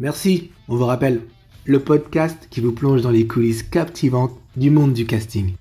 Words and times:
Merci, 0.00 0.52
on 0.68 0.76
vous 0.76 0.86
rappelle, 0.86 1.22
le 1.64 1.80
podcast 1.80 2.46
qui 2.50 2.60
vous 2.60 2.70
plonge 2.70 3.02
dans 3.02 3.10
les 3.10 3.26
coulisses 3.26 3.64
captivantes 3.64 4.30
du 4.56 4.70
monde 4.70 4.92
du 4.92 5.06
casting. 5.06 5.54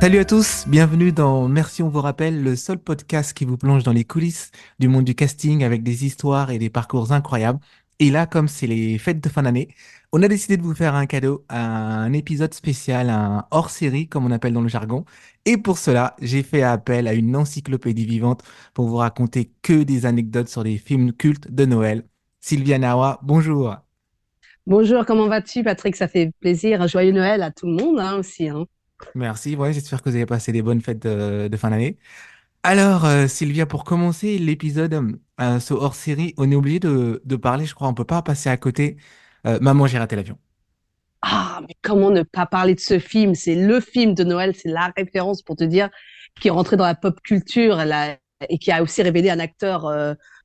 Salut 0.00 0.18
à 0.18 0.24
tous, 0.24 0.64
bienvenue 0.68 1.10
dans 1.10 1.48
Merci 1.48 1.82
on 1.82 1.88
vous 1.88 2.00
rappelle, 2.00 2.44
le 2.44 2.54
seul 2.54 2.78
podcast 2.78 3.32
qui 3.32 3.44
vous 3.44 3.56
plonge 3.56 3.82
dans 3.82 3.92
les 3.92 4.04
coulisses 4.04 4.52
du 4.78 4.86
monde 4.86 5.04
du 5.04 5.16
casting 5.16 5.64
avec 5.64 5.82
des 5.82 6.06
histoires 6.06 6.52
et 6.52 6.60
des 6.60 6.70
parcours 6.70 7.10
incroyables. 7.10 7.58
Et 7.98 8.10
là, 8.10 8.26
comme 8.26 8.46
c'est 8.46 8.66
les 8.66 8.98
fêtes 8.98 9.22
de 9.22 9.28
fin 9.30 9.42
d'année, 9.42 9.68
on 10.12 10.22
a 10.22 10.28
décidé 10.28 10.58
de 10.58 10.62
vous 10.62 10.74
faire 10.74 10.94
un 10.94 11.06
cadeau, 11.06 11.46
un 11.48 12.12
épisode 12.12 12.52
spécial, 12.52 13.08
un 13.08 13.46
hors-série, 13.50 14.06
comme 14.06 14.26
on 14.26 14.30
appelle 14.30 14.52
dans 14.52 14.60
le 14.60 14.68
jargon. 14.68 15.06
Et 15.46 15.56
pour 15.56 15.78
cela, 15.78 16.14
j'ai 16.20 16.42
fait 16.42 16.62
appel 16.62 17.08
à 17.08 17.14
une 17.14 17.34
encyclopédie 17.34 18.04
vivante 18.04 18.42
pour 18.74 18.86
vous 18.86 18.96
raconter 18.96 19.50
que 19.62 19.82
des 19.82 20.04
anecdotes 20.04 20.48
sur 20.48 20.62
des 20.62 20.76
films 20.76 21.12
cultes 21.12 21.50
de 21.50 21.64
Noël. 21.64 22.04
Sylvia 22.40 22.78
Nawa, 22.78 23.18
bonjour. 23.22 23.76
Bonjour, 24.66 25.06
comment 25.06 25.28
vas-tu, 25.28 25.62
Patrick? 25.62 25.96
Ça 25.96 26.06
fait 26.06 26.32
plaisir. 26.40 26.86
Joyeux 26.88 27.12
Noël 27.12 27.42
à 27.42 27.50
tout 27.50 27.66
le 27.66 27.72
monde 27.72 27.98
hein, 27.98 28.16
aussi. 28.16 28.48
Hein. 28.48 28.66
Merci, 29.14 29.56
ouais, 29.56 29.72
j'espère 29.72 30.02
que 30.02 30.10
vous 30.10 30.16
avez 30.16 30.26
passé 30.26 30.52
des 30.52 30.62
bonnes 30.62 30.82
fêtes 30.82 31.06
de 31.06 31.56
fin 31.56 31.70
d'année. 31.70 31.98
Alors, 32.68 33.04
euh, 33.04 33.28
Sylvia, 33.28 33.64
pour 33.64 33.84
commencer 33.84 34.38
l'épisode, 34.38 35.20
euh, 35.40 35.60
ce 35.60 35.72
hors-série, 35.72 36.34
on 36.36 36.50
est 36.50 36.56
obligé 36.56 36.80
de, 36.80 37.36
parler, 37.36 37.64
je 37.64 37.76
crois, 37.76 37.86
on 37.86 37.94
peut 37.94 38.02
pas 38.02 38.22
passer 38.22 38.48
à 38.48 38.56
côté. 38.56 38.96
Euh, 39.46 39.60
Maman, 39.60 39.86
j'ai 39.86 39.98
raté 39.98 40.16
l'avion. 40.16 40.36
Ah, 41.22 41.60
mais 41.60 41.76
comment 41.80 42.10
ne 42.10 42.24
pas 42.24 42.44
parler 42.44 42.74
de 42.74 42.80
ce 42.80 42.98
film? 42.98 43.36
C'est 43.36 43.54
le 43.54 43.78
film 43.78 44.14
de 44.14 44.24
Noël, 44.24 44.52
c'est 44.56 44.68
la 44.68 44.92
référence 44.96 45.42
pour 45.42 45.54
te 45.54 45.62
dire 45.62 45.90
qui 46.40 46.48
est 46.48 46.50
rentré 46.50 46.76
dans 46.76 46.84
la 46.84 46.96
pop 46.96 47.20
culture 47.22 47.80
et 47.80 48.58
qui 48.58 48.72
a 48.72 48.82
aussi 48.82 49.00
révélé 49.00 49.30
un 49.30 49.38
acteur 49.38 49.82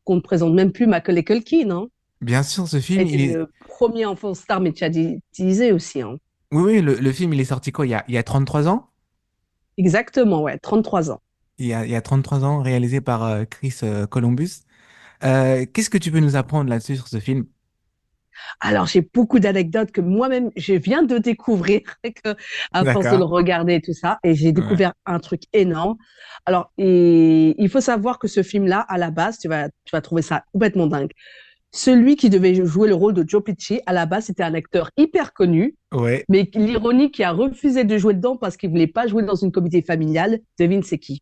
qu'on 0.04 0.18
ne 0.18 0.22
présente 0.22 0.54
même 0.54 0.72
plus, 0.72 0.86
Macaulay 0.86 1.24
Culkin. 1.24 1.72
Hein. 1.72 1.88
Bien 2.22 2.44
sûr, 2.44 2.68
ce 2.68 2.80
film, 2.80 3.08
il 3.08 3.22
est... 3.22 3.34
le 3.34 3.52
premier 3.68 4.06
enfant 4.06 4.36
star 4.36 4.62
médiatisé 4.62 5.72
aussi. 5.72 6.04
Hein. 6.04 6.18
Oui, 6.52 6.62
oui, 6.66 6.82
le, 6.84 7.12
film, 7.14 7.34
il 7.34 7.40
est 7.40 7.46
sorti 7.46 7.72
quoi, 7.72 7.88
il 7.88 7.90
y 7.90 7.96
a, 7.96 8.06
il 8.08 8.14
y 8.14 8.20
a 8.20 8.24
33 8.24 8.68
ans? 8.68 8.90
Exactement, 9.80 10.44
ouais, 10.44 10.60
33 10.60 11.10
ans 11.10 11.20
il 11.62 11.68
y 11.68 11.96
a, 11.96 12.02
33 12.02 12.44
ans, 12.44 12.62
réalisé 12.62 13.02
par 13.02 13.24
euh, 13.24 13.44
Chris 13.46 13.76
euh, 13.84 14.08
Columbus. 14.08 14.62
Euh, 15.24 15.66
qu'est-ce 15.72 15.90
que 15.90 15.98
tu 15.98 16.12
peux 16.12 16.20
nous 16.20 16.36
apprendre 16.36 16.70
là-dessus 16.70 16.96
sur 16.96 17.08
ce 17.08 17.20
film? 17.20 17.46
Alors, 18.60 18.88
j'ai 18.88 19.02
beaucoup 19.02 19.40
d'anecdotes 19.40 19.92
que 19.92 20.02
moi-même, 20.02 20.50
je 20.56 20.74
viens 20.74 21.04
de 21.04 21.20
découvrir 21.20 21.82
à 22.74 22.84
force 22.86 23.12
de 23.12 23.18
le 23.18 23.24
regarder 23.24 23.76
et 23.76 23.82
tout 23.82 23.94
ça. 23.94 24.18
Et 24.24 24.34
j'ai 24.34 24.52
découvert 24.52 24.94
un 25.06 25.20
truc 25.20 25.44
énorme. 25.54 25.96
Alors, 26.46 26.72
il 26.78 27.70
faut 27.72 27.82
savoir 27.82 28.18
que 28.18 28.28
ce 28.28 28.42
film-là, 28.42 28.80
à 28.90 28.98
la 28.98 29.12
base, 29.12 29.38
tu 29.38 29.48
vas, 29.48 29.70
tu 29.86 29.92
vas 29.92 30.02
trouver 30.02 30.24
ça 30.24 30.44
complètement 30.54 30.88
dingue. 30.88 31.12
Celui 31.72 32.16
qui 32.16 32.30
devait 32.30 32.66
jouer 32.66 32.88
le 32.90 32.96
rôle 32.96 33.14
de 33.14 33.24
Joe 33.28 33.44
Pesci, 33.44 33.80
à 33.86 33.94
la 33.94 34.08
base, 34.08 34.26
c'était 34.26 34.44
un 34.44 34.56
acteur 34.56 34.90
hyper 34.98 35.34
connu. 35.34 35.76
Ouais. 35.94 36.26
Mais 36.28 36.50
l'ironie 36.56 37.12
qui 37.12 37.24
a 37.24 37.32
refusé 37.32 37.84
de 37.84 37.98
jouer 37.98 38.16
dedans 38.16 38.38
parce 38.38 38.58
qu'il 38.58 38.72
voulait 38.72 38.88
pas 38.88 39.06
jouer 39.08 39.24
dans 39.24 39.36
une 39.36 39.52
comédie 39.52 39.84
familiale, 39.84 40.40
devine 40.58 40.82
c'est 40.82 40.98
qui 40.98 41.22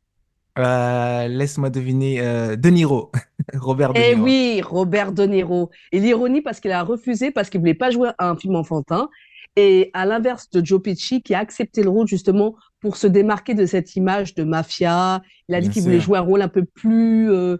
euh, 0.59 1.27
laisse-moi 1.27 1.69
deviner, 1.69 2.21
euh, 2.21 2.55
De 2.55 2.69
Niro, 2.69 3.11
Robert 3.53 3.93
De 3.93 3.99
Eh 3.99 4.15
oui, 4.15 4.61
Robert 4.61 5.11
De 5.11 5.23
Niro. 5.23 5.69
Et 5.91 5.99
l'ironie, 5.99 6.41
parce 6.41 6.59
qu'il 6.59 6.71
a 6.71 6.83
refusé, 6.83 7.31
parce 7.31 7.49
qu'il 7.49 7.59
voulait 7.59 7.73
pas 7.73 7.91
jouer 7.91 8.09
un 8.19 8.35
film 8.35 8.55
enfantin. 8.55 9.09
Et 9.55 9.89
à 9.93 10.05
l'inverse 10.05 10.49
de 10.51 10.63
Joe 10.63 10.81
Pesci, 10.81 11.21
qui 11.21 11.33
a 11.33 11.39
accepté 11.39 11.83
le 11.83 11.89
rôle 11.89 12.07
justement 12.07 12.55
pour 12.79 12.97
se 12.97 13.07
démarquer 13.07 13.55
de 13.55 13.65
cette 13.65 13.95
image 13.95 14.35
de 14.35 14.43
mafia. 14.43 15.21
Il 15.47 15.55
a 15.55 15.61
dit 15.61 15.69
qu'il 15.69 15.83
voulait 15.83 15.99
jouer 15.99 16.17
un 16.17 16.21
rôle 16.21 16.41
un 16.41 16.47
peu 16.47 16.63
plus, 16.63 17.31
euh, 17.31 17.57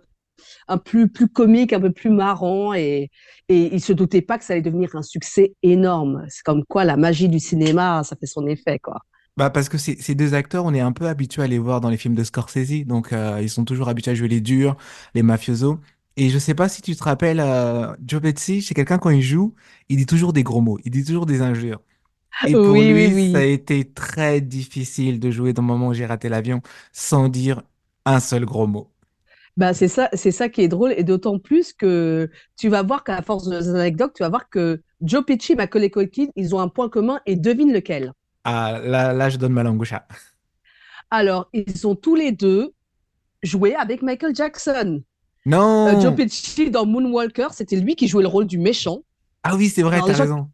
un 0.68 0.78
plus, 0.78 1.10
plus 1.10 1.28
comique, 1.28 1.74
un 1.74 1.82
peu 1.82 1.92
plus 1.92 2.10
marrant. 2.10 2.74
Et, 2.74 3.10
et 3.50 3.74
il 3.74 3.82
se 3.82 3.92
doutait 3.92 4.22
pas 4.22 4.38
que 4.38 4.46
ça 4.46 4.54
allait 4.54 4.62
devenir 4.62 4.96
un 4.96 5.02
succès 5.02 5.56
énorme. 5.64 6.26
C'est 6.30 6.44
comme 6.44 6.64
quoi 6.64 6.86
la 6.86 6.96
magie 6.96 7.28
du 7.28 7.40
cinéma, 7.40 8.04
ça 8.04 8.16
fait 8.16 8.28
son 8.28 8.46
effet, 8.48 8.80
quoi. 8.80 9.02
Bah 9.40 9.50
parce 9.50 9.70
que 9.70 9.78
ces 9.78 10.16
deux 10.16 10.34
acteurs, 10.34 10.66
on 10.66 10.74
est 10.74 10.82
un 10.82 10.92
peu 10.92 11.08
habitué 11.08 11.42
à 11.44 11.48
les 11.48 11.60
voir 11.60 11.82
dans 11.82 11.90
les 11.90 11.98
films 11.98 12.16
de 12.16 12.24
Scorsese, 12.26 12.86
donc 12.86 13.14
euh, 13.14 13.40
ils 13.42 13.50
sont 13.50 13.66
toujours 13.66 13.88
habitués 13.90 14.12
à 14.12 14.16
jouer 14.16 14.28
les 14.28 14.42
durs, 14.42 14.76
les 15.16 15.24
mafiosos. 15.24 15.80
Et 16.18 16.30
je 16.30 16.38
sais 16.40 16.56
pas 16.56 16.68
si 16.70 16.82
tu 16.82 16.96
te 16.96 17.04
rappelles, 17.04 17.40
euh, 17.40 17.96
Joe 18.06 18.22
Pesci, 18.22 18.62
c'est 18.62 18.74
quelqu'un 18.76 18.98
quand 19.00 19.12
il 19.12 19.22
joue, 19.22 19.56
il 19.90 19.98
dit 19.98 20.06
toujours 20.06 20.34
des 20.34 20.44
gros 20.44 20.62
mots, 20.62 20.78
il 20.84 20.92
dit 20.92 21.06
toujours 21.06 21.26
des 21.26 21.42
injures. 21.42 21.82
Et 22.44 22.58
pour 22.58 22.82
Oui, 22.82 22.94
oui, 22.94 23.08
lui, 23.08 23.16
ça 23.34 23.40
a 23.40 23.44
oui. 23.44 23.46
été 23.46 23.86
très 23.94 24.42
difficile 24.42 25.20
de 25.20 25.32
jouer 25.32 25.54
dans 25.54 25.64
le 25.64 25.68
moment 25.70 25.90
où 25.90 25.94
j'ai 25.96 26.06
raté 26.08 26.30
l'avion 26.30 26.62
sans 26.94 27.30
dire 27.30 27.64
un 28.06 28.20
seul 28.22 28.46
gros 28.46 28.68
mot. 28.68 28.92
Bah, 29.58 29.74
c'est 29.74 29.88
ça, 29.88 30.10
c'est 30.14 30.32
ça 30.32 30.50
qui 30.50 30.62
est 30.62 30.68
drôle, 30.68 30.94
et 30.96 31.04
d'autant 31.04 31.40
plus 31.40 31.74
que 31.74 32.30
tu 32.58 32.70
vas 32.70 32.84
voir 32.84 33.04
qu'à 33.04 33.22
force 33.22 33.48
de 33.50 33.60
ces 33.62 33.70
anecdotes, 33.76 34.14
tu 34.16 34.24
vas 34.24 34.30
voir 34.30 34.50
que 34.50 34.82
Joe 35.02 35.24
Pesci 35.26 35.54
et 35.54 35.56
Macaulay 35.56 35.90
Culkin, 35.90 36.28
ils 36.36 36.56
ont 36.56 36.60
un 36.60 36.70
point 36.70 36.90
commun, 36.90 37.20
et 37.26 37.36
devine 37.36 37.74
lequel. 37.74 38.14
Ah, 38.52 38.80
là, 38.84 39.14
là, 39.14 39.30
je 39.30 39.38
donne 39.38 39.54
ma 39.54 39.64
langue 39.64 39.80
au 39.82 39.86
chat. 39.86 40.08
Alors, 41.12 41.50
ils 41.54 41.86
ont 41.88 41.96
tous 41.96 42.16
les 42.16 42.32
deux 42.32 42.72
joué 43.44 43.76
avec 43.76 44.02
Michael 44.02 44.36
Jackson. 44.36 45.02
Euh, 45.48 46.00
Joe 46.00 46.04
Non! 46.06 46.16
Pesci 46.16 46.70
dans 46.72 46.86
Moonwalker, 46.86 47.48
c'était 47.52 47.76
lui 47.78 47.96
qui 47.96 48.08
jouait 48.08 48.24
le 48.24 48.28
rôle 48.28 48.46
du 48.48 48.58
méchant. 48.58 49.00
Ah 49.44 49.56
oui, 49.56 49.70
c'est 49.70 49.82
vrai, 49.84 50.00
t'as 50.00 50.08
déjà, 50.08 50.24
raison. 50.24 50.50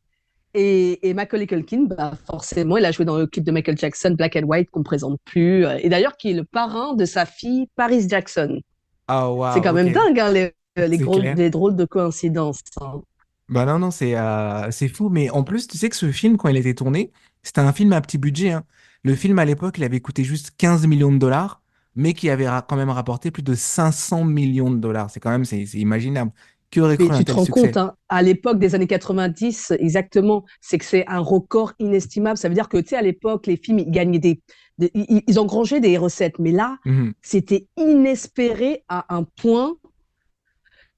et, 0.53 1.07
et 1.09 1.13
Macaulay 1.13 1.47
Culkin, 1.47 1.85
bah 1.89 2.13
forcément, 2.27 2.77
il 2.77 2.85
a 2.85 2.91
joué 2.91 3.03
dans 3.05 3.17
le 3.17 3.27
clip 3.27 3.43
de 3.43 3.51
Michael 3.51 3.77
Jackson, 3.77 4.11
Black 4.11 4.35
and 4.35 4.43
White, 4.43 4.69
qu'on 4.71 4.81
ne 4.81 4.85
présente 4.85 5.19
plus. 5.25 5.65
euh, 5.65 5.77
Et 5.81 5.89
d'ailleurs, 5.89 6.15
qui 6.17 6.31
est 6.31 6.33
le 6.35 6.43
parrain 6.45 6.93
de 6.95 7.05
sa 7.05 7.25
fille, 7.25 7.67
Paris 7.75 8.07
Jackson. 8.07 8.59
Ah 9.07 9.27
C'est 9.53 9.61
quand 9.61 9.73
même 9.73 9.91
dingue, 9.91 10.19
hein, 10.19 10.31
les, 10.31 10.97
gros, 10.97 11.19
les 11.19 11.49
drôles 11.49 11.75
de 11.75 11.85
coïncidences. 11.85 12.59
hein. 12.81 13.01
Bah 13.47 13.65
non, 13.65 13.77
non, 13.79 13.91
c'est 13.91 14.15
euh, 14.17 14.71
c'est 14.71 14.87
fou. 14.87 15.09
Mais 15.09 15.29
en 15.29 15.43
plus, 15.43 15.67
tu 15.67 15.77
sais 15.77 15.89
que 15.89 15.95
ce 15.95 16.11
film, 16.11 16.37
quand 16.37 16.49
il 16.49 16.55
a 16.57 16.59
été 16.59 16.73
tourné, 16.75 17.11
c'était 17.43 17.61
un 17.61 17.73
film 17.73 17.93
à 17.93 18.01
petit 18.01 18.17
budget. 18.17 18.51
hein. 18.51 18.65
Le 19.03 19.15
film, 19.15 19.37
à 19.37 19.45
l'époque, 19.45 19.77
il 19.77 19.83
avait 19.83 19.99
coûté 20.01 20.23
juste 20.23 20.51
15 20.57 20.87
millions 20.87 21.11
de 21.11 21.19
dollars, 21.19 21.61
mais 21.95 22.13
qui 22.13 22.29
avait 22.31 22.49
ra- 22.49 22.63
quand 22.63 22.75
même 22.75 22.89
rapporté 22.89 23.29
plus 23.29 23.43
de 23.43 23.53
500 23.53 24.23
millions 24.25 24.71
de 24.71 24.77
dollars. 24.77 25.11
C'est 25.11 25.19
quand 25.19 25.29
même, 25.29 25.45
c'est 25.45 25.65
c'est 25.67 25.77
imaginable. 25.79 26.31
Qui 26.71 26.81
aurait 26.81 26.97
Mais 26.97 26.97
cru 26.97 27.13
un 27.13 27.21
tu 27.21 27.25
te 27.25 27.31
tel 27.31 27.33
rends 27.33 27.45
compte, 27.45 27.75
succès? 27.75 27.77
hein, 27.77 27.93
à 28.07 28.21
l'époque 28.21 28.57
des 28.57 28.73
années 28.73 28.87
90, 28.87 29.71
exactement, 29.79 30.45
c'est 30.61 30.77
que 30.77 30.85
c'est 30.85 31.05
un 31.07 31.19
record 31.19 31.73
inestimable. 31.79 32.37
Ça 32.37 32.47
veut 32.47 32.53
dire 32.55 32.69
que, 32.69 32.77
tu 32.77 32.89
sais, 32.89 32.95
à 32.95 33.01
l'époque, 33.01 33.47
les 33.47 33.57
films, 33.57 33.79
ils 33.79 33.91
gagnaient 33.91 34.19
des, 34.19 34.41
des- 34.77 34.91
ils, 34.93 35.21
ils 35.27 35.39
engrangeaient 35.39 35.81
des 35.81 35.97
recettes. 35.97 36.39
Mais 36.39 36.51
là, 36.51 36.77
Mhm. 36.85 37.15
c'était 37.21 37.67
inespéré 37.75 38.85
à 38.87 39.13
un 39.13 39.23
point 39.23 39.75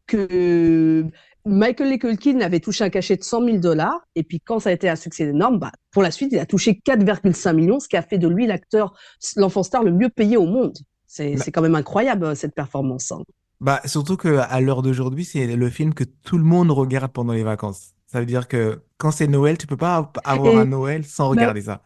que 0.07 1.05
Michael 1.47 1.97
Culkin 1.97 2.41
avait 2.41 2.59
touché 2.59 2.83
un 2.83 2.89
cachet 2.89 3.15
de 3.17 3.23
100 3.23 3.43
000 3.45 3.57
dollars. 3.57 3.99
Et 4.15 4.23
puis, 4.23 4.39
quand 4.41 4.59
ça 4.59 4.69
a 4.69 4.73
été 4.73 4.89
un 4.89 4.95
succès 4.95 5.23
énorme, 5.25 5.59
bah, 5.59 5.71
pour 5.91 6.03
la 6.03 6.11
suite, 6.11 6.31
il 6.33 6.39
a 6.39 6.45
touché 6.45 6.81
4,5 6.85 7.53
millions, 7.53 7.79
ce 7.79 7.87
qui 7.87 7.97
a 7.97 8.01
fait 8.01 8.17
de 8.17 8.27
lui 8.27 8.47
l'acteur, 8.47 8.93
l'enfant 9.37 9.63
star 9.63 9.83
le 9.83 9.91
mieux 9.91 10.09
payé 10.09 10.37
au 10.37 10.45
monde. 10.45 10.77
C'est, 11.05 11.35
Bah, 11.35 11.45
quand 11.53 11.61
même 11.61 11.75
incroyable, 11.75 12.35
cette 12.35 12.53
performance. 12.53 13.11
hein. 13.11 13.21
bah, 13.61 13.81
surtout 13.85 14.17
que 14.17 14.37
à 14.37 14.59
l'heure 14.61 14.81
d'aujourd'hui, 14.81 15.25
c'est 15.25 15.47
le 15.55 15.69
film 15.69 15.93
que 15.93 16.03
tout 16.03 16.37
le 16.37 16.43
monde 16.43 16.69
regarde 16.71 17.11
pendant 17.11 17.33
les 17.33 17.43
vacances. 17.43 17.93
Ça 18.07 18.19
veut 18.19 18.25
dire 18.25 18.47
que 18.47 18.81
quand 18.97 19.11
c'est 19.11 19.27
Noël, 19.27 19.57
tu 19.57 19.67
peux 19.67 19.77
pas 19.77 20.11
avoir 20.23 20.57
un 20.57 20.65
Noël 20.65 21.05
sans 21.05 21.25
bah, 21.25 21.29
regarder 21.31 21.61
ça. 21.61 21.81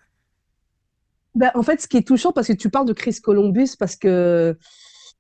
bah, 1.36 1.52
en 1.56 1.64
fait, 1.64 1.82
ce 1.82 1.88
qui 1.88 1.98
est 1.98 2.08
touchant, 2.08 2.32
parce 2.32 2.48
que 2.48 2.54
tu 2.54 2.70
parles 2.70 2.88
de 2.88 2.94
Chris 2.94 3.18
Columbus, 3.22 3.70
parce 3.80 3.96
que 3.96 4.58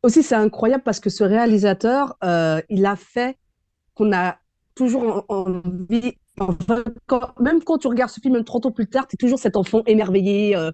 aussi 0.03 0.23
c'est 0.23 0.35
incroyable, 0.35 0.83
parce 0.83 0.99
que 0.99 1.09
ce 1.09 1.23
réalisateur, 1.23 2.17
euh, 2.23 2.61
il 2.69 2.85
a 2.85 2.95
fait 2.95 3.37
qu'on 3.95 4.13
a 4.13 4.37
toujours 4.75 5.25
en- 5.29 5.45
envie, 5.53 6.13
quand- 7.07 7.39
même 7.39 7.61
quand 7.63 7.77
tu 7.77 7.87
regardes 7.87 8.09
ce 8.09 8.19
film, 8.21 8.35
même 8.35 8.43
30 8.45 8.65
ans 8.65 8.71
plus 8.71 8.87
tard, 8.87 9.07
tu 9.07 9.15
es 9.15 9.17
toujours 9.17 9.37
cet 9.39 9.57
enfant 9.57 9.83
émerveillé 9.85 10.55
euh, 10.55 10.71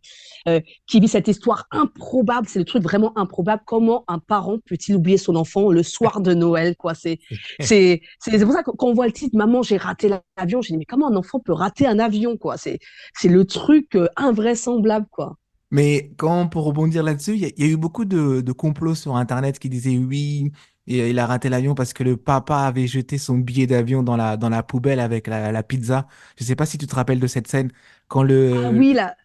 euh, 0.48 0.60
qui 0.88 1.00
vit 1.00 1.08
cette 1.08 1.28
histoire 1.28 1.66
improbable. 1.72 2.48
C'est 2.48 2.60
le 2.60 2.66
truc 2.66 2.84
vraiment 2.84 3.18
improbable. 3.18 3.64
Comment 3.66 4.04
un 4.08 4.20
parent 4.20 4.58
peut-il 4.66 4.96
oublier 4.96 5.18
son 5.18 5.36
enfant 5.36 5.72
le 5.72 5.84
soir 5.84 6.22
de 6.22 6.34
Noël, 6.34 6.76
quoi? 6.78 6.94
C'est, 6.94 7.20
c'est, 7.60 8.02
c'est 8.20 8.38
c'est 8.38 8.46
pour 8.46 8.54
ça 8.54 8.64
que 8.64 8.72
quand 8.72 8.88
on 8.88 8.94
voit 8.94 9.08
le 9.08 9.14
titre, 9.14 9.36
Maman, 9.36 9.64
j'ai 9.64 9.78
raté 9.78 10.10
l'avion, 10.38 10.62
j'ai 10.62 10.74
dit, 10.74 10.78
mais 10.78 10.86
comment 10.86 11.08
un 11.10 11.16
enfant 11.16 11.40
peut 11.40 11.54
rater 11.54 11.88
un 11.88 12.00
avion, 12.00 12.38
quoi? 12.38 12.58
C'est, 12.58 12.80
c'est 13.16 13.30
le 13.30 13.46
truc 13.46 13.96
euh, 13.96 14.08
invraisemblable, 14.16 15.08
quoi. 15.12 15.38
Mais 15.72 16.12
quand, 16.18 16.48
pour 16.48 16.64
rebondir 16.64 17.04
là-dessus, 17.04 17.34
il 17.34 17.40
y, 17.40 17.46
a 17.46 17.50
il 17.58 17.66
y 17.66 17.70
a 17.70 17.72
eu 17.72 17.78
beaucoup 17.78 18.06
de, 18.06 18.40
de 18.42 18.52
complots 18.54 18.96
sur 18.96 19.18
Internet 19.18 19.60
qui 19.60 19.68
disaient 19.70 19.98
oui, 19.98 20.52
et 20.88 21.10
il 21.10 21.20
a 21.20 21.26
raté 21.28 21.50
l'avion 21.50 21.76
parce 21.76 21.94
que 21.94 22.04
le 22.04 22.18
papa 22.18 22.58
avait 22.60 22.88
jeté 22.88 23.18
son 23.18 23.38
billet 23.38 23.68
d'avion 23.68 24.04
dans 24.04 24.16
la, 24.18 24.38
dans 24.38 24.50
la 24.50 24.64
poubelle 24.64 25.00
avec 25.00 25.28
la, 25.28 25.52
la 25.52 25.64
pizza. 25.64 26.08
Je 26.38 26.44
sais 26.46 26.56
pas 26.56 26.66
si 26.66 26.78
tu 26.78 26.88
te 26.88 26.96
rappelles 26.96 27.20
de 27.20 27.28
cette 27.28 27.48
scène. 27.48 27.72
Quand 28.08 28.24
Ah 28.52 28.70
le... 28.70 28.72
oui, 28.72 28.94
là, 28.94 29.16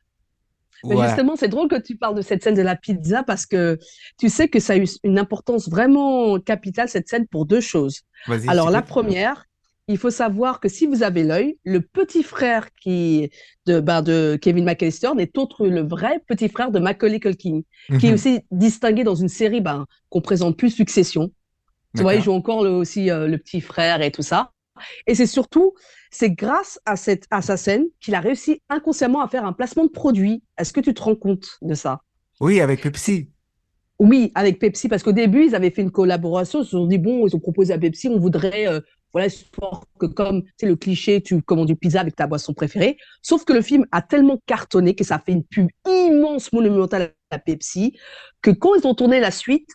Mais 0.85 0.95
Voilà. 0.95 1.03
justement, 1.07 1.37
c'est 1.37 1.49
drôle 1.49 1.69
que 1.69 1.81
tu 1.81 1.97
parles 1.97 2.17
de 2.17 2.23
cette 2.23 2.43
scène 2.43 2.55
de 2.57 2.63
la 2.63 2.77
pizza 2.77 3.23
parce 3.23 3.47
que 3.47 3.79
tu 4.19 4.29
sais 4.29 4.49
que 4.49 4.59
ça 4.61 4.73
a 4.75 4.77
eu 4.77 4.87
une 5.05 5.19
importance 5.19 5.69
vraiment 5.69 6.41
capitale, 6.41 6.89
cette 6.89 7.09
scène, 7.09 7.27
pour 7.29 7.47
deux 7.47 7.61
choses. 7.61 8.03
Alors, 8.47 8.71
la 8.71 8.83
première, 8.83 9.45
il 9.87 9.97
faut 9.99 10.11
savoir 10.11 10.59
que 10.61 10.69
si 10.69 10.87
vous 10.87 11.03
avez 11.05 11.23
l'œil, 11.23 11.59
le 11.65 11.81
petit 11.81 12.23
frère 12.25 12.73
qui, 12.75 13.31
de, 13.67 13.79
ben, 13.81 14.03
de 14.03 14.37
Kevin 14.41 14.65
McAllister 14.65 15.11
n'est 15.17 15.37
autre 15.39 15.67
le 15.69 15.83
vrai 15.83 16.21
petit 16.27 16.49
frère 16.49 16.71
de 16.73 16.79
Macaulay 16.81 17.21
Culkin, 17.21 17.61
qui 17.97 18.09
est 18.09 18.11
Mhm. 18.11 18.15
aussi 18.15 18.41
distingué 18.51 19.05
dans 19.05 19.15
une 19.15 19.29
série 19.29 19.61
ben, 19.61 19.87
qu'on 20.11 20.21
présente 20.21 20.57
plus, 20.57 20.71
Succession. 20.71 21.31
Tu 21.95 22.03
vois, 22.03 22.15
il 22.15 22.23
joue 22.23 22.33
encore 22.33 22.61
aussi 22.61 23.07
le 23.07 23.37
petit 23.37 23.61
frère 23.61 24.03
et 24.03 24.11
tout 24.11 24.23
ça. 24.23 24.53
Et 25.07 25.15
c'est 25.15 25.27
surtout, 25.27 25.75
c'est 26.11 26.31
grâce 26.31 26.81
à, 26.87 26.97
cette, 26.97 27.27
à 27.31 27.43
sa 27.43 27.57
scène 27.57 27.85
qu'il 28.01 28.15
a 28.15 28.21
réussi 28.21 28.63
inconsciemment 28.69 29.23
à 29.23 29.29
faire 29.29 29.45
un 29.45 29.53
placement 29.53 29.85
de 29.85 29.91
produit. 29.91 30.43
Est-ce 30.59 30.73
que 30.73 30.81
tu 30.81 30.95
te 30.95 31.03
rends 31.03 31.15
compte 31.15 31.59
de 31.61 31.75
ça? 31.75 32.01
Oui, 32.41 32.61
avec 32.61 32.83
Pepsi. 32.83 33.29
Oui, 33.99 34.33
avec 34.35 34.59
Pepsi, 34.59 34.89
parce 34.89 35.03
qu'au 35.03 35.13
début, 35.13 35.47
ils 35.47 35.55
avaient 35.55 35.71
fait 35.71 35.83
une 35.83 35.93
collaboration. 35.93 36.63
Ils 36.63 36.65
se 36.65 36.71
sont 36.73 36.87
dit, 36.87 36.99
bon, 36.99 37.27
ils 37.27 37.37
ont 37.37 37.41
proposé 37.41 37.73
à 37.73 37.79
Pepsi, 37.79 38.09
on 38.09 38.19
voudrait, 38.19 38.67
euh, 38.67 38.81
voilà, 39.13 39.29
que 40.01 40.07
comme, 40.07 40.43
c'est 40.57 40.67
le 40.67 40.75
cliché, 40.75 41.21
tu 41.21 41.41
commandes 41.43 41.69
du 41.69 41.77
pizza 41.77 42.01
avec 42.01 42.17
ta 42.17 42.27
boisson 42.27 42.53
préférée. 42.53 42.97
Sauf 43.21 43.45
que 43.45 43.53
le 43.53 43.63
film 43.63 43.87
a 43.93 44.03
tellement 44.03 44.41
cartonné 44.47 44.95
que 44.95 45.05
ça 45.05 45.17
a 45.17 45.19
fait 45.21 45.33
une 45.33 45.45
pub 45.45 45.69
immense, 45.87 46.53
monumentale 46.53 47.15
à 47.31 47.39
Pepsi, 47.39 47.97
que 48.41 48.51
quand 48.51 48.75
ils 48.75 48.87
ont 48.87 48.95
tourné 48.95 49.21
la 49.21 49.31
suite, 49.31 49.69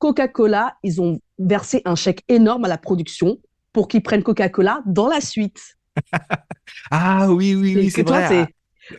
Coca-Cola, 0.00 0.76
ils 0.82 1.00
ont 1.00 1.20
versé 1.38 1.82
un 1.84 1.94
chèque 1.94 2.24
énorme 2.28 2.64
à 2.64 2.68
la 2.68 2.78
production 2.78 3.38
pour 3.72 3.86
qu'ils 3.86 4.02
prennent 4.02 4.24
Coca-Cola 4.24 4.82
dans 4.86 5.06
la 5.06 5.20
suite. 5.20 5.78
ah 6.90 7.30
oui, 7.30 7.54
oui, 7.54 7.76
oui, 7.76 7.90
c'est 7.90 8.02
vrai. 8.02 8.48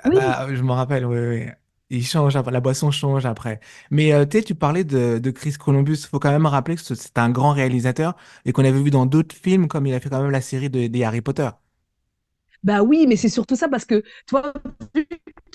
Ah, 0.04 0.10
ah, 0.16 0.48
je 0.54 0.62
me 0.62 0.72
rappelle, 0.72 1.06
oui, 1.06 1.20
oui. 1.20 1.46
Il 1.90 2.06
change, 2.06 2.38
la 2.38 2.62
boisson 2.62 2.90
change 2.90 3.26
après. 3.26 3.60
Mais 3.90 4.14
euh, 4.14 4.26
tu 4.26 4.56
parlais 4.56 4.86
de, 4.86 5.18
de 5.18 5.32
Chris 5.32 5.56
Columbus. 5.60 5.98
Il 6.04 6.08
faut 6.08 6.20
quand 6.20 6.32
même 6.32 6.46
rappeler 6.46 6.78
que 6.78 6.82
c'est 6.82 7.18
un 7.18 7.30
grand 7.30 7.52
réalisateur 7.52 8.16
et 8.46 8.54
qu'on 8.54 8.64
avait 8.64 8.82
vu 8.82 8.92
dans 8.92 9.06
d'autres 9.06 9.36
films, 9.36 9.68
comme 9.68 9.88
il 9.88 9.94
a 9.94 10.00
fait 10.00 10.10
quand 10.10 10.22
même 10.22 10.32
la 10.32 10.40
série 10.40 10.70
de, 10.70 10.88
des 10.88 11.04
Harry 11.04 11.20
Potter. 11.20 11.50
Bah 12.64 12.84
oui, 12.84 13.08
mais 13.10 13.16
c'est 13.16 13.28
surtout 13.28 13.56
ça 13.56 13.68
parce 13.68 13.86
que, 13.86 14.02
tu 14.02 14.32
vois, 14.32 14.54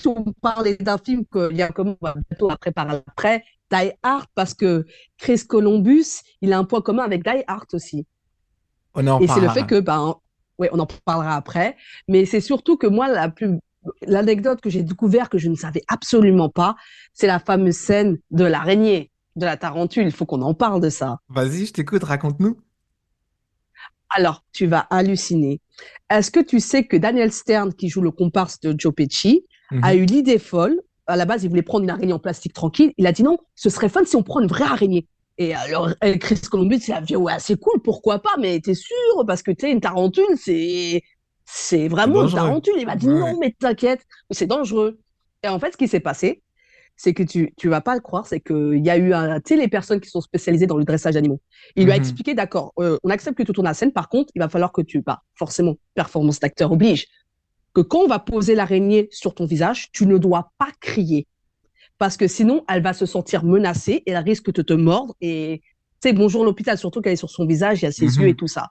on 0.05 0.33
parlait 0.43 0.77
d'un 0.77 0.99
film 0.99 1.25
qu'il 1.33 1.57
y 1.57 1.63
a 1.63 1.69
comme 1.69 1.97
bientôt 2.03 2.51
après 2.51 2.73
par 2.73 2.91
après, 2.91 3.45
Die 3.73 3.93
Hard, 4.03 4.27
parce 4.35 4.55
que 4.55 4.85
Chris 5.19 5.43
Columbus, 5.47 6.23
il 6.41 6.53
a 6.53 6.59
un 6.59 6.65
point 6.65 6.81
commun 6.81 7.03
avec 7.03 7.25
Die 7.25 7.43
Hard 7.47 7.67
aussi. 7.73 8.07
On 8.95 9.07
en 9.07 9.21
et 9.21 9.27
c'est 9.27 9.41
le 9.41 9.49
fait 9.49 9.67
que, 9.67 9.81
ben, 9.81 10.15
ouais, 10.59 10.69
on 10.73 10.79
en 10.79 10.87
parlera 11.05 11.37
après, 11.37 11.77
mais 12.09 12.25
c'est 12.25 12.41
surtout 12.41 12.77
que 12.77 12.87
moi, 12.87 13.09
la 13.09 13.29
plus 13.29 13.59
l'anecdote 14.03 14.61
que 14.61 14.71
j'ai 14.71 14.83
découvert 14.83 15.29
que 15.29 15.39
je 15.39 15.49
ne 15.49 15.55
savais 15.55 15.83
absolument 15.89 16.49
pas, 16.49 16.77
c'est 17.13 17.27
la 17.27 17.39
fameuse 17.39 17.77
scène 17.77 18.19
de 18.31 18.45
l'araignée, 18.45 19.11
de 19.37 19.45
la 19.45 19.57
tarentule. 19.57 20.07
Il 20.07 20.13
faut 20.13 20.27
qu'on 20.27 20.43
en 20.43 20.55
parle 20.55 20.81
de 20.81 20.91
ça. 20.91 21.19
Vas-y, 21.29 21.67
je 21.67 21.73
t'écoute, 21.73 22.05
raconte-nous. 22.05 22.57
Alors, 24.11 24.45
tu 24.53 24.67
vas 24.67 24.87
halluciner. 24.91 25.61
Est-ce 26.11 26.31
que 26.31 26.41
tu 26.41 26.61
sais 26.61 26.85
que 26.85 26.97
Daniel 26.97 27.33
Stern, 27.33 27.75
qui 27.75 27.89
joue 27.89 28.01
le 28.01 28.13
comparse 28.13 28.61
de 28.61 28.75
Joe 28.79 28.95
Pesci, 28.95 29.45
mhm. 29.71 29.85
a 29.85 29.95
eu 29.95 30.05
l'idée 30.05 30.39
folle. 30.39 30.81
À 31.07 31.17
la 31.17 31.25
base, 31.25 31.45
il 31.45 31.49
voulait 31.51 31.63
prendre 31.63 31.85
une 31.85 31.91
araignée 31.91 32.13
en 32.13 32.19
plastique 32.19 32.53
tranquille. 32.53 32.93
Il 32.99 33.07
a 33.07 33.13
dit 33.13 33.23
non, 33.23 33.39
ce 33.55 33.71
serait 33.71 33.89
fun 33.89 34.05
si 34.05 34.17
on 34.17 34.23
prend 34.23 34.41
une 34.41 34.49
vraie 34.49 34.65
araignée. 34.65 35.07
Et 35.39 35.55
alors, 35.55 35.91
Chris 36.21 36.41
Columbus, 36.51 36.81
il 36.89 36.95
a 36.95 37.01
dit 37.01 37.17
ouais, 37.17 37.35
c'est 37.39 37.59
cool, 37.59 37.81
pourquoi 37.83 38.21
pas, 38.21 38.37
mais 38.39 38.59
t'es 38.61 38.75
sûr? 38.75 39.25
Parce 39.27 39.43
que 39.43 39.53
sais, 39.59 39.71
une 39.71 39.81
tarentule, 39.81 40.25
c'est 40.37 41.03
c'est 41.45 41.89
vraiment 41.89 42.25
une 42.25 42.33
tarentule. 42.33 42.75
Il 42.79 42.87
m'a 42.87 42.97
dit 42.97 43.09
non, 43.09 43.39
mais 43.39 43.55
t'inquiète, 43.59 44.05
c'est 44.31 44.47
dangereux. 44.47 44.99
Et 45.43 45.49
en 45.49 45.59
fait, 45.59 45.73
ce 45.73 45.77
qui 45.77 45.89
s'est 45.89 46.01
passé, 46.01 46.43
c'est 46.97 47.13
que 47.13 47.23
tu 47.23 47.53
tu 47.57 47.69
vas 47.69 47.81
pas 47.81 47.95
le 47.95 48.01
croire, 48.01 48.27
c'est 48.27 48.41
qu'il 48.41 48.85
y 48.85 48.91
a 48.91 48.97
eu 48.97 49.13
un, 49.13 49.41
tu 49.41 49.55
sais, 49.55 49.61
les 49.61 49.69
personnes 49.69 50.01
qui 50.01 50.09
sont 50.09 50.23
spécialisées 50.23 50.67
dans 50.67 50.79
le 50.79 50.85
dressage 50.85 51.15
d'animaux. 51.15 51.41
Il 51.77 51.85
lui 51.85 51.93
a 51.93 51.95
mhm. 51.95 52.01
expliqué, 52.01 52.35
d'accord, 52.35 52.73
euh, 52.79 52.99
on 53.05 53.11
accepte 53.11 53.37
que 53.37 53.43
tu 53.43 53.53
tournes 53.53 53.67
la 53.67 53.75
scène, 53.75 53.93
par 53.93 54.09
contre, 54.09 54.33
il 54.35 54.41
va 54.41 54.49
falloir 54.49 54.73
que 54.73 54.81
tu, 54.81 55.03
pas 55.03 55.13
bah, 55.13 55.23
forcément, 55.35 55.77
performance 55.95 56.41
d'acteur 56.41 56.73
oblige, 56.73 57.07
que 57.77 57.83
quand 57.83 57.99
on 57.99 58.07
va 58.07 58.19
poser 58.19 58.55
l'araignée 58.55 59.11
sur 59.13 59.35
ton 59.35 59.45
visage, 59.45 59.93
tu 59.93 60.07
ne 60.07 60.17
dois 60.17 60.51
pas 60.57 60.71
crier. 60.81 61.27
Parce 61.99 62.17
que 62.17 62.27
sinon, 62.27 62.65
elle 62.71 62.83
va 62.83 62.95
se 62.95 63.05
sentir 63.05 63.45
menacée 63.45 64.03
et 64.07 64.13
elle 64.13 64.25
risque 64.25 64.51
de 64.51 64.63
te 64.63 64.73
mordre 64.73 65.15
et, 65.21 65.61
tu 66.01 66.09
sais, 66.09 66.15
bonjour 66.15 66.43
l'hôpital, 66.43 66.79
surtout 66.79 67.03
qu'elle 67.03 67.13
est 67.13 67.17
sur 67.17 67.29
son 67.29 67.45
visage, 67.45 67.83
il 67.83 67.85
y 67.85 67.89
a 67.89 67.93
ses 67.93 68.07
mhm. 68.07 68.23
yeux 68.23 68.29
et 68.29 68.35
tout 68.35 68.47
ça. 68.47 68.69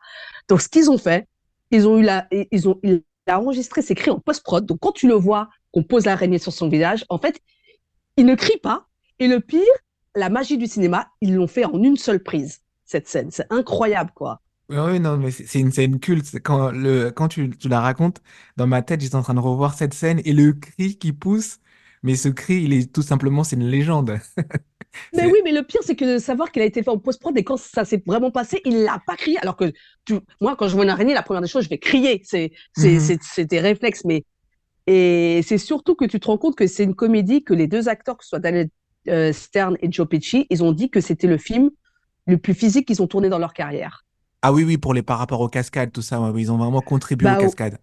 Donc, 0.49 0.59
ce 0.59 0.69
qu'ils 0.69 0.89
ont 0.89 0.97
fait, 0.97 1.27
ils 1.69 1.87
ont 1.87 1.99
eu 1.99 2.01
la, 2.01 2.27
ils 2.31 2.67
ont, 2.67 2.79
il 2.81 3.03
a 3.27 3.39
enregistré, 3.39 3.83
c'est 3.83 3.93
écrit 3.93 4.09
en 4.09 4.19
post-prod. 4.19 4.65
Donc, 4.65 4.79
quand 4.79 4.91
tu 4.91 5.07
le 5.07 5.13
vois, 5.13 5.49
qu'on 5.71 5.83
pose 5.83 6.05
l'araignée 6.05 6.39
sur 6.39 6.51
son 6.51 6.67
visage, 6.67 7.05
en 7.09 7.19
fait, 7.19 7.39
il 8.17 8.25
ne 8.25 8.33
crie 8.33 8.57
pas. 8.57 8.87
Et 9.19 9.27
le 9.27 9.39
pire, 9.39 9.61
la 10.15 10.29
magie 10.29 10.57
du 10.57 10.65
cinéma, 10.65 11.09
ils 11.21 11.35
l'ont 11.35 11.47
fait 11.47 11.65
en 11.65 11.83
une 11.83 11.97
seule 11.97 12.23
prise, 12.23 12.61
cette 12.85 13.07
scène. 13.07 13.29
C'est 13.29 13.45
incroyable, 13.51 14.09
quoi. 14.15 14.41
Oui, 14.69 14.99
non, 14.99 15.17
mais 15.17 15.31
c'est 15.31 15.59
une 15.59 15.71
scène 15.71 15.99
culte. 15.99 16.39
Quand, 16.43 16.71
le, 16.71 17.11
quand 17.11 17.27
tu, 17.27 17.49
tu 17.51 17.69
la 17.69 17.81
racontes, 17.81 18.21
dans 18.57 18.67
ma 18.67 18.81
tête, 18.81 19.01
j'étais 19.01 19.15
en 19.15 19.21
train 19.21 19.35
de 19.35 19.39
revoir 19.39 19.75
cette 19.75 19.93
scène 19.93 20.21
et 20.25 20.33
le 20.33 20.53
cri 20.53 20.97
qui 20.97 21.13
pousse, 21.13 21.59
mais 22.01 22.15
ce 22.15 22.29
cri, 22.29 22.63
il 22.63 22.73
est 22.73 22.91
tout 22.91 23.01
simplement, 23.03 23.43
c'est 23.43 23.55
une 23.55 23.67
légende. 23.67 24.19
Mais 25.13 25.25
oui, 25.25 25.39
mais 25.43 25.51
le 25.51 25.63
pire, 25.63 25.81
c'est 25.83 25.95
que 25.95 26.15
de 26.15 26.17
savoir 26.19 26.51
qu'elle 26.51 26.63
a 26.63 26.65
été 26.65 26.81
faite 26.81 26.89
en 26.89 26.97
post-prod 26.97 27.37
et 27.37 27.43
quand 27.43 27.57
ça 27.57 27.83
s'est 27.83 28.01
vraiment 28.05 28.31
passé, 28.31 28.61
il 28.63 28.83
l'a 28.83 29.01
pas 29.05 29.17
crié. 29.17 29.37
Alors 29.39 29.57
que 29.57 29.73
moi, 30.39 30.55
quand 30.55 30.69
je 30.69 30.75
vois 30.75 30.85
une 30.85 30.89
araignée, 30.89 31.13
la 31.13 31.21
première 31.21 31.41
des 31.41 31.49
choses, 31.49 31.65
je 31.65 31.69
vais 31.69 31.79
crier. 31.79 32.21
C'est 32.23 32.53
c'est 32.73 33.19
mhm. 33.37 33.45
des 33.45 33.59
réflexes. 33.59 34.05
Mais 34.05 34.23
et 34.87 35.41
c'est 35.43 35.57
surtout 35.57 35.95
que 35.95 36.05
tu 36.05 36.19
te 36.19 36.27
rends 36.27 36.37
compte 36.37 36.55
que 36.55 36.67
c'est 36.67 36.83
une 36.83 36.95
comédie 36.95 37.43
que 37.43 37.53
les 37.53 37.67
deux 37.67 37.89
acteurs, 37.89 38.17
que 38.17 38.23
ce 38.23 38.29
soit 38.29 38.39
Daniel 38.39 38.69
euh, 39.09 39.33
Stern 39.33 39.77
et 39.81 39.91
Joe 39.91 40.07
Pesci, 40.07 40.47
ils 40.49 40.63
ont 40.63 40.71
dit 40.71 40.89
que 40.89 41.01
c'était 41.01 41.27
le 41.27 41.37
film 41.37 41.71
le 42.27 42.37
plus 42.37 42.53
physique 42.53 42.87
qu'ils 42.87 43.01
ont 43.01 43.07
tourné 43.07 43.29
dans 43.29 43.39
leur 43.39 43.53
carrière. 43.53 44.05
Ah 44.47 44.53
oui, 44.53 44.63
oui, 44.63 44.77
pour 44.77 44.93
les 44.93 45.01
par 45.01 45.17
rapport 45.17 45.41
aux 45.41 45.47
cascades, 45.49 45.91
tout 45.91 46.03
ça, 46.03 46.21
ils 46.37 46.51
ont 46.51 46.57
vraiment 46.57 46.81
contribué 46.81 47.25
bah, 47.25 47.39
aux 47.39 47.41
cascades. 47.41 47.79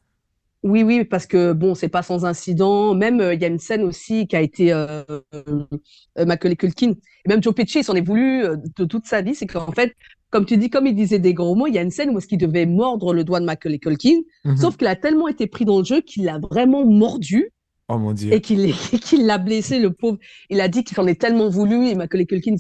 Oui, 0.63 0.85
oui, 0.85 1.05
parce 1.05 1.27
que 1.27 1.53
bon, 1.53 1.75
c'est 1.75 1.89
pas 1.89 2.03
sans 2.03 2.25
incident. 2.25 2.95
Même 2.95 3.21
euh, 3.21 3.35
il 3.35 3.43
y 3.43 3.45
a 3.45 3.49
une 3.49 3.59
scène 3.59 3.83
aussi 3.83 4.29
qui 4.29 4.37
a 4.37 4.41
été 4.41 4.73
euh, 4.73 5.03
euh, 5.35 6.25
Macaulay 6.25 6.55
Culkin 6.55 6.95
et 7.25 7.29
même 7.29 7.43
Joe 7.43 7.53
Pesci, 7.53 7.81
il 7.81 7.85
s'en 7.85 7.97
est 7.97 8.07
voulu 8.07 8.45
euh, 8.45 8.57
de 8.77 8.85
toute 8.85 9.07
sa 9.07 9.23
vie. 9.23 9.35
C'est 9.35 9.49
qu'en 9.49 9.73
fait, 9.73 9.97
comme 10.31 10.47
tu 10.47 10.57
dis, 10.57 10.71
comme 10.71 10.87
il 10.87 10.95
disait 10.95 11.19
des 11.19 11.35
gros 11.35 11.57
mots, 11.57 11.67
il 11.67 11.75
y 11.75 11.79
a 11.79 11.83
une 11.83 11.91
scène 11.91 12.11
où 12.11 12.19
est-ce 12.19 12.29
qu'il 12.29 12.39
devait 12.39 12.67
mordre 12.67 13.13
le 13.13 13.25
doigt 13.25 13.41
de 13.41 13.45
Macaulay 13.45 13.81
Culkin, 13.81 14.21
mhm. 14.45 14.57
sauf 14.57 14.77
qu'il 14.77 14.87
a 14.87 14.95
tellement 14.95 15.27
été 15.27 15.49
pris 15.49 15.65
dans 15.65 15.81
le 15.81 15.85
jeu 15.85 16.01
qu'il 16.01 16.27
l'a 16.27 16.39
vraiment 16.39 16.87
mordu 16.87 17.51
Oh 17.93 17.99
mon 17.99 18.13
Dieu. 18.13 18.33
Et 18.33 18.41
qu'il 18.41 19.27
l'a 19.27 19.39
blessé, 19.39 19.79
le 19.79 19.93
pauvre. 19.93 20.19
Il 20.49 20.61
a 20.61 20.69
dit 20.69 20.83
qu'il 20.83 20.99
en 20.99 21.07
est 21.07 21.21
tellement 21.21 21.51
voulu. 21.51 21.89
Et 21.89 21.95
Macaulay 21.95 22.25
Culkin, 22.25 22.57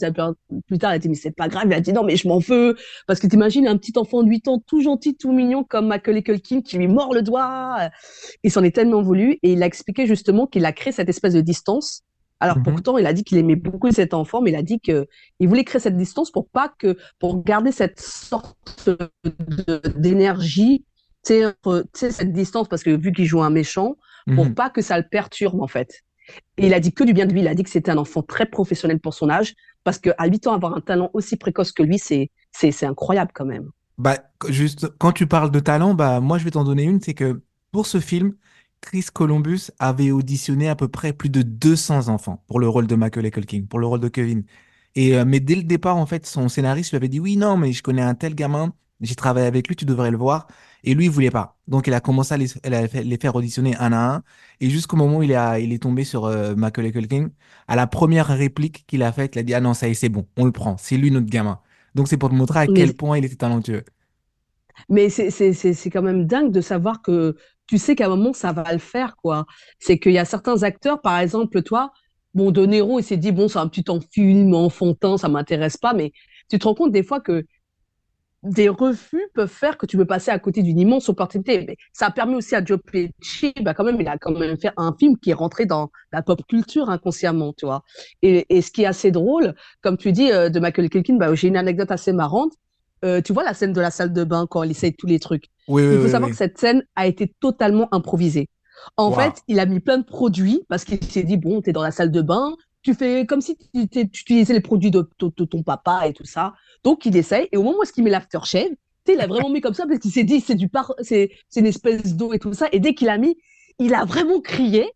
plus 0.66 0.78
tard, 0.78 0.90
a 0.90 0.98
dit, 0.98 1.08
mais 1.08 1.14
c'est 1.14 1.34
pas 1.34 1.48
grave. 1.48 1.64
Il 1.66 1.72
a 1.72 1.80
dit, 1.80 1.92
non, 1.92 2.04
mais 2.04 2.16
je 2.16 2.28
m'en 2.28 2.38
veux. 2.38 2.76
Parce 3.06 3.18
que 3.18 3.26
t'imagines 3.26 3.66
un 3.66 3.78
petit 3.78 3.92
enfant 3.96 4.22
de 4.22 4.28
8 4.28 4.48
ans, 4.48 4.62
tout 4.66 4.82
gentil, 4.82 5.16
tout 5.16 5.32
mignon, 5.32 5.64
comme 5.64 5.86
Macaulay 5.86 6.22
Culkin, 6.22 6.60
qui 6.60 6.76
lui 6.76 6.86
mord 6.86 7.14
le 7.14 7.22
doigt. 7.22 7.90
Il 8.42 8.50
s'en 8.50 8.62
est 8.62 8.74
tellement 8.74 9.02
voulu. 9.02 9.38
Et 9.42 9.52
il 9.52 9.62
a 9.62 9.66
expliqué 9.66 10.06
justement 10.06 10.46
qu'il 10.46 10.66
a 10.66 10.72
créé 10.72 10.92
cette 10.92 11.08
espèce 11.08 11.32
de 11.32 11.40
distance. 11.40 12.02
Alors 12.40 12.58
mhm. 12.58 12.64
pourtant, 12.64 12.98
il 12.98 13.06
a 13.06 13.12
dit 13.12 13.24
qu'il 13.24 13.38
aimait 13.38 13.56
beaucoup 13.56 13.90
cet 13.90 14.12
enfant, 14.12 14.42
mais 14.42 14.50
il 14.50 14.56
a 14.56 14.62
dit 14.62 14.80
que 14.80 15.06
il 15.38 15.48
voulait 15.48 15.64
créer 15.64 15.80
cette 15.80 15.96
distance 15.96 16.30
pour 16.30 16.48
pas 16.48 16.72
que, 16.76 16.98
pour 17.20 17.42
garder 17.42 17.70
cette 17.70 18.00
sorte 18.00 18.90
d'énergie, 19.96 20.84
cette 21.22 22.32
distance, 22.32 22.68
parce 22.68 22.82
que 22.82 22.90
vu 22.90 23.12
qu'il 23.12 23.26
joue 23.26 23.42
un 23.42 23.50
méchant, 23.50 23.96
pour 24.34 24.46
mhm. 24.46 24.54
pas 24.54 24.70
que 24.70 24.82
ça 24.82 24.98
le 24.98 25.04
perturbe 25.08 25.60
en 25.60 25.68
fait. 25.68 26.02
Et 26.56 26.66
il 26.66 26.74
a 26.74 26.80
dit 26.80 26.92
que 26.92 27.04
du 27.04 27.12
bien 27.12 27.26
de 27.26 27.32
lui, 27.32 27.40
il 27.40 27.48
a 27.48 27.54
dit 27.54 27.62
que 27.62 27.70
c'était 27.70 27.90
un 27.90 27.98
enfant 27.98 28.22
très 28.22 28.46
professionnel 28.46 29.00
pour 29.00 29.14
son 29.14 29.28
âge, 29.28 29.54
parce 29.84 29.98
qu'à 29.98 30.24
8 30.24 30.46
ans, 30.46 30.54
avoir 30.54 30.76
un 30.76 30.80
talent 30.80 31.10
aussi 31.14 31.36
précoce 31.36 31.72
que 31.72 31.82
lui, 31.82 31.98
c'est 31.98 32.30
incroyable 32.84 33.32
quand 33.34 33.44
même. 33.44 33.70
Bah, 33.98 34.18
juste, 34.48 34.88
quand 34.98 35.12
tu 35.12 35.26
parles 35.26 35.50
de 35.50 35.60
talent, 35.60 35.94
bah, 35.94 36.20
moi, 36.20 36.38
je 36.38 36.44
vais 36.44 36.52
t'en 36.52 36.64
donner 36.64 36.84
une, 36.84 37.00
c'est 37.00 37.14
que 37.14 37.42
pour 37.72 37.86
ce 37.86 38.00
film, 38.00 38.34
Chris 38.80 39.06
Columbus 39.12 39.70
avait 39.78 40.10
auditionné 40.10 40.68
à 40.68 40.76
peu 40.76 40.88
près 40.88 41.12
plus 41.12 41.30
de 41.30 41.42
200 41.42 42.08
enfants 42.08 42.42
pour 42.46 42.60
le 42.60 42.68
rôle 42.68 42.86
de 42.86 42.94
Macaulay 42.94 43.30
Culkin, 43.30 43.64
pour 43.68 43.78
le 43.78 43.86
rôle 43.86 44.00
de 44.00 44.08
Kevin. 44.08 44.44
Et, 44.94 45.16
euh, 45.16 45.24
mais 45.26 45.40
dès 45.40 45.54
le 45.54 45.62
départ, 45.62 45.96
en 45.96 46.06
fait, 46.06 46.26
son 46.26 46.48
scénariste 46.48 46.90
lui 46.90 46.96
avait 46.96 47.08
dit, 47.08 47.20
oui, 47.20 47.36
non, 47.36 47.56
mais 47.56 47.72
je 47.72 47.82
connais 47.82 48.02
un 48.02 48.14
tel 48.14 48.34
gamin, 48.34 48.74
j'ai 49.02 49.14
travaillé 49.14 49.46
avec 49.46 49.68
lui, 49.68 49.76
tu 49.76 49.84
devrais 49.84 50.10
le 50.10 50.16
voir. 50.16 50.46
Et 50.84 50.94
lui, 50.94 51.06
il 51.06 51.10
voulait 51.10 51.30
pas. 51.30 51.58
Donc, 51.68 51.86
il 51.86 51.94
a 51.94 52.00
commencé 52.00 52.34
à 52.34 52.36
les, 52.36 53.18
faire 53.18 53.34
auditionner 53.36 53.76
un 53.76 53.92
à 53.92 54.14
un. 54.16 54.22
Et 54.60 54.70
jusqu'au 54.70 54.96
moment 54.96 55.18
où 55.18 55.22
il, 55.22 55.34
a, 55.34 55.58
il 55.58 55.72
est 55.72 55.82
tombé 55.82 56.04
sur 56.04 56.24
euh, 56.24 56.54
Macaulay 56.54 56.92
Culkin, 56.92 57.30
à 57.68 57.76
la 57.76 57.86
première 57.86 58.26
réplique 58.26 58.84
qu'il 58.86 59.02
a 59.02 59.12
faite, 59.12 59.36
il 59.36 59.38
a 59.40 59.42
dit 59.42 59.54
Ah 59.54 59.60
non, 59.60 59.74
ça 59.74 59.88
y 59.88 59.92
est, 59.92 59.94
c'est 59.94 60.08
bon, 60.08 60.26
on 60.36 60.44
le 60.44 60.52
prend. 60.52 60.76
C'est 60.78 60.96
lui 60.96 61.10
notre 61.10 61.28
gamin. 61.28 61.60
Donc, 61.94 62.08
c'est 62.08 62.16
pour 62.16 62.30
te 62.30 62.34
montrer 62.34 62.60
à 62.60 62.66
quel 62.66 62.94
point 62.94 63.18
il 63.18 63.24
était 63.24 63.36
talentueux. 63.36 63.84
Mais 64.88 65.08
c'est 65.10 65.90
quand 65.90 66.02
même 66.02 66.26
dingue 66.26 66.50
de 66.50 66.60
savoir 66.60 67.02
que 67.02 67.36
tu 67.66 67.78
sais 67.78 67.94
qu'à 67.94 68.06
un 68.06 68.08
moment, 68.10 68.32
ça 68.32 68.52
va 68.52 68.72
le 68.72 68.78
faire, 68.78 69.16
quoi. 69.16 69.46
C'est 69.78 69.98
qu'il 69.98 70.12
y 70.12 70.18
a 70.18 70.24
certains 70.24 70.62
acteurs, 70.62 71.00
par 71.00 71.18
exemple, 71.18 71.62
toi, 71.62 71.92
bon, 72.34 72.50
De 72.50 72.66
Niro, 72.66 72.98
il 72.98 73.04
s'est 73.04 73.16
dit 73.16 73.32
Bon, 73.32 73.48
c'est 73.48 73.58
un 73.58 73.68
petit 73.68 73.84
film 74.10 74.54
enfantin, 74.54 75.16
ça 75.16 75.28
m'intéresse 75.28 75.76
pas. 75.76 75.94
Mais 75.94 76.12
tu 76.50 76.58
te 76.58 76.66
rends 76.66 76.74
compte 76.74 76.92
des 76.92 77.02
fois 77.02 77.20
que 77.20 77.44
des 78.42 78.68
refus 78.68 79.22
peuvent 79.34 79.48
faire 79.48 79.78
que 79.78 79.86
tu 79.86 79.96
peux 79.96 80.04
passer 80.04 80.30
à 80.30 80.38
côté 80.38 80.62
d'une 80.62 80.78
immense 80.78 81.08
opportunité. 81.08 81.64
Mais 81.66 81.76
ça 81.92 82.06
a 82.06 82.10
permis 82.10 82.34
aussi 82.34 82.54
à 82.54 82.64
Joe 82.64 82.78
Pesci, 82.80 83.52
bah 83.62 83.74
quand 83.74 83.84
même, 83.84 84.00
il 84.00 84.08
a 84.08 84.18
quand 84.18 84.36
même 84.36 84.58
fait 84.58 84.72
un 84.76 84.94
film 84.98 85.16
qui 85.16 85.30
est 85.30 85.34
rentré 85.34 85.66
dans 85.66 85.90
la 86.12 86.22
pop 86.22 86.40
culture 86.48 86.90
inconsciemment, 86.90 87.52
tu 87.52 87.66
vois. 87.66 87.84
Et, 88.22 88.46
et 88.48 88.62
ce 88.62 88.70
qui 88.70 88.82
est 88.82 88.86
assez 88.86 89.10
drôle, 89.10 89.54
comme 89.80 89.96
tu 89.96 90.12
dis, 90.12 90.32
euh, 90.32 90.48
de 90.48 90.58
Michael 90.58 90.90
Culkin, 90.90 91.16
bah, 91.16 91.34
j'ai 91.34 91.48
une 91.48 91.56
anecdote 91.56 91.90
assez 91.90 92.12
marrante. 92.12 92.52
Euh, 93.04 93.20
tu 93.20 93.32
vois 93.32 93.42
la 93.42 93.54
scène 93.54 93.72
de 93.72 93.80
la 93.80 93.90
salle 93.90 94.12
de 94.12 94.24
bain 94.24 94.46
quand 94.48 94.62
il 94.62 94.70
essaye 94.70 94.94
tous 94.94 95.06
les 95.08 95.18
trucs? 95.18 95.46
Oui, 95.68 95.82
il 95.82 95.98
faut 96.00 96.08
savoir 96.08 96.30
que 96.30 96.36
cette 96.36 96.58
scène 96.58 96.84
a 96.94 97.06
été 97.06 97.34
totalement 97.40 97.88
improvisée. 97.92 98.48
En 98.96 99.12
fait, 99.12 99.42
il 99.48 99.60
a 99.60 99.66
mis 99.66 99.80
plein 99.80 99.98
de 99.98 100.04
produits 100.04 100.62
parce 100.68 100.84
qu'il 100.84 101.02
s'est 101.04 101.22
dit 101.22 101.36
bon, 101.36 101.60
t'es 101.60 101.72
dans 101.72 101.82
la 101.82 101.90
salle 101.90 102.10
de 102.10 102.22
bain, 102.22 102.52
tu 102.82 102.94
fais 102.94 103.26
comme 103.26 103.40
si 103.40 103.56
tu, 103.56 104.00
utilisais 104.00 104.54
les 104.54 104.60
produits 104.60 104.90
de, 104.90 105.08
de, 105.18 105.32
de, 105.36 105.44
ton 105.44 105.62
papa 105.62 106.06
et 106.06 106.12
tout 106.12 106.24
ça. 106.24 106.54
Donc, 106.84 107.06
il 107.06 107.16
essaye. 107.16 107.48
Et 107.52 107.56
au 107.56 107.62
moment 107.62 107.78
où 107.78 107.84
il 107.96 108.04
met 108.04 108.10
l'aftershave, 108.10 108.70
il 109.08 109.20
a 109.20 109.26
vraiment 109.26 109.50
mis 109.50 109.60
comme 109.60 109.74
ça 109.74 109.86
parce 109.86 109.98
qu'il 109.98 110.10
s'est 110.10 110.24
dit, 110.24 110.40
c'est 110.40 110.54
du 110.54 110.68
par... 110.68 110.94
c'est 111.00 111.30
une 111.56 111.66
espèce 111.66 112.14
d'eau 112.14 112.32
et 112.32 112.38
tout 112.38 112.52
ça. 112.52 112.68
Et 112.72 112.80
dès 112.80 112.94
qu'il 112.94 113.08
a 113.08 113.18
mis, 113.18 113.36
il 113.78 113.94
a 113.94 114.04
vraiment 114.04 114.40
crié. 114.40 114.90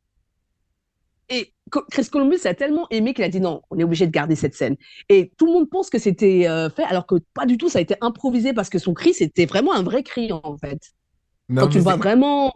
Et 1.29 1.53
Chris 1.91 2.07
Columbus 2.11 2.41
a 2.45 2.55
tellement 2.55 2.87
aimé 2.91 3.13
qu'il 3.13 3.25
a 3.25 3.29
dit 3.29 3.41
non, 3.41 3.63
on 3.71 3.79
est 3.79 3.85
obligé 3.85 4.07
de 4.07 4.13
garder 4.13 4.37
cette 4.37 4.55
scène. 4.55 4.77
Et 5.09 5.33
tout 5.37 5.47
le 5.47 5.53
monde 5.53 5.69
pense 5.69 5.91
que 5.91 5.99
c'était 5.99 6.47
euh, 6.47 6.71
fait, 6.71 6.85
alors 6.85 7.07
que 7.07 7.17
pas 7.35 7.47
du 7.47 7.59
tout, 7.59 7.69
ça 7.69 7.79
a 7.79 7.83
été 7.83 7.97
improvisé 8.01 8.53
parce 8.53 8.71
que 8.71 8.79
son 8.79 8.95
cri, 8.95 9.13
c'était 9.13 9.47
vraiment 9.47 9.75
un 9.75 9.83
vrai 9.83 10.05
cri 10.05 10.31
en 10.33 10.57
fait. 10.57 10.93
Non, 11.49 11.63
Quand 11.63 11.69
tu 11.69 11.79
vois 11.81 11.97
vraiment. 11.97 12.53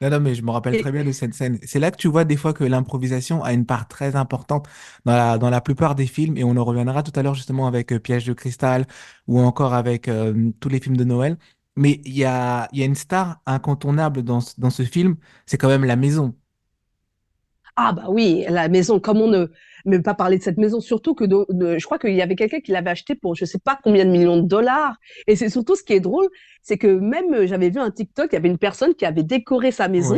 Non, 0.00 0.10
non, 0.10 0.20
mais 0.20 0.34
je 0.34 0.42
me 0.42 0.50
rappelle 0.52 0.76
Et, 0.76 0.80
très 0.80 0.92
bien 0.92 1.04
de 1.04 1.10
cette 1.12 1.34
scène. 1.34 1.58
C'est 1.64 1.80
là 1.80 1.90
que 1.90 1.96
tu 1.96 2.06
vois 2.08 2.24
des 2.24 2.36
fois 2.36 2.52
que 2.52 2.62
l'improvisation 2.64 3.42
a 3.42 3.52
une 3.52 3.66
part 3.66 3.88
très 3.88 4.14
importante 4.14 4.68
dans 5.04 5.12
la, 5.16 5.38
dans 5.38 5.50
la 5.50 5.60
plupart 5.60 5.94
des 5.96 6.06
films, 6.06 6.36
et 6.36 6.44
on 6.44 6.56
en 6.56 6.64
reviendra 6.64 7.02
tout 7.02 7.12
à 7.18 7.22
l'heure 7.22 7.34
justement 7.34 7.66
avec 7.66 7.92
euh, 7.92 7.98
Piège 7.98 8.24
de 8.26 8.32
cristal 8.32 8.86
ou 9.26 9.40
encore 9.40 9.74
avec 9.74 10.06
euh, 10.08 10.52
tous 10.60 10.68
les 10.68 10.80
films 10.80 10.96
de 10.96 11.04
Noël. 11.04 11.36
Mais 11.76 12.00
il 12.04 12.12
y 12.16 12.24
a, 12.24 12.68
il 12.72 12.78
y 12.78 12.82
a 12.82 12.86
une 12.86 12.94
star 12.94 13.40
incontournable 13.46 14.22
dans, 14.22 14.40
dans 14.58 14.70
ce 14.70 14.84
film, 14.84 15.16
c'est 15.46 15.58
quand 15.58 15.68
même 15.68 15.84
la 15.84 15.96
maison. 15.96 16.34
Ah 17.80 17.92
bah 17.92 18.06
oui, 18.08 18.44
la 18.48 18.68
maison, 18.68 18.98
comment 19.00 19.28
ne 19.28 19.46
même 19.84 20.02
pas 20.02 20.14
parler 20.14 20.38
de 20.38 20.42
cette 20.42 20.58
maison, 20.58 20.80
surtout 20.80 21.14
que 21.14 21.24
de- 21.24 21.46
de- 21.50 21.78
je 21.78 21.84
crois 21.86 21.98
qu'il 21.98 22.14
y 22.14 22.20
avait 22.22 22.34
quelqu'un 22.34 22.60
qui 22.60 22.72
l'avait 22.72 22.90
acheté 22.90 23.14
pour 23.14 23.34
je 23.36 23.44
sais 23.44 23.58
pas 23.60 23.78
combien 23.82 24.04
de 24.04 24.10
millions 24.10 24.36
de 24.38 24.46
dollars. 24.48 24.96
Et 25.28 25.36
c'est 25.36 25.48
surtout 25.48 25.76
ce 25.76 25.82
qui 25.84 25.92
est 25.94 26.00
drôle, 26.00 26.28
c'est 26.62 26.76
que 26.78 26.88
même 26.88 27.32
euh, 27.34 27.46
j'avais 27.46 27.70
vu 27.70 27.78
un 27.80 27.90
TikTok, 27.90 28.28
il 28.32 28.34
y 28.34 28.38
avait 28.38 28.48
une 28.48 28.58
personne 28.58 28.94
qui 28.94 29.06
avait 29.06 29.22
décoré 29.22 29.70
sa 29.70 29.88
maison. 29.88 30.16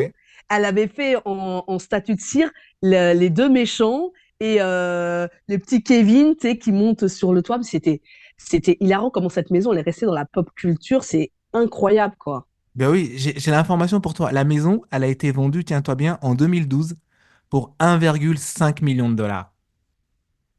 Elle 0.49 0.65
avait 0.65 0.89
fait 0.89 1.17
en, 1.27 1.65
en 1.67 1.79
statue 1.79 2.15
de 2.15 2.21
cire 2.21 2.51
le- 2.83 3.13
les 3.15 3.31
deux 3.31 3.49
méchants 3.51 4.11
et 4.41 4.57
euh, 4.61 5.29
le 5.49 5.59
petit 5.59 5.83
Kevin, 5.83 6.35
tu 6.37 6.49
sais, 6.49 6.59
qui 6.59 6.73
monte 6.73 7.09
sur 7.09 7.33
le 7.35 7.43
toit. 7.43 7.59
C'était 7.63 8.01
c'était 8.39 8.79
hilarant 8.81 9.11
comment 9.11 9.29
cette 9.29 9.51
maison 9.51 9.73
elle 9.73 9.79
est 9.81 9.83
restée 9.83 10.07
dans 10.07 10.15
la 10.15 10.25
pop 10.25 10.49
culture. 10.57 11.05
C'est 11.05 11.31
incroyable, 11.53 12.15
quoi. 12.19 12.47
ben 12.75 12.89
oui, 12.91 13.13
j'ai 13.17 13.51
l'information 13.51 14.01
pour 14.01 14.15
toi. 14.15 14.33
La 14.33 14.45
maison, 14.45 14.81
elle 14.91 15.05
a 15.05 15.09
été 15.09 15.31
vendue, 15.33 15.65
tiens-toi 15.65 15.95
bien, 15.97 16.19
en 16.23 16.35
2012 16.35 16.95
pour 17.51 17.75
1,5 17.79 18.83
million 18.83 19.11
de 19.11 19.17
dollars. 19.17 19.53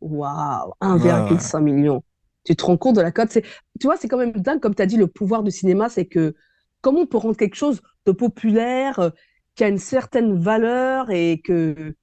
Waouh, 0.01 0.74
Ouais, 0.83 1.00
ouais. 1.21 1.39
1,5 1.39 1.62
million. 1.62 2.03
Tu 2.43 2.55
te 2.55 2.65
rends 2.65 2.77
compte 2.77 2.95
de 2.95 3.01
la 3.01 3.12
cote? 3.12 3.29
Tu 3.31 3.41
vois, 3.83 3.98
c'est 3.98 4.07
quand 4.07 4.17
même 4.17 4.31
dingue, 4.33 4.60
comme 4.60 4.74
tu 4.75 4.81
as 4.81 4.86
dit, 4.88 4.98
le 4.98 5.07
pouvoir 5.07 5.43
du 5.43 5.51
cinéma, 5.51 5.89
c'est 5.89 6.05
que 6.07 6.33
comment 6.81 7.01
on 7.01 7.05
peut 7.05 7.17
rendre 7.17 7.38
quelque 7.38 7.55
chose 7.55 7.81
de 8.05 8.12
populaire, 8.12 8.98
euh, 9.00 9.10
qui 9.55 9.63
a 9.63 9.67
une 9.67 9.77
certaine 9.77 10.39
valeur 10.39 11.12
et 11.12 11.39
que, 11.43 11.95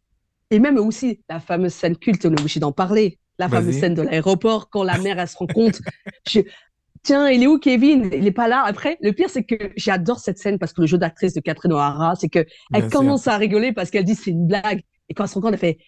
et 0.50 0.60
même 0.60 0.78
aussi 0.78 1.22
la 1.30 1.40
fameuse 1.40 1.74
scène 1.74 1.96
culte, 1.96 2.26
on 2.26 2.32
est 2.32 2.36
obligé 2.36 2.60
d'en 2.60 2.72
parler, 2.72 3.18
la 3.38 3.48
fameuse 3.48 3.76
scène 3.76 3.94
de 3.94 4.02
l'aéroport 4.02 4.70
quand 4.70 4.84
la 4.84 4.98
mère, 4.98 5.18
elle 5.18 5.28
se 5.28 5.36
rend 5.36 5.48
compte. 5.48 5.80
Je- 6.28 6.40
Tiens, 7.02 7.28
il 7.28 7.42
est 7.42 7.46
où 7.46 7.58
Kevin? 7.58 8.10
Il 8.12 8.26
est 8.26 8.32
pas 8.32 8.48
là. 8.48 8.62
Après, 8.64 8.98
le 9.00 9.12
pire, 9.12 9.30
c'est 9.30 9.44
que 9.44 9.56
j'adore 9.76 10.18
cette 10.20 10.38
scène 10.38 10.58
parce 10.58 10.72
que 10.72 10.80
le 10.80 10.86
jeu 10.86 10.98
d'actrice 10.98 11.34
de 11.34 11.40
Catherine 11.40 11.72
O'Hara, 11.72 12.14
c'est 12.16 12.28
que 12.28 12.40
elle 12.40 12.46
Bien 12.72 12.90
sûr. 12.90 12.98
commence 12.98 13.26
à 13.28 13.36
rigoler 13.36 13.72
parce 13.72 13.90
qu'elle 13.90 14.04
dit 14.04 14.14
c'est 14.14 14.30
une 14.30 14.46
blague. 14.46 14.82
Et 15.08 15.14
quand 15.14 15.24
elle 15.24 15.28
se 15.30 15.34
rend 15.34 15.40
compte, 15.42 15.52
elle 15.54 15.58
fait 15.58 15.78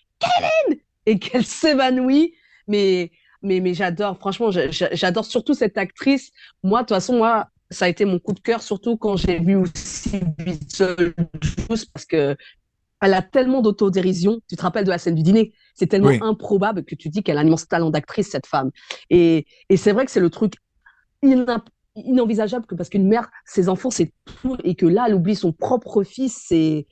et 1.07 1.19
qu'elle 1.19 1.45
s'évanouit. 1.45 2.35
Mais, 2.69 3.11
mais, 3.43 3.61
mais 3.61 3.75
j'adore, 3.75 4.19
franchement, 4.19 4.51
j'a- 4.51 4.71
j'a- 4.71 4.95
j'adore 4.95 5.25
surtout 5.25 5.55
cette 5.55 5.79
actrice. 5.79 6.31
Moi, 6.63 6.81
de 6.83 6.87
toute 6.87 6.95
façon, 6.97 7.17
moi, 7.17 7.49
ça 7.71 7.87
a 7.87 7.89
été 7.89 8.05
mon 8.05 8.19
coup 8.19 8.33
de 8.33 8.41
cœur, 8.41 8.63
surtout 8.63 8.97
quand 8.97 9.17
j'ai 9.17 9.39
vu 9.39 9.57
aussi 9.57 10.21
Beetlejuice, 10.39 11.85
parce 11.93 12.07
que 12.07 12.37
elle 13.03 13.15
a 13.15 13.23
tellement 13.23 13.63
d'autodérision. 13.63 14.41
Tu 14.49 14.57
te 14.57 14.63
rappelles 14.63 14.85
de 14.85 14.91
la 14.91 14.99
scène 14.99 15.15
du 15.15 15.23
dîner? 15.23 15.53
C'est 15.75 15.87
tellement 15.87 16.09
Oui. 16.09 16.19
improbable 16.21 16.85
que 16.85 16.95
tu 16.95 17.09
dis 17.09 17.23
qu'elle 17.23 17.39
a 17.39 17.41
un 17.41 17.47
immense 17.47 17.67
talent 17.67 17.89
d'actrice, 17.91 18.29
cette 18.29 18.47
femme. 18.47 18.71
Et, 19.09 19.47
et 19.71 19.77
c'est 19.79 19.93
vrai 19.93 20.05
que 20.05 20.11
c'est 20.11 20.21
le 20.21 20.29
truc 20.31 20.55
inenvisageable 21.23 22.67
que 22.67 22.75
parce 22.75 22.89
qu'une 22.89 23.09
mère, 23.09 23.31
ses 23.45 23.69
enfants, 23.69 23.91
c'est 23.91 24.13
tout, 24.43 24.57
et 24.65 24.75
que 24.75 24.87
là, 24.87 25.05
elle 25.09 25.15
oublie 25.15 25.37
son 25.37 25.53
propre 25.53 26.03
fils, 26.03 26.45
c'est, 26.47 26.87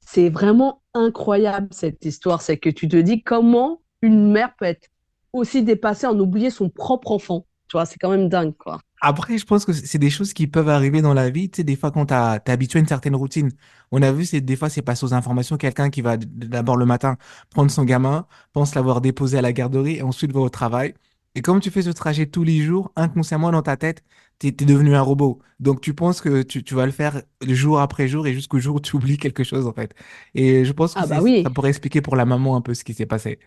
c'est 0.00 0.28
vraiment 0.28 0.82
incroyable 0.94 1.68
cette 1.70 2.04
histoire. 2.04 2.42
C'est 2.42 2.58
que 2.58 2.70
tu 2.70 2.88
te 2.88 2.96
dis 2.96 3.22
comment 3.22 3.82
une 4.02 4.32
mère 4.32 4.54
peut 4.56 4.64
être 4.66 4.88
aussi 5.32 5.62
dépassée 5.62 6.06
en 6.06 6.18
oublier 6.18 6.50
son 6.50 6.68
propre 6.68 7.12
enfant. 7.12 7.46
Tu 7.68 7.76
vois, 7.76 7.86
c'est 7.86 7.98
quand 7.98 8.10
même 8.10 8.28
dingue, 8.28 8.54
quoi. 8.56 8.80
Après, 9.00 9.36
je 9.36 9.44
pense 9.44 9.64
que 9.64 9.72
c'est 9.72 9.98
des 9.98 10.10
choses 10.10 10.32
qui 10.32 10.46
peuvent 10.46 10.68
arriver 10.68 11.02
dans 11.02 11.14
la 11.14 11.28
vie. 11.28 11.50
Tu 11.50 11.56
sais, 11.56 11.64
des 11.64 11.74
fois, 11.74 11.90
quand 11.90 12.06
t'as- 12.06 12.38
t'es 12.38 12.52
habitué 12.52 12.78
à 12.78 12.80
une 12.80 12.86
certaine 12.86 13.16
routine, 13.16 13.50
on 13.90 14.00
a 14.00 14.12
vu, 14.12 14.24
c'est 14.24 14.40
des 14.40 14.54
fois, 14.54 14.68
c'est 14.68 14.82
passé 14.82 15.04
aux 15.04 15.12
informations. 15.14 15.56
Quelqu'un 15.56 15.90
qui 15.90 16.02
va 16.02 16.16
d'abord 16.16 16.76
le 16.76 16.86
matin 16.86 17.16
prendre 17.50 17.70
son 17.70 17.84
gamin, 17.84 18.26
pense 18.52 18.74
l'avoir 18.76 19.00
déposé 19.00 19.38
à 19.38 19.42
la 19.42 19.52
garderie 19.52 19.96
et 19.96 20.02
ensuite 20.02 20.32
va 20.32 20.40
au 20.40 20.48
travail. 20.50 20.94
Et 21.34 21.42
comme 21.42 21.60
tu 21.60 21.70
fais 21.70 21.82
ce 21.82 21.90
trajet 21.90 22.26
tous 22.26 22.44
les 22.44 22.60
jours, 22.62 22.92
inconsciemment 22.96 23.50
dans 23.52 23.62
ta 23.62 23.76
tête, 23.76 24.04
t'es, 24.38 24.52
t'es 24.52 24.64
devenu 24.66 24.94
un 24.94 25.00
robot. 25.02 25.40
Donc, 25.60 25.80
tu 25.80 25.94
penses 25.94 26.20
que 26.20 26.42
tu, 26.42 26.62
tu 26.64 26.74
vas 26.74 26.86
le 26.86 26.92
faire 26.92 27.22
jour 27.46 27.80
après 27.80 28.08
jour 28.08 28.26
et 28.26 28.34
jusqu'au 28.34 28.58
jour 28.58 28.76
où 28.76 28.80
tu 28.80 28.96
oublies 28.96 29.18
quelque 29.18 29.44
chose, 29.44 29.66
en 29.66 29.72
fait. 29.72 29.94
Et 30.34 30.64
je 30.64 30.72
pense 30.72 30.94
que 30.94 31.02
Ah 31.02 31.06
bah 31.06 31.20
ça 31.44 31.50
pourrait 31.50 31.70
expliquer 31.70 32.02
pour 32.02 32.16
la 32.16 32.26
maman 32.26 32.56
un 32.56 32.60
peu 32.60 32.74
ce 32.74 32.84
qui 32.84 32.94
s'est 32.94 33.06
passé. 33.06 33.38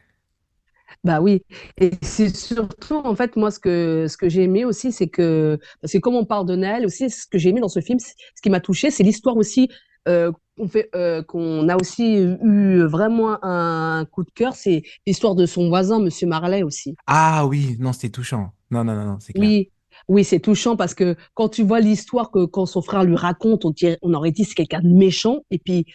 bah 1.03 1.21
oui. 1.21 1.43
Et 1.77 1.91
c'est 2.01 2.35
surtout, 2.35 2.95
en 2.95 3.15
fait, 3.15 3.35
moi, 3.35 3.51
ce 3.51 3.59
que, 3.59 4.07
ce 4.09 4.17
que 4.17 4.29
j'ai 4.29 4.43
aimé 4.43 4.65
aussi, 4.65 4.91
c'est 4.91 5.07
que, 5.07 5.59
parce 5.81 5.93
que 5.93 5.97
comme 5.99 6.15
on 6.15 6.25
parle 6.25 6.45
de 6.47 6.55
Noël 6.55 6.85
aussi, 6.85 7.09
ce 7.09 7.27
que 7.27 7.37
j'ai 7.37 7.49
aimé 7.49 7.61
dans 7.61 7.67
ce 7.69 7.81
film, 7.81 7.99
ce 7.99 8.13
qui 8.41 8.49
m'a 8.49 8.59
touché, 8.59 8.91
c'est 8.91 9.03
l'histoire 9.03 9.37
aussi, 9.37 9.69
qu'on 10.05 10.67
fait, 10.67 10.89
euh, 10.95 11.21
qu'on 11.24 11.67
a 11.67 11.75
aussi 11.75 12.15
eu 12.15 12.83
vraiment 12.83 13.38
un 13.43 14.05
coup 14.05 14.24
de 14.24 14.31
cœur, 14.31 14.55
c'est 14.55 14.83
l'histoire 15.05 15.35
de 15.35 15.45
son 15.45 15.67
voisin, 15.67 16.00
Monsieur 16.00 16.27
Marley 16.27 16.63
aussi. 16.63 16.95
Ah 17.07 17.45
oui, 17.47 17.75
non, 17.79 17.93
c'était 17.93 18.09
touchant. 18.09 18.51
Non, 18.71 18.83
non, 18.83 18.95
non, 18.95 19.05
non, 19.05 19.17
c'est 19.19 19.33
clair. 19.33 19.47
Oui, 19.47 19.71
oui, 20.07 20.24
c'est 20.24 20.39
touchant 20.39 20.75
parce 20.75 20.93
que 20.93 21.15
quand 21.33 21.50
tu 21.50 21.63
vois 21.63 21.79
l'histoire 21.79 22.31
que 22.31 22.45
quand 22.45 22.65
son 22.65 22.81
frère 22.81 23.03
lui 23.03 23.15
raconte, 23.15 23.65
on 23.65 23.71
dirait- 23.71 23.97
on 24.01 24.13
aurait 24.13 24.31
dit 24.31 24.43
c'est 24.45 24.53
quelqu'un 24.55 24.81
de 24.81 24.89
méchant. 24.89 25.39
Et 25.51 25.57
puis 25.59 25.85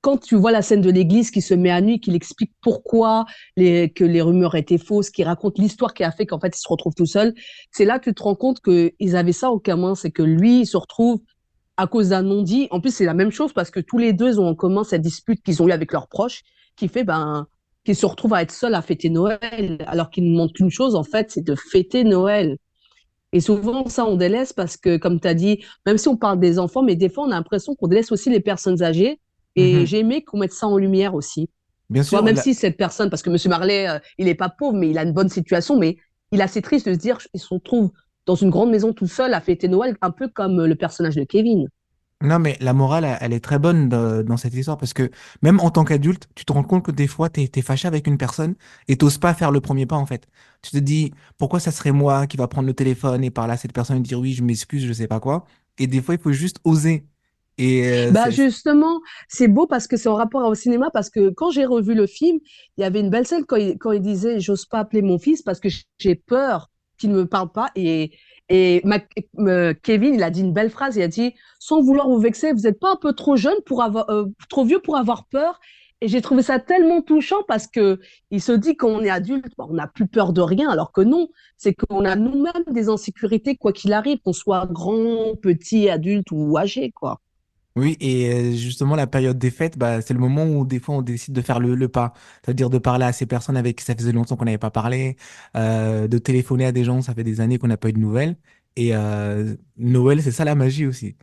quand 0.00 0.18
tu 0.18 0.36
vois 0.36 0.52
la 0.52 0.60
scène 0.60 0.82
de 0.82 0.90
l'église 0.90 1.30
qui 1.30 1.40
se 1.40 1.54
met 1.54 1.70
à 1.70 1.80
nu, 1.80 1.98
qu'il 1.98 2.14
explique 2.14 2.52
pourquoi 2.60 3.24
les, 3.56 3.90
que 3.90 4.04
les 4.04 4.20
rumeurs 4.20 4.54
étaient 4.54 4.76
fausses, 4.76 5.08
qui 5.08 5.24
raconte 5.24 5.58
l'histoire 5.58 5.94
qui 5.94 6.04
a 6.04 6.10
fait 6.12 6.26
qu'en 6.26 6.38
fait 6.38 6.54
il 6.54 6.60
se 6.60 6.68
retrouve 6.68 6.94
tout 6.94 7.06
seul, 7.06 7.32
c'est 7.70 7.86
là 7.86 7.98
que 7.98 8.10
tu 8.10 8.14
te 8.14 8.22
rends 8.22 8.34
compte 8.34 8.60
qu'ils 8.60 9.16
avaient 9.16 9.32
ça 9.32 9.50
au 9.50 9.58
commun, 9.58 9.94
c'est 9.94 10.10
que 10.10 10.22
lui 10.22 10.60
il 10.60 10.66
se 10.66 10.76
retrouve 10.76 11.20
à 11.76 11.86
cause 11.86 12.10
d'un 12.10 12.22
non-dit. 12.22 12.68
En 12.70 12.80
plus 12.80 12.94
c'est 12.94 13.04
la 13.04 13.14
même 13.14 13.30
chose 13.32 13.52
parce 13.52 13.70
que 13.70 13.80
tous 13.80 13.98
les 13.98 14.12
deux 14.12 14.38
ont 14.38 14.48
en 14.48 14.54
commun 14.54 14.84
cette 14.84 15.02
dispute 15.02 15.42
qu'ils 15.42 15.62
ont 15.62 15.68
eue 15.68 15.72
avec 15.72 15.92
leurs 15.92 16.08
proches, 16.08 16.42
qui 16.76 16.88
fait 16.88 17.04
ben 17.04 17.46
qu'ils 17.84 17.96
se 17.96 18.06
retrouvent 18.06 18.34
à 18.34 18.42
être 18.42 18.52
seuls 18.52 18.74
à 18.74 18.80
fêter 18.82 19.10
Noël, 19.10 19.78
alors 19.86 20.10
qu'ils 20.10 20.24
ne 20.24 20.30
demandent 20.32 20.52
qu'une 20.52 20.70
chose 20.70 20.94
en 20.94 21.02
fait, 21.04 21.30
c'est 21.30 21.44
de 21.44 21.54
fêter 21.54 22.02
Noël. 22.04 22.56
Et 23.32 23.40
souvent, 23.40 23.88
ça, 23.88 24.06
on 24.06 24.16
délaisse 24.16 24.52
parce 24.52 24.76
que, 24.76 24.96
comme 24.96 25.20
tu 25.20 25.26
as 25.28 25.34
dit, 25.34 25.64
même 25.86 25.98
si 25.98 26.08
on 26.08 26.16
parle 26.16 26.38
des 26.38 26.58
enfants, 26.58 26.82
mais 26.82 26.94
des 26.94 27.08
fois, 27.08 27.24
on 27.26 27.30
a 27.30 27.34
l'impression 27.34 27.74
qu'on 27.74 27.88
délaisse 27.88 28.12
aussi 28.12 28.30
les 28.30 28.40
personnes 28.40 28.82
âgées. 28.82 29.20
Et 29.56 29.80
Mhm. 29.80 29.86
j'ai 29.86 29.98
aimé 30.00 30.22
qu'on 30.24 30.38
mette 30.38 30.52
ça 30.52 30.66
en 30.68 30.76
lumière 30.78 31.14
aussi. 31.14 31.50
Bien 31.90 32.02
sûr, 32.02 32.22
même 32.22 32.36
la- 32.36 32.42
si 32.42 32.54
cette 32.54 32.76
personne, 32.76 33.10
parce 33.10 33.22
que 33.22 33.30
Monsieur 33.30 33.50
Marley, 33.50 33.88
euh, 33.88 33.98
il 34.18 34.26
n'est 34.26 34.34
pas 34.34 34.48
pauvre, 34.48 34.76
mais 34.76 34.88
il 34.90 34.98
a 34.98 35.02
une 35.02 35.12
bonne 35.12 35.28
situation, 35.28 35.78
mais 35.78 35.96
il 36.32 36.40
est 36.40 36.44
assez 36.44 36.62
triste 36.62 36.88
de 36.88 36.94
se 36.94 36.98
dire 36.98 37.18
qu'il 37.18 37.40
se 37.40 37.52
retrouve 37.52 37.90
dans 38.26 38.34
une 38.34 38.50
grande 38.50 38.70
maison 38.70 38.92
tout 38.92 39.06
seul 39.06 39.34
à 39.34 39.40
fêter 39.40 39.68
Noël, 39.68 39.96
un 40.02 40.10
peu 40.10 40.28
comme 40.28 40.60
euh, 40.60 40.66
le 40.66 40.76
personnage 40.76 41.16
de 41.16 41.24
Kevin. 41.24 41.68
Non, 42.22 42.38
mais 42.38 42.56
la 42.60 42.72
morale, 42.72 43.18
elle 43.20 43.34
est 43.34 43.40
très 43.44 43.58
bonne 43.58 43.88
de- 43.90 44.22
dans 44.22 44.36
cette 44.38 44.54
histoire 44.54 44.78
parce 44.78 44.94
que 44.94 45.10
même 45.42 45.60
en 45.60 45.70
tant 45.70 45.84
qu'adulte, 45.84 46.26
tu 46.34 46.44
te 46.46 46.52
rends 46.52 46.62
compte 46.62 46.84
que 46.84 46.90
des 46.90 47.06
fois, 47.06 47.28
tu 47.28 47.42
es, 47.42 47.62
fâché 47.62 47.86
avec 47.86 48.06
une 48.06 48.16
personne 48.16 48.54
et 48.88 48.96
t'oses 48.96 49.18
pas 49.18 49.34
faire 49.34 49.50
le 49.50 49.60
premier 49.60 49.84
pas 49.84 49.96
en 49.96 50.06
fait. 50.06 50.26
Tu 50.62 50.70
te 50.70 50.78
dis, 50.78 51.12
pourquoi 51.36 51.60
ça 51.60 51.70
serait 51.70 51.92
moi 51.92 52.26
qui 52.26 52.36
va 52.38 52.48
prendre 52.48 52.66
le 52.66 52.72
téléphone 52.74 53.22
et 53.24 53.30
parler 53.30 53.52
à 53.52 53.56
cette 53.58 53.72
personne 53.74 53.98
et 53.98 54.00
dire 54.00 54.20
oui, 54.20 54.32
je 54.32 54.42
m'excuse, 54.42 54.86
je 54.86 54.92
sais 54.92 55.06
pas 55.08 55.20
quoi. 55.20 55.44
Et 55.78 55.86
des 55.86 56.00
fois, 56.00 56.14
il 56.14 56.20
faut 56.20 56.32
juste 56.32 56.58
oser. 56.64 57.06
Et 57.58 57.84
euh, 57.86 58.10
Bah 58.10 58.30
justement, 58.30 59.00
c'est 59.28 59.48
beau 59.48 59.66
parce 59.66 59.86
que 59.86 59.96
c'est 59.96 60.08
en 60.08 60.14
rapport 60.14 60.48
au 60.48 60.54
cinéma, 60.54 60.90
parce 60.92 61.10
que 61.10 61.30
quand 61.30 61.50
j'ai 61.50 61.64
revu 61.66 61.94
le 61.94 62.06
film, 62.06 62.38
il 62.76 62.80
y 62.80 62.84
avait 62.84 63.00
une 63.00 63.10
belle 63.10 63.26
scène 63.26 63.44
quand 63.44 63.56
il, 63.56 63.78
quand 63.78 63.92
il 63.92 64.00
disait 64.02 64.40
j'ose 64.40 64.66
pas 64.66 64.80
appeler 64.80 65.02
mon 65.02 65.18
fils 65.18 65.42
parce 65.42 65.60
que 65.60 65.68
j'ai 65.98 66.14
peur 66.14 66.70
qu'il 66.98 67.10
ne 67.10 67.16
me 67.16 67.26
parle 67.26 67.50
pas. 67.50 67.70
Et, 67.76 68.12
et 68.48 68.82
Kevin, 69.82 70.14
il 70.14 70.22
a 70.22 70.30
dit 70.30 70.40
une 70.40 70.52
belle 70.52 70.70
phrase, 70.70 70.96
il 70.96 71.02
a 71.02 71.08
dit 71.08 71.34
sans 71.58 71.80
vouloir 71.80 72.08
vous 72.08 72.18
vexer, 72.18 72.52
vous 72.52 72.62
n'êtes 72.62 72.78
pas 72.78 72.92
un 72.92 72.96
peu 72.96 73.12
trop 73.12 73.36
jeune 73.36 73.56
pour 73.66 73.82
avoir, 73.82 74.10
euh, 74.10 74.26
trop 74.48 74.64
vieux 74.64 74.80
pour 74.80 74.96
avoir 74.96 75.26
peur. 75.26 75.60
Et 76.00 76.08
j'ai 76.08 76.20
trouvé 76.20 76.42
ça 76.42 76.58
tellement 76.58 77.00
touchant 77.00 77.42
parce 77.48 77.66
que 77.66 77.98
il 78.30 78.42
se 78.42 78.52
dit 78.52 78.76
quand 78.76 78.88
on 78.88 79.02
est 79.02 79.10
adulte, 79.10 79.46
bah, 79.56 79.64
on 79.70 79.74
n'a 79.74 79.86
plus 79.86 80.06
peur 80.06 80.32
de 80.34 80.42
rien, 80.42 80.68
alors 80.68 80.92
que 80.92 81.00
non, 81.00 81.28
c'est 81.56 81.72
qu'on 81.74 82.04
a 82.04 82.16
nous-mêmes 82.16 82.64
des 82.70 82.88
insécurités 82.90 83.56
quoi 83.56 83.72
qu'il 83.72 83.92
arrive, 83.94 84.18
qu'on 84.18 84.34
soit 84.34 84.66
grand, 84.66 85.34
petit, 85.40 85.88
adulte 85.88 86.30
ou 86.30 86.58
âgé, 86.58 86.90
quoi. 86.92 87.20
Oui, 87.76 87.96
et 87.98 88.32
euh, 88.32 88.52
justement, 88.52 88.94
la 88.94 89.08
période 89.08 89.36
des 89.36 89.50
fêtes, 89.50 89.76
bah, 89.76 90.00
c'est 90.00 90.14
le 90.14 90.20
moment 90.20 90.44
où 90.46 90.64
des 90.64 90.78
fois 90.78 90.94
on 90.94 91.02
décide 91.02 91.34
de 91.34 91.40
faire 91.42 91.58
le, 91.58 91.74
le 91.74 91.88
pas. 91.88 92.12
C'est-à-dire 92.44 92.70
de 92.70 92.78
parler 92.78 93.04
à 93.04 93.12
ces 93.12 93.26
personnes 93.26 93.56
avec 93.56 93.78
qui 93.78 93.84
ça 93.84 93.96
faisait 93.96 94.12
longtemps 94.12 94.36
qu'on 94.36 94.44
n'avait 94.44 94.58
pas 94.58 94.70
parlé, 94.70 95.16
euh, 95.56 96.06
de 96.06 96.18
téléphoner 96.18 96.66
à 96.66 96.72
des 96.72 96.84
gens, 96.84 97.02
ça 97.02 97.14
fait 97.14 97.24
des 97.24 97.40
années 97.40 97.58
qu'on 97.58 97.66
n'a 97.66 97.76
pas 97.76 97.88
eu 97.88 97.92
de 97.92 97.98
nouvelles. 97.98 98.36
Et 98.76 98.94
euh, 98.94 99.56
Noël, 99.76 100.22
c'est 100.22 100.30
ça 100.30 100.44
la 100.44 100.54
magie 100.54 100.86
aussi. 100.86 101.16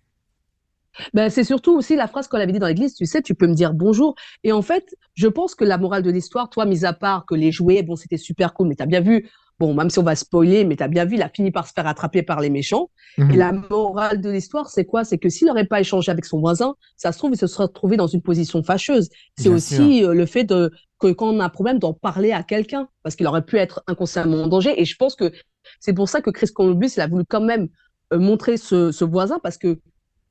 Ben, 1.13 1.29
c'est 1.29 1.43
surtout 1.43 1.71
aussi 1.75 1.95
la 1.95 2.07
phrase 2.07 2.27
qu'on 2.27 2.37
avait 2.37 2.51
dit 2.51 2.59
dans 2.59 2.67
l'église, 2.67 2.93
tu 2.95 3.05
sais, 3.05 3.21
tu 3.21 3.33
peux 3.33 3.47
me 3.47 3.53
dire 3.53 3.73
bonjour. 3.73 4.15
Et 4.43 4.51
en 4.51 4.61
fait, 4.61 4.95
je 5.13 5.27
pense 5.27 5.55
que 5.55 5.63
la 5.63 5.77
morale 5.77 6.03
de 6.03 6.11
l'histoire, 6.11 6.49
toi, 6.49 6.65
mis 6.65 6.85
à 6.85 6.93
part 6.93 7.25
que 7.25 7.35
les 7.35 7.51
jouets, 7.51 7.81
bon, 7.83 7.95
c'était 7.95 8.17
super 8.17 8.53
cool, 8.53 8.67
mais 8.67 8.75
tu 8.75 8.83
as 8.83 8.85
bien 8.85 9.01
vu, 9.01 9.29
bon, 9.61 9.73
même 9.73 9.89
si 9.89 9.99
on 9.99 10.03
va 10.03 10.15
spoiler, 10.15 10.65
mais 10.65 10.75
tu 10.75 10.83
as 10.83 10.87
bien 10.87 11.05
vu, 11.05 11.15
il 11.15 11.21
a 11.21 11.29
fini 11.29 11.51
par 11.51 11.67
se 11.67 11.73
faire 11.73 11.87
attraper 11.87 12.23
par 12.23 12.41
les 12.41 12.49
méchants. 12.49 12.89
Et 13.29 13.35
Mhm. 13.35 13.37
la 13.37 13.51
morale 13.53 14.19
de 14.21 14.29
l'histoire, 14.29 14.69
c'est 14.69 14.85
quoi? 14.85 15.03
C'est 15.03 15.17
que 15.17 15.29
s'il 15.29 15.47
n'aurait 15.47 15.65
pas 15.65 15.79
échangé 15.79 16.11
avec 16.11 16.25
son 16.25 16.39
voisin, 16.39 16.75
ça 16.97 17.11
se 17.11 17.17
trouve, 17.19 17.31
il 17.33 17.37
se 17.37 17.47
serait 17.47 17.65
retrouvé 17.65 17.97
dans 17.97 18.07
une 18.07 18.21
position 18.21 18.63
fâcheuse. 18.63 19.09
C'est 19.35 19.49
aussi 19.49 20.03
euh, 20.03 20.13
le 20.13 20.25
fait 20.25 20.43
de, 20.43 20.71
que 20.99 21.07
quand 21.13 21.29
on 21.29 21.39
a 21.39 21.45
un 21.45 21.49
problème, 21.49 21.79
d'en 21.79 21.93
parler 21.93 22.31
à 22.31 22.43
quelqu'un, 22.43 22.87
parce 23.03 23.15
qu'il 23.15 23.27
aurait 23.27 23.45
pu 23.45 23.57
être 23.57 23.83
inconsciemment 23.87 24.43
en 24.43 24.47
danger. 24.47 24.79
Et 24.81 24.85
je 24.85 24.95
pense 24.97 25.15
que 25.15 25.31
c'est 25.79 25.93
pour 25.93 26.09
ça 26.09 26.21
que 26.21 26.29
Chris 26.31 26.47
Columbus, 26.53 26.91
il 26.97 27.01
a 27.01 27.07
voulu 27.07 27.23
quand 27.27 27.41
même 27.41 27.67
euh, 28.13 28.19
montrer 28.19 28.57
ce, 28.57 28.91
ce 28.91 29.05
voisin, 29.05 29.39
parce 29.43 29.57
que 29.57 29.79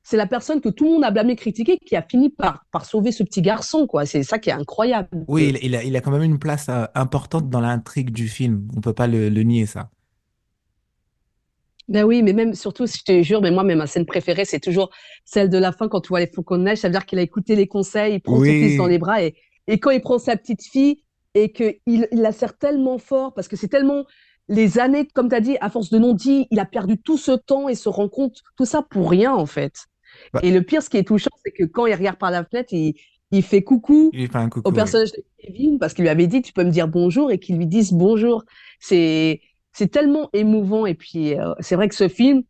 c'est 0.03 0.17
la 0.17 0.27
personne 0.27 0.61
que 0.61 0.69
tout 0.69 0.85
le 0.85 0.91
monde 0.91 1.03
a 1.03 1.11
blâmé, 1.11 1.35
critiqué, 1.35 1.77
qui 1.77 1.95
a 1.95 2.01
fini 2.01 2.29
par, 2.29 2.65
par 2.71 2.85
sauver 2.85 3.11
ce 3.11 3.23
petit 3.23 3.41
garçon, 3.41 3.87
quoi. 3.87 4.05
C'est 4.05 4.23
ça 4.23 4.39
qui 4.39 4.49
est 4.49 4.53
incroyable. 4.53 5.09
Oui, 5.27 5.49
il, 5.49 5.65
il 5.65 5.75
a, 5.75 5.83
il 5.83 5.95
a 5.95 6.01
quand 6.01 6.11
même 6.11 6.23
une 6.23 6.39
place 6.39 6.69
euh, 6.69 6.85
importante 6.95 7.49
dans 7.49 7.61
l'intrigue 7.61 8.11
du 8.11 8.27
film. 8.27 8.67
On 8.75 8.81
peut 8.81 8.93
pas 8.93 9.07
le, 9.07 9.29
le 9.29 9.43
nier, 9.43 9.65
ça. 9.65 9.89
Ben 11.87 12.03
oui, 12.03 12.23
mais 12.23 12.33
même, 12.33 12.53
surtout, 12.53 12.85
je 12.87 13.03
te 13.03 13.21
jure, 13.21 13.41
mais 13.41 13.51
moi, 13.51 13.63
même 13.63 13.79
ma 13.79 13.87
scène 13.87 14.05
préférée, 14.05 14.45
c'est 14.45 14.59
toujours 14.59 14.91
celle 15.25 15.49
de 15.49 15.57
la 15.57 15.71
fin 15.71 15.87
quand 15.89 16.01
tu 16.01 16.09
vois 16.09 16.21
les 16.21 16.27
flocons 16.27 16.57
de 16.57 16.63
neige. 16.63 16.77
Ça 16.79 16.87
veut 16.87 16.93
dire 16.93 17.05
qu'il 17.05 17.19
a 17.19 17.21
écouté 17.21 17.55
les 17.55 17.67
conseils, 17.67 18.15
il 18.15 18.21
prend 18.21 18.37
son 18.37 18.43
fils 18.43 18.77
dans 18.77 18.85
Oui, 18.85 18.91
les 18.91 18.97
bras 18.97 19.21
et, 19.21 19.35
et 19.67 19.79
quand 19.79 19.91
il 19.91 20.01
prend 20.01 20.17
sa 20.17 20.37
petite 20.37 20.63
fille 20.63 21.03
et 21.33 21.51
qu'il 21.51 21.79
il 21.85 22.07
la 22.11 22.31
serre 22.31 22.57
tellement 22.57 22.97
fort 22.97 23.33
parce 23.33 23.47
que 23.47 23.55
c'est 23.57 23.67
tellement 23.67 24.05
les 24.47 24.79
années, 24.79 25.07
comme 25.07 25.29
tu 25.29 25.35
as 25.35 25.41
dit, 25.41 25.57
à 25.61 25.69
force 25.69 25.89
de 25.89 25.97
non-dit, 25.99 26.47
il 26.51 26.59
a 26.59 26.65
perdu 26.65 26.97
tout 26.97 27.17
ce 27.17 27.31
temps 27.31 27.69
et 27.69 27.75
se 27.75 27.89
rend 27.89 28.09
compte, 28.09 28.37
tout 28.57 28.65
ça 28.65 28.81
pour 28.81 29.09
rien, 29.09 29.33
en 29.33 29.45
fait. 29.45 29.85
Bah, 30.33 30.39
Et 30.43 30.51
le 30.51 30.61
pire, 30.61 30.81
ce 30.81 30.89
qui 30.89 30.97
est 30.97 31.07
touchant, 31.07 31.29
c'est 31.43 31.51
que 31.51 31.63
quand 31.63 31.85
il 31.85 31.93
regarde 31.93 32.17
par 32.17 32.31
la 32.31 32.43
fenêtre, 32.43 32.69
il, 32.73 32.95
il 33.31 33.43
fait 33.43 33.63
coucou 33.63 34.11
il 34.13 34.29
fait 34.29 34.37
un 34.37 34.47
au 34.47 34.49
coucou, 34.49 34.69
oui. 34.69 34.75
personnage 34.75 35.11
de 35.13 35.23
Kevin 35.39 35.79
parce 35.79 35.93
qu'il 35.93 36.03
lui 36.03 36.09
avait 36.09 36.27
dit 36.27 36.41
tu 36.41 36.53
peux 36.53 36.63
me 36.63 36.71
dire 36.71 36.87
bonjour 36.87 37.31
et 37.31 37.39
qu'il 37.39 37.57
lui 37.57 37.67
dise 37.67 37.93
bonjour. 37.93 38.43
C'est 38.79 39.41
c'est 39.73 39.89
tellement 39.89 40.29
émouvant 40.33 40.85
et 40.85 40.95
puis 40.95 41.39
euh, 41.39 41.53
c'est 41.59 41.75
vrai 41.75 41.87
que 41.87 41.95
ce 41.95 42.09
film 42.09 42.43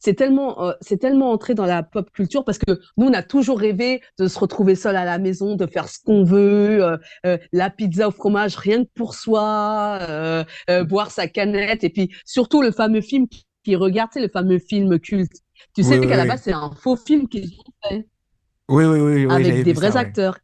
c'est 0.00 0.14
tellement 0.14 0.62
euh, 0.66 0.72
c'est 0.80 0.98
tellement 0.98 1.30
entré 1.30 1.54
dans 1.54 1.66
la 1.66 1.82
pop 1.82 2.10
culture 2.10 2.44
parce 2.44 2.58
que 2.58 2.72
nous 2.96 3.06
on 3.06 3.12
a 3.12 3.22
toujours 3.22 3.58
rêvé 3.58 4.02
de 4.18 4.26
se 4.26 4.38
retrouver 4.38 4.74
seul 4.74 4.96
à 4.96 5.04
la 5.04 5.18
maison, 5.18 5.54
de 5.54 5.66
faire 5.66 5.88
ce 5.88 5.98
qu'on 6.04 6.24
veut, 6.24 6.98
euh, 7.24 7.38
la 7.52 7.70
pizza 7.70 8.08
au 8.08 8.10
fromage 8.10 8.56
rien 8.56 8.84
que 8.84 8.90
pour 8.94 9.14
soi, 9.14 10.44
boire 10.88 11.10
sa 11.10 11.28
canette 11.28 11.84
et 11.84 11.90
puis 11.90 12.10
surtout 12.26 12.60
le 12.60 12.72
fameux 12.72 13.00
film 13.00 13.28
qui 13.28 13.46
qui 13.64 13.76
regarde, 13.76 14.12
sais, 14.12 14.20
le 14.20 14.28
fameux 14.28 14.58
film 14.58 14.98
culte. 14.98 15.40
Tu 15.74 15.82
sais 15.82 15.98
oui, 15.98 16.06
qu'à 16.08 16.16
la 16.16 16.26
base 16.26 16.42
c'est 16.42 16.52
un 16.52 16.70
faux 16.70 16.96
film 16.96 17.28
qu'ils 17.28 17.46
ont 17.58 17.88
fait 17.88 18.06
Oui, 18.68 18.84
oui, 18.84 19.00
oui, 19.00 19.32
avec 19.32 19.64
des 19.64 19.74
ça, 19.74 19.80
vrais 19.80 19.96
acteurs. 19.96 20.38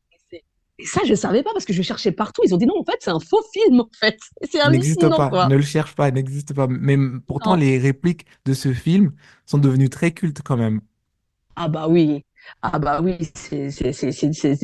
Et 0.80 0.86
ça, 0.86 1.02
je 1.06 1.14
savais 1.14 1.42
pas 1.42 1.50
parce 1.52 1.66
que 1.66 1.74
je 1.74 1.82
cherchais 1.82 2.10
partout. 2.10 2.40
Ils 2.44 2.54
ont 2.54 2.56
dit 2.56 2.64
non, 2.66 2.78
en 2.80 2.84
fait, 2.84 2.96
c'est 3.00 3.10
un 3.10 3.20
faux 3.20 3.42
film, 3.52 3.80
en 3.80 3.88
fait. 3.98 4.18
C'est 4.50 4.66
n'existe 4.70 5.06
pas, 5.08 5.28
quoi. 5.28 5.46
ne 5.46 5.56
le 5.56 5.62
cherche 5.62 5.94
pas, 5.94 6.08
il 6.08 6.14
n'existe 6.14 6.54
pas. 6.54 6.66
Mais 6.68 6.96
pourtant, 7.26 7.50
Non. 7.50 7.60
les 7.60 7.78
répliques 7.78 8.24
de 8.46 8.54
ce 8.54 8.72
film 8.72 9.12
sont 9.44 9.58
devenues 9.58 9.90
très 9.90 10.12
cultes 10.12 10.40
quand 10.42 10.56
même. 10.56 10.80
Ah 11.56 11.68
bah 11.68 11.86
oui. 11.88 12.24
Ah 12.62 12.78
bah 12.78 13.00
oui, 13.02 13.16
c'est 13.34 13.68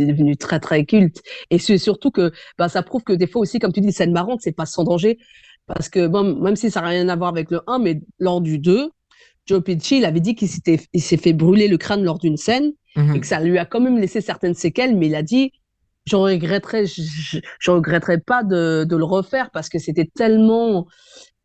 devenu 0.07 0.37
très 0.39 0.59
très 0.59 0.87
culte. 0.87 1.23
Et 1.51 1.59
c'est 1.59 1.77
surtout 1.77 2.11
que 2.11 2.33
bah, 2.57 2.71
ça 2.71 2.83
prouve 2.83 3.03
que 3.03 3.13
des 3.13 3.27
fois 3.27 3.43
aussi, 3.43 3.59
comme 3.59 3.73
tu 3.73 3.81
dis, 3.81 3.93
scène 3.93 4.13
marrante, 4.13 4.41
c'est 4.43 4.53
pas 4.53 4.67
sans 4.67 4.85
danger. 4.85 5.19
Parce 5.67 5.89
que 5.91 6.07
bon, 6.07 6.41
même 6.41 6.57
si 6.57 6.71
ça 6.71 6.81
n'a 6.81 6.89
rien 6.89 7.09
à 7.11 7.17
voir 7.17 7.29
avec 7.29 7.51
le 7.51 7.61
un 7.67 7.79
mais 7.79 8.01
lors 8.19 8.41
du 8.41 8.59
2 8.59 8.91
Joe 9.47 9.63
Pesci, 9.63 9.99
il 9.99 10.05
avait 10.05 10.21
dit 10.21 10.35
qu'il 10.35 10.49
s'est 10.49 11.17
fait 11.17 11.33
brûler 11.33 11.69
le 11.69 11.79
crâne 11.79 12.03
lors 12.05 12.19
d'une 12.19 12.37
scène 12.37 12.73
et 12.97 13.01
Mhm. 13.01 13.21
que 13.21 13.27
ça 13.27 13.41
lui 13.41 13.59
a 13.59 13.65
quand 13.67 13.81
même 13.81 13.99
laissé 13.99 14.21
certaines 14.21 14.55
séquelles, 14.55 14.97
mais 14.97 15.07
il 15.07 15.15
a 15.15 15.23
dit, 15.23 15.53
j'en 16.07 16.23
regretterais, 16.23 16.87
je, 16.87 17.39
je 17.59 17.71
regretterais 17.71 18.19
pas 18.21 18.43
de, 18.43 18.85
de 18.89 18.97
le 18.97 19.05
refaire 19.05 19.51
parce 19.51 19.69
que 19.69 19.79
c'était 19.79 20.09
tellement, 20.15 20.87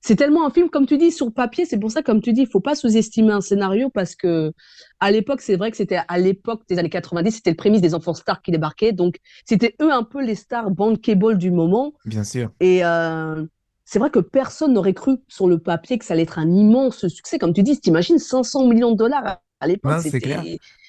c'est 0.03 0.15
tellement 0.15 0.47
un 0.47 0.49
film, 0.49 0.69
comme 0.69 0.87
tu 0.87 0.97
dis, 0.97 1.11
sur 1.11 1.31
papier. 1.33 1.65
C'est 1.65 1.77
pour 1.77 1.91
ça, 1.91 2.01
comme 2.01 2.21
tu 2.21 2.33
dis, 2.33 2.41
il 2.41 2.47
faut 2.47 2.59
pas 2.59 2.73
sous-estimer 2.73 3.33
un 3.33 3.41
scénario 3.41 3.89
parce 3.89 4.15
que 4.15 4.51
à 4.99 5.11
l'époque, 5.11 5.41
c'est 5.41 5.55
vrai 5.57 5.69
que 5.71 5.77
c'était 5.77 5.99
à 6.07 6.17
l'époque 6.17 6.63
des 6.69 6.79
années 6.79 6.89
90, 6.89 7.31
c'était 7.31 7.51
le 7.51 7.55
prémisse 7.55 7.81
des 7.81 7.93
enfants 7.93 8.13
stars 8.15 8.41
qui 8.41 8.51
débarquaient. 8.51 8.93
Donc, 8.93 9.17
c'était 9.45 9.75
eux 9.81 9.91
un 9.91 10.03
peu 10.03 10.23
les 10.25 10.35
stars 10.35 10.71
bankable 10.71 11.37
du 11.37 11.51
moment. 11.51 11.93
Bien 12.05 12.23
sûr. 12.23 12.49
Et 12.59 12.83
euh, 12.83 13.45
c'est 13.91 13.99
vrai 13.99 14.09
que 14.09 14.19
personne 14.19 14.71
n'aurait 14.71 14.93
cru 14.93 15.17
sur 15.27 15.49
le 15.49 15.59
papier 15.59 15.97
que 15.97 16.05
ça 16.05 16.13
allait 16.13 16.23
être 16.23 16.39
un 16.39 16.49
immense 16.49 17.09
succès. 17.09 17.37
Comme 17.37 17.53
tu 17.53 17.61
dis, 17.61 17.77
t'imagines 17.77 18.19
500 18.19 18.67
millions 18.67 18.93
de 18.93 18.95
dollars 18.95 19.41
à, 19.59 19.67
l'époque, 19.67 19.99
c'est 20.01 20.11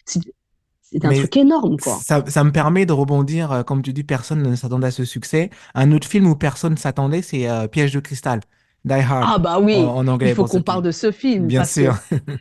c'était 0.05 1.07
un 1.07 1.11
Mais 1.11 1.19
truc 1.19 1.37
énorme, 1.37 1.79
quoi. 1.81 1.99
ça, 2.01 2.23
ça 2.29 2.45
me 2.45 2.53
permet 2.53 2.87
de 2.87 2.93
rebondir, 2.93 3.51
euh, 3.51 3.63
comme 3.65 3.83
tu 3.83 3.93
dis, 3.93 4.05
personne 4.05 4.43
ne 4.43 4.55
s'attendait 4.55 4.87
à 4.87 4.91
ce 4.93 5.05
succès. 5.05 5.51
Un 5.75 5.91
autre 5.91 6.07
film 6.07 6.29
où 6.29 6.37
personne 6.37 6.75
ne 6.75 6.79
s'attendait, 6.79 7.23
c'est 7.23 7.51
euh, 7.51 7.67
Piège 7.67 7.93
de 7.93 7.99
cristal, 7.99 8.39
Die 8.85 8.93
Hard, 8.93 9.25
Ah 9.27 9.39
bah 9.39 9.59
oui, 9.59 9.75
en 9.75 10.05
il 10.05 10.09
anglais 10.09 10.35
faut 10.35 10.43
pour 10.43 10.53
ceux 10.53 10.59
qu'on 10.59 10.63
parle 10.63 10.83
de 10.85 10.93
ce 10.93 11.11
film 11.11 11.49
Bien 11.49 11.65
sûr. 11.65 11.97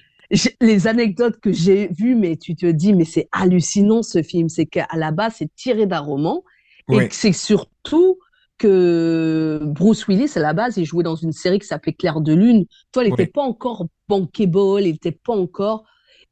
les 0.61 0.85
anecdotes 0.85 1.39
que 1.39 1.51
j'ai 1.51 1.87
vues, 1.87 2.15
mais 2.15 2.35
tu 2.35 2.55
te 2.55 2.67
dis, 2.67 2.93
mais 2.93 3.05
c'est 3.05 3.29
hallucinant 3.31 4.03
ce 4.03 4.21
film. 4.21 4.47
C'est 4.47 4.67
qu'à 4.67 4.87
la 4.93 5.11
base, 5.11 5.35
c'est 5.39 5.49
tiré 5.55 5.87
d'un 5.87 6.01
roman 6.01 6.43
et 6.91 7.07
c'est 7.09 7.33
surtout 7.33 8.19
que 8.61 9.59
Bruce 9.63 10.07
Willis, 10.07 10.33
à 10.35 10.39
la 10.39 10.53
base, 10.53 10.77
il 10.77 10.85
jouait 10.85 11.03
dans 11.03 11.15
une 11.15 11.31
série 11.31 11.57
qui 11.57 11.65
s'appelait 11.65 11.93
Clair 11.93 12.21
de 12.21 12.33
Lune. 12.33 12.65
Toi, 12.91 13.03
il 13.03 13.09
n'était 13.09 13.23
oui, 13.23 13.31
pas 13.33 13.41
encore 13.41 13.87
bankable, 14.07 14.81
il 14.81 14.91
n'était 14.91 15.11
pas 15.11 15.33
encore. 15.35 15.83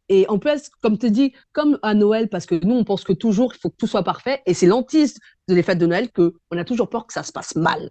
Et 0.09 0.27
en 0.29 0.37
plus, 0.37 0.69
comme 0.81 0.99
tu 0.99 1.09
dis, 1.09 1.33
comme 1.53 1.79
à 1.81 1.95
Noël, 1.95 2.29
parce 2.29 2.45
que 2.45 2.63
nous, 2.63 2.75
on 2.75 2.83
pense 2.83 3.03
que 3.03 3.13
toujours, 3.13 3.53
il 3.55 3.59
faut 3.59 3.69
que 3.69 3.77
tout 3.77 3.87
soit 3.87 4.03
parfait, 4.03 4.41
et 4.45 4.53
c'est 4.53 4.67
l'antise 4.67 5.17
de 5.47 5.55
les 5.55 5.63
fêtes 5.63 5.79
de 5.79 5.87
Noël 5.87 6.11
que 6.11 6.33
on 6.51 6.57
a 6.57 6.63
toujours 6.63 6.89
peur 6.89 7.07
que 7.07 7.13
ça 7.13 7.23
se 7.23 7.31
passe 7.31 7.55
mal. 7.55 7.89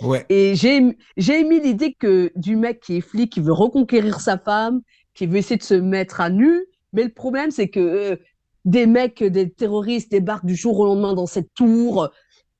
ouais. 0.00 0.24
Et 0.28 0.54
j'ai 0.54 0.96
j'ai 1.16 1.40
émis 1.40 1.60
l'idée 1.60 1.94
que 1.94 2.30
du 2.36 2.54
mec 2.54 2.80
qui 2.80 2.98
est 2.98 3.00
flic, 3.00 3.32
qui 3.32 3.40
veut 3.40 3.52
reconquérir 3.52 4.20
sa 4.20 4.38
femme, 4.38 4.80
qui 5.14 5.26
veut 5.26 5.38
essayer 5.38 5.56
de 5.56 5.62
se 5.64 5.74
mettre 5.74 6.20
à 6.20 6.30
nu, 6.30 6.66
mais 6.92 7.04
le 7.04 7.12
problème, 7.12 7.50
c'est 7.50 7.68
que 7.68 7.80
euh, 7.80 8.16
des 8.64 8.86
mecs, 8.86 9.22
des 9.22 9.50
terroristes 9.50 10.10
débarquent 10.10 10.46
du 10.46 10.54
jour 10.54 10.78
au 10.78 10.86
lendemain 10.86 11.14
dans 11.14 11.26
cette 11.26 11.52
tour. 11.54 12.10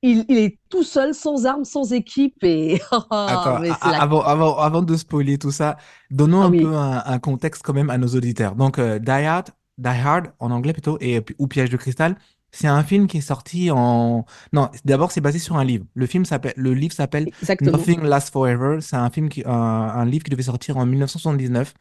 Il, 0.03 0.25
il 0.27 0.37
est 0.37 0.59
tout 0.69 0.83
seul, 0.83 1.13
sans 1.15 1.45
armes, 1.45 1.65
sans 1.65 1.93
équipe, 1.93 2.43
et 2.43 2.81
Attends, 2.91 3.59
mais 3.59 3.69
la... 3.69 4.01
avant, 4.01 4.21
avant, 4.21 4.57
avant 4.57 4.81
de 4.81 4.95
spoiler 4.97 5.37
tout 5.37 5.51
ça, 5.51 5.77
donnons 6.11 6.41
Ah 6.41 6.45
un 6.45 6.51
peu 6.51 6.75
un, 6.75 7.03
un 7.05 7.19
contexte 7.19 7.63
quand 7.63 7.73
même 7.73 7.89
à 7.89 7.97
nos 7.97 8.09
auditeurs. 8.09 8.55
Donc, 8.55 8.79
euh, 8.79 8.99
Die 8.99 9.09
Hard, 9.09 9.51
Die 9.77 9.87
Hard 9.87 10.33
en 10.39 10.51
anglais 10.51 10.73
plutôt, 10.73 10.97
et, 11.01 11.21
ou 11.39 11.47
Piège 11.47 11.69
de 11.69 11.77
cristal, 11.77 12.17
c'est 12.51 12.67
un 12.67 12.83
film 12.83 13.07
qui 13.07 13.17
est 13.17 13.21
sorti 13.21 13.71
en... 13.71 14.25
Non, 14.53 14.69
d'abord 14.85 15.11
c'est 15.11 15.21
basé 15.21 15.39
sur 15.39 15.57
un 15.57 15.63
livre. 15.63 15.85
Le 15.95 16.05
film 16.05 16.23
s'appelle, 16.23 16.53
le 16.55 16.73
livre 16.75 16.93
s'appelle 16.93 17.29
exactement. 17.41 17.77
Nothing 17.77 18.01
Lasts 18.03 18.31
Forever. 18.31 18.79
C'est 18.81 18.95
un 18.95 19.09
film 19.09 19.27
qui, 19.29 19.43
un, 19.45 19.51
un 19.51 20.05
livre 20.05 20.23
qui 20.23 20.29
devait 20.29 20.43
sortir 20.43 20.77
en 20.77 20.85
1979. 20.85 21.73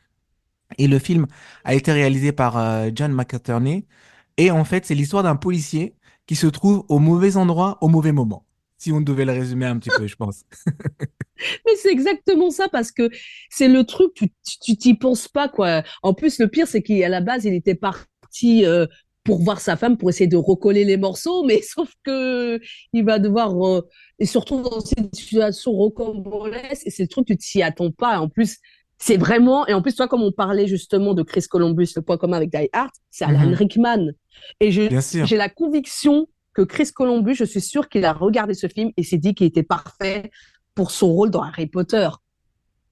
Et 0.78 0.88
le 0.88 0.98
film 0.98 1.26
a 1.64 1.74
été 1.74 1.92
réalisé 1.92 2.32
par 2.32 2.56
euh, 2.56 2.90
John 2.94 3.12
McAterney. 3.12 3.86
Et 4.38 4.50
en 4.50 4.64
fait, 4.64 4.86
c'est 4.86 4.94
l'histoire 4.94 5.22
d'un 5.22 5.36
policier 5.36 5.94
qui 6.26 6.36
se 6.36 6.46
trouve 6.46 6.84
au 6.88 6.98
mauvais 6.98 7.36
endroit 7.36 7.78
au 7.80 7.88
mauvais 7.88 8.12
moment. 8.12 8.44
Si 8.78 8.90
on 8.92 9.00
devait 9.00 9.24
le 9.24 9.32
résumer 9.32 9.66
un 9.66 9.78
petit 9.78 9.90
peu, 9.96 10.06
je 10.06 10.16
pense. 10.16 10.44
Mais 11.66 11.76
c'est 11.76 11.90
exactement 11.90 12.50
ça 12.50 12.68
parce 12.68 12.90
que 12.92 13.10
c'est 13.50 13.68
le 13.68 13.84
truc, 13.84 14.12
tu 14.64 14.76
t'y 14.76 14.94
penses 14.94 15.28
pas 15.28 15.48
quoi. 15.48 15.82
En 16.02 16.14
plus, 16.14 16.38
le 16.38 16.48
pire, 16.48 16.66
c'est 16.66 16.82
qu'à 16.82 17.08
la 17.08 17.20
base, 17.20 17.44
il 17.44 17.54
était 17.54 17.74
parti 17.74 18.64
euh, 18.64 18.86
pour 19.24 19.42
voir 19.42 19.60
sa 19.60 19.76
femme, 19.76 19.96
pour 19.96 20.10
essayer 20.10 20.26
de 20.26 20.36
recoller 20.36 20.84
les 20.84 20.96
morceaux, 20.96 21.44
mais 21.44 21.62
sauf 21.62 21.92
que 22.04 22.60
il 22.92 23.04
va 23.04 23.18
devoir, 23.18 23.54
euh, 23.66 23.88
et 24.18 24.26
surtout 24.26 24.62
dans 24.62 24.80
cette 24.80 25.14
situation 25.14 25.72
rocambolesque, 25.72 26.86
et 26.86 26.90
c'est 26.90 27.04
le 27.04 27.08
truc, 27.08 27.26
tu 27.26 27.36
t'y 27.36 27.62
attends 27.62 27.92
pas. 27.92 28.20
En 28.20 28.28
plus, 28.28 28.58
c'est 29.04 29.16
vraiment, 29.16 29.66
et 29.66 29.74
en 29.74 29.82
plus, 29.82 29.96
toi, 29.96 30.06
comme 30.06 30.22
on 30.22 30.30
parlait 30.30 30.68
justement 30.68 31.12
de 31.12 31.24
Chris 31.24 31.44
Columbus, 31.50 31.88
le 31.96 32.02
point 32.02 32.16
commun 32.16 32.36
avec 32.36 32.50
Die 32.50 32.68
Hard, 32.72 32.90
c'est 33.10 33.24
Alan 33.24 33.48
Mhm. 33.48 33.54
Rickman. 33.54 34.06
Et 34.60 34.70
j'ai 34.70 35.36
la 35.36 35.48
conviction 35.48 36.28
que 36.54 36.62
Chris 36.62 36.90
Columbus, 36.94 37.34
je 37.34 37.44
suis 37.44 37.60
sûr 37.60 37.88
qu'il 37.88 38.04
a 38.04 38.12
regardé 38.12 38.54
ce 38.54 38.68
film 38.68 38.90
et 38.96 39.02
s'est 39.02 39.18
dit 39.18 39.34
qu'il 39.34 39.46
était 39.48 39.64
parfait 39.64 40.30
pour 40.76 40.92
son 40.92 41.08
rôle 41.12 41.30
dans 41.30 41.42
Harry 41.42 41.66
Potter. 41.66 42.08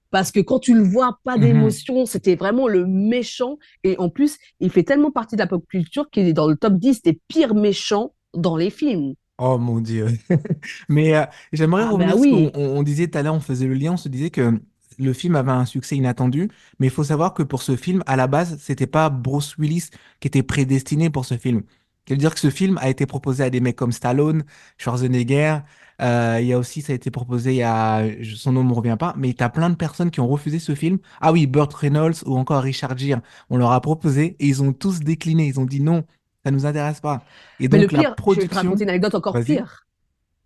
Parce 0.09 0.33
que 0.33 0.41
quand 0.41 0.59
tu 0.59 0.73
le 0.73 0.83
vois, 0.83 1.17
pas 1.23 1.37
Mhm. 1.37 1.43
d'émotion, 1.43 2.05
c'était 2.05 2.35
vraiment 2.35 2.67
le 2.67 2.85
méchant. 2.85 3.57
Et 3.85 3.97
en 3.97 4.09
plus, 4.09 4.37
il 4.59 4.69
fait 4.69 4.83
tellement 4.83 5.11
partie 5.11 5.35
de 5.37 5.41
la 5.41 5.47
pop 5.47 5.65
culture 5.69 6.09
qu'il 6.09 6.27
est 6.27 6.33
dans 6.33 6.47
le 6.49 6.57
top 6.57 6.73
10 6.73 7.01
des 7.01 7.21
pires 7.29 7.55
méchants 7.55 8.13
dans 8.33 8.57
les 8.57 8.69
films. 8.69 9.13
Oh 9.37 9.57
mon 9.57 9.79
Dieu. 9.79 10.07
Mais 10.89 11.15
euh, 11.15 11.23
j'aimerais 11.53 11.83
Ah 11.83 11.91
revenir 11.91 12.15
ben 12.15 12.21
qu'on 12.21 12.21
oui, 12.21 12.51
on- 12.53 12.77
on 12.79 12.83
disait 12.83 13.07
tout 13.07 13.17
à 13.17 13.23
l'heure, 13.23 13.33
on 13.33 13.39
faisait 13.39 13.67
le 13.67 13.73
lien, 13.75 13.93
on 13.93 13.97
se 13.97 14.09
disait 14.09 14.29
que 14.29 14.59
le 14.99 15.13
film 15.13 15.35
avait 15.35 15.51
un 15.51 15.65
succès 15.65 15.95
inattendu, 15.95 16.49
mais 16.79 16.87
il 16.87 16.89
faut 16.89 17.03
savoir 17.03 17.33
que 17.33 17.43
pour 17.43 17.61
ce 17.61 17.75
film, 17.75 18.03
à 18.05 18.15
la 18.15 18.27
base, 18.27 18.57
c'était 18.59 18.87
pas 18.87 19.09
Bruce 19.09 19.55
Willis 19.57 19.89
qui 20.19 20.27
était 20.27 20.43
prédestiné 20.43 21.09
pour 21.09 21.25
ce 21.25 21.37
film. 21.37 21.63
Ça 22.07 22.15
veut 22.15 22.17
dire 22.17 22.33
que 22.33 22.39
ce 22.39 22.49
film 22.49 22.77
a 22.81 22.89
été 22.89 23.05
proposé 23.05 23.43
à 23.43 23.49
des 23.49 23.59
mecs 23.59 23.75
comme 23.75 23.91
Stallone, 23.91 24.43
Schwarzenegger. 24.77 25.59
euh, 26.01 26.39
il 26.41 26.47
y 26.47 26.53
a 26.53 26.57
aussi, 26.57 26.81
ça 26.81 26.93
a 26.93 26.95
été 26.95 27.11
proposé 27.11 27.61
à, 27.63 28.03
son 28.35 28.53
nom 28.53 28.63
ne 28.63 28.69
me 28.69 28.73
revient 28.73 28.97
pas, 28.99 29.13
mais 29.17 29.33
tu 29.33 29.43
as 29.43 29.49
plein 29.49 29.69
de 29.69 29.75
personnes 29.75 30.09
qui 30.11 30.19
ont 30.19 30.27
refusé 30.27 30.59
ce 30.59 30.73
film. 30.75 30.97
Ah 31.21 31.31
oui, 31.31 31.45
Burt 31.47 31.73
Reynolds 31.73 32.23
ou 32.25 32.37
encore 32.37 32.63
Richard 32.63 32.97
Gere. 32.97 33.21
On 33.49 33.57
leur 33.57 33.71
a 33.71 33.81
proposé 33.81 34.35
et 34.39 34.47
ils 34.47 34.63
ont 34.63 34.73
tous 34.73 34.99
décliné. 34.99 35.45
Ils 35.47 35.59
ont 35.59 35.65
dit 35.65 35.79
non, 35.79 36.03
ça 36.43 36.51
nous 36.51 36.65
intéresse 36.65 36.99
pas. 36.99 37.23
Et 37.59 37.67
Mais 37.67 37.77
le 37.77 37.83
donc 37.83 37.91
la 37.91 37.99
pire, 37.99 38.09
je 38.09 38.09
vais 38.09 38.15
te 38.15 38.21
production, 38.21 38.61
raconter 38.61 38.83
une 38.83 38.89
anecdote 38.89 39.15
encore 39.15 39.39
pire. 39.43 39.85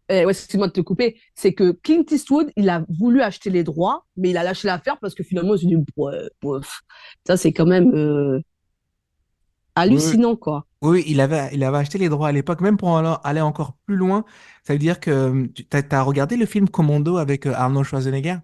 Eh, 0.10 0.26
ouais, 0.26 0.32
excuse-moi 0.32 0.68
de 0.68 0.74
te 0.74 0.82
couper. 0.82 1.18
C'est 1.34 1.54
que 1.54 1.72
Clint 1.72 2.06
Eastwood, 2.12 2.52
il 2.56 2.70
a 2.70 2.86
voulu 2.90 3.22
acheter 3.22 3.50
les 3.50 3.64
droits, 3.64 4.06
mais 4.18 4.30
il 4.30 4.38
a 4.38 4.44
lâché 4.44 4.68
l'affaire 4.68 4.98
parce 5.00 5.16
que 5.16 5.24
finalement, 5.24 5.56
il 5.56 5.60
s'est 5.60 5.68
dit. 5.68 5.78
Ça, 7.26 7.38
c'est 7.38 7.54
quand 7.54 7.66
même 7.66 7.92
euh, 7.96 8.36
Oui, 8.36 8.42
oui, 8.42 8.44
hallucinant, 9.76 10.36
quoi. 10.36 10.68
oui, 10.82 11.04
il 11.08 11.20
avait, 11.22 11.50
il 11.54 11.64
avait 11.64 11.78
acheté 11.80 11.98
les 11.98 12.10
droits 12.10 12.28
à 12.28 12.32
l'époque, 12.32 12.62
même 12.62 12.78
pour 12.78 12.98
aller 12.98 13.16
aller 13.24 13.42
encore 13.42 13.74
plus 13.86 13.96
loin. 13.96 14.26
Ça 14.64 14.74
veut 14.74 14.80
dire 14.80 15.00
que 15.00 15.48
tu 15.48 15.66
as, 15.72 16.04
regardé 16.04 16.38
le 16.38 16.46
film 16.46 16.70
Commando 16.70 17.18
avec 17.18 17.48
euh, 17.48 17.54
Arnold 17.56 17.86
Schwarzenegger? 17.88 18.38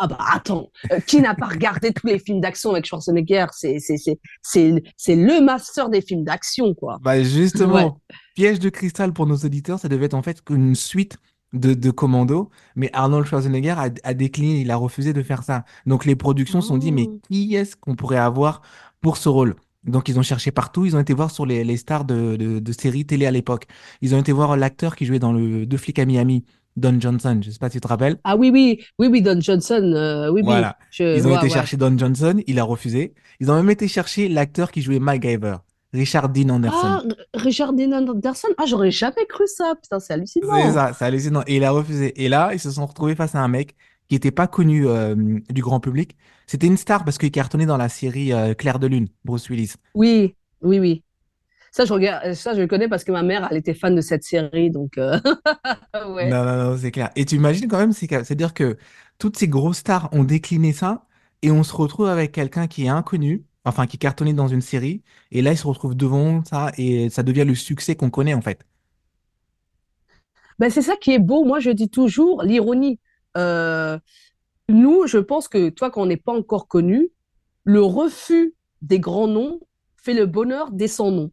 Ah 0.00 0.06
bah 0.06 0.18
attends, 0.32 0.70
euh, 0.92 1.00
qui 1.00 1.20
n'a 1.20 1.34
pas 1.34 1.46
regardé 1.46 1.92
tous 1.92 2.06
les 2.06 2.18
films 2.20 2.40
d'action 2.40 2.70
avec 2.70 2.86
Schwarzenegger? 2.86 3.46
C'est 3.52 3.80
c'est 3.80 3.96
c'est 3.96 4.18
c'est 4.42 4.82
c'est 4.96 5.16
le 5.16 5.40
master 5.44 5.88
des 5.88 6.00
films 6.02 6.24
d'action, 6.24 6.74
quoi. 6.74 7.00
Bah 7.00 7.22
Ouais. 7.22 7.24
justement, 7.24 8.00
Piège 8.34 8.58
de 8.58 8.68
cristal 8.70 9.12
pour 9.12 9.26
nos 9.26 9.36
auditeurs, 9.36 9.78
ça 9.78 9.88
devait 9.88 10.06
être 10.06 10.14
en 10.14 10.22
fait 10.22 10.42
une 10.50 10.74
suite 10.74 11.16
de, 11.52 11.74
de 11.74 11.90
Commando, 11.90 12.50
mais 12.76 12.90
Arnold 12.92 13.26
Schwarzenegger 13.26 13.70
a, 13.78 13.88
a 14.02 14.14
décliné, 14.14 14.60
il 14.60 14.70
a 14.70 14.76
refusé 14.76 15.12
de 15.12 15.22
faire 15.22 15.42
ça. 15.42 15.64
Donc 15.86 16.04
les 16.04 16.16
productions 16.16 16.60
se 16.60 16.68
sont 16.68 16.78
dit, 16.78 16.92
mais 16.92 17.10
Oh. 17.10 17.20
qui 17.28 17.54
est-ce 17.54 17.76
qu'on 17.76 17.94
pourrait 17.96 18.18
avoir 18.18 18.62
pour 19.00 19.16
ce 19.16 19.28
rôle? 19.28 19.54
Donc 19.84 20.08
ils 20.08 20.18
ont 20.18 20.22
cherché 20.22 20.50
partout, 20.50 20.84
ils 20.86 20.96
ont 20.96 21.00
été 21.00 21.14
voir 21.14 21.30
sur 21.30 21.46
les, 21.46 21.64
les 21.64 21.76
stars 21.76 22.04
de, 22.04 22.36
de, 22.36 22.58
de 22.58 22.72
séries 22.72 23.06
télé 23.06 23.26
à 23.26 23.30
l'époque. 23.30 23.66
Ils 24.02 24.14
ont 24.14 24.18
été 24.18 24.32
voir 24.32 24.56
l'acteur 24.56 24.96
qui 24.96 25.06
jouait 25.06 25.20
dans 25.20 25.32
le 25.32 25.66
Deux 25.66 25.76
flics 25.76 25.98
à 26.00 26.04
Miami, 26.04 26.44
Don 26.78 27.00
Johnson, 27.00 27.40
je 27.42 27.50
sais 27.50 27.58
pas 27.58 27.68
si 27.68 27.76
tu 27.76 27.80
te 27.80 27.88
rappelles. 27.88 28.18
Ah 28.24 28.36
oui, 28.36 28.50
oui, 28.52 28.84
oui, 28.98 29.08
oui, 29.08 29.22
Don 29.22 29.40
Johnson, 29.40 29.82
euh, 29.94 30.30
oui. 30.30 30.42
Voilà. 30.44 30.76
Je, 30.90 31.16
Ils 31.16 31.26
ont 31.26 31.30
ouais, 31.30 31.36
été 31.36 31.44
ouais. 31.44 31.50
chercher 31.50 31.76
Don 31.76 31.96
Johnson, 31.98 32.40
il 32.46 32.58
a 32.58 32.64
refusé. 32.64 33.14
Ils 33.40 33.50
ont 33.50 33.56
même 33.56 33.70
été 33.70 33.88
chercher 33.88 34.28
l'acteur 34.28 34.70
qui 34.70 34.82
jouait 34.82 34.98
MacGyver, 34.98 35.56
Richard 35.92 36.28
Dean 36.28 36.48
Anderson. 36.50 36.78
Ah, 36.82 37.02
Richard 37.34 37.72
Dean 37.72 37.92
Anderson? 37.92 38.48
Ah, 38.58 38.64
j'aurais 38.66 38.90
jamais 38.90 39.26
cru 39.28 39.44
ça. 39.46 39.74
Putain, 39.80 39.98
c'est 40.00 40.06
C'est 40.06 40.12
hallucinant. 40.14 40.72
ça, 40.72 40.92
c'est 40.98 41.04
hallucinant. 41.04 41.42
Et 41.46 41.56
il 41.56 41.64
a 41.64 41.70
refusé. 41.70 42.22
Et 42.22 42.28
là, 42.28 42.50
ils 42.52 42.60
se 42.60 42.70
sont 42.70 42.86
retrouvés 42.86 43.14
face 43.14 43.34
à 43.34 43.40
un 43.40 43.48
mec 43.48 43.74
qui 44.08 44.14
n'était 44.14 44.30
pas 44.30 44.46
connu 44.46 44.86
euh, 44.86 45.14
du 45.50 45.62
grand 45.62 45.80
public. 45.80 46.16
C'était 46.46 46.66
une 46.66 46.76
star 46.78 47.04
parce 47.04 47.18
qu'il 47.18 47.30
cartonnait 47.30 47.66
dans 47.66 47.76
la 47.76 47.88
série 47.88 48.32
euh, 48.32 48.54
Clair 48.54 48.78
de 48.78 48.86
Lune, 48.86 49.08
Bruce 49.24 49.48
Willis. 49.50 49.74
Oui, 49.94 50.34
oui, 50.62 50.78
oui. 50.78 51.02
Ça, 51.72 51.84
je 51.84 51.92
regarde, 51.92 52.32
ça, 52.34 52.54
je 52.54 52.60
le 52.60 52.66
connais 52.66 52.88
parce 52.88 53.04
que 53.04 53.12
ma 53.12 53.22
mère, 53.22 53.46
elle 53.50 53.56
était 53.56 53.74
fan 53.74 53.94
de 53.94 54.00
cette 54.00 54.24
série, 54.24 54.70
donc 54.70 54.98
euh, 54.98 55.18
ouais. 56.14 56.28
Non, 56.28 56.44
non, 56.44 56.56
non, 56.56 56.76
c'est 56.76 56.90
clair. 56.90 57.10
Et 57.16 57.24
tu 57.24 57.36
imagines 57.36 57.68
quand 57.68 57.78
même, 57.78 57.92
c'est-à-dire 57.92 58.54
que 58.54 58.78
toutes 59.18 59.36
ces 59.36 59.48
grosses 59.48 59.78
stars 59.78 60.08
ont 60.12 60.24
décliné 60.24 60.72
ça 60.72 61.06
et 61.42 61.50
on 61.50 61.62
se 61.62 61.74
retrouve 61.74 62.08
avec 62.08 62.32
quelqu'un 62.32 62.66
qui 62.66 62.86
est 62.86 62.88
inconnu, 62.88 63.44
enfin 63.64 63.86
qui 63.86 63.98
cartonnait 63.98 64.32
dans 64.32 64.48
une 64.48 64.60
série. 64.60 65.02
Et 65.30 65.42
là, 65.42 65.52
il 65.52 65.58
se 65.58 65.66
retrouve 65.66 65.94
devant 65.94 66.42
ça 66.44 66.72
et 66.78 67.10
ça 67.10 67.22
devient 67.22 67.44
le 67.44 67.54
succès 67.54 67.96
qu'on 67.96 68.10
connaît 68.10 68.34
en 68.34 68.42
fait. 68.42 68.64
Ben, 70.58 70.70
c'est 70.70 70.82
ça 70.82 70.96
qui 70.96 71.12
est 71.12 71.18
beau. 71.18 71.44
Moi, 71.44 71.60
je 71.60 71.70
dis 71.70 71.88
toujours 71.88 72.42
l'ironie. 72.42 72.98
Euh, 73.36 73.98
nous, 74.68 75.06
je 75.06 75.18
pense 75.18 75.48
que 75.48 75.68
toi, 75.68 75.90
quand 75.90 76.02
on 76.02 76.06
n'est 76.06 76.16
pas 76.16 76.32
encore 76.32 76.66
connu, 76.68 77.10
le 77.64 77.82
refus 77.82 78.54
des 78.82 78.98
grands 79.00 79.28
noms 79.28 79.60
fait 79.96 80.14
le 80.14 80.26
bonheur 80.26 80.72
des 80.72 80.88
sans 80.88 81.10
noms. 81.10 81.30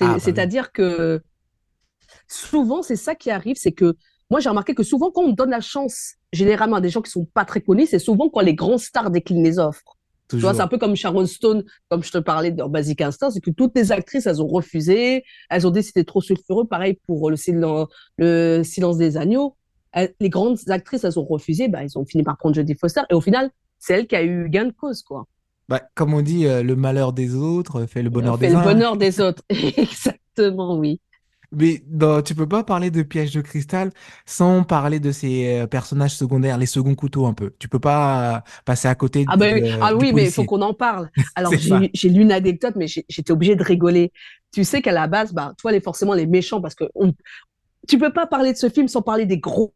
Ah, 0.00 0.04
bah 0.06 0.14
oui. 0.14 0.20
c'est-à-dire 0.20 0.72
que 0.72 1.22
souvent, 2.28 2.82
c'est 2.82 2.96
ça 2.96 3.14
qui 3.14 3.30
arrive, 3.30 3.56
c'est 3.58 3.72
que 3.72 3.94
moi, 4.30 4.40
j'ai 4.40 4.48
remarqué 4.50 4.74
que 4.74 4.82
souvent, 4.82 5.10
quand 5.10 5.22
on 5.22 5.32
donne 5.32 5.50
la 5.50 5.60
chance, 5.60 6.14
généralement, 6.32 6.76
à 6.76 6.80
des 6.80 6.90
gens 6.90 7.00
qui 7.00 7.10
sont 7.10 7.24
pas 7.24 7.44
très 7.44 7.60
connus, 7.62 7.86
c'est 7.86 7.98
souvent 7.98 8.28
quand 8.28 8.40
les 8.40 8.54
grands 8.54 8.76
stars 8.78 9.10
déclinent 9.10 9.42
les 9.42 9.58
offres. 9.58 9.96
Tu 10.36 10.42
vois, 10.42 10.52
c'est 10.52 10.60
un 10.62 10.68
peu 10.68 10.76
comme 10.78 10.94
Sharon 10.94 11.24
Stone, 11.26 11.64
comme 11.88 12.04
je 12.04 12.12
te 12.12 12.18
parlais 12.18 12.50
dans 12.52 12.68
Basic 12.68 13.00
Instinct, 13.00 13.30
c'est 13.30 13.40
que 13.40 13.50
toutes 13.50 13.74
les 13.74 13.90
actrices, 13.90 14.26
elles 14.26 14.42
ont 14.42 14.46
refusé, 14.46 15.24
elles 15.50 15.66
ont 15.66 15.70
dit 15.70 15.82
c'était 15.82 16.04
trop 16.04 16.20
sulfureux. 16.20 16.66
Pareil 16.66 16.98
pour 17.06 17.30
le 17.30 17.36
silence, 17.36 17.88
le 18.18 18.62
silence 18.62 18.98
des 18.98 19.16
agneaux. 19.16 19.56
Elles- 19.92 20.14
les 20.20 20.28
grandes 20.28 20.58
actrices, 20.68 21.04
elles 21.04 21.18
ont 21.18 21.24
refusé, 21.24 21.68
bah, 21.68 21.82
ils 21.82 21.98
ont 21.98 22.04
fini 22.04 22.22
par 22.22 22.36
prendre 22.36 22.54
Jodie 22.54 22.74
Foster. 22.74 23.00
Et 23.10 23.14
au 23.14 23.22
final, 23.22 23.50
c'est 23.78 23.94
elle 23.94 24.06
qui 24.06 24.16
a 24.16 24.22
eu 24.22 24.50
gain 24.50 24.66
de 24.66 24.72
cause, 24.72 25.02
quoi. 25.02 25.24
Bah, 25.68 25.80
comme 25.94 26.14
on 26.14 26.22
dit, 26.22 26.46
euh, 26.46 26.62
le 26.62 26.76
malheur 26.76 27.12
des 27.12 27.34
autres 27.34 27.86
fait 27.86 28.02
le 28.02 28.10
bonheur 28.10 28.38
fait 28.38 28.48
des 28.48 28.54
le 28.54 28.56
uns. 28.56 28.62
bonheur 28.62 28.96
des 28.96 29.20
autres. 29.20 29.42
Exactement, 29.50 30.76
oui. 30.78 31.00
Mais 31.50 31.82
dans, 31.86 32.20
tu 32.22 32.34
peux 32.34 32.46
pas 32.48 32.62
parler 32.62 32.90
de 32.90 33.02
Piège 33.02 33.32
de 33.32 33.40
cristal 33.40 33.90
sans 34.26 34.64
parler 34.64 35.00
de 35.00 35.12
ces 35.12 35.60
euh, 35.62 35.66
personnages 35.66 36.14
secondaires, 36.14 36.58
les 36.58 36.66
seconds 36.66 36.94
couteaux 36.94 37.26
un 37.26 37.32
peu. 37.34 37.54
Tu 37.58 37.68
peux 37.68 37.78
pas 37.80 38.36
euh, 38.38 38.40
passer 38.66 38.86
à 38.88 38.94
côté 38.94 39.24
Ah, 39.26 39.36
de- 39.36 39.36
ben 39.36 39.54
oui, 39.54 39.60
de- 39.60 39.66
ah 39.80 39.94
oui, 39.94 40.12
mais 40.12 40.26
il 40.26 40.32
faut 40.32 40.44
qu'on 40.44 40.62
en 40.62 40.72
parle. 40.74 41.10
Alors, 41.34 41.58
j'ai 41.58 42.08
lu 42.08 42.22
une 42.22 42.32
anecdote, 42.32 42.74
mais 42.76 42.86
j'étais 42.88 43.30
obligée 43.30 43.56
de 43.56 43.62
rigoler. 43.62 44.12
Tu 44.52 44.64
sais 44.64 44.80
qu'à 44.80 44.92
la 44.92 45.06
base, 45.06 45.32
bah, 45.34 45.52
toi, 45.58 45.70
les, 45.72 45.80
forcément, 45.80 46.14
les 46.14 46.26
méchants, 46.26 46.60
parce 46.62 46.74
que 46.74 46.84
on, 46.94 47.12
tu 47.88 47.98
peux 47.98 48.12
pas 48.12 48.26
parler 48.26 48.52
de 48.52 48.58
ce 48.58 48.68
film 48.70 48.88
sans 48.88 49.02
parler 49.02 49.26
des 49.26 49.38
gros 49.38 49.74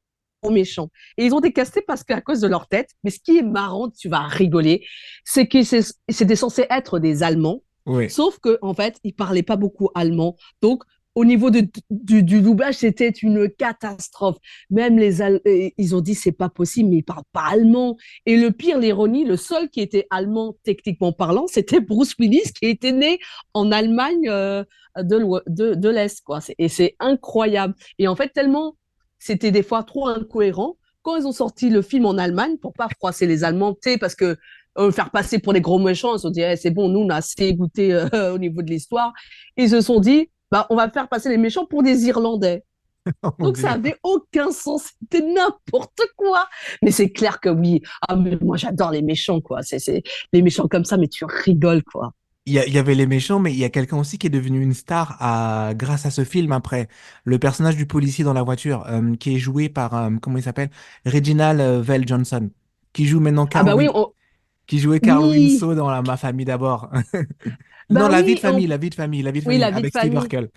méchants. 0.50 0.88
Et 1.18 1.24
ils 1.24 1.34
ont 1.34 1.38
été 1.38 1.52
castés 1.52 1.82
parce 1.86 2.02
qu'à 2.04 2.20
cause 2.20 2.40
de 2.40 2.48
leur 2.48 2.68
tête. 2.68 2.90
Mais 3.04 3.10
ce 3.10 3.18
qui 3.20 3.38
est 3.38 3.42
marrant, 3.42 3.90
tu 3.90 4.08
vas 4.08 4.22
rigoler, 4.22 4.84
c'est 5.24 5.46
que 5.46 5.58
c'était 5.62 6.36
censé 6.36 6.66
être 6.70 6.98
des 6.98 7.22
Allemands, 7.22 7.62
Oui. 7.86 8.10
sauf 8.10 8.38
que 8.38 8.58
en 8.62 8.74
fait, 8.74 8.98
ils 9.04 9.14
parlaient 9.14 9.42
pas 9.42 9.56
beaucoup 9.56 9.90
allemand. 9.94 10.36
Donc, 10.60 10.82
au 11.14 11.26
niveau 11.26 11.50
de, 11.50 11.68
du, 11.90 12.22
du 12.22 12.40
doublage, 12.40 12.76
c'était 12.76 13.10
une 13.10 13.50
catastrophe. 13.50 14.38
Même 14.70 14.96
les 14.98 15.20
euh, 15.20 15.38
ils 15.76 15.94
ont 15.94 16.00
dit 16.00 16.14
c'est 16.14 16.32
pas 16.32 16.48
possible, 16.48 16.88
mais 16.88 16.96
ils 16.96 17.02
parlent 17.02 17.22
pas 17.32 17.48
allemand. 17.50 17.96
Et 18.24 18.36
le 18.38 18.50
pire, 18.50 18.78
l'ironie, 18.78 19.26
le 19.26 19.36
seul 19.36 19.68
qui 19.68 19.80
était 19.80 20.06
allemand 20.08 20.56
techniquement 20.64 21.12
parlant, 21.12 21.46
c'était 21.48 21.80
Bruce 21.80 22.14
Willis 22.18 22.52
qui 22.58 22.66
était 22.66 22.92
né 22.92 23.18
en 23.52 23.70
Allemagne 23.72 24.26
euh, 24.28 24.64
de 24.96 25.18
de, 25.50 25.74
de 25.74 25.88
l'Est, 25.90 26.22
quoi. 26.22 26.40
Et 26.58 26.68
c'est 26.68 26.96
incroyable. 26.98 27.74
Et 27.98 28.08
en 28.08 28.16
fait, 28.16 28.30
tellement 28.30 28.76
c'était 29.22 29.52
des 29.52 29.62
fois 29.62 29.84
trop 29.84 30.08
incohérent. 30.08 30.76
Quand 31.02 31.16
ils 31.16 31.26
ont 31.26 31.32
sorti 31.32 31.70
le 31.70 31.80
film 31.80 32.06
en 32.06 32.18
Allemagne, 32.18 32.56
pour 32.58 32.72
pas 32.72 32.88
froisser 32.88 33.26
les 33.26 33.44
Allemands, 33.44 33.72
tu 33.74 33.92
sais, 33.92 33.98
parce 33.98 34.16
que 34.16 34.36
euh, 34.78 34.90
faire 34.90 35.10
passer 35.10 35.38
pour 35.38 35.52
des 35.52 35.60
gros 35.60 35.78
méchants, 35.78 36.14
ils 36.14 36.18
se 36.18 36.22
sont 36.22 36.30
dit, 36.30 36.40
Eh, 36.40 36.56
c'est 36.56 36.72
bon, 36.72 36.88
nous, 36.88 37.00
on 37.00 37.08
a 37.08 37.16
assez 37.16 37.54
goûté 37.54 37.92
euh, 37.92 38.08
au 38.34 38.38
niveau 38.38 38.62
de 38.62 38.70
l'histoire. 38.70 39.12
Ils 39.56 39.70
se 39.70 39.80
sont 39.80 40.00
dit, 40.00 40.28
bah, 40.50 40.66
on 40.70 40.76
va 40.76 40.90
faire 40.90 41.08
passer 41.08 41.28
les 41.28 41.38
méchants 41.38 41.66
pour 41.66 41.82
des 41.82 42.06
Irlandais. 42.06 42.64
Oh 43.22 43.30
Donc, 43.40 43.56
ça 43.56 43.72
avait 43.72 43.96
aucun 44.04 44.52
sens. 44.52 44.90
C'était 45.00 45.26
n'importe 45.26 46.00
quoi. 46.16 46.48
Mais 46.82 46.92
c'est 46.92 47.10
clair 47.10 47.40
que 47.40 47.48
oui. 47.48 47.82
Ah, 48.08 48.14
mais 48.14 48.38
moi, 48.40 48.56
j'adore 48.56 48.92
les 48.92 49.02
méchants, 49.02 49.40
quoi. 49.40 49.62
C'est, 49.62 49.80
c'est, 49.80 50.04
les 50.32 50.40
méchants 50.40 50.68
comme 50.68 50.84
ça, 50.84 50.96
mais 50.96 51.08
tu 51.08 51.24
rigoles, 51.24 51.82
quoi. 51.82 52.12
Il 52.44 52.54
y, 52.54 52.78
avait 52.78 52.96
les 52.96 53.06
méchants, 53.06 53.38
mais 53.38 53.52
il 53.52 53.58
y 53.58 53.62
a 53.64 53.68
quelqu'un 53.70 53.98
aussi 53.98 54.18
qui 54.18 54.26
est 54.26 54.30
devenu 54.30 54.60
une 54.60 54.74
star 54.74 55.16
à, 55.20 55.74
grâce 55.76 56.06
à 56.06 56.10
ce 56.10 56.24
film 56.24 56.50
après. 56.50 56.88
Le 57.24 57.38
personnage 57.38 57.76
du 57.76 57.86
policier 57.86 58.24
dans 58.24 58.32
la 58.32 58.42
voiture, 58.42 58.84
euh, 58.88 59.14
qui 59.14 59.36
est 59.36 59.38
joué 59.38 59.68
par, 59.68 59.94
euh, 59.94 60.10
comment 60.20 60.38
il 60.38 60.42
s'appelle? 60.42 60.70
Reginald 61.06 61.60
euh, 61.60 61.80
Vell 61.80 62.06
Johnson, 62.06 62.50
qui 62.92 63.06
joue 63.06 63.20
maintenant 63.20 63.46
Ah, 63.54 63.62
Carl 63.62 63.66
bah 63.66 63.76
oui, 63.76 63.86
Win- 63.86 63.92
on- 63.94 64.12
qui 64.66 64.78
jouait 64.80 65.00
Carl 65.00 65.24
oui. 65.24 65.38
Winslow 65.38 65.74
dans 65.76 65.90
la, 65.90 66.02
Ma 66.02 66.16
famille 66.16 66.46
d'abord. 66.46 66.90
Non, 67.90 68.08
Bah 68.08 68.08
La 68.08 68.22
vie 68.22 68.34
de 68.34 68.40
on- 68.40 68.40
famille, 68.40 68.66
La 68.66 68.76
vie 68.78 68.90
de 68.90 68.94
famille, 68.96 69.22
La 69.22 69.30
vie 69.32 69.40
de 69.40 69.44
oui, 69.44 69.58
famille, 69.58 69.58
la 69.58 69.70
vie 69.70 69.82
de 69.82 69.88
avec 69.88 69.94
Steve 69.94 70.12
famille. 70.12 70.14
Urkel. 70.14 70.50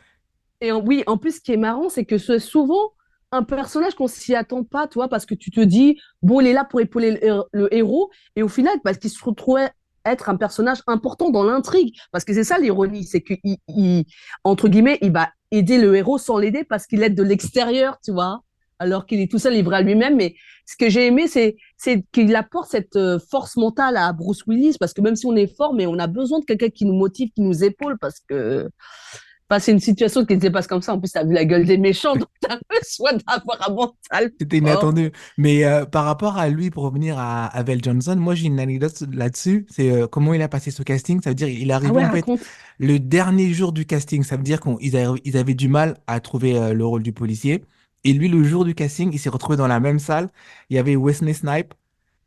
Et 0.61 0.71
oui, 0.71 1.03
en 1.07 1.17
plus, 1.17 1.37
ce 1.37 1.41
qui 1.41 1.51
est 1.53 1.57
marrant, 1.57 1.89
c'est 1.89 2.05
que 2.05 2.17
c'est 2.17 2.39
souvent 2.39 2.93
un 3.31 3.43
personnage 3.43 3.95
qu'on 3.95 4.07
s'y 4.07 4.35
attend 4.35 4.63
pas, 4.63 4.87
toi, 4.87 5.09
parce 5.09 5.25
que 5.25 5.35
tu 5.35 5.51
te 5.51 5.59
dis, 5.59 5.99
bon, 6.21 6.41
il 6.41 6.47
est 6.47 6.53
là 6.53 6.63
pour 6.65 6.79
épauler 6.81 7.11
le, 7.21 7.43
le 7.53 7.73
héros, 7.73 8.11
et 8.35 8.43
au 8.43 8.47
final, 8.47 8.79
parce 8.83 8.97
qu'il 8.97 9.09
se 9.09 9.23
retrouvait 9.23 9.69
être 10.05 10.29
un 10.29 10.35
personnage 10.37 10.79
important 10.87 11.29
dans 11.31 11.43
l'intrigue, 11.43 11.95
parce 12.11 12.23
que 12.23 12.33
c'est 12.33 12.43
ça 12.43 12.57
l'ironie, 12.59 13.03
c'est 13.05 13.21
que, 13.21 13.33
il, 13.43 13.57
il- 13.67 14.05
entre 14.43 14.67
guillemets, 14.69 14.99
il 15.01 15.11
va 15.11 15.29
aider 15.51 15.77
le 15.77 15.95
héros 15.95 16.17
sans 16.17 16.37
l'aider 16.37 16.63
parce 16.63 16.85
qu'il 16.87 17.01
aide 17.03 17.15
de 17.15 17.23
l'extérieur, 17.23 17.97
tu 18.03 18.11
vois, 18.11 18.41
alors 18.79 19.05
qu'il 19.05 19.19
est 19.21 19.31
tout 19.31 19.39
seul 19.39 19.53
livré 19.53 19.77
à 19.77 19.81
lui-même. 19.81 20.15
Mais 20.15 20.35
ce 20.65 20.75
que 20.75 20.89
j'ai 20.89 21.07
aimé, 21.07 21.27
c'est, 21.27 21.55
c'est 21.77 22.03
qu'il 22.11 22.35
apporte 22.35 22.69
cette 22.69 22.95
euh, 22.95 23.19
force 23.31 23.55
mentale 23.55 23.97
à 23.97 24.11
Bruce 24.13 24.43
Willis, 24.47 24.75
parce 24.79 24.93
que 24.93 25.01
même 25.01 25.15
si 25.15 25.25
on 25.25 25.35
est 25.35 25.47
fort, 25.55 25.73
mais 25.73 25.85
on 25.87 25.97
a 25.99 26.07
besoin 26.07 26.39
de 26.39 26.45
quelqu'un 26.45 26.69
qui 26.69 26.85
nous 26.85 26.95
motive, 26.95 27.29
qui 27.33 27.41
nous 27.41 27.63
épaule, 27.63 27.97
parce 27.99 28.19
que 28.27 28.69
Enfin, 29.49 29.59
c'est 29.59 29.71
une 29.71 29.79
situation 29.79 30.25
qui 30.25 30.35
ne 30.35 30.41
se 30.41 30.47
passe 30.47 30.65
comme 30.65 30.81
ça. 30.81 30.93
En 30.93 30.99
plus, 30.99 31.11
tu 31.11 31.19
as 31.19 31.23
vu 31.23 31.33
la 31.33 31.45
gueule 31.45 31.65
des 31.65 31.77
méchants, 31.77 32.15
donc 32.15 32.27
tu 32.41 32.49
as 32.51 32.59
besoin 32.69 33.11
d'avoir 33.13 33.69
un 33.69 33.73
mental 33.73 34.31
C'était 34.39 34.57
inattendu. 34.57 35.11
Mais 35.37 35.65
euh, 35.65 35.85
par 35.85 36.05
rapport 36.05 36.37
à 36.37 36.49
lui, 36.49 36.71
pour 36.71 36.83
revenir 36.83 37.19
à, 37.19 37.45
à 37.45 37.63
Vel 37.63 37.83
Johnson, 37.83 38.15
moi 38.17 38.33
j'ai 38.33 38.47
une 38.47 38.59
anecdote 38.59 39.03
là-dessus. 39.13 39.67
C'est 39.69 39.91
euh, 39.91 40.07
comment 40.07 40.33
il 40.33 40.41
a 40.41 40.47
passé 40.47 40.71
ce 40.71 40.81
casting? 40.81 41.21
Ça 41.21 41.29
veut 41.29 41.35
dire 41.35 41.47
il 41.47 41.69
est 41.69 41.73
Ah 41.73 41.79
ouais, 41.79 42.05
en 42.05 42.11
fait 42.11 42.25
le 42.77 42.99
dernier 42.99 43.53
jour 43.53 43.71
du 43.71 43.85
casting. 43.85 44.23
Ça 44.23 44.37
veut 44.37 44.43
dire 44.43 44.59
qu'ils 44.59 44.97
avaient, 44.97 45.19
ils 45.23 45.37
avaient 45.37 45.53
du 45.53 45.67
mal 45.67 45.97
à 46.07 46.19
trouver 46.19 46.57
euh, 46.57 46.73
le 46.73 46.85
rôle 46.85 47.03
du 47.03 47.13
policier. 47.13 47.63
Et 48.03 48.13
lui, 48.13 48.27
le 48.27 48.43
jour 48.43 48.65
du 48.65 48.75
casting, 48.75 49.11
il 49.13 49.19
s'est 49.19 49.29
retrouvé 49.29 49.57
dans 49.57 49.67
la 49.67 49.79
même 49.79 49.99
salle. 49.99 50.29
Il 50.69 50.75
y 50.75 50.79
avait 50.79 50.95
Wesley 50.95 51.33
Snipes, 51.33 51.73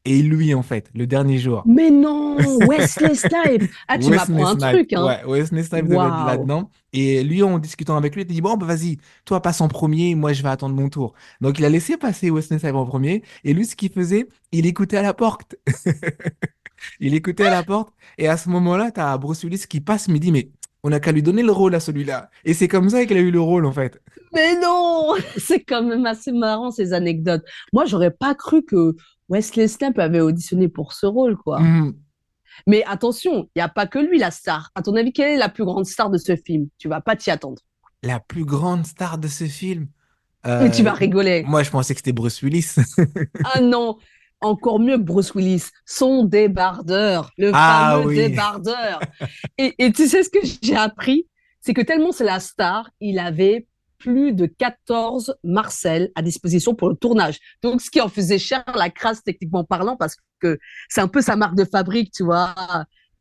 et 0.05 0.23
lui, 0.23 0.55
en 0.55 0.63
fait, 0.63 0.91
le 0.95 1.07
dernier 1.07 1.39
jour. 1.39 1.63
Mais 1.67 1.91
non, 1.91 2.37
Wesley 2.67 3.15
Snipes. 3.15 3.71
Ah, 3.89 3.99
tu 3.99 4.11
m'apprends 4.11 4.47
un 4.47 4.57
truc, 4.57 4.93
hein. 4.93 5.05
Ouais, 5.05 5.21
Wesley 5.27 5.63
Snipes 5.63 5.89
là-dedans. 5.89 6.71
Et 6.93 7.23
lui, 7.23 7.43
en 7.43 7.59
discutant 7.59 7.97
avec 7.97 8.15
lui, 8.15 8.23
il 8.23 8.31
a 8.31 8.33
dit, 8.33 8.41
bon, 8.41 8.57
bah, 8.57 8.67
vas-y, 8.67 8.99
toi 9.25 9.43
passe 9.43 9.61
en 9.61 9.69
premier, 9.69 10.15
moi 10.15 10.33
je 10.33 10.43
vais 10.43 10.49
attendre 10.49 10.75
mon 10.75 10.89
tour. 10.89 11.13
Donc 11.41 11.59
il 11.59 11.65
a 11.65 11.69
laissé 11.69 11.97
passer 11.99 12.31
Wesley 12.31 12.59
Snipes 12.59 12.75
en 12.75 12.87
premier. 12.87 13.23
Et 13.45 13.53
lui, 13.53 13.67
ce 13.67 13.77
qu'il 13.77 13.93
faisait, 13.93 14.29
il 14.53 14.67
écoutait 14.67 14.97
à 14.97 15.03
la 15.03 15.13
porte. 15.13 15.57
il 17.01 17.15
écoutait 17.15 17.47
à 17.47 17.51
la 17.51 17.63
porte. 17.63 17.93
Et 18.17 18.29
à 18.29 18.37
ce 18.37 18.49
moment-là, 18.49 18.91
tu 18.91 19.01
as 19.01 19.19
Bruce 19.19 19.43
Willis 19.45 19.65
qui 19.69 19.81
passe, 19.81 20.09
me 20.09 20.19
dit, 20.19 20.33
mais 20.33 20.51
on 20.83 20.91
n'a 20.91 21.01
qu'à 21.01 21.13
lui 21.13 21.23
donner 21.23 21.43
le 21.43 21.53
rôle 21.53 21.75
à 21.75 21.81
celui-là. 21.81 22.31
Et 22.45 22.55
c'est 22.55 22.69
comme 22.69 22.89
ça 22.89 23.05
qu'il 23.05 23.17
a 23.17 23.21
eu 23.21 23.31
le 23.31 23.41
rôle, 23.41 23.67
en 23.67 23.73
fait. 23.73 24.01
Mais 24.33 24.59
non, 24.61 25.15
c'est 25.37 25.61
quand 25.61 25.83
même 25.83 26.07
assez 26.07 26.33
marrant 26.33 26.71
ces 26.71 26.93
anecdotes. 26.93 27.45
Moi, 27.73 27.85
j'aurais 27.85 28.13
pas 28.13 28.35
cru 28.35 28.65
que 28.65 28.95
Wesley 29.29 29.69
Snipes 29.69 29.99
avait 29.99 30.21
auditionné 30.21 30.69
pour 30.69 30.93
ce 30.93 31.07
rôle, 31.07 31.37
quoi. 31.37 31.61
Mhm. 31.61 31.95
Mais 32.67 32.85
attention, 32.85 33.49
il 33.55 33.59
n'y 33.59 33.63
a 33.63 33.69
pas 33.69 33.87
que 33.87 33.99
lui 33.99 34.19
la 34.19 34.31
star. 34.31 34.71
À 34.75 34.83
ton 34.83 34.97
avis, 34.97 35.13
quelle 35.13 35.33
est 35.33 35.37
la 35.37 35.49
plus 35.49 35.65
grande 35.65 35.87
star 35.87 36.11
de 36.11 36.19
ce 36.19 36.35
film? 36.37 36.69
Tu 36.79 36.89
vas 36.89 37.01
pas 37.01 37.15
t'y 37.15 37.31
attendre. 37.31 37.63
La 38.03 38.21
plus 38.21 38.45
grande 38.45 38.87
star 38.87 39.19
de 39.19 39.29
ce 39.29 39.45
film? 39.45 39.89
Euh, 40.47 40.69
Tu 40.75 40.83
vas 40.83 40.93
rigoler. 40.93 41.45
Moi, 41.47 41.63
je 41.63 41.71
pensais 41.71 41.95
que 41.95 42.01
c'était 42.01 42.13
Bruce 42.13 42.43
Willis. 42.43 42.77
ah 43.45 43.61
non, 43.61 43.99
encore 44.41 44.81
mieux 44.81 44.97
Bruce 44.97 45.35
Willis, 45.35 45.67
son 45.85 46.25
débardeur, 46.25 47.31
le 47.39 47.53
ah 47.55 47.99
fameux 48.01 48.15
débardeur. 48.15 49.01
et, 49.57 49.75
et 49.79 49.93
tu 49.93 50.09
sais 50.09 50.23
ce 50.23 50.31
que 50.31 50.41
j'ai 50.63 50.77
appris? 50.77 51.27
C'est 51.61 51.75
que 51.75 51.83
tellement 51.83 52.13
c'est 52.13 52.25
la 52.25 52.41
star, 52.41 52.91
il 53.01 53.19
avait 53.19 53.68
plus 53.99 54.33
de 54.33 54.47
14 54.47 55.37
Marcel 55.45 56.11
à 56.15 56.23
disposition 56.23 56.75
pour 56.75 56.89
le 56.89 56.97
tournage. 56.97 57.39
Donc, 57.63 57.81
ce 57.81 57.91
qui 57.91 58.01
en 58.01 58.09
faisait 58.09 58.39
cher 58.39 58.65
la 58.75 58.91
crasse 58.91 59.23
techniquement 59.23 59.65
parlant, 59.65 59.97
parce 59.97 60.17
que 60.41 60.59
c'est 60.89 61.01
un 61.01 61.09
peu 61.09 61.21
sa 61.21 61.37
marque 61.37 61.57
de 61.57 61.65
fabrique, 61.65 62.13
tu 62.13 62.25
vois. 62.25 62.55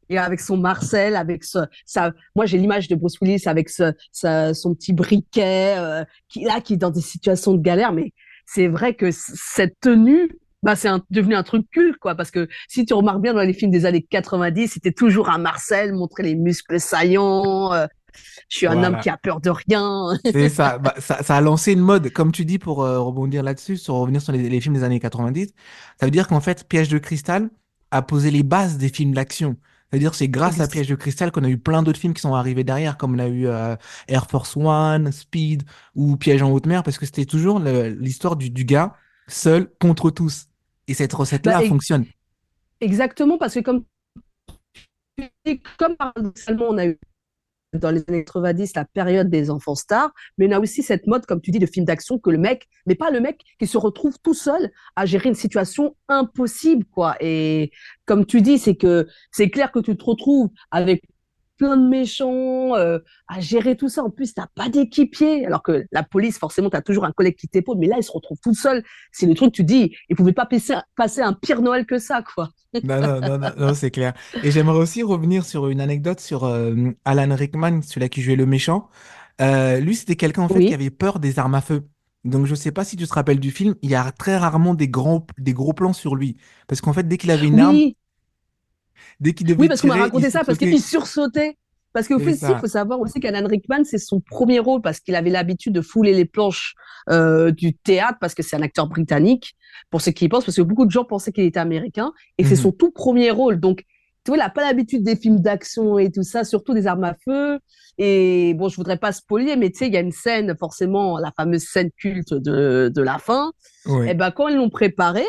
Et 0.10 0.18
avec 0.18 0.40
son 0.40 0.58
Marcel, 0.58 1.16
avec 1.16 1.44
ce, 1.44 1.60
ça, 1.86 2.14
moi 2.34 2.46
j'ai 2.46 2.58
l'image 2.58 2.88
de 2.88 2.96
Bruce 2.96 3.20
Willis 3.20 3.44
avec 3.46 3.70
son 3.70 3.94
petit 4.14 4.94
briquet, 4.94 5.76
euh, 5.78 6.06
qui 6.30 6.46
là, 6.46 6.62
qui 6.62 6.74
est 6.74 6.78
dans 6.78 6.92
des 6.92 7.02
situations 7.02 7.54
de 7.54 7.62
galère. 7.62 7.92
Mais 7.92 8.14
c'est 8.46 8.68
vrai 8.68 8.94
que 8.94 9.10
cette 9.12 9.76
tenue, 9.82 10.30
bah, 10.64 10.76
c'est 10.76 10.90
devenu 11.10 11.36
un 11.36 11.44
truc 11.44 11.70
culte, 11.72 11.98
quoi. 11.98 12.16
Parce 12.16 12.32
que 12.32 12.48
si 12.68 12.86
tu 12.86 12.94
remarques 12.94 13.22
bien 13.22 13.34
dans 13.34 13.42
les 13.42 13.54
films 13.54 13.72
des 13.72 13.86
années 13.86 14.02
90, 14.02 14.70
c'était 14.70 14.94
toujours 14.94 15.30
un 15.30 15.38
Marcel, 15.38 15.94
montrer 15.94 16.24
les 16.24 16.36
muscles 16.36 16.80
saillants, 16.80 17.74
euh, 17.74 17.88
je 18.50 18.58
suis 18.58 18.68
un 18.68 18.84
homme 18.84 19.00
qui 19.02 19.10
a 19.10 19.18
peur 19.18 19.42
de 19.42 19.50
rien. 19.50 20.10
C'est 20.26 20.50
ça. 20.50 20.78
Bah, 20.78 20.94
ça. 20.98 21.22
ça. 21.24 21.36
a 21.36 21.42
lancé 21.42 21.74
une 21.74 21.82
mode, 21.82 22.12
comme 22.12 22.32
tu 22.32 22.46
dis, 22.46 22.60
pour 22.60 22.84
euh, 22.84 23.00
rebondir 23.00 23.44
là-dessus, 23.44 23.78
sur 23.78 23.96
revenir 23.96 24.22
sur 24.22 24.32
les, 24.32 24.62
films 24.62 24.76
des 24.76 24.84
années 24.84 25.00
90. 25.00 25.54
Ça 26.00 26.06
veut 26.06 26.12
dire 26.12 26.28
qu'en 26.28 26.40
fait, 26.40 26.68
Piège 26.68 26.90
de 26.90 26.98
cristal 26.98 27.50
a 27.92 28.02
posé 28.02 28.32
les 28.32 28.44
bases 28.44 28.78
des 28.78 28.90
films 28.90 29.14
d'action. 29.14 29.58
C'est-à-dire 29.90 30.16
c'est 30.16 30.28
grâce 30.28 30.60
à 30.60 30.68
Piège 30.68 30.88
de 30.88 30.96
cristal 30.96 31.32
qu'on 31.32 31.46
a 31.46 31.50
eu 31.50 31.58
plein 31.58 31.82
d'autres 31.82 32.00
films 32.00 32.14
qui 32.14 32.22
sont 32.22 32.36
arrivés 32.36 32.66
derrière, 32.66 32.98
comme 32.98 33.16
on 33.16 33.20
a 33.20 33.28
eu 33.28 33.48
euh, 33.48 33.76
Air 34.10 34.28
Force 34.28 34.58
One, 34.58 35.12
Speed 35.12 35.64
ou 35.96 36.18
Piège 36.18 36.42
en 36.42 36.52
haute 36.52 36.66
mer, 36.66 36.84
parce 36.84 36.98
que 36.98 37.06
c'était 37.06 37.26
toujours 37.26 37.60
l'histoire 37.60 38.36
du, 38.36 38.50
du, 38.50 38.66
gars 38.66 38.96
seul 39.28 39.70
contre 39.80 40.10
tous. 40.10 40.48
Et 40.90 40.94
cette 40.94 41.14
recette-là 41.14 41.62
bah, 41.62 41.68
fonctionne. 41.68 42.06
Exactement, 42.82 43.38
parce 43.38 43.54
que 43.54 43.60
comme 43.60 43.84
comme 45.78 45.96
paradoxalement 45.98 46.66
on 46.70 46.78
a 46.78 46.86
eu 46.86 47.00
dans 47.78 47.92
les 47.92 48.04
années 48.08 48.24
90, 48.24 48.74
la 48.76 48.86
période 48.86 49.30
des 49.30 49.50
enfants 49.50 49.76
stars, 49.76 50.12
mais 50.38 50.48
on 50.48 50.52
a 50.52 50.60
aussi 50.60 50.84
cette 50.84 51.08
mode, 51.08 51.26
comme 51.26 51.42
tu 51.42 51.52
dis, 51.52 51.60
de 51.60 51.66
film 51.66 51.86
d'action 51.86 52.20
que 52.20 52.30
le 52.30 52.38
mec, 52.38 52.68
mais 52.86 52.96
pas 52.96 53.12
le 53.12 53.20
mec 53.20 53.42
qui 53.60 53.68
se 53.68 53.78
retrouve 53.78 54.18
tout 54.24 54.34
seul 54.34 54.72
à 54.96 55.06
gérer 55.06 55.30
une 55.30 55.36
situation 55.36 55.96
impossible, 56.08 56.86
quoi. 56.86 57.16
Et 57.20 57.72
comme 58.06 58.26
tu 58.26 58.42
dis, 58.42 58.58
c'est 58.58 58.76
que 58.76 59.08
c'est 59.32 59.50
clair 59.50 59.72
que 59.72 59.80
tu 59.80 59.96
te 59.96 60.04
retrouves 60.04 60.50
avec 60.72 61.02
plein 61.58 61.78
de 61.78 61.88
méchants, 61.88 62.76
euh, 62.76 63.00
à 63.28 63.40
gérer 63.40 63.76
tout 63.76 63.90
ça. 63.90 64.04
En 64.04 64.10
plus, 64.10 64.34
t'as 64.34 64.48
pas 64.56 64.70
d'équipier. 64.70 65.46
Alors 65.46 65.64
que 65.64 65.86
la 65.92 66.04
police, 66.04 66.38
forcément, 66.38 66.70
tu 66.70 66.78
as 66.78 66.82
toujours 66.82 67.06
un 67.06 67.12
collègue 67.12 67.36
qui 67.36 67.48
t'épaule. 67.48 67.78
Mais 67.78 67.88
là, 67.88 67.96
il 67.98 68.04
se 68.04 68.12
retrouve 68.12 68.38
tout 68.42 68.54
seul. 68.54 68.84
C'est 69.12 69.26
le 69.26 69.34
truc, 69.34 69.52
tu 69.52 69.64
dis, 69.64 69.96
il 70.10 70.16
pouvait 70.16 70.34
pas 70.34 70.46
passer, 70.46 70.76
passer 70.96 71.22
un 71.22 71.34
pire 71.34 71.62
Noël 71.62 71.86
que 71.86 72.00
ça, 72.00 72.22
quoi. 72.22 72.50
non, 72.84 73.02
non, 73.02 73.40
non, 73.40 73.52
non, 73.58 73.74
c'est 73.74 73.92
clair. 73.92 74.14
Et 74.44 74.52
j'aimerais 74.52 74.78
aussi 74.78 75.04
revenir 75.04 75.46
sur 75.46 75.68
une 75.68 75.82
anecdote 75.82 76.20
sur 76.20 76.46
euh, 76.46 76.76
Alan 77.06 77.36
Rickman, 77.36 77.82
celui-là 77.82 78.10
qui 78.10 78.22
jouait 78.22 78.36
le 78.36 78.46
méchant. 78.46 78.90
Euh, 79.42 79.80
lui, 79.80 79.96
c'était 79.96 80.16
quelqu'un, 80.16 80.44
en 80.44 80.50
fait, 80.50 80.66
qui 80.66 80.74
avait 80.74 80.90
peur 80.90 81.20
des 81.20 81.40
armes 81.40 81.56
à 81.56 81.62
feu. 81.62 81.88
Donc, 82.24 82.46
je 82.46 82.56
sais 82.56 82.72
pas 82.72 82.84
si 82.84 82.96
tu 82.98 83.08
te 83.08 83.14
rappelles 83.14 83.40
du 83.40 83.52
film, 83.52 83.76
il 83.82 83.90
y 83.90 83.96
a 83.96 84.12
très 84.12 84.38
rarement 84.38 84.74
des 84.74 84.90
grands, 84.90 85.26
des 85.38 85.54
gros 85.54 85.74
plans 85.74 85.94
sur 85.94 86.16
lui. 86.16 86.38
Parce 86.68 86.82
qu'en 86.82 86.94
fait, 86.94 87.08
dès 87.08 87.18
qu'il 87.18 87.32
avait 87.32 87.48
une 87.48 87.60
arme, 87.60 87.78
dès 89.20 89.34
qu'il 89.34 89.48
devait 89.48 89.60
Oui, 89.60 89.68
parce 89.68 89.82
qu'on 89.82 89.88
m'a 89.88 89.96
raconté 89.96 90.30
ça, 90.30 90.44
parce 90.44 90.58
qu'il 90.58 90.82
sursautait. 90.82 91.58
Parce 91.94 92.08
qu'au 92.08 92.20
fait, 92.20 92.34
il 92.34 92.58
faut 92.60 92.68
savoir 92.68 93.00
aussi 93.00 93.20
qu'Alan 93.20 93.48
Rickman, 93.48 93.84
c'est 93.84 93.98
son 93.98 94.20
premier 94.20 94.60
rôle 94.60 94.82
parce 94.82 95.00
qu'il 95.00 95.16
avait 95.16 95.32
l'habitude 95.32 95.74
de 95.74 95.82
fouler 95.82 96.14
les 96.14 96.26
planches 96.26 96.76
euh, 97.10 97.50
du 97.50 97.74
théâtre 97.74 98.20
parce 98.22 98.36
que 98.36 98.44
c'est 98.44 98.56
un 98.56 98.62
acteur 98.62 98.88
britannique, 98.88 99.56
pour 99.90 100.02
ceux 100.02 100.12
qui 100.12 100.26
y 100.26 100.30
pensent, 100.30 100.46
parce 100.46 100.58
que 100.58 100.62
beaucoup 100.62 100.86
de 100.86 100.92
gens 100.92 101.06
pensaient 101.06 101.32
qu'il 101.32 101.46
était 101.46 101.60
américain 101.60 102.12
et 102.38 102.44
c'est 102.44 102.56
mhm. 102.56 102.62
son 102.62 102.72
tout 102.72 102.92
premier 102.92 103.32
rôle. 103.32 103.60
Donc, 103.60 103.80
tu 104.24 104.32
vois, 104.32 104.38
il 104.38 104.42
n'a 104.42 104.50
pas 104.50 104.64
l'habitude 104.64 105.04
des 105.04 105.16
films 105.16 105.40
d'action 105.40 105.98
et 105.98 106.12
tout 106.12 106.22
ça, 106.22 106.44
surtout 106.44 106.76
des 106.76 106.86
armes 106.86 107.06
à 107.06 107.16
feu. 107.26 107.58
Et 107.98 108.54
bon, 108.54 108.70
je 108.70 108.76
voudrais 108.76 108.98
pas 108.98 109.12
spoiler, 109.12 109.56
mais 109.56 109.72
tu 109.72 109.80
sais, 109.80 109.88
il 109.88 109.94
y 109.94 109.98
a 109.98 110.02
une 110.02 110.12
scène, 110.12 110.56
forcément, 110.60 111.18
la 111.18 111.32
fameuse 111.36 111.64
scène 111.64 111.90
culte 111.98 112.34
de, 112.34 112.92
de 112.94 113.02
la 113.02 113.18
fin. 113.18 113.54
Et 114.06 114.14
ben, 114.14 114.30
quand 114.32 114.50
ils 114.50 114.58
l'ont 114.58 114.70
préparé, 114.70 115.26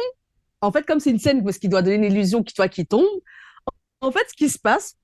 en 0.60 0.72
fait, 0.72 0.84
comme 0.84 1.00
c'est 1.00 1.10
une 1.10 1.18
scène 1.18 1.42
parce 1.44 1.58
qu'il 1.58 1.70
doit 1.70 1.82
donner 1.82 1.96
une 1.96 2.12
illusion 2.12 2.42
qui, 2.42 2.52
toi, 2.52 2.68
qui 2.68 2.84
tombe, 2.84 3.06
en 4.00 4.10
fait, 4.10 4.24
ce 4.28 4.34
qui 4.34 4.48
se 4.48 4.58
passe, 4.58 4.96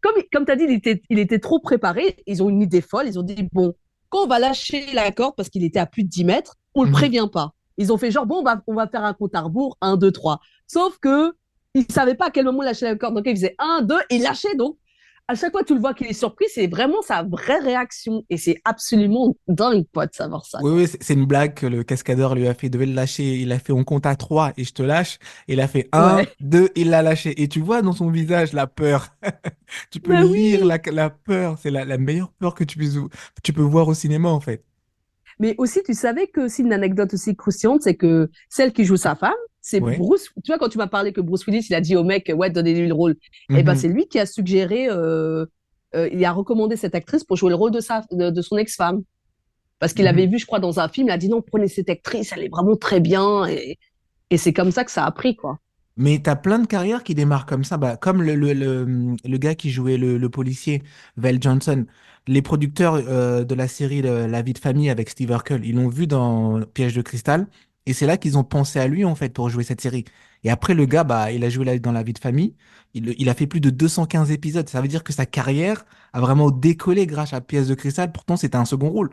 comme, 0.00 0.14
comme 0.32 0.44
tu 0.44 0.52
as 0.52 0.56
dit, 0.56 0.64
il 0.64 0.72
était, 0.72 1.02
il 1.08 1.18
était 1.18 1.38
trop 1.38 1.60
préparé. 1.60 2.16
Ils 2.26 2.42
ont 2.42 2.50
une 2.50 2.62
idée 2.62 2.80
folle. 2.80 3.06
Ils 3.06 3.18
ont 3.18 3.22
dit, 3.22 3.48
bon, 3.52 3.74
quand 4.10 4.24
on 4.24 4.26
va 4.26 4.38
lâcher 4.38 4.86
la 4.92 5.10
corde 5.12 5.34
parce 5.36 5.48
qu'il 5.48 5.64
était 5.64 5.78
à 5.78 5.86
plus 5.86 6.04
de 6.04 6.08
10 6.08 6.24
mètres, 6.24 6.56
on 6.74 6.82
ne 6.82 6.86
le 6.86 6.92
mhm. 6.92 6.98
prévient 6.98 7.28
pas. 7.32 7.54
Ils 7.78 7.92
ont 7.92 7.96
fait 7.96 8.10
genre, 8.10 8.26
bon, 8.26 8.40
on 8.40 8.44
va, 8.44 8.62
on 8.66 8.74
va 8.74 8.86
faire 8.86 9.04
un 9.04 9.14
compte 9.14 9.34
à 9.34 9.40
rebours, 9.40 9.76
1, 9.80 9.96
2, 9.96 10.12
3. 10.12 10.40
Sauf 10.66 10.98
que 10.98 11.32
ils 11.74 11.84
ne 11.88 11.92
savaient 11.92 12.14
pas 12.14 12.26
à 12.26 12.30
quel 12.30 12.44
moment 12.44 12.62
lâcher 12.62 12.86
la 12.86 12.94
corde. 12.96 13.14
Donc, 13.14 13.24
ils 13.26 13.34
faisaient 13.34 13.56
1, 13.58 13.82
2 13.82 13.96
et 14.10 14.18
lâchaient. 14.18 14.54
Donc, 14.54 14.76
à 15.26 15.34
chaque 15.34 15.52
fois 15.52 15.64
tu 15.64 15.74
le 15.74 15.80
vois 15.80 15.94
qu'il 15.94 16.06
est 16.06 16.12
surpris, 16.12 16.46
c'est 16.52 16.66
vraiment 16.66 17.00
sa 17.02 17.22
vraie 17.22 17.58
réaction. 17.58 18.24
Et 18.28 18.36
c'est 18.36 18.60
absolument 18.64 19.36
dingue, 19.48 19.84
pote, 19.92 20.10
de 20.10 20.14
savoir 20.14 20.44
ça. 20.44 20.58
Oui, 20.62 20.72
oui, 20.72 20.98
c'est 21.00 21.14
une 21.14 21.24
blague 21.24 21.54
que 21.54 21.66
le 21.66 21.82
cascadeur 21.82 22.34
lui 22.34 22.46
a 22.46 22.54
fait. 22.54 22.66
Il 22.66 22.70
devait 22.70 22.86
le 22.86 22.92
lâcher. 22.94 23.36
Il 23.36 23.52
a 23.52 23.58
fait 23.58 23.72
on 23.72 23.84
compte 23.84 24.06
à 24.06 24.16
trois 24.16 24.52
et 24.56 24.64
je 24.64 24.72
te 24.72 24.82
lâche. 24.82 25.18
il 25.48 25.60
a 25.60 25.68
fait 25.68 25.88
un, 25.92 26.22
deux, 26.40 26.68
il 26.76 26.90
l'a 26.90 27.02
lâché. 27.02 27.42
Et 27.42 27.48
tu 27.48 27.60
vois 27.60 27.82
dans 27.82 27.92
son 27.92 28.10
visage 28.10 28.52
la 28.52 28.66
peur. 28.66 29.08
tu 29.90 30.00
peux 30.00 30.14
lire 30.14 30.64
la, 30.64 30.78
la, 30.92 31.10
peur. 31.10 31.58
C'est 31.60 31.70
la, 31.70 31.84
la, 31.84 31.98
meilleure 31.98 32.32
peur 32.32 32.54
que 32.54 32.64
tu, 32.64 32.76
puisses, 32.76 32.98
tu 33.42 33.52
peux 33.52 33.62
voir 33.62 33.88
au 33.88 33.94
cinéma, 33.94 34.28
en 34.28 34.40
fait. 34.40 34.64
Mais 35.40 35.54
aussi, 35.58 35.82
tu 35.82 35.94
savais 35.94 36.26
que, 36.28 36.48
c'est 36.48 36.62
une 36.62 36.72
anecdote 36.72 37.14
aussi 37.14 37.34
croustillante, 37.34 37.82
c'est 37.82 37.96
que 37.96 38.30
celle 38.48 38.72
qui 38.72 38.84
joue 38.84 38.96
sa 38.96 39.14
femme, 39.16 39.32
c'est 39.66 39.80
Bruce. 39.80 40.28
Tu 40.44 40.48
vois, 40.48 40.58
quand 40.58 40.68
tu 40.68 40.76
m'as 40.76 40.88
parlé 40.88 41.14
que 41.14 41.22
Bruce 41.22 41.46
Willis, 41.46 41.66
il 41.70 41.74
a 41.74 41.80
dit 41.80 41.96
au 41.96 42.04
mec, 42.04 42.30
ouais, 42.36 42.50
donnez-lui 42.50 42.86
le 42.86 42.92
rôle. 42.92 43.12
Et 43.48 43.60
eh 43.60 43.62
ben, 43.62 43.72
mhm. 43.72 43.78
c'est 43.78 43.88
lui 43.88 44.06
qui 44.06 44.18
a 44.18 44.26
suggéré, 44.26 44.88
euh, 44.90 45.46
euh, 45.94 46.06
il 46.12 46.22
a 46.22 46.32
recommandé 46.32 46.76
cette 46.76 46.94
actrice 46.94 47.24
pour 47.24 47.38
jouer 47.38 47.48
le 47.48 47.54
rôle 47.54 47.70
de, 47.70 47.80
sa, 47.80 48.02
de, 48.10 48.42
son 48.42 48.58
ex-femme. 48.58 49.00
Parce 49.78 49.94
qu'il 49.94 50.04
mhm. 50.04 50.10
avait 50.10 50.26
vu, 50.26 50.38
je 50.38 50.44
crois, 50.44 50.60
dans 50.60 50.80
un 50.80 50.88
film, 50.88 51.08
il 51.08 51.12
a 51.12 51.16
dit 51.16 51.30
non, 51.30 51.40
prenez 51.40 51.68
cette 51.68 51.88
actrice, 51.88 52.32
elle 52.36 52.44
est 52.44 52.50
vraiment 52.50 52.76
très 52.76 53.00
bien. 53.00 53.46
Et, 53.46 53.78
et 54.28 54.36
c'est 54.36 54.52
comme 54.52 54.70
ça 54.70 54.84
que 54.84 54.90
ça 54.90 55.06
a 55.06 55.10
pris, 55.12 55.34
quoi. 55.34 55.58
Mais 55.96 56.20
tu 56.22 56.28
as 56.28 56.36
plein 56.36 56.58
de 56.58 56.66
carrières 56.66 57.02
qui 57.02 57.14
démarrent 57.14 57.46
comme 57.46 57.64
ça, 57.64 57.78
bah, 57.78 57.96
comme 57.96 58.20
le, 58.20 58.34
le, 58.34 58.52
le, 58.54 59.38
gars 59.38 59.54
qui 59.54 59.70
jouait 59.70 59.96
le, 59.96 60.28
policier, 60.28 60.82
Val 61.16 61.40
Johnson. 61.40 61.86
Les 62.26 62.42
producteurs 62.42 62.96
euh, 62.96 63.44
de 63.44 63.54
la 63.54 63.68
série 63.68 64.02
La 64.02 64.42
vie 64.42 64.52
de 64.52 64.58
famille 64.58 64.90
avec 64.90 65.08
Steve 65.08 65.30
Urkel, 65.30 65.64
ils 65.64 65.76
l'ont 65.76 65.88
vu 65.88 66.06
dans 66.06 66.60
Piège 66.74 66.94
de 66.94 67.00
cristal. 67.00 67.46
Et 67.86 67.92
c'est 67.92 68.06
là 68.06 68.16
qu'ils 68.16 68.38
ont 68.38 68.44
pensé 68.44 68.78
à 68.78 68.86
lui, 68.86 69.04
en 69.04 69.14
fait, 69.14 69.30
pour 69.30 69.48
jouer 69.50 69.64
cette 69.64 69.80
série. 69.80 70.04
Et 70.42 70.50
après, 70.50 70.74
le 70.74 70.86
gars, 70.86 71.04
bah, 71.04 71.32
il 71.32 71.44
a 71.44 71.48
joué 71.48 71.78
dans 71.78 71.92
La 71.92 72.02
vie 72.02 72.12
de 72.12 72.18
famille. 72.18 72.54
Il, 72.94 73.28
a 73.28 73.34
fait 73.34 73.46
plus 73.46 73.60
de 73.60 73.70
215 73.70 74.30
épisodes. 74.30 74.68
Ça 74.68 74.80
veut 74.80 74.88
dire 74.88 75.04
que 75.04 75.12
sa 75.12 75.26
carrière 75.26 75.84
a 76.12 76.20
vraiment 76.20 76.50
décollé 76.50 77.06
grâce 77.06 77.32
à 77.32 77.40
Piège 77.40 77.68
de 77.68 77.74
cristal. 77.74 78.12
Pourtant, 78.12 78.36
c'était 78.36 78.56
un 78.56 78.64
second 78.64 78.90
rôle. 78.90 79.10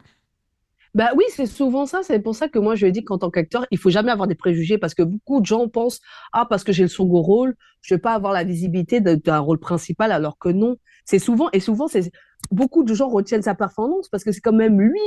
Bah 0.93 1.11
oui, 1.15 1.23
c'est 1.29 1.45
souvent 1.45 1.85
ça. 1.85 2.01
C'est 2.03 2.19
pour 2.19 2.35
ça 2.35 2.49
que 2.49 2.59
moi, 2.59 2.75
je 2.75 2.85
dis 2.87 3.03
qu'en 3.03 3.17
tant 3.17 3.29
qu'acteur, 3.29 3.65
il 3.71 3.77
faut 3.77 3.89
jamais 3.89 4.11
avoir 4.11 4.27
des 4.27 4.35
préjugés 4.35 4.77
parce 4.77 4.93
que 4.93 5.03
beaucoup 5.03 5.39
de 5.39 5.45
gens 5.45 5.67
pensent 5.69 6.01
ah 6.33 6.45
parce 6.49 6.63
que 6.65 6.73
j'ai 6.73 6.83
le 6.83 6.89
second 6.89 7.21
rôle, 7.21 7.55
je 7.81 7.95
vais 7.95 7.99
pas 7.99 8.13
avoir 8.13 8.33
la 8.33 8.43
visibilité 8.43 8.99
d'un 8.99 9.39
rôle 9.39 9.59
principal, 9.59 10.11
alors 10.11 10.37
que 10.37 10.49
non. 10.49 10.75
C'est 11.05 11.19
souvent 11.19 11.49
et 11.53 11.61
souvent 11.61 11.87
c'est 11.87 12.11
beaucoup 12.51 12.83
de 12.83 12.93
gens 12.93 13.09
retiennent 13.09 13.41
sa 13.41 13.55
performance 13.55 14.09
parce 14.09 14.23
que 14.23 14.31
c'est 14.31 14.41
quand 14.41 14.53
même 14.53 14.79
lui, 14.81 14.99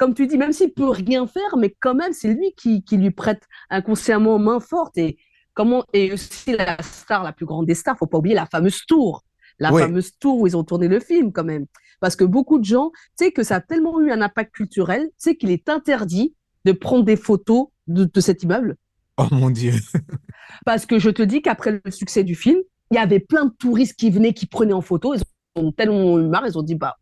comme 0.00 0.14
tu 0.14 0.26
dis, 0.26 0.38
même 0.38 0.54
s'il 0.54 0.72
peut 0.72 0.88
rien 0.88 1.26
faire, 1.26 1.58
mais 1.58 1.76
quand 1.78 1.94
même 1.94 2.14
c'est 2.14 2.32
lui 2.32 2.54
qui, 2.56 2.82
qui 2.82 2.96
lui 2.96 3.10
prête 3.10 3.42
inconsciemment 3.68 4.38
main 4.38 4.58
forte 4.58 4.96
et 4.96 5.18
comment 5.52 5.84
et 5.92 6.14
aussi 6.14 6.56
la 6.56 6.80
star, 6.80 7.22
la 7.22 7.34
plus 7.34 7.44
grande 7.44 7.66
des 7.66 7.74
stars, 7.74 7.98
faut 7.98 8.06
pas 8.06 8.16
oublier 8.16 8.34
la 8.34 8.46
fameuse 8.46 8.86
tour, 8.86 9.24
la 9.58 9.70
fameuse 9.70 10.16
tour 10.18 10.40
où 10.40 10.46
ils 10.46 10.56
ont 10.56 10.64
tourné 10.64 10.88
le 10.88 11.00
film 11.00 11.32
quand 11.32 11.44
même. 11.44 11.66
Parce 12.00 12.16
que 12.16 12.24
beaucoup 12.24 12.58
de 12.58 12.64
gens, 12.64 12.92
tu 13.18 13.26
sais 13.26 13.32
que 13.32 13.42
ça 13.42 13.56
a 13.56 13.60
tellement 13.60 14.00
eu 14.00 14.10
un 14.10 14.22
impact 14.22 14.54
culturel, 14.54 15.02
tu 15.02 15.12
sais 15.18 15.36
qu'il 15.36 15.50
est 15.50 15.68
interdit 15.68 16.34
de 16.64 16.72
prendre 16.72 17.04
des 17.04 17.16
photos 17.16 17.66
de, 17.86 18.20
cet 18.22 18.42
immeuble. 18.42 18.76
Oh 19.18 19.26
mon 19.30 19.50
Dieu. 19.50 19.74
Parce 20.64 20.86
que 20.86 20.98
je 20.98 21.10
te 21.10 21.22
dis 21.22 21.42
qu'après 21.42 21.78
le 21.84 21.90
succès 21.90 22.24
du 22.24 22.34
film, 22.34 22.58
il 22.90 22.94
y 22.94 22.98
avait 22.98 23.20
plein 23.20 23.44
de 23.44 23.52
touristes 23.52 23.98
qui 23.98 24.08
venaient, 24.08 24.32
qui 24.32 24.46
prenaient 24.46 24.72
en 24.72 24.80
photo. 24.80 25.12
Ils 25.14 25.20
ont 25.56 25.72
tellement 25.72 26.18
eu 26.18 26.24
marre, 26.24 26.46
ils 26.46 26.56
ont 26.56 26.62
dit 26.62 26.74
bah, 26.74 26.96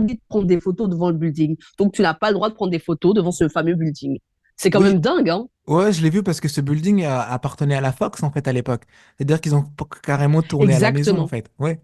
de 0.00 0.14
prendre 0.28 0.46
des 0.46 0.60
photos 0.60 0.88
devant 0.88 1.10
le 1.10 1.16
building. 1.16 1.56
Donc 1.78 1.92
tu 1.94 2.02
n'as 2.02 2.14
pas 2.14 2.28
le 2.28 2.34
droit 2.34 2.48
de 2.48 2.54
prendre 2.54 2.70
des 2.70 2.78
photos 2.78 3.14
devant 3.14 3.32
ce 3.32 3.48
fameux 3.48 3.74
building. 3.74 4.18
C'est 4.56 4.70
quand 4.70 4.80
Oui, 4.80 4.88
même 4.88 5.00
dingue, 5.00 5.28
hein? 5.30 5.46
ouais, 5.68 5.92
je 5.92 6.02
l'ai 6.02 6.10
vu 6.10 6.22
parce 6.22 6.40
que 6.40 6.48
ce 6.48 6.60
building 6.60 7.04
appartenait 7.04 7.76
à 7.76 7.80
la 7.80 7.92
Fox 7.92 8.22
en 8.22 8.30
fait 8.32 8.48
à 8.48 8.52
l'époque. 8.52 8.84
C'est-à-dire 9.16 9.40
qu'ils 9.40 9.54
ont 9.54 9.64
carrément 10.02 10.42
tourné 10.42 10.74
à 10.74 10.80
la 10.80 10.90
maison 10.92 11.18
en 11.18 11.24
Exactement. 11.24 11.28
fait. 11.28 11.50
Ouais, 11.58 11.80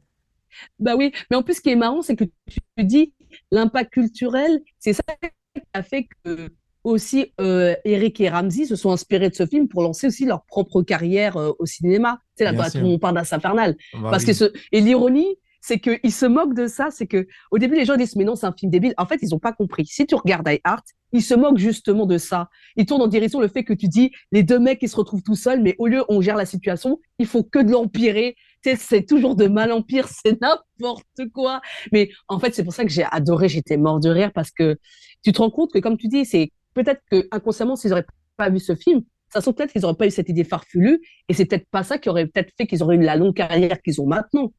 Bah 0.79 0.95
oui, 0.97 1.13
mais 1.31 1.37
en 1.37 1.43
plus, 1.43 1.55
ce 1.55 1.61
qui 1.61 1.71
est 1.71 1.77
marrant, 1.77 2.03
c'est 2.03 2.17
que 2.17 2.25
tu 2.25 2.85
dis 2.85 3.15
l'impact 3.51 3.93
culturel, 3.93 4.61
c'est 4.79 4.93
ça 4.93 5.03
qui 5.21 5.63
a 5.73 5.83
fait 5.83 6.09
que 6.25 6.51
aussi 6.85 7.33
euh, 7.41 7.75
Eric 7.85 8.21
et 8.21 8.29
Ramsey 8.29 8.67
se 8.67 8.77
sont 8.77 8.91
inspirés 8.93 9.31
de 9.31 9.35
ce 9.35 9.47
film 9.47 9.69
pour 9.69 9.83
lancer 9.83 10.07
aussi 10.09 10.27
leur 10.27 10.45
propre 10.45 10.83
carrière 10.83 11.37
euh, 11.37 11.53
au 11.59 11.67
cinéma. 11.67 12.19
Tu 12.37 12.45
sais, 12.45 12.53
là, 12.53 12.71
tout 12.71 12.79
le 12.79 12.85
monde 12.85 13.01
parle 13.01 13.15
d'As 13.15 13.33
Infernal. 13.33 13.77
Bah 13.95 14.09
Parce 14.11 14.25
que 14.25 14.33
ce... 14.35 14.53
Et 14.71 14.81
l'ironie, 14.81 15.37
c'est 15.67 15.79
qu'ils 15.79 16.13
se 16.13 16.27
moquent 16.27 16.53
de 16.53 16.67
ça. 16.67 16.89
C'est 16.91 17.07
que 17.07 17.27
au 17.51 17.57
début, 17.57 17.75
les 17.75 17.87
gens 17.87 17.97
disent, 17.97 18.17
mais 18.17 18.25
non, 18.25 18.37
c'est 18.37 18.45
un 18.45 18.53
film 18.53 18.71
débile. 18.71 18.93
En 18.99 19.07
fait, 19.07 19.19
ils 19.23 19.31
n'ont 19.31 19.39
pas 19.39 19.55
compris. 19.55 19.87
Si 19.87 20.07
tu 20.07 20.15
regardes 20.15 20.47
Hard, 20.63 20.83
ils 21.13 21.23
se 21.23 21.33
moquent 21.33 21.57
justement 21.57 22.05
de 22.05 22.19
ça. 22.19 22.51
Ils 22.77 22.85
tournent 22.85 23.01
en 23.01 23.07
direction 23.07 23.41
le 23.41 23.49
fait 23.49 23.65
que 23.65 23.73
tu 23.73 23.89
dis, 23.89 24.11
les 24.31 24.43
deux 24.43 24.59
mecs, 24.59 24.81
ils 24.83 24.91
se 24.91 24.97
retrouvent 24.97 25.23
tout 25.23 25.37
seuls, 25.37 25.63
mais 25.63 25.75
au 25.79 25.87
lieu, 25.87 26.05
on 26.11 26.21
gère 26.21 26.37
la 26.37 26.45
situation, 26.45 27.01
il 27.19 27.25
faut 27.25 27.43
que 27.43 27.61
de 27.61 27.73
l'empirer. 27.73 28.37
C'est 28.63 29.07
toujours 29.07 29.37
de 29.37 29.47
mal 29.47 29.73
en 29.73 29.81
pire, 29.81 30.07
c'est 30.23 30.39
n'importe 30.39 31.31
quoi. 31.33 31.63
Mais 31.93 32.11
en 32.29 32.39
fait, 32.39 32.55
c'est 32.55 32.65
pour 32.65 32.75
ça 32.75 32.85
que 32.85 32.91
j'ai 32.91 33.07
adoré, 33.11 33.49
j'étais 33.49 33.79
mort 33.79 34.01
de 34.01 34.11
rire 34.11 34.33
parce 34.35 34.51
que 34.51 34.77
tu 35.23 35.33
te 35.33 35.39
rends 35.39 35.51
compte 35.51 35.73
que, 35.73 35.79
comme 35.79 35.97
tu 35.97 36.09
dis, 36.09 36.27
c'est 36.27 36.51
peut-être 36.75 37.01
que 37.11 37.27
inconsciemment, 37.31 37.75
s'ils 37.75 37.89
n'auraient 37.89 38.07
pas 38.37 38.51
vu 38.51 38.61
ce 38.61 38.75
film, 38.75 39.01
ça 39.33 39.41
trouve 39.41 39.55
peut-être 39.55 39.73
qu'ils 39.73 39.81
n'auraient 39.81 39.97
pas 39.97 40.07
eu 40.07 40.11
cette 40.11 40.29
idée 40.29 40.45
farfelue 40.45 41.01
et 41.31 41.33
c'est 41.33 41.47
peut-être 41.47 41.67
pas 41.71 41.85
ça 41.85 41.97
qui 41.97 42.11
aurait 42.11 42.27
peut-être 42.27 42.53
fait 42.59 42.67
qu'ils 42.67 42.83
auraient 42.83 42.97
eu 42.97 43.03
la 43.03 43.17
longue 43.17 43.35
carrière 43.35 43.81
qu'ils 43.81 44.03
ont 44.03 44.07
maintenant 44.07 44.53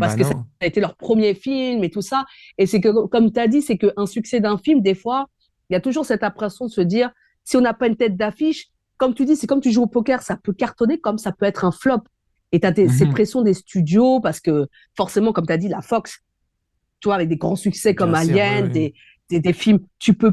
Bah 0.00 0.06
parce 0.06 0.16
que 0.16 0.24
ça 0.24 0.34
a 0.60 0.66
été 0.66 0.80
leur 0.80 0.96
premier 0.96 1.34
film 1.34 1.84
et 1.84 1.90
tout 1.90 2.02
ça. 2.02 2.24
Et 2.58 2.66
c'est 2.66 2.80
que, 2.80 3.06
comme 3.06 3.32
tu 3.32 3.40
as 3.40 3.48
dit, 3.48 3.62
c'est 3.62 3.78
qu'un 3.78 4.06
succès 4.06 4.40
d'un 4.40 4.58
film, 4.58 4.80
des 4.82 4.94
fois, 4.94 5.26
il 5.70 5.74
y 5.74 5.76
a 5.76 5.80
toujours 5.80 6.04
cette 6.06 6.22
impression 6.24 6.66
de 6.66 6.70
se 6.70 6.80
dire, 6.80 7.10
si 7.44 7.56
on 7.56 7.60
n'a 7.60 7.74
pas 7.74 7.86
une 7.86 7.96
tête 7.96 8.16
d'affiche, 8.16 8.68
comme 8.96 9.14
tu 9.14 9.24
dis, 9.24 9.36
c'est 9.36 9.46
comme 9.46 9.60
tu 9.60 9.72
joues 9.72 9.82
au 9.82 9.86
poker, 9.86 10.22
ça 10.22 10.36
peut 10.36 10.52
cartonner 10.52 10.98
comme 11.00 11.18
ça 11.18 11.32
peut 11.32 11.46
être 11.46 11.64
un 11.64 11.72
flop. 11.72 12.00
Et 12.52 12.60
tu 12.60 12.66
as 12.66 12.74
ces 12.88 13.06
Mhm. 13.06 13.12
pressions 13.12 13.42
des 13.42 13.54
studios 13.54 14.20
parce 14.20 14.40
que 14.40 14.66
forcément, 14.96 15.32
comme 15.32 15.46
tu 15.46 15.52
as 15.52 15.58
dit, 15.58 15.68
la 15.68 15.82
Fox, 15.82 16.20
tu 17.00 17.08
vois, 17.08 17.16
avec 17.16 17.28
des 17.28 17.36
grands 17.36 17.56
succès 17.56 17.94
comme 17.94 18.10
Bien 18.10 18.20
sûr, 18.24 18.34
oui, 18.36 18.40
Alien, 18.40 18.68
des, 18.70 18.94
des, 19.30 19.40
des 19.40 19.52
films, 19.52 19.80
tu 19.98 20.14
peux, 20.14 20.32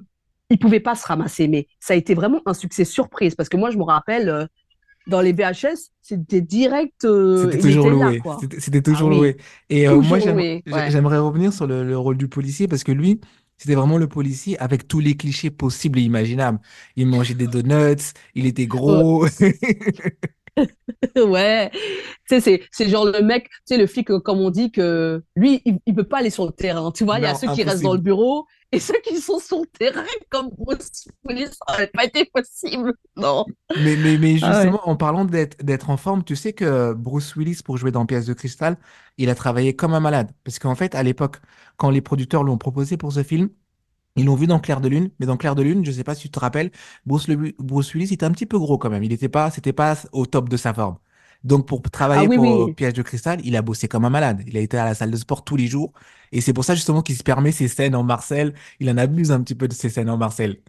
ils 0.50 0.60
pouvaient 0.60 0.80
pas 0.80 0.96
se 0.96 1.06
ramasser, 1.06 1.48
mais 1.48 1.68
ça 1.80 1.94
a 1.94 1.98
été 1.98 2.14
vraiment 2.14 2.42
un 2.46 2.54
succès 2.54 2.86
surprise 2.86 3.36
parce 3.36 3.50
que 3.50 3.58
moi, 3.58 3.72
je 3.72 3.78
me 3.78 3.84
rappelle, 3.84 4.30
euh, 4.30 4.46
dans 5.08 5.22
les 5.22 5.34
VHS, 5.34 5.92
c'était 6.02 6.42
direct, 6.42 7.06
euh, 7.06 7.52
C'était 7.52 7.60
toujours 7.60 7.90
loué. 7.90 8.20
quoi. 8.20 8.38
C'était 8.60 8.82
Ah 8.92 8.92
toujours 8.92 9.10
loué. 9.10 9.38
Et 9.70 9.88
euh, 9.88 10.02
moi, 10.02 10.20
ouais. 10.20 10.90
j'aimerais 10.90 11.18
revenir 11.18 11.54
sur 11.54 11.68
le, 11.68 11.84
le 11.84 11.98
rôle 11.98 12.18
du 12.18 12.28
policier 12.28 12.68
parce 12.68 12.84
que 12.84 12.92
lui, 12.92 13.20
c'était 13.58 13.76
vraiment 13.76 13.98
le 13.98 14.08
policier 14.08 14.58
avec 14.60 14.88
tous 14.88 15.00
les 15.00 15.16
clichés 15.18 15.52
possibles 15.52 16.00
et 16.00 16.04
imaginables. 16.04 16.60
Il 16.96 17.08
mangeait 17.08 17.36
des 17.36 17.48
donuts, 17.48 18.02
il 18.36 18.46
était 18.46 18.68
gros. 18.68 19.26
Ouais, 21.16 21.72
tu 22.30 22.40
sais, 22.42 22.62
c'est, 22.72 22.90
genre 22.90 23.06
le 23.06 23.22
mec, 23.22 23.46
tu 23.50 23.52
sais, 23.66 23.78
le 23.78 23.88
flic, 23.88 24.12
euh, 24.12 24.20
comme 24.20 24.40
on 24.40 24.50
dit, 24.50 24.72
que 24.72 25.24
lui, 25.36 25.62
il, 25.66 25.80
il 25.86 25.96
peut 25.96 26.04
pas 26.08 26.20
aller 26.20 26.30
sur 26.30 26.46
le 26.46 26.52
terrain. 26.52 26.92
Tu 26.92 27.04
vois, 27.06 27.20
il 27.20 27.24
y 27.24 27.26
a 27.26 27.36
ceux 27.36 27.48
qui 27.50 27.64
restent 27.64 27.82
dans 27.84 27.94
le 27.94 28.00
bureau 28.00 28.46
et 28.72 28.80
ceux 28.80 29.00
qui 29.04 29.18
sont 29.20 29.40
sur 29.40 29.60
le 29.62 29.68
terrain, 29.68 30.06
comme 30.30 30.50
Bruce 30.58 31.08
Willis, 31.26 31.48
ça 31.48 31.74
aurait 31.74 31.88
pas 31.88 32.06
été 32.06 32.26
possible. 32.26 32.94
Non. 33.16 33.46
Mais, 33.76 33.96
mais, 33.96 34.18
mais 34.18 34.38
Ah 34.42 34.60
ouais. 34.60 34.72
justement, 34.72 34.88
en 34.88 34.96
parlant 34.98 35.24
d'être, 35.26 35.90
en 35.90 35.98
forme, 35.98 36.24
tu 36.24 36.36
sais 36.36 36.54
que 36.54 36.94
Bruce 36.94 37.36
Willis, 37.36 37.62
pour 37.64 37.78
jouer 37.78 37.92
dans 37.92 38.06
Pièce 38.06 38.26
de 38.26 38.34
cristal, 38.34 38.78
il 39.18 39.30
a 39.30 39.36
travaillé 39.36 39.76
comme 39.76 39.94
un 39.94 40.00
malade. 40.02 40.32
Parce 40.44 40.60
qu'en 40.60 40.76
fait, 40.76 40.94
à 40.94 41.04
l'époque, 41.04 41.38
quand 41.78 41.90
les 41.90 42.02
producteurs 42.02 42.44
l'ont 42.44 42.58
proposé 42.58 42.98
pour 42.98 43.14
ce 43.14 43.24
film, 43.24 43.50
ils 44.18 44.26
l'ont 44.26 44.36
vu 44.36 44.48
dans 44.48 44.60
Clair 44.60 44.82
de 44.82 44.90
Lune. 44.90 45.12
Mais 45.20 45.26
dans 45.28 45.38
Clair 45.38 45.56
de 45.56 45.64
Lune, 45.64 45.86
je 45.86 45.92
sais 45.92 46.04
pas 46.04 46.16
si 46.16 46.24
tu 46.24 46.32
te 46.32 46.40
rappelles, 46.40 46.72
Bruce, 47.06 47.28
Le- 47.28 47.54
Bruce 47.60 47.94
Willis 47.94 48.14
était 48.14 48.26
un 48.26 48.32
petit 48.32 48.46
peu 48.48 48.60
gros 48.60 48.78
quand 48.78 48.90
même. 48.90 49.04
Il 49.04 49.14
était 49.14 49.30
pas, 49.30 49.52
c'était 49.52 49.74
pas 49.74 49.98
au 50.14 50.26
top 50.26 50.50
de 50.50 50.58
sa 50.58 50.74
forme. 50.74 50.98
Donc, 51.44 51.68
pour 51.68 51.82
Ah 51.86 51.90
travailler 51.90 52.28
oui, 52.28 52.36
pour 52.36 52.46
euh, 52.64 52.66
oui. 52.66 52.74
Piège 52.74 52.94
de 52.94 53.02
cristal, 53.02 53.40
il 53.44 53.56
a 53.56 53.62
bossé 53.62 53.88
comme 53.88 54.06
un 54.06 54.10
malade. 54.10 54.44
Il 54.48 54.58
a 54.58 54.60
été 54.62 54.78
à 54.78 54.86
la 54.86 54.94
salle 54.96 55.12
de 55.12 55.18
sport 55.18 55.44
tous 55.44 55.56
les 55.56 55.68
jours. 55.68 55.92
Et 56.32 56.42
c'est 56.42 56.54
pour 56.54 56.64
ça, 56.66 56.76
justement, 56.76 57.02
qu'il 57.02 57.16
se 57.18 57.24
permet 57.24 57.52
ces 57.52 57.68
scènes 57.68 57.96
en 57.96 58.04
Marcel. 58.04 58.54
Il 58.80 58.90
en 58.90 58.98
abuse 58.98 59.32
un 59.32 59.42
petit 59.42 59.56
peu 59.56 59.68
de 59.68 59.74
ces 59.74 59.90
scènes 59.90 60.10
en 60.10 60.18
Marcel. 60.18 60.62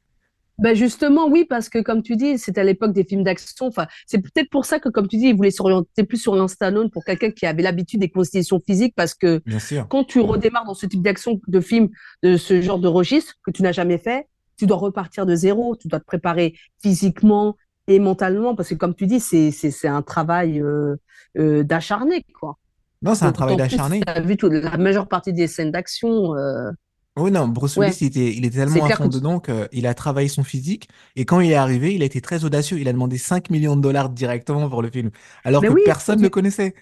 Ben 0.59 0.77
justement, 0.77 1.29
oui, 1.29 1.47
parce 1.49 1.69
que 1.69 1.79
comme 1.81 2.03
tu 2.03 2.15
dis, 2.15 2.39
c'était 2.39 2.61
à 2.61 2.65
l'époque 2.65 2.93
des 2.93 3.05
films 3.05 3.25
d'action. 3.25 3.67
Enfin, 3.67 3.87
c'est 4.07 4.19
peut-être 4.19 4.51
pour 4.51 4.65
ça 4.67 4.79
que, 4.79 4.89
comme 4.91 5.09
tu 5.09 5.17
dis, 5.17 5.29
il 5.29 5.35
voulait 5.37 5.51
s'orienter 5.51 6.05
plus 6.05 6.19
sur 6.19 6.37
l'installone 6.37 6.91
pour 6.91 7.05
quelqu'un 7.05 7.31
qui 7.31 7.47
avait 7.47 7.63
l'habitude 7.63 8.01
des 8.01 8.11
constitutions 8.11 8.61
physiques, 8.65 8.95
parce 8.95 9.15
que 9.15 9.43
Bien 9.47 9.59
sûr. 9.59 9.89
quand 9.89 10.05
tu 10.05 10.21
redémarres 10.21 10.67
dans 10.67 10.75
ce 10.75 10.87
type 10.87 11.03
d'action, 11.03 11.41
de 11.49 11.61
film, 11.61 11.89
de 12.23 12.37
ce 12.37 12.61
genre 12.61 12.79
de 12.79 12.87
registre 12.87 13.35
que 13.45 13.51
tu 13.51 13.63
n'as 13.63 13.73
jamais 13.73 13.99
fait, 13.99 14.29
tu 14.57 14.67
dois 14.67 14.77
repartir 14.77 15.27
de 15.27 15.35
zéro. 15.35 15.75
Tu 15.75 15.89
dois 15.89 15.99
te 16.01 16.05
préparer 16.05 16.55
physiquement 16.83 17.57
et 17.95 17.99
mentalement, 17.99 18.55
parce 18.55 18.69
que 18.71 18.75
comme 18.75 18.95
tu 18.95 19.07
dis, 19.07 19.21
c'est 19.21 19.89
un 19.89 20.03
travail 20.03 20.61
euh, 20.61 20.97
euh, 21.39 21.63
d'acharné, 21.65 22.25
quoi. 22.39 22.59
Non, 23.03 23.15
c'est 23.15 23.25
un 23.25 23.33
travail 23.33 23.57
plus, 23.57 23.69
tu 23.69 23.71
d'acharné. 23.77 24.01
as 24.07 24.21
vu 24.21 24.37
toute 24.37 24.53
la 24.53 24.77
majeure 24.77 25.09
partie 25.09 25.33
des 25.33 25.49
scènes 25.49 25.73
d'action. 25.73 26.37
euh, 26.37 26.71
Oui, 27.17 27.31
non, 27.33 27.49
Bruce 27.49 27.77
Willis, 27.77 27.91
ouais, 27.91 27.97
il 28.01 28.07
était, 28.07 28.33
il 28.33 28.45
était 28.47 28.59
tellement 28.59 28.85
à 28.85 28.91
fond 28.91 29.09
que 29.09 29.15
dedans 29.15 29.41
qu'il 29.41 29.87
a 29.87 29.95
travaillé 29.95 30.29
son 30.29 30.45
physique. 30.45 30.89
Et 31.17 31.25
quand 31.25 31.41
il 31.41 31.51
est 31.51 31.57
arrivé, 31.57 31.95
il 31.95 32.03
a 32.03 32.05
été 32.07 32.21
très 32.21 32.45
audacieux. 32.45 32.79
Il 32.79 32.89
a 32.89 32.93
demandé 32.93 33.19
5 33.19 33.51
millions 33.51 33.77
de 33.77 33.81
dollars 33.83 34.09
directement 34.09 34.69
pour 34.69 34.83
le 34.83 34.91
film, 34.91 35.11
alors 35.45 35.63
Mais 35.63 35.69
que 35.69 35.73
oui, 35.73 35.83
personne 35.85 36.21
ne 36.21 36.29
connaissait. 36.29 36.75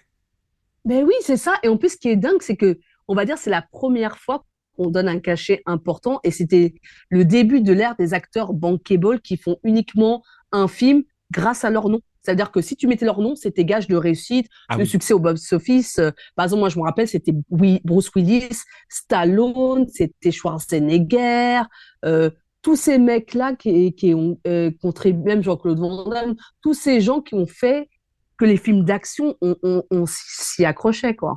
Ben 0.85 1.05
oui, 1.05 1.15
c'est 1.23 1.37
ça. 1.37 1.55
Et 1.63 1.69
en 1.69 1.77
plus, 1.77 1.91
ce 1.91 1.97
qui 1.97 2.09
est 2.09 2.17
dingue, 2.17 2.41
c'est 2.43 2.57
que, 2.57 2.79
on 3.09 3.15
va 3.15 3.25
dire, 3.25 3.39
c'est 3.39 3.51
la 3.51 3.63
première 3.63 4.19
fois 4.19 4.45
qu'on 4.77 4.89
donne 4.91 5.09
un 5.09 5.19
cachet 5.21 5.63
important. 5.67 6.21
Et 6.25 6.31
c'était 6.31 6.75
le 7.11 7.25
début 7.25 7.61
de 7.61 7.73
l'ère 7.73 7.97
des 7.97 8.15
acteurs 8.15 8.53
bankable 8.53 9.21
qui 9.21 9.37
font 9.37 9.57
uniquement 9.65 10.23
un 10.53 10.69
film 10.69 11.03
grâce 11.31 11.65
à 11.65 11.71
leur 11.71 11.89
nom. 11.89 12.01
C'est-à-dire 12.23 12.51
que 12.51 12.61
si 12.61 12.77
tu 12.77 12.87
mettais 12.87 13.07
leur 13.07 13.21
nom, 13.21 13.35
c'était 13.35 13.65
gage 13.65 13.89
de 13.89 13.97
réussite, 13.97 14.47
Ah 14.69 14.77
de 14.77 14.83
oui. 14.83 14.87
succès 14.87 15.15
au 15.15 15.19
box 15.19 15.53
office. 15.55 15.99
Euh, 15.99 16.11
Par 16.37 16.45
exemple, 16.45 16.61
moi, 16.61 16.69
je 16.69 16.79
me 16.79 16.85
rappelle, 16.85 17.09
c'était 17.09 17.33
Bruce 17.51 18.11
Willis, 18.15 18.51
Stallone, 18.91 19.87
c'était 19.89 20.31
Schwarzenegger, 20.31 21.63
euh, 22.05 22.31
tous 22.63 22.77
ces 22.77 22.99
mecs-là 22.99 23.55
qui, 23.55 23.95
qui 23.95 24.13
ont 24.15 24.39
euh, 24.47 24.71
contribué, 24.83 25.23
même 25.35 25.43
Jean-Claude 25.43 25.79
Van 25.79 26.07
Damme, 26.09 26.35
tous 26.61 26.75
ces 26.75 27.01
gens 27.01 27.23
qui 27.23 27.35
ont 27.35 27.47
fait 27.47 27.89
que 28.37 28.45
les 28.45 28.59
films 28.59 28.85
d'action, 28.85 29.35
on, 29.41 29.57
on, 29.63 29.83
on 29.91 30.05
s'y 30.07 30.65
accrochait, 30.67 31.15
quoi. 31.17 31.35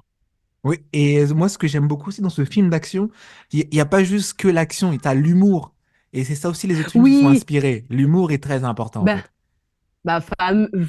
Oui, 0.65 0.77
et 0.93 1.25
moi, 1.27 1.49
ce 1.49 1.57
que 1.57 1.67
j'aime 1.67 1.87
beaucoup 1.87 2.09
aussi 2.09 2.21
dans 2.21 2.29
ce 2.29 2.45
film 2.45 2.69
d'action, 2.69 3.09
il 3.51 3.67
n'y 3.71 3.81
a 3.81 3.85
pas 3.85 4.03
juste 4.03 4.35
que 4.35 4.47
l'action, 4.47 4.93
il 4.93 4.99
y 5.03 5.07
a 5.07 5.13
l'humour. 5.13 5.72
Et 6.13 6.23
c'est 6.23 6.35
ça 6.35 6.49
aussi, 6.49 6.67
les 6.67 6.79
autres 6.79 6.91
films 6.91 7.05
qui 7.05 7.13
sont 7.13 7.27
inspirés. 7.29 7.85
L'humour 7.89 8.31
est 8.31 8.41
très 8.41 8.63
important, 8.63 9.03
en 9.03 9.05
bah, 9.05 9.17
fait. 9.17 9.25
bah 10.05 10.21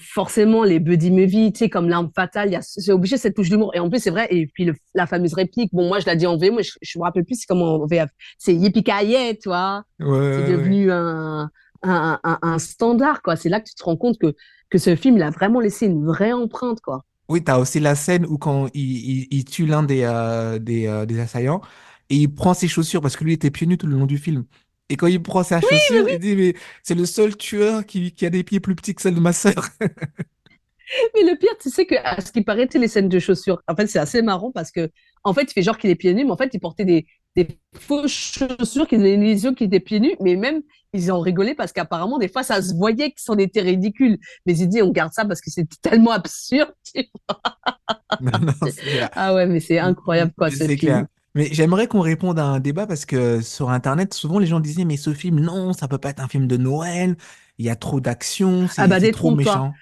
forcément, 0.01 0.65
les 0.65 0.81
buddy 0.81 1.11
movies, 1.11 1.53
tu 1.53 1.61
sais, 1.61 1.71
comme 1.71 1.89
L'Arme 1.89 2.11
Fatale, 2.15 2.59
c'est 2.63 2.93
obligé 2.93 3.17
cette 3.19 3.35
touche 3.37 3.51
d'humour. 3.51 3.73
Et 3.75 3.81
en 3.81 3.91
plus, 3.91 4.01
c'est 4.01 4.11
vrai, 4.11 4.29
et 4.31 4.47
puis 4.49 4.65
le- 4.67 4.75
la 4.95 5.07
fameuse 5.07 5.35
réplique, 5.35 5.71
bon, 5.73 5.89
moi, 5.89 6.01
je 6.01 6.07
l'ai 6.07 6.17
dit 6.17 6.27
en 6.27 6.37
V, 6.39 6.51
moi, 6.51 6.63
je, 6.63 6.73
je 6.83 6.99
me 6.99 7.05
rappelle 7.05 7.25
plus 7.25 7.37
c'est 7.41 7.47
comment 7.47 7.77
en 7.83 7.87
VF. 7.87 8.11
C'est 8.39 8.55
Yippee-ki-yay, 8.55 9.39
tu 9.39 9.49
vois. 9.51 9.85
Ouais, 10.01 10.07
C'est 10.31 10.43
ouais. 10.43 10.49
devenu 10.53 10.91
un, 10.93 11.51
un, 11.83 12.21
un, 12.25 12.39
un 12.43 12.59
standard, 12.59 13.23
quoi. 13.23 13.37
C'est 13.37 13.49
là 13.49 13.61
que 13.61 13.69
tu 13.69 13.75
te 13.75 13.85
rends 13.85 13.97
compte 13.97 14.19
que, 14.19 14.35
que 14.71 14.79
ce 14.79 14.97
film, 14.97 15.17
il 15.17 15.23
a 15.23 15.31
vraiment 15.31 15.61
laissé 15.61 15.87
une 15.87 16.05
vraie 16.07 16.33
empreinte, 16.33 16.81
quoi. 16.81 17.05
Oui, 17.29 17.43
tu 17.43 17.51
as 17.51 17.59
aussi 17.59 17.81
la 17.81 17.95
scène 17.95 18.27
où 18.27 18.37
quand 18.39 18.69
il, 18.75 18.83
il, 19.23 19.29
il 19.31 19.45
tue 19.45 19.67
l'un 19.67 19.83
des, 19.83 20.03
euh, 20.05 20.59
des, 20.59 20.87
euh, 20.87 21.07
des 21.07 21.21
assaillants 21.21 21.63
et 22.11 22.17
il 22.17 22.35
prend 22.35 22.53
ses 22.53 22.69
chaussures 22.69 23.01
parce 23.01 23.17
que 23.17 23.25
lui 23.25 23.33
était 23.33 23.51
pieds 23.51 23.67
nus 23.67 23.79
tout 23.79 23.87
le 23.87 23.97
long 23.97 24.05
du 24.07 24.19
film. 24.19 24.45
Et 24.91 24.97
quand 24.97 25.07
il 25.07 25.23
prend 25.23 25.43
sa 25.43 25.61
Oui, 25.63 25.69
chaussure, 25.69 26.05
oui, 26.05 26.13
il 26.13 26.19
dit, 26.19 26.37
mais 26.37 26.55
c'est 26.83 26.95
le 26.95 27.07
seul 27.07 27.37
tueur 27.37 27.87
qui, 27.87 28.13
qui 28.13 28.27
a 28.27 28.31
des 28.31 28.45
pieds 28.45 28.61
plus 28.61 28.75
petits 28.77 28.95
que 28.95 29.03
celles 29.03 29.15
de 29.15 29.21
ma 29.21 29.33
sœur. 29.33 29.69
Mais 31.15 31.23
le 31.23 31.37
pire, 31.39 31.57
tu 31.61 31.71
sais 31.71 31.87
que, 31.87 31.95
à 32.05 32.21
ce 32.21 32.31
qui 32.31 32.43
paraît, 32.43 32.69
sais, 32.71 32.79
les 32.79 32.89
scènes 32.89 33.09
de 33.09 33.19
chaussures, 33.19 33.61
en 33.69 33.75
fait, 33.75 33.87
c'est 33.87 33.99
assez 33.99 34.23
marrant 34.23 34.53
parce 34.53 34.71
que, 34.71 34.91
en 35.25 35.33
fait, 35.33 35.43
il 35.45 35.53
fait 35.53 35.63
genre 35.63 35.79
qu'il 35.79 35.91
est 35.91 35.95
pieds 35.95 36.13
nus, 36.15 36.25
mais 36.25 36.31
en 36.31 36.37
fait, 36.37 36.51
il 36.53 36.61
portait 36.61 36.85
des, 36.85 37.07
des 37.37 37.49
fausses 37.75 38.13
chaussures 38.13 38.87
qui 38.87 38.97
donnaient 38.99 39.17
l'illusion 39.17 39.55
qu'il 39.55 39.67
était 39.69 39.81
pieds 39.81 39.99
nus, 40.01 40.15
mais 40.21 40.37
même, 40.37 40.63
ils 40.93 41.11
en 41.11 41.21
rigolaient 41.21 41.55
parce 41.55 41.73
qu'apparemment, 41.73 42.19
des 42.19 42.29
fois, 42.29 42.43
ça 42.43 42.61
se 42.63 42.75
voyait 42.75 43.11
que 43.11 43.21
c'en 43.21 43.37
était 43.39 43.63
ridicule. 43.63 44.19
Mais 44.47 44.57
il 44.59 44.69
dit, 44.69 44.83
on 44.83 44.91
garde 44.91 45.13
ça 45.13 45.25
parce 45.25 45.41
que 45.41 45.51
c'est 45.51 45.67
tellement 45.83 46.13
absurde. 46.13 46.73
tu 46.85 47.03
Non, 48.21 48.33
non, 48.41 48.53
vois. 48.61 48.71
c'est 48.71 48.75
clair. 48.77 49.11
Ah 49.13 49.35
ouais, 49.35 49.47
mais 49.47 49.61
c'est 49.61 49.79
incroyable, 49.79 50.33
quoi, 50.37 50.51
ce 50.51 50.67
C'est 50.67 50.69
film. 50.69 50.77
clair. 50.77 51.07
Mais 51.35 51.49
j'aimerais 51.51 51.89
qu'on 51.89 52.01
réponde 52.01 52.39
à 52.39 52.45
un 52.45 52.61
débat 52.61 52.87
parce 52.87 53.07
que 53.07 53.41
sur 53.41 53.71
Internet, 53.71 54.15
souvent 54.15 54.39
les 54.39 54.47
gens 54.47 54.61
disaient, 54.61 54.85
mais 54.85 54.97
ce 54.97 55.13
film, 55.13 55.41
non, 55.41 55.73
ça 55.73 55.89
peut 55.89 55.99
pas 55.99 56.11
être 56.11 56.21
un 56.21 56.29
film 56.29 56.47
de 56.47 56.57
Noël, 56.57 57.17
il 57.59 57.67
y 57.67 57.71
a 57.71 57.77
trop 57.77 58.01
d'action, 58.01 58.67
Ah 58.69 58.73
c'est 58.73 58.89
bah, 58.89 59.01
c'est 59.01 59.11
trop 59.11 59.35
méchant. 59.35 59.73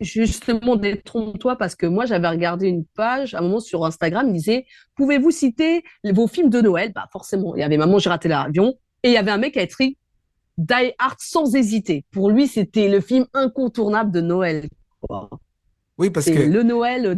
Justement, 0.00 0.76
détrompe-toi 0.76 1.56
parce 1.56 1.76
que 1.76 1.86
moi, 1.86 2.06
j'avais 2.06 2.28
regardé 2.28 2.66
une 2.66 2.84
page, 2.84 3.34
à 3.34 3.38
un 3.38 3.42
moment 3.42 3.60
sur 3.60 3.84
Instagram, 3.84 4.26
il 4.28 4.32
disait, 4.34 4.66
pouvez-vous 4.96 5.30
citer 5.30 5.84
vos 6.04 6.26
films 6.26 6.50
de 6.50 6.60
Noël? 6.60 6.92
Bah, 6.94 7.08
forcément, 7.12 7.54
il 7.54 7.60
y 7.60 7.62
avait 7.62 7.76
Maman, 7.76 7.98
j'ai 7.98 8.10
raté 8.10 8.28
l'avion, 8.28 8.74
et 9.02 9.08
il 9.08 9.12
y 9.12 9.16
avait 9.16 9.30
un 9.30 9.38
mec 9.38 9.54
qui 9.54 9.60
a 9.60 9.62
écrit 9.62 9.96
Die 10.58 10.92
Hard 10.98 11.16
sans 11.18 11.54
hésiter. 11.54 12.04
Pour 12.10 12.30
lui, 12.30 12.48
c'était 12.48 12.88
le 12.88 13.00
film 13.00 13.26
incontournable 13.32 14.10
de 14.10 14.20
Noël. 14.20 14.68
Quoi. 15.00 15.30
Oui, 16.02 16.10
parce 16.10 16.26
que, 16.26 16.32
le 16.32 16.64
Noël 16.64 17.16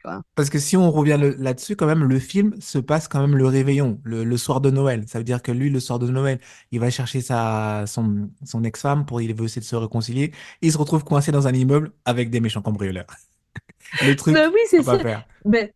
quoi. 0.00 0.22
parce 0.36 0.48
que 0.48 0.60
si 0.60 0.76
on 0.76 0.92
revient 0.92 1.18
là-dessus, 1.38 1.74
quand 1.74 1.86
même, 1.86 2.04
le 2.04 2.20
film 2.20 2.54
se 2.60 2.78
passe 2.78 3.08
quand 3.08 3.20
même 3.20 3.36
le 3.36 3.46
réveillon, 3.46 4.00
le, 4.04 4.22
le 4.22 4.36
soir 4.36 4.60
de 4.60 4.70
Noël. 4.70 5.02
Ça 5.08 5.18
veut 5.18 5.24
dire 5.24 5.42
que 5.42 5.50
lui, 5.50 5.70
le 5.70 5.80
soir 5.80 5.98
de 5.98 6.06
Noël, 6.08 6.38
il 6.70 6.78
va 6.78 6.88
chercher 6.88 7.20
sa, 7.20 7.82
son, 7.88 8.30
son 8.44 8.62
ex-femme 8.62 9.06
pour, 9.06 9.20
il 9.20 9.34
veut 9.34 9.46
essayer 9.46 9.60
de 9.60 9.66
se 9.66 9.74
réconcilier. 9.74 10.30
Il 10.60 10.70
se 10.70 10.78
retrouve 10.78 11.02
coincé 11.02 11.32
dans 11.32 11.48
un 11.48 11.52
immeuble 11.52 11.90
avec 12.04 12.30
des 12.30 12.38
méchants 12.38 12.62
cambrioleurs. 12.62 13.08
Le 14.02 14.06
Mais 14.10 14.14
truc 14.14 14.36
oui, 14.36 14.60
c'est 14.68 14.84
ça. 14.84 15.00
faire. 15.00 15.26
Mais, 15.44 15.74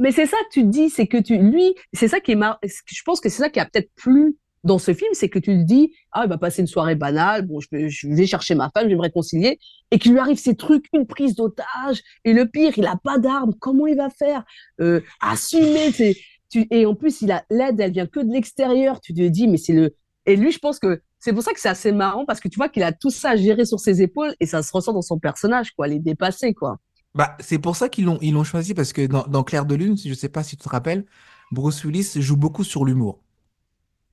mais 0.00 0.12
c'est 0.12 0.24
ça 0.24 0.38
que 0.48 0.54
tu 0.54 0.64
dis, 0.64 0.88
c'est 0.88 1.06
que 1.06 1.18
tu, 1.18 1.36
lui, 1.36 1.74
c'est 1.92 2.08
ça 2.08 2.20
qui 2.20 2.32
est 2.32 2.36
mar... 2.36 2.58
Je 2.62 3.02
pense 3.04 3.20
que 3.20 3.28
c'est 3.28 3.42
ça 3.42 3.50
qui 3.50 3.60
a 3.60 3.66
peut-être 3.66 3.90
plu 3.96 4.38
dans 4.64 4.78
ce 4.78 4.94
film, 4.94 5.10
c'est 5.12 5.28
que 5.28 5.38
tu 5.38 5.56
te 5.56 5.62
dis, 5.62 5.92
ah, 6.12 6.22
il 6.24 6.28
va 6.28 6.38
passer 6.38 6.62
une 6.62 6.66
soirée 6.66 6.94
banale, 6.94 7.46
bon, 7.46 7.60
je 7.60 7.68
vais, 8.08 8.26
chercher 8.26 8.54
ma 8.54 8.70
femme, 8.70 8.84
je 8.84 8.88
vais 8.90 8.96
me 8.96 9.02
réconcilier, 9.02 9.58
et 9.90 9.98
qu'il 9.98 10.12
lui 10.12 10.18
arrive 10.18 10.38
ces 10.38 10.56
trucs, 10.56 10.86
une 10.92 11.06
prise 11.06 11.36
d'otage, 11.36 12.02
et 12.24 12.32
le 12.32 12.48
pire, 12.48 12.72
il 12.76 12.86
a 12.86 12.96
pas 12.96 13.18
d'armes, 13.18 13.54
comment 13.60 13.86
il 13.86 13.96
va 13.96 14.08
faire? 14.10 14.44
Euh, 14.80 15.00
assumer, 15.20 15.92
c'est, 15.92 16.16
tu, 16.50 16.66
et 16.70 16.86
en 16.86 16.94
plus, 16.94 17.20
il 17.22 17.30
a, 17.30 17.44
l'aide, 17.50 17.78
elle 17.78 17.92
vient 17.92 18.06
que 18.06 18.20
de 18.20 18.32
l'extérieur, 18.32 19.00
tu 19.00 19.12
te 19.12 19.22
dis, 19.22 19.46
mais 19.48 19.58
c'est 19.58 19.74
le, 19.74 19.94
et 20.26 20.36
lui, 20.36 20.50
je 20.50 20.58
pense 20.58 20.78
que 20.78 21.02
c'est 21.18 21.32
pour 21.32 21.42
ça 21.42 21.52
que 21.52 21.60
c'est 21.60 21.68
assez 21.68 21.92
marrant, 21.92 22.24
parce 22.24 22.40
que 22.40 22.48
tu 22.48 22.56
vois 22.56 22.70
qu'il 22.70 22.82
a 22.82 22.92
tout 22.92 23.10
ça 23.10 23.30
à 23.30 23.36
gérer 23.36 23.66
sur 23.66 23.80
ses 23.80 24.00
épaules, 24.00 24.34
et 24.40 24.46
ça 24.46 24.62
se 24.62 24.72
ressent 24.72 24.94
dans 24.94 25.02
son 25.02 25.18
personnage, 25.18 25.72
quoi, 25.72 25.88
les 25.88 25.98
dépasser, 25.98 26.54
quoi. 26.54 26.78
Bah, 27.14 27.36
c'est 27.38 27.58
pour 27.58 27.76
ça 27.76 27.88
qu'ils 27.88 28.06
l'ont, 28.06 28.18
ils 28.22 28.32
l'ont 28.32 28.42
choisi 28.42 28.74
parce 28.74 28.92
que 28.92 29.06
dans, 29.06 29.22
dans 29.28 29.44
Clair 29.44 29.66
de 29.66 29.76
Lune, 29.76 29.96
je 29.96 30.14
sais 30.14 30.28
pas 30.28 30.42
si 30.42 30.56
tu 30.56 30.64
te 30.64 30.68
rappelles, 30.68 31.04
Bruce 31.52 31.84
Willis 31.84 32.10
joue 32.16 32.36
beaucoup 32.36 32.64
sur 32.64 32.84
l'humour. 32.84 33.23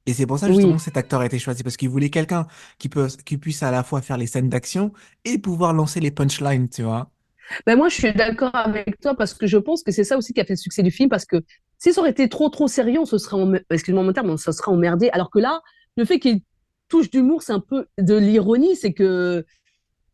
Et 0.07 0.13
c'est 0.13 0.25
pour 0.25 0.39
ça 0.39 0.47
justement 0.47 0.69
Oui. 0.69 0.75
que 0.77 0.81
cet 0.81 0.97
acteur 0.97 1.21
a 1.21 1.25
été 1.25 1.37
choisi 1.39 1.61
parce 1.63 1.77
qu'il 1.77 1.89
voulait 1.89 2.09
quelqu'un 2.09 2.47
qui 2.79 2.89
peut, 2.89 3.07
qui 3.25 3.37
puisse 3.37 3.61
à 3.63 3.69
la 3.71 3.83
fois 3.83 4.01
faire 4.01 4.17
les 4.17 4.27
scènes 4.27 4.49
d'action 4.49 4.91
et 5.25 5.37
pouvoir 5.37 5.73
lancer 5.73 5.99
les 5.99 6.11
punchlines, 6.11 6.69
tu 6.69 6.81
vois. 6.83 7.11
Ben 7.67 7.75
moi, 7.75 7.89
je 7.89 7.95
suis 7.95 8.13
d'accord 8.13 8.55
avec 8.55 8.99
toi 8.99 9.13
parce 9.15 9.33
que 9.33 9.45
je 9.45 9.57
pense 9.57 9.83
que 9.83 9.91
c'est 9.91 10.03
ça 10.05 10.17
aussi 10.17 10.33
qui 10.33 10.39
a 10.41 10.45
fait 10.45 10.53
le 10.53 10.57
succès 10.57 10.83
du 10.83 10.91
film 10.91 11.09
parce 11.09 11.25
que 11.25 11.37
si 11.77 11.93
ça 11.93 12.01
aurait 12.01 12.11
été 12.11 12.29
trop 12.29 12.49
trop 12.49 12.67
sérieux, 12.67 12.99
on 12.99 13.05
se 13.05 13.17
serait, 13.17 13.35
emmerdé. 13.41 13.65
excuse-moi 13.69 14.03
mon 14.03 14.13
terme, 14.13 14.29
on 14.29 14.37
se 14.37 14.51
serait 14.51 14.71
emmerdé. 14.71 15.09
Alors 15.11 15.29
que 15.29 15.39
là, 15.39 15.61
le 15.97 16.05
fait 16.05 16.19
qu'il 16.19 16.41
touche 16.87 17.09
d'humour, 17.09 17.43
c'est 17.43 17.53
un 17.53 17.59
peu 17.59 17.87
de 17.99 18.15
l'ironie, 18.15 18.75
c'est 18.75 18.93
que 18.93 19.45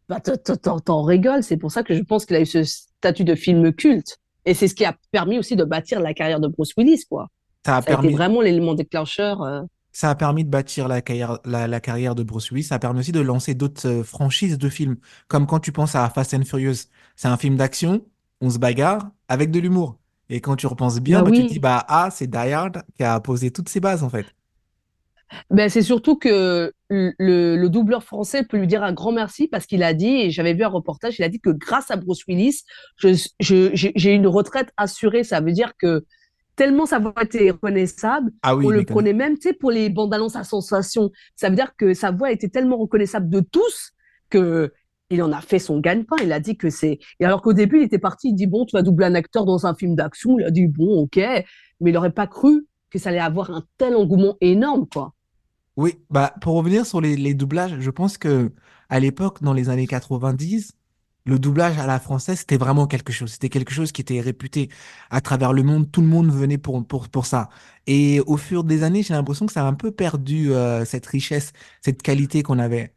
bah, 0.09 0.19
t'en- 0.19 1.03
rigoles. 1.03 1.43
C'est 1.43 1.57
pour 1.57 1.71
ça 1.71 1.83
que 1.83 1.93
je 1.93 2.01
pense 2.01 2.25
qu'il 2.25 2.35
a 2.35 2.41
eu 2.41 2.45
ce 2.45 2.63
statut 2.63 3.23
de 3.23 3.35
film 3.35 3.71
culte. 3.73 4.17
Et 4.45 4.53
c'est 4.53 4.67
ce 4.67 4.75
qui 4.75 4.85
a 4.85 4.95
permis 5.11 5.37
aussi 5.37 5.55
de 5.55 5.63
bâtir 5.63 5.99
la 5.99 6.13
carrière 6.13 6.39
de 6.39 6.47
Bruce 6.47 6.73
Willis, 6.77 7.03
quoi. 7.09 7.27
Ça 7.65 7.77
a 7.77 7.81
Ça 7.81 7.89
a 7.89 7.93
été 7.93 8.01
permis, 8.01 8.13
vraiment 8.13 8.41
l'élément 8.41 8.73
déclencheur. 8.73 9.41
euh. 9.43 9.61
Ça 9.99 10.09
a 10.11 10.15
permis 10.15 10.43
de 10.45 10.49
bâtir 10.49 10.87
la 10.87 11.01
carrière, 11.01 11.39
la, 11.45 11.67
la 11.67 11.79
carrière 11.79 12.15
de 12.15 12.23
Bruce 12.23 12.51
Willis. 12.51 12.65
Ça 12.65 12.75
a 12.75 12.79
permis 12.79 12.99
aussi 12.99 13.11
de 13.11 13.19
lancer 13.21 13.55
d'autres 13.55 13.87
euh, 13.87 14.03
franchises 14.03 14.57
de 14.57 14.69
films. 14.69 14.97
Comme 15.27 15.47
quand 15.47 15.59
tu 15.59 15.71
penses 15.71 15.95
à 15.95 16.09
Fast 16.09 16.33
and 16.33 16.43
Furious. 16.45 16.75
C'est 17.15 17.27
un 17.27 17.37
film 17.37 17.55
d'action, 17.57 18.05
on 18.41 18.49
se 18.49 18.59
bagarre 18.59 19.09
avec 19.27 19.51
de 19.51 19.59
l'humour. 19.59 19.99
Et 20.29 20.41
quand 20.41 20.55
tu 20.55 20.67
repenses 20.67 20.99
bien, 20.99 21.21
Bah 21.21 21.23
bah, 21.23 21.31
tu 21.31 21.43
te 21.45 21.49
dis, 21.49 21.59
bah, 21.59 21.83
ah, 21.87 22.09
c'est 22.11 22.27
Die 22.27 22.37
Hard 22.37 22.83
qui 22.95 23.03
a 23.03 23.19
posé 23.19 23.51
toutes 23.51 23.69
ses 23.69 23.79
bases, 23.79 24.03
en 24.03 24.09
fait. 24.09 24.27
Ben, 25.49 25.69
c'est 25.69 25.81
surtout 25.81 26.15
que 26.17 26.71
le, 26.89 27.13
le 27.57 27.69
doubleur 27.69 28.03
français 28.03 28.43
peut 28.43 28.57
lui 28.57 28.67
dire 28.67 28.83
un 28.83 28.93
grand 28.93 29.11
merci 29.11 29.47
parce 29.49 29.65
qu'il 29.65 29.83
a 29.83 29.93
dit, 29.93 30.07
et 30.21 30.31
j'avais 30.31 30.53
vu 30.53 30.63
un 30.63 30.69
reportage, 30.69 31.19
il 31.19 31.23
a 31.23 31.29
dit 31.29 31.39
que 31.41 31.49
grâce 31.49 31.91
à 31.91 31.97
Bruce 31.97 32.25
Willis, 32.27 32.63
je, 32.97 33.09
je- 33.41 33.69
j'ai 33.73 33.91
j'ai 33.95 34.13
une 34.13 34.27
retraite 34.27 34.71
assurée. 34.77 35.23
Ça 35.25 35.41
veut 35.41 35.51
dire 35.51 35.73
que 35.77 36.05
tellement 36.57 36.85
sa 36.85 36.99
voix 36.99 37.13
était 37.21 37.51
reconnaissable, 37.51 38.31
Ah 38.41 38.55
oui, 38.55 38.65
on 38.65 38.69
le 38.69 38.83
prenait 38.83 39.13
même, 39.13 39.35
tu 39.35 39.47
sais, 39.47 39.53
pour 39.53 39.71
les 39.71 39.89
bandes 39.89 40.13
annonces 40.13 40.35
à 40.35 40.43
sensation. 40.43 41.11
Ça 41.37 41.49
veut 41.49 41.55
dire 41.55 41.73
que 41.77 41.93
sa 41.93 42.11
voix 42.11 42.31
était 42.31 42.49
tellement 42.49 42.77
reconnaissable 42.77 43.29
de 43.29 43.39
tous 43.39 43.93
que 44.29 44.73
il 45.09 45.23
en 45.23 45.31
a 45.31 45.39
fait 45.39 45.59
son 45.59 45.79
gagne-pain. 45.79 46.17
Il 46.21 46.33
a 46.33 46.41
dit 46.41 46.57
que 46.57 46.69
c'est. 46.69 46.99
Et 47.21 47.25
alors 47.25 47.41
qu'au 47.41 47.53
début, 47.53 47.77
il 47.77 47.83
était 47.83 47.99
parti, 47.99 48.29
il 48.29 48.33
dit 48.33 48.47
bon, 48.47 48.65
tu 48.65 48.75
vas 48.75 48.81
doubler 48.81 49.05
un 49.05 49.15
acteur 49.15 49.45
dans 49.45 49.65
un 49.65 49.73
film 49.73 49.95
d'action. 49.95 50.37
Il 50.39 50.45
a 50.45 50.51
dit 50.51 50.67
bon, 50.67 51.03
ok, 51.03 51.15
mais 51.15 51.91
il 51.91 51.93
n'aurait 51.93 52.11
pas 52.11 52.27
cru 52.27 52.67
que 52.89 52.99
ça 52.99 53.09
allait 53.09 53.19
avoir 53.19 53.51
un 53.51 53.63
tel 53.77 53.95
engouement 53.95 54.35
énorme, 54.41 54.85
quoi. 54.91 55.13
Oui, 55.77 55.93
bah, 56.09 56.33
pour 56.41 56.55
revenir 56.55 56.85
sur 56.87 56.99
les, 56.99 57.15
les 57.15 57.35
doublages, 57.35 57.79
je 57.79 57.91
pense 57.91 58.17
que 58.17 58.51
à 58.89 58.99
l'époque, 58.99 59.43
dans 59.43 59.53
les 59.53 59.69
années 59.69 59.85
90, 59.85 60.71
le 61.27 61.37
doublage 61.37 61.77
à 61.77 61.85
la 61.85 61.99
française, 61.99 62.39
c'était 62.39 62.57
vraiment 62.57 62.87
quelque 62.87 63.11
chose. 63.11 63.31
C'était 63.33 63.49
quelque 63.49 63.73
chose 63.73 63.91
qui 63.91 64.01
était 64.01 64.21
réputé 64.21 64.69
à 65.11 65.21
travers 65.21 65.53
le 65.53 65.61
monde. 65.61 65.91
Tout 65.91 66.01
le 66.01 66.07
monde 66.07 66.31
venait 66.31 66.57
pour, 66.57 66.85
pour, 66.87 67.09
pour 67.09 67.25
ça. 67.25 67.49
Et 67.85 68.21
au 68.21 68.37
fur 68.37 68.63
des 68.63 68.83
années, 68.83 69.03
j'ai 69.03 69.13
l'impression 69.13 69.45
que 69.45 69.51
ça 69.51 69.63
a 69.63 69.67
un 69.67 69.73
peu 69.73 69.91
perdu 69.91 70.53
euh, 70.53 70.85
cette 70.85 71.05
richesse, 71.05 71.51
cette 71.81 72.01
qualité 72.01 72.43
qu'on 72.43 72.59
avait. 72.59 72.93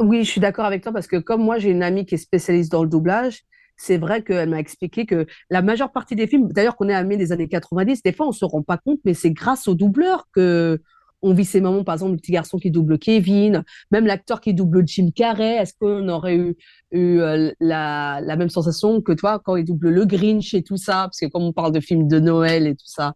Oui, 0.00 0.24
je 0.24 0.30
suis 0.30 0.40
d'accord 0.40 0.64
avec 0.64 0.82
toi 0.82 0.92
parce 0.92 1.08
que 1.08 1.16
comme 1.16 1.42
moi, 1.42 1.58
j'ai 1.58 1.70
une 1.70 1.82
amie 1.82 2.06
qui 2.06 2.14
est 2.14 2.18
spécialiste 2.18 2.70
dans 2.70 2.84
le 2.84 2.88
doublage, 2.88 3.42
c'est 3.76 3.98
vrai 3.98 4.22
qu'elle 4.22 4.50
m'a 4.50 4.58
expliqué 4.60 5.04
que 5.06 5.26
la 5.48 5.62
majeure 5.62 5.90
partie 5.90 6.14
des 6.14 6.26
films, 6.26 6.52
d'ailleurs 6.52 6.76
qu'on 6.76 6.88
est 6.88 6.94
à 6.94 7.02
des 7.02 7.32
années 7.32 7.48
90, 7.48 8.02
des 8.02 8.12
fois 8.12 8.28
on 8.28 8.32
se 8.32 8.44
rend 8.44 8.62
pas 8.62 8.76
compte, 8.76 9.00
mais 9.04 9.14
c'est 9.14 9.30
grâce 9.30 9.68
aux 9.68 9.74
doubleurs 9.74 10.28
que 10.34 10.80
on 11.22 11.34
vit 11.34 11.44
ces 11.44 11.60
moments. 11.60 11.84
Par 11.84 11.94
exemple, 11.94 12.12
le 12.12 12.18
petit 12.18 12.32
garçon 12.32 12.58
qui 12.58 12.70
double 12.70 12.98
Kevin, 12.98 13.64
même 13.90 14.06
l'acteur 14.06 14.40
qui 14.40 14.54
double 14.54 14.86
Jim 14.86 15.10
Carrey. 15.14 15.56
Est-ce 15.56 15.74
qu'on 15.78 16.08
aurait 16.08 16.36
eu, 16.36 16.56
eu 16.92 17.20
euh, 17.20 17.52
la, 17.60 18.20
même 18.36 18.48
sensation 18.48 19.00
que 19.00 19.12
toi 19.12 19.40
quand 19.44 19.56
il 19.56 19.64
double 19.64 19.90
le 19.90 20.04
Grinch 20.06 20.54
et 20.54 20.62
tout 20.62 20.76
ça? 20.76 21.04
Parce 21.04 21.20
que 21.20 21.26
comme 21.26 21.42
on 21.42 21.52
parle 21.52 21.72
de 21.72 21.80
films 21.80 22.08
de 22.08 22.18
Noël 22.20 22.66
et 22.66 22.74
tout 22.74 22.86
ça. 22.86 23.14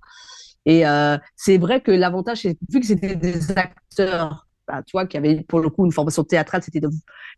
Et 0.67 0.87
euh, 0.87 1.19
c'est 1.37 1.59
vrai 1.59 1.81
que 1.81 1.91
l'avantage, 1.91 2.47
vu 2.71 2.81
que 2.81 2.87
c'était 2.87 3.17
des 3.17 3.51
acteurs, 3.53 4.47
bah, 4.67 4.83
tu 4.87 4.93
vois, 4.93 5.07
qui 5.07 5.17
avaient 5.17 5.43
pour 5.43 5.61
le 5.61 5.69
coup 5.69 5.85
une 5.85 5.93
formation 5.93 6.25
théâtrale, 6.25 6.63
c'était 6.63 6.81
de- 6.81 6.89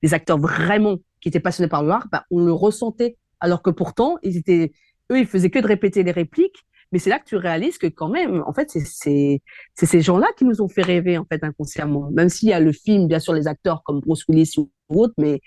des 0.02 0.14
acteurs 0.14 0.38
vraiment 0.38 0.96
qui 1.20 1.28
étaient 1.28 1.40
passionnés 1.40 1.68
par 1.68 1.82
l'art, 1.82 2.06
bah, 2.12 2.24
on 2.30 2.44
le 2.44 2.52
ressentait. 2.52 3.16
Alors 3.40 3.62
que 3.62 3.70
pourtant, 3.70 4.16
ils 4.22 4.36
étaient, 4.36 4.72
eux, 5.10 5.18
ils 5.18 5.26
faisaient 5.26 5.50
que 5.50 5.58
de 5.58 5.66
répéter 5.66 6.02
les 6.02 6.12
répliques. 6.12 6.64
Mais 6.93 6.99
c'est 6.99 7.11
là 7.11 7.18
que 7.18 7.24
tu 7.26 7.37
réalises 7.37 7.78
que 7.78 7.87
quand 7.87 8.09
même, 8.09 8.43
en 8.47 8.53
fait, 8.53 8.70
c'est 8.70 9.43
ces 9.74 10.01
gens-là 10.03 10.28
qui 10.37 10.45
nous 10.45 10.61
ont 10.62 10.68
fait 10.68 10.82
rêver 10.82 11.18
en 11.18 11.24
fait 11.24 11.43
inconsciemment. 11.45 12.11
Même 12.12 12.28
s'il 12.28 12.49
y 12.49 12.53
a 12.53 12.61
le 12.61 12.72
film, 12.72 13.07
bien 13.09 13.18
sûr, 13.20 13.32
les 13.32 13.47
acteurs 13.49 13.82
comme 13.84 14.01
Bruce 14.01 14.24
Willis 14.28 14.53
ou 14.59 14.70
autres, 14.89 15.14
mais 15.18 15.41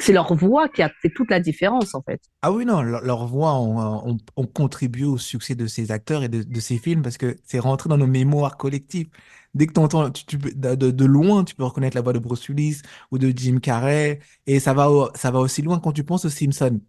c'est 0.00 0.12
leur 0.12 0.34
voix 0.34 0.68
qui 0.68 0.82
a 0.82 0.90
fait 1.02 1.10
toute 1.10 1.30
la 1.30 1.40
différence 1.40 1.94
en 1.94 2.02
fait. 2.02 2.20
Ah 2.42 2.52
oui, 2.52 2.64
non, 2.64 2.82
leur, 2.82 3.02
leur 3.02 3.26
voix 3.26 3.54
ont, 3.54 4.10
ont, 4.12 4.16
ont 4.36 4.46
contribué 4.46 5.04
au 5.04 5.18
succès 5.18 5.54
de 5.56 5.66
ces 5.66 5.90
acteurs 5.90 6.22
et 6.22 6.28
de, 6.28 6.42
de 6.44 6.60
ces 6.60 6.78
films 6.78 7.02
parce 7.02 7.18
que 7.18 7.36
c'est 7.44 7.58
rentré 7.58 7.88
dans 7.88 7.98
nos 7.98 8.06
mémoires 8.06 8.56
collectives. 8.56 9.08
Dès 9.54 9.66
que 9.66 9.72
tu, 10.12 10.38
peux- 10.38 10.52
de, 10.54 10.74
de- 10.76 10.90
de 10.92 11.04
loin, 11.04 11.42
tu 11.44 11.54
peux 11.56 11.64
reconnaître 11.64 11.96
la 11.96 12.02
voix 12.02 12.12
de 12.12 12.18
Bruce 12.20 12.48
Willis 12.48 12.82
ou 13.10 13.18
de 13.18 13.32
Jim 13.36 13.58
Carrey. 13.60 14.20
Et 14.46 14.60
ça 14.60 14.72
va, 14.74 14.90
au- 14.90 15.10
ça 15.16 15.30
va 15.32 15.40
aussi 15.40 15.62
loin 15.62 15.80
quand 15.80 15.92
tu 15.92 16.04
penses 16.04 16.24
aux 16.26 16.28
Simpsons. 16.30 16.80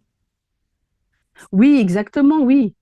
Oui, 1.52 1.78
exactement, 1.80 2.40
oui. 2.42 2.74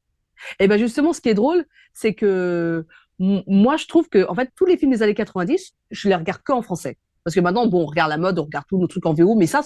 Et 0.60 0.68
ben 0.68 0.78
justement, 0.78 1.12
ce 1.12 1.20
qui 1.20 1.28
est 1.28 1.34
drôle, 1.34 1.64
c'est 1.94 2.14
que 2.14 2.86
moi, 3.18 3.76
je 3.76 3.86
trouve 3.86 4.08
que 4.08 4.28
en 4.28 4.34
fait, 4.34 4.50
tous 4.54 4.64
les 4.66 4.76
films 4.76 4.92
des 4.92 5.02
années 5.02 5.14
90, 5.14 5.72
je 5.90 6.08
les 6.08 6.14
regarde 6.14 6.42
que 6.42 6.52
en 6.52 6.62
français. 6.62 6.98
Parce 7.24 7.34
que 7.34 7.40
maintenant, 7.40 7.66
bon, 7.66 7.82
on 7.82 7.86
regarde 7.86 8.10
la 8.10 8.16
mode, 8.16 8.38
on 8.38 8.44
regarde 8.44 8.64
tous 8.68 8.78
nos 8.78 8.86
trucs 8.86 9.04
en 9.06 9.12
VO, 9.12 9.34
mais 9.34 9.46
ça, 9.46 9.62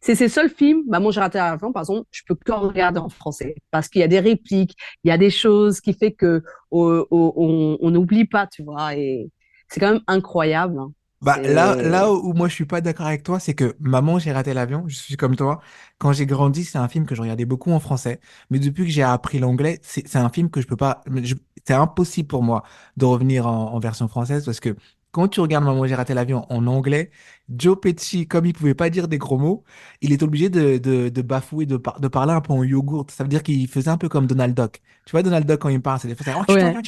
c'est 0.00 0.14
ces 0.14 0.28
seuls 0.28 0.50
films. 0.50 0.82
Maman, 0.86 1.10
j'ai 1.10 1.20
raté 1.20 1.38
l'avion, 1.38 1.72
par 1.72 1.82
exemple, 1.82 2.06
je 2.12 2.22
peux 2.26 2.34
que 2.34 2.52
regarder 2.52 3.00
en 3.00 3.08
français. 3.08 3.56
Parce 3.70 3.88
qu'il 3.88 4.00
y 4.00 4.04
a 4.04 4.08
des 4.08 4.20
répliques, 4.20 4.76
il 5.02 5.08
y 5.08 5.10
a 5.10 5.18
des 5.18 5.30
choses 5.30 5.80
qui 5.80 5.92
fait 5.92 6.12
que 6.12 6.42
on 6.70 7.90
n'oublie 7.90 8.26
pas, 8.26 8.46
tu 8.46 8.62
vois. 8.62 8.94
Et 8.96 9.30
c'est 9.68 9.80
quand 9.80 9.92
même 9.92 10.02
incroyable. 10.06 10.78
hein. 10.78 10.92
Bah, 11.24 11.40
là, 11.42 11.76
C'est... 11.78 11.82
là 11.82 12.12
où 12.12 12.34
moi 12.34 12.48
je 12.48 12.54
suis 12.54 12.66
pas 12.66 12.80
d'accord 12.82 13.06
avec 13.06 13.22
toi, 13.22 13.40
c'est 13.40 13.54
que 13.54 13.74
Maman, 13.80 14.18
j'ai 14.18 14.30
raté 14.32 14.52
l'avion, 14.54 14.84
je 14.88 14.94
suis 14.96 15.16
comme 15.16 15.36
toi. 15.36 15.60
Quand 15.98 16.12
j'ai 16.12 16.26
grandi, 16.26 16.64
c'est 16.64 16.78
un 16.78 16.88
film 16.88 17.06
que 17.06 17.14
je 17.14 17.22
regardais 17.22 17.46
beaucoup 17.46 17.72
en 17.72 17.80
français. 17.80 18.20
Mais 18.50 18.58
depuis 18.58 18.84
que 18.84 18.90
j'ai 18.90 19.02
appris 19.02 19.38
l'anglais, 19.38 19.80
c'est 19.82 20.16
un 20.16 20.28
film 20.28 20.50
que 20.50 20.60
je 20.60 20.66
peux 20.66 20.76
pas. 20.76 21.02
C'est 21.66 21.74
impossible 21.74 22.28
pour 22.28 22.42
moi 22.42 22.62
de 22.98 23.04
revenir 23.06 23.46
en, 23.46 23.72
en 23.74 23.78
version 23.80 24.06
française 24.08 24.44
parce 24.44 24.60
que 24.60 24.76
quand 25.12 25.28
tu 25.28 25.40
regardes 25.40 25.64
Maman, 25.64 25.86
j'ai 25.86 25.94
raté 25.94 26.12
l'avion 26.12 26.44
en 26.52 26.66
anglais, 26.66 27.10
Joe 27.48 27.78
Pesci, 27.80 28.26
comme 28.26 28.46
il 28.46 28.52
pouvait 28.52 28.74
pas 28.74 28.90
dire 28.90 29.08
des 29.08 29.18
gros 29.18 29.38
mots, 29.38 29.64
il 30.02 30.12
est 30.12 30.22
obligé 30.22 30.50
de, 30.50 30.76
de, 30.78 31.08
de 31.08 31.22
bafouer, 31.22 31.66
de, 31.66 31.76
par- 31.76 32.00
de 32.00 32.08
parler 32.08 32.32
un 32.32 32.40
peu 32.40 32.52
en 32.52 32.64
yogourt. 32.64 33.06
Ça 33.10 33.22
veut 33.24 33.28
dire 33.30 33.42
qu'il 33.42 33.66
faisait 33.68 33.90
un 33.90 33.96
peu 33.98 34.08
comme 34.08 34.26
Donald 34.26 34.54
Duck. 34.56 34.82
Tu 35.06 35.12
vois, 35.12 35.22
Donald 35.22 35.46
Duck, 35.46 35.60
quand 35.60 35.68
il 35.68 35.80
parle, 35.80 36.00
c'est 36.00 36.08
des 36.08 36.16
fois, 36.16 36.26
Ouais. 36.48 36.54
c'est. 36.58 36.78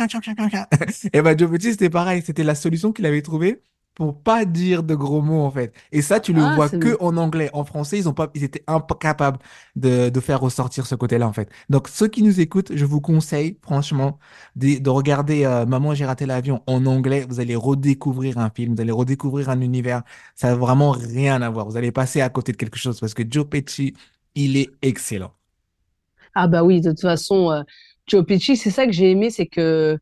Et 1.13 1.23
ben 1.23 1.39
Joe 1.39 1.51
Pesci, 1.51 1.73
c'était 1.73 1.91
pareil. 1.91 2.23
C'était 2.25 2.45
la 2.45 2.55
solution 2.55 2.93
qu'il 2.93 3.07
avait 3.07 3.23
trouvée 3.23 3.63
pour 3.97 4.23
pas 4.23 4.45
dire 4.47 4.85
de 4.85 4.95
gros 4.95 5.23
mots 5.23 5.43
en 5.45 5.51
fait. 5.51 5.75
Et 5.93 6.03
ça, 6.03 6.21
tu 6.21 6.33
le 6.35 6.45
Ah, 6.45 6.47
vois 6.47 6.71
que 6.71 6.97
en 7.01 7.17
anglais. 7.19 7.51
En 7.55 7.65
français, 7.65 7.99
ils 7.99 8.09
ont 8.09 8.15
pas, 8.15 8.31
ils 8.35 8.45
étaient 8.45 8.65
incapables 8.69 9.39
de, 9.77 10.11
de 10.11 10.21
faire 10.21 10.41
ressortir 10.41 10.87
ce 10.87 10.95
côté-là 10.95 11.27
en 11.29 11.33
fait. 11.35 11.51
Donc 11.71 11.89
ceux 11.89 12.09
qui 12.09 12.23
nous 12.23 12.41
écoutent, 12.41 12.73
je 12.77 12.85
vous 12.87 13.01
conseille 13.03 13.59
franchement 13.63 14.19
de, 14.57 14.79
de 14.79 14.91
regarder 14.91 15.45
euh, 15.47 15.67
Maman, 15.67 15.95
j'ai 15.95 16.07
raté 16.07 16.27
l'avion 16.27 16.63
en 16.69 16.87
anglais. 16.87 17.27
Vous 17.29 17.41
allez 17.41 17.57
redécouvrir 17.57 18.39
un 18.39 18.51
film, 18.51 18.75
vous 18.77 18.81
allez 18.83 18.93
redécouvrir 18.93 19.49
un 19.51 19.61
univers. 19.61 20.03
Ça 20.35 20.49
n'a 20.49 20.55
vraiment 20.57 20.91
rien 20.93 21.43
à 21.43 21.51
voir. 21.51 21.67
Vous 21.69 21.77
allez 21.77 21.93
passer 21.93 22.21
à 22.21 22.29
côté 22.29 22.53
de 22.53 22.57
quelque 22.59 22.79
chose 22.79 23.01
parce 23.01 23.15
que 23.15 23.23
Joe 23.29 23.47
Pesci, 23.49 23.95
il 24.35 24.57
est 24.59 24.71
excellent. 24.83 25.33
Ah 26.35 26.49
bah 26.49 26.63
oui, 26.65 26.81
de 26.81 26.91
toute 26.91 27.01
façon, 27.01 27.51
euh, 27.51 27.63
Joe 28.07 28.25
Pesci, 28.27 28.57
c'est 28.57 28.71
ça 28.71 28.87
que 28.87 28.93
j'ai 28.93 29.11
aimé, 29.11 29.31
c'est 29.31 29.47
que 29.47 29.99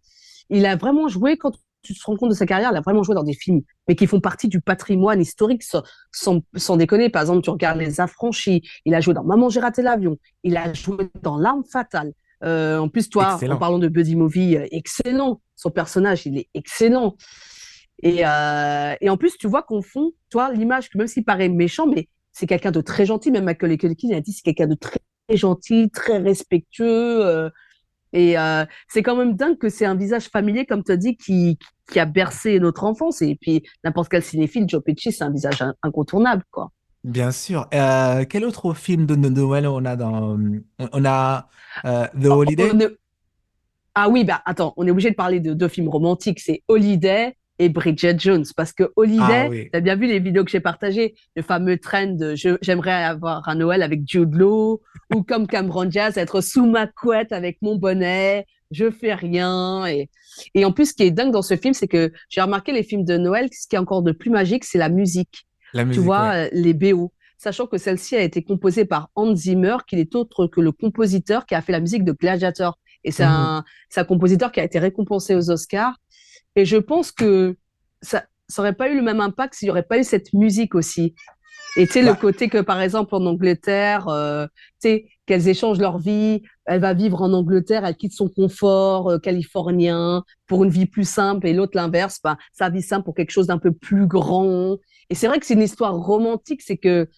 il 0.51 0.67
a 0.67 0.77
vraiment 0.77 1.09
joué 1.09 1.37
quand 1.39 1.53
tu 1.85 1.95
te 1.95 2.05
rends 2.05 2.17
compte 2.17 2.31
de 2.31 2.35
sa 2.35 2.47
carrière, 2.47 2.71
il 2.73 2.77
a 2.77 2.81
vraiment 2.81 3.03
joué 3.03 3.15
dans 3.15 3.23
des 3.23 3.35
films, 3.35 3.63
mais 3.87 3.95
qui 3.95 4.07
font 4.07 4.21
partie 4.21 4.49
du 4.49 4.61
patrimoine 4.61 5.21
historique, 5.21 5.63
sans, 5.63 6.43
sans, 6.57 6.77
déconner. 6.77 7.11
Par 7.11 7.23
exemple, 7.23 7.43
tu 7.43 7.51
regardes 7.51 7.79
Les 7.79 8.01
Affranchis, 8.01 8.63
il 8.85 8.95
a 8.95 9.01
joué 9.01 9.15
dans 9.15 9.25
Maman, 9.25 9.49
j'ai 9.49 9.61
raté 9.61 9.83
l'avion, 9.83 10.17
il 10.43 10.57
a 10.57 10.73
joué 10.73 11.09
dans 11.23 11.39
L'arme 11.39 11.65
fatale. 11.71 12.13
Euh, 12.43 12.79
en 12.79 12.89
plus, 12.89 13.09
toi, 13.09 13.39
en 13.41 13.57
parlant 13.57 13.79
de 13.79 13.89
Buddy 13.89 14.17
Movie, 14.17 14.57
euh, 14.57 14.67
excellent. 14.71 15.41
Son 15.57 15.71
personnage, 15.71 16.27
il 16.27 16.37
est 16.37 16.49
excellent. 16.55 17.17
Et, 18.03 18.27
euh, 18.27 18.95
et 19.01 19.09
en 19.09 19.17
plus, 19.17 19.37
tu 19.39 19.47
vois 19.47 19.63
qu'on 19.63 19.83
fond, 19.83 20.13
toi, 20.31 20.53
l'image, 20.53 20.89
même 20.95 21.07
s'il 21.07 21.25
paraît 21.25 21.49
méchant, 21.49 21.87
mais 21.87 22.09
c'est 22.33 22.47
quelqu'un 22.47 22.71
de 22.73 22.81
très 22.81 23.07
gentil. 23.07 23.31
Même 23.31 23.45
Michael 23.45 23.79
Culkin 23.79 24.11
a 24.15 24.21
dit 24.21 24.33
c'est 24.33 24.43
quelqu'un 24.43 24.67
de 24.67 24.75
très 24.75 25.01
gentil, 25.31 25.91
très 25.91 26.19
respectueux. 26.19 27.25
Euh, 27.25 27.51
et 28.15 28.39
euh, 28.39 28.65
c'est 28.89 29.03
quand 29.03 29.17
même 29.17 29.35
dingue 29.35 29.59
que 29.59 29.69
c'est 29.69 29.85
un 29.85 29.97
visage 29.97 30.29
familier, 30.29 30.65
comme 30.65 30.83
tu 30.83 30.93
as 30.93 30.97
dit, 30.97 31.17
qui, 31.17 31.59
qui 31.91 32.01
a 32.01 32.07
bercé 32.07 32.59
notre 32.61 32.85
enfance. 32.85 33.21
Et 33.21 33.37
puis, 33.39 33.63
n'importe 33.83 34.09
quel 34.09 34.23
cinéphile, 34.23 34.65
Joe 34.67 34.83
Pesci, 34.83 35.13
c'est 35.13 35.25
un 35.25 35.31
visage 35.31 35.63
incontournable, 35.83 36.45
quoi. 36.51 36.71
Bien 37.03 37.33
sûr. 37.33 37.67
Euh, 37.75 38.25
quel 38.27 38.45
autre 38.47 38.73
film 38.73 39.05
de 39.05 39.17
Noël 39.17 39.67
on 39.67 39.85
a 39.85 39.97
dans... 39.97 40.39
On 40.93 41.05
a 41.05 41.49
The 41.85 42.27
Holiday? 42.27 42.71
Ah 43.97 44.09
oui, 44.09 44.25
bah 44.25 44.43
attends, 44.45 44.75
on 44.77 44.87
est 44.87 44.91
obligé 44.91 45.11
de 45.11 45.15
parler 45.15 45.39
de 45.39 45.53
deux 45.53 45.69
films 45.69 45.89
romantiques. 45.89 46.41
C'est 46.41 46.63
Holiday 46.67 47.37
et 47.59 47.69
Bridget 47.69 48.19
Jones. 48.19 48.45
Parce 48.57 48.73
que 48.73 48.85
Holiday, 48.97 49.49
ah 49.49 49.69
tu 49.73 49.77
as 49.77 49.81
bien 49.81 49.97
vu 49.97 50.07
les 50.07 50.19
vidéos 50.19 50.45
que 50.45 50.51
j'ai 50.51 50.61
partagées, 50.61 51.15
le 51.37 51.43
fameux 51.43 51.79
trend 51.79 52.07
de 52.07 52.35
j'aimerais 52.35 53.05
avoir 53.05 53.49
un 53.49 53.57
Noël 53.57 53.83
avec 53.83 54.03
Jude 54.07 54.35
Law, 54.35 54.81
ou 55.15 55.23
comme 55.23 55.47
Cameron 55.47 55.85
Diaz, 55.85 56.17
être 56.17 56.41
sous 56.41 56.67
ma 56.67 56.87
couette 56.87 57.33
avec 57.33 57.59
mon 57.63 57.77
bonnet, 57.77 58.47
je 58.71 58.91
fais 58.91 59.15
rien. 59.15 59.87
Et, 59.87 60.11
et 60.55 60.65
en 60.65 60.73
plus, 60.73 60.91
ce 60.91 60.95
qui 60.95 61.05
est 61.05 61.11
dingue 61.11 61.33
dans 61.33 61.43
ce 61.43 61.57
film, 61.57 61.75
c'est 61.75 61.89
que 61.89 62.13
j'ai 62.29 62.41
remarqué 62.41 62.73
les 62.73 62.83
films 62.83 63.05
de 63.05 63.17
Noël, 63.17 63.49
ce 63.53 63.69
qui 63.69 63.77
est 63.77 63.79
encore 63.79 64.03
de 64.03 64.13
plus 64.13 64.31
magique, 64.31 64.65
c'est 64.65 64.79
la 64.79 64.89
musique. 64.89 65.47
La 65.73 65.85
musique 65.85 66.01
tu 66.01 66.05
vois, 66.05 66.35
euh, 66.35 66.49
les 66.53 66.75
BO. 66.75 67.13
Sachant 67.37 67.67
que 67.67 67.79
celle-ci 67.79 68.17
a 68.17 68.23
été 68.23 68.43
composée 68.43 68.85
par 68.85 69.11
Hans 69.17 69.35
Zimmer, 69.35 69.77
qui 69.87 69.97
est 69.97 70.15
autre 70.15 70.47
que 70.47 70.61
le 70.61 70.73
compositeur 70.73 71.47
qui 71.47 71.55
a 71.55 71.61
fait 71.61 71.73
la 71.73 71.81
musique 71.81 72.05
de 72.05 72.13
Gladiator. 72.13 72.79
Et 73.03 73.11
c'est 73.11 73.27
mhm. 73.27 73.63
un 73.97 74.05
compositeur 74.05 74.51
qui 74.51 74.61
a 74.61 74.65
été 74.65 74.79
récompensé 74.79 75.35
aux 75.35 75.51
Oscars. 75.51 75.95
Et 76.57 76.65
je 76.65 76.77
pense 76.77 77.13
que 77.13 77.57
ça 78.03 78.25
n'aurait 78.57 78.75
pas 78.75 78.91
eu 78.91 78.97
le 78.97 79.03
même 79.03 79.21
impact 79.21 79.55
s'il 79.55 79.67
n'y 79.67 79.71
aurait 79.71 79.83
pas 79.83 79.99
eu 79.99 80.05
cette 80.05 80.33
musique 80.33 80.75
aussi. 80.75 81.15
Et 81.77 81.87
tu 81.87 81.95
sais, 81.95 82.03
le 82.03 82.13
bah. 82.13 82.19
côté 82.21 82.49
que, 82.49 82.61
par 82.61 82.81
exemple, 82.81 83.15
en 83.15 83.27
Angleterre, 83.27 84.07
euh, 84.09 84.47
tu 84.81 84.89
sais, 84.89 85.07
qu'elles 85.27 85.49
échangent 85.49 85.81
leur 85.81 85.99
vie, 85.99 86.43
elle 86.67 86.81
va 86.81 86.95
vivre 86.95 87.21
en 87.23 87.33
Angleterre, 87.33 87.85
elle 87.85 87.97
quitte 87.97 88.13
son 88.13 88.29
confort 88.29 89.11
euh, 89.11 89.19
californien 89.19 90.23
pour 90.47 90.63
une 90.63 90.71
vie 90.71 90.87
plus 90.87 91.09
simple, 91.09 91.49
et 91.49 91.53
l'autre 91.53 91.73
l'inverse, 91.75 92.21
bah, 92.23 92.37
sa 92.53 92.71
vie 92.71 92.83
simple 92.83 93.05
pour 93.05 93.15
quelque 93.15 93.33
chose 93.33 93.49
d'un 93.49 93.59
peu 93.59 93.73
plus 93.73 94.07
grand. 94.07 94.77
Et 95.11 95.17
c'est 95.17 95.27
vrai 95.27 95.41
que 95.41 95.47
c'est 95.47 95.55
une 95.55 95.63
histoire 95.63 95.97
romantique, 95.97 96.63
c'est 96.63 96.77
que 96.77 97.09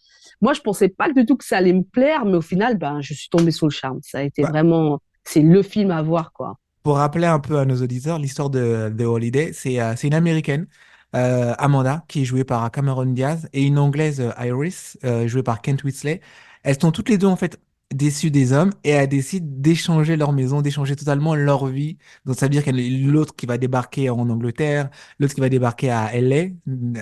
moi, 0.40 0.52
je 0.54 0.60
pensais 0.60 0.88
pas 0.88 1.10
du 1.12 1.26
tout 1.26 1.36
que 1.36 1.44
ça 1.44 1.58
allait 1.58 1.72
me 1.72 1.82
plaire, 1.82 2.24
mais 2.24 2.36
au 2.36 2.42
final, 2.42 2.78
ben, 2.78 3.00
je 3.00 3.14
suis 3.14 3.28
tombée 3.28 3.50
sous 3.50 3.66
le 3.66 3.70
charme. 3.70 4.00
Ça 4.02 4.18
a 4.18 4.22
été 4.22 4.42
bah. 4.42 4.48
vraiment, 4.50 5.00
c'est 5.24 5.42
le 5.42 5.62
film 5.62 5.90
à 5.90 6.02
voir, 6.02 6.32
quoi. 6.32 6.56
Pour 6.86 6.98
rappeler 6.98 7.26
un 7.26 7.40
peu 7.40 7.58
à 7.58 7.64
nos 7.64 7.82
auditeurs, 7.82 8.20
l'histoire 8.20 8.48
de 8.48 8.94
The 8.96 9.00
Holiday, 9.00 9.52
c'est 9.52 9.80
euh, 9.80 9.96
une 10.04 10.14
américaine, 10.14 10.68
euh, 11.16 11.52
Amanda, 11.58 12.04
qui 12.06 12.22
est 12.22 12.24
jouée 12.24 12.44
par 12.44 12.70
Cameron 12.70 13.06
Diaz, 13.06 13.48
et 13.52 13.64
une 13.64 13.76
anglaise, 13.76 14.20
euh, 14.20 14.46
Iris, 14.46 14.96
jouée 15.26 15.42
par 15.42 15.62
Kent 15.62 15.82
Whitley. 15.82 16.20
Elles 16.62 16.80
sont 16.80 16.92
toutes 16.92 17.08
les 17.08 17.18
deux, 17.18 17.26
en 17.26 17.34
fait, 17.34 17.60
déçues 17.92 18.30
des 18.30 18.52
hommes 18.52 18.72
et 18.84 18.90
elles 18.90 19.08
décident 19.08 19.48
d'échanger 19.50 20.16
leur 20.16 20.32
maison, 20.32 20.62
d'échanger 20.62 20.94
totalement 20.94 21.34
leur 21.34 21.66
vie. 21.66 21.98
Donc, 22.24 22.36
ça 22.36 22.46
veut 22.46 22.50
dire 22.50 22.64
y 22.64 22.70
a 22.70 23.10
l'autre 23.10 23.34
qui 23.34 23.46
va 23.46 23.58
débarquer 23.58 24.08
en 24.10 24.30
Angleterre, 24.30 24.88
l'autre 25.18 25.34
qui 25.34 25.40
va 25.40 25.48
débarquer 25.48 25.90
à 25.90 26.12
LA, 26.14 26.50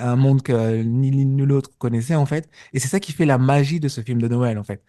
un 0.01 0.17
monde 0.17 0.41
que 0.41 0.83
ni 0.83 1.11
l'une 1.11 1.37
ni 1.37 1.45
l'autre 1.45 1.71
connaissait, 1.77 2.15
en 2.15 2.25
fait. 2.25 2.49
Et 2.73 2.79
c'est 2.81 2.89
ça 2.89 3.01
qui 3.01 3.13
fait 3.13 3.27
la 3.27 3.37
magie 3.37 3.81
de 3.81 3.89
ce 3.89 4.01
film 4.01 4.23
de 4.23 4.29
Noël, 4.29 4.59
en 4.59 4.65
fait. 4.65 4.83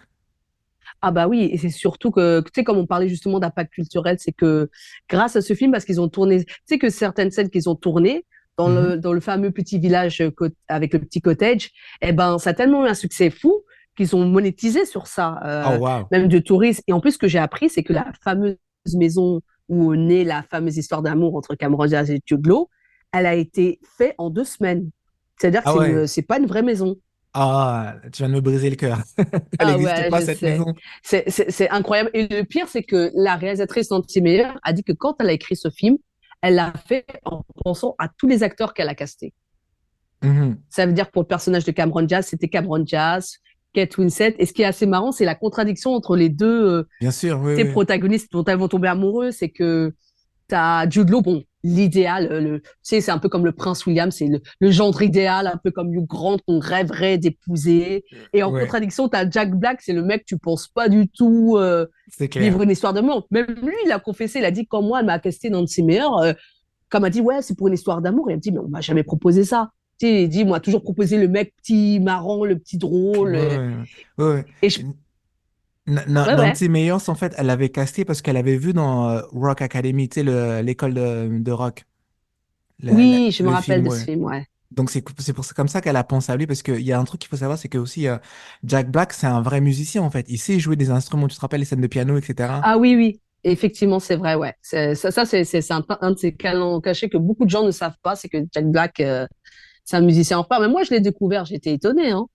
Ah 1.02 1.12
bah 1.12 1.28
oui, 1.28 1.50
et 1.52 1.58
c'est 1.58 1.70
surtout 1.70 2.12
que, 2.12 2.42
tu 2.42 2.52
sais, 2.56 2.64
comme 2.64 2.78
on 2.78 2.86
parlait 2.86 3.08
justement 3.08 3.40
d'impact 3.40 3.74
culturel, 3.74 4.18
c'est 4.20 4.32
que 4.32 4.70
grâce 5.10 5.36
à 5.36 5.42
ce 5.42 5.54
film, 5.54 5.72
parce 5.72 5.86
qu'ils 5.86 6.02
ont 6.02 6.10
tourné, 6.10 6.44
tu 6.46 6.54
sais 6.66 6.78
que 6.80 6.90
certaines 6.90 7.32
scènes 7.32 7.50
qu'ils 7.50 7.70
ont 7.70 7.76
tournées 7.76 8.26
dans 8.58 8.70
le, 8.70 8.96
mmh 8.96 8.98
dans 8.98 9.14
le 9.14 9.20
fameux 9.20 9.52
petit 9.52 9.80
village 9.80 10.22
euh, 10.22 10.32
avec 10.68 10.94
le 10.94 11.00
petit 11.00 11.22
cottage, 11.22 11.72
eh 12.02 12.14
ben, 12.14 12.38
ça 12.38 12.52
a 12.52 12.54
tellement 12.54 12.86
eu 12.86 12.90
un 12.90 12.94
succès 12.94 13.30
fou 13.30 13.64
qu'ils 13.96 14.16
ont 14.16 14.26
monétisé 14.26 14.86
sur 14.86 15.08
ça, 15.08 15.40
euh, 15.46 15.78
oh, 15.80 16.08
même 16.12 16.28
de 16.28 16.40
tourisme. 16.40 16.82
Et 16.88 16.94
en 16.94 17.00
plus, 17.00 17.12
ce 17.12 17.18
que 17.18 17.28
j'ai 17.28 17.40
appris, 17.40 17.70
c'est 17.70 17.84
que 17.84 17.94
la 17.94 18.12
fameuse 18.24 18.58
maison 18.94 19.42
où 19.70 19.94
est 19.94 19.98
née 19.98 20.24
la 20.24 20.44
fameuse 20.44 20.78
histoire 20.78 21.02
d'amour 21.02 21.36
entre 21.36 21.56
Cameron 21.56 21.86
Diaz 21.86 22.12
et 22.12 22.22
Jude 22.26 22.48
elle 23.12 23.26
a 23.26 23.36
été 23.36 23.80
faite 23.98 24.14
en 24.18 24.30
deux 24.30 24.44
semaines. 24.44 24.90
C'est-à-dire 25.40 25.64
que 25.64 26.04
ah 26.04 26.08
c'est 26.08 26.22
pas 26.22 26.38
une 26.38 26.46
vraie 26.46 26.62
maison. 26.62 26.96
Ah, 27.38 27.96
tu 28.14 28.24
viens 28.24 28.30
de 28.30 28.36
me 28.36 28.40
briser 28.40 28.70
le 28.70 28.78
cœur. 28.78 29.00
Elle 29.60 29.68
n'existe 29.68 29.94
ah 29.94 30.10
pas, 30.10 30.22
cette 30.22 30.42
maison. 30.42 30.74
C'est 31.04 31.70
incroyable. 31.70 32.10
Et 32.14 32.28
le 32.28 32.44
pire, 32.44 32.70
c'est 32.70 32.84
que 32.84 33.12
la 33.14 33.36
réalisatrice 33.36 33.92
Nancy 33.92 34.22
Meyer 34.22 34.48
a 34.64 34.72
dit 34.72 34.84
que 34.84 34.94
quand 34.94 35.16
elle 35.20 35.30
a 35.30 35.34
écrit 35.34 35.58
ce 35.58 35.70
film, 35.70 35.98
elle 36.42 36.56
l'a 36.56 36.72
fait 36.88 37.06
en 37.26 37.44
pensant 37.64 37.94
à 38.00 38.08
tous 38.08 38.28
les 38.28 38.42
acteurs 38.42 38.74
qu'elle 38.74 38.88
a 38.88 38.96
castés. 38.96 39.34
Mm-hmm. 40.24 40.56
Ça 40.70 40.86
veut 40.86 40.94
dire 40.94 41.08
que 41.08 41.12
pour 41.12 41.24
le 41.24 41.28
personnage 41.28 41.66
de 41.66 41.72
Cameron 41.72 42.04
Diaz, 42.04 42.28
c'était 42.28 42.48
Cameron 42.48 42.80
Diaz, 42.80 43.40
Kate 43.74 43.98
Winslet. 43.98 44.36
Et 44.40 44.46
ce 44.46 44.54
qui 44.54 44.62
est 44.62 44.66
assez 44.66 44.86
marrant, 44.86 45.12
c'est 45.12 45.26
la 45.26 45.36
contradiction 45.36 45.94
entre 45.94 46.16
les 46.16 46.30
deux 46.30 46.70
euh, 46.70 46.88
Bien 47.02 47.12
sûr, 47.12 47.42
protagonistes 47.74 48.32
dont 48.32 48.46
elles 48.46 48.58
vont 48.58 48.70
tomber 48.70 48.88
amoureuses. 48.88 49.36
C'est 49.36 49.50
que 49.50 49.94
tu 50.48 50.56
as 50.56 50.90
Jude 50.90 51.10
Law, 51.10 51.22
bon, 51.22 51.44
l'idéal, 51.66 52.28
euh, 52.32 52.40
le, 52.40 52.62
tu 52.62 52.70
sais, 52.84 53.02
c'est 53.02 53.12
un 53.12 53.18
peu 53.18 53.28
comme 53.28 53.44
le 53.44 53.52
prince 53.52 53.86
William, 53.88 54.12
c'est 54.12 54.28
le, 54.28 54.40
le, 54.60 54.72
genre 54.72 55.02
idéal, 55.02 55.48
un 55.48 55.58
peu 55.58 55.72
comme 55.72 55.94
Hugh 55.94 56.06
Grant 56.06 56.38
qu'on 56.48 56.60
rêverait 56.60 57.18
d'épouser. 57.18 58.06
Et 58.34 58.44
en 58.44 58.52
contradiction, 58.52 59.10
tu 59.10 59.18
as 59.18 59.28
Jack 59.30 59.56
Black, 59.56 59.82
c'est 59.82 59.94
le 59.94 60.04
mec, 60.04 60.26
tu 60.26 60.38
penses 60.38 60.68
pas 60.68 60.90
du 60.90 61.08
tout 61.10 61.56
euh, 61.58 61.88
vivre 62.20 62.62
une 62.62 62.70
histoire 62.70 62.94
d'amour. 62.94 63.28
Même 63.32 63.48
lui, 63.64 63.74
il 63.84 63.92
a 63.92 64.00
confessé, 64.00 64.40
il 64.40 64.46
a 64.46 64.52
dit, 64.52 64.68
quand 64.68 64.84
moi, 64.84 65.00
elle 65.00 65.08
m'a 65.08 65.18
casté 65.18 65.50
dans 65.50 65.62
de 65.62 65.68
ses 65.68 65.82
meilleurs, 65.82 66.20
euh, 66.20 66.34
comme 66.90 67.04
a 67.04 67.10
dit, 67.10 67.22
ouais, 67.22 67.42
c'est 67.42 67.58
pour 67.58 67.68
une 67.68 67.74
histoire 67.74 68.02
d'amour. 68.02 68.30
Il 68.30 68.36
a 68.36 68.38
dit, 68.38 68.52
mais 68.52 68.60
on 68.60 68.70
m'a 68.70 68.82
jamais 68.82 69.04
proposé 69.04 69.44
ça. 69.44 69.72
Tu 70.00 70.06
sais, 70.06 70.24
il 70.24 70.30
dit, 70.30 70.46
moi, 70.46 70.60
toujours 70.60 70.84
proposé 70.84 71.18
le 71.18 71.28
mec 71.28 71.56
petit 71.58 72.00
marrant, 72.00 72.46
le 72.46 72.60
petit 72.60 72.78
drôle. 72.78 73.38
Ouais, 74.20 74.46
et 74.62 74.70
je, 74.70 74.82
Nancy 75.88 76.70
Meyers, 76.70 77.10
en 77.10 77.16
fait, 77.16 77.34
elle 77.38 77.48
l'avait 77.48 77.70
casté 77.70 78.06
parce 78.06 78.22
qu'elle 78.22 78.38
avait 78.38 78.58
vu 78.58 78.74
dans 78.74 79.10
euh, 79.10 79.22
Rock 79.32 79.62
Academy, 79.62 80.10
tu 80.10 80.24
sais, 80.24 80.64
l'école 80.64 80.94
de, 80.94 81.40
de, 81.40 81.52
rock. 81.52 81.86
oui, 82.84 83.32
je 83.32 83.44
me 83.44 83.50
rappelle 83.50 83.84
de 83.84 83.90
ce 83.90 84.04
film, 84.04 84.24
ouais. 84.24 84.46
Donc 84.72 84.90
c'est 84.90 85.02
pour 85.02 85.46
comme 85.56 85.68
ça 85.68 85.80
qu'elle 85.80 85.96
a 85.96 86.04
pensé 86.04 86.32
à 86.32 86.36
lui 86.36 86.48
parce 86.48 86.62
qu'il 86.64 86.82
y 86.82 86.92
a 86.92 87.00
un 87.00 87.04
truc 87.04 87.22
qu'il 87.22 87.30
faut 87.30 87.38
savoir, 87.38 87.58
c'est 87.58 87.70
que 87.70 87.78
aussi 87.78 88.08
euh, 88.08 88.18
Jack 88.64 88.92
Black, 88.92 89.14
c'est 89.14 89.28
un 89.28 89.42
vrai 89.42 89.62
musicien 89.62 90.02
en 90.02 90.10
fait. 90.10 90.26
Il 90.28 90.38
sait 90.38 90.60
jouer 90.60 90.76
des 90.76 90.90
instruments. 90.90 91.28
Tu 91.28 91.36
te 91.36 91.42
rappelles 91.42 91.62
les 91.62 91.66
scènes 91.66 91.82
de 91.82 91.88
piano, 91.88 92.18
etc. 92.18 92.50
Ah 92.64 92.78
oui, 92.78 92.96
oui. 92.96 93.22
Effectivement, 93.44 94.00
c'est 94.00 94.16
vrai, 94.16 94.34
ouais. 94.34 94.54
Ça, 94.64 94.96
ça 94.96 95.26
c'est 95.26 95.72
un, 95.72 95.86
un, 96.02 96.12
de 96.12 96.18
ces 96.18 96.34
canons 96.34 96.82
cachés 96.82 97.10
que 97.10 97.18
beaucoup 97.18 97.46
de 97.46 97.50
gens 97.52 97.64
ne 97.64 97.72
savent 97.72 97.98
pas, 98.02 98.16
c'est 98.16 98.28
que 98.28 98.38
Jack 98.52 98.66
Black, 98.66 99.00
euh, 99.00 99.28
c'est 99.84 99.98
un 99.98 100.02
musicien 100.02 100.40
en 100.40 100.44
part. 100.44 100.60
Mais 100.60 100.68
moi, 100.68 100.82
je 100.84 100.90
l'ai 100.90 101.00
découvert, 101.00 101.46
j'étais 101.46 101.74
étonné, 101.74 102.10
hein. 102.10 102.26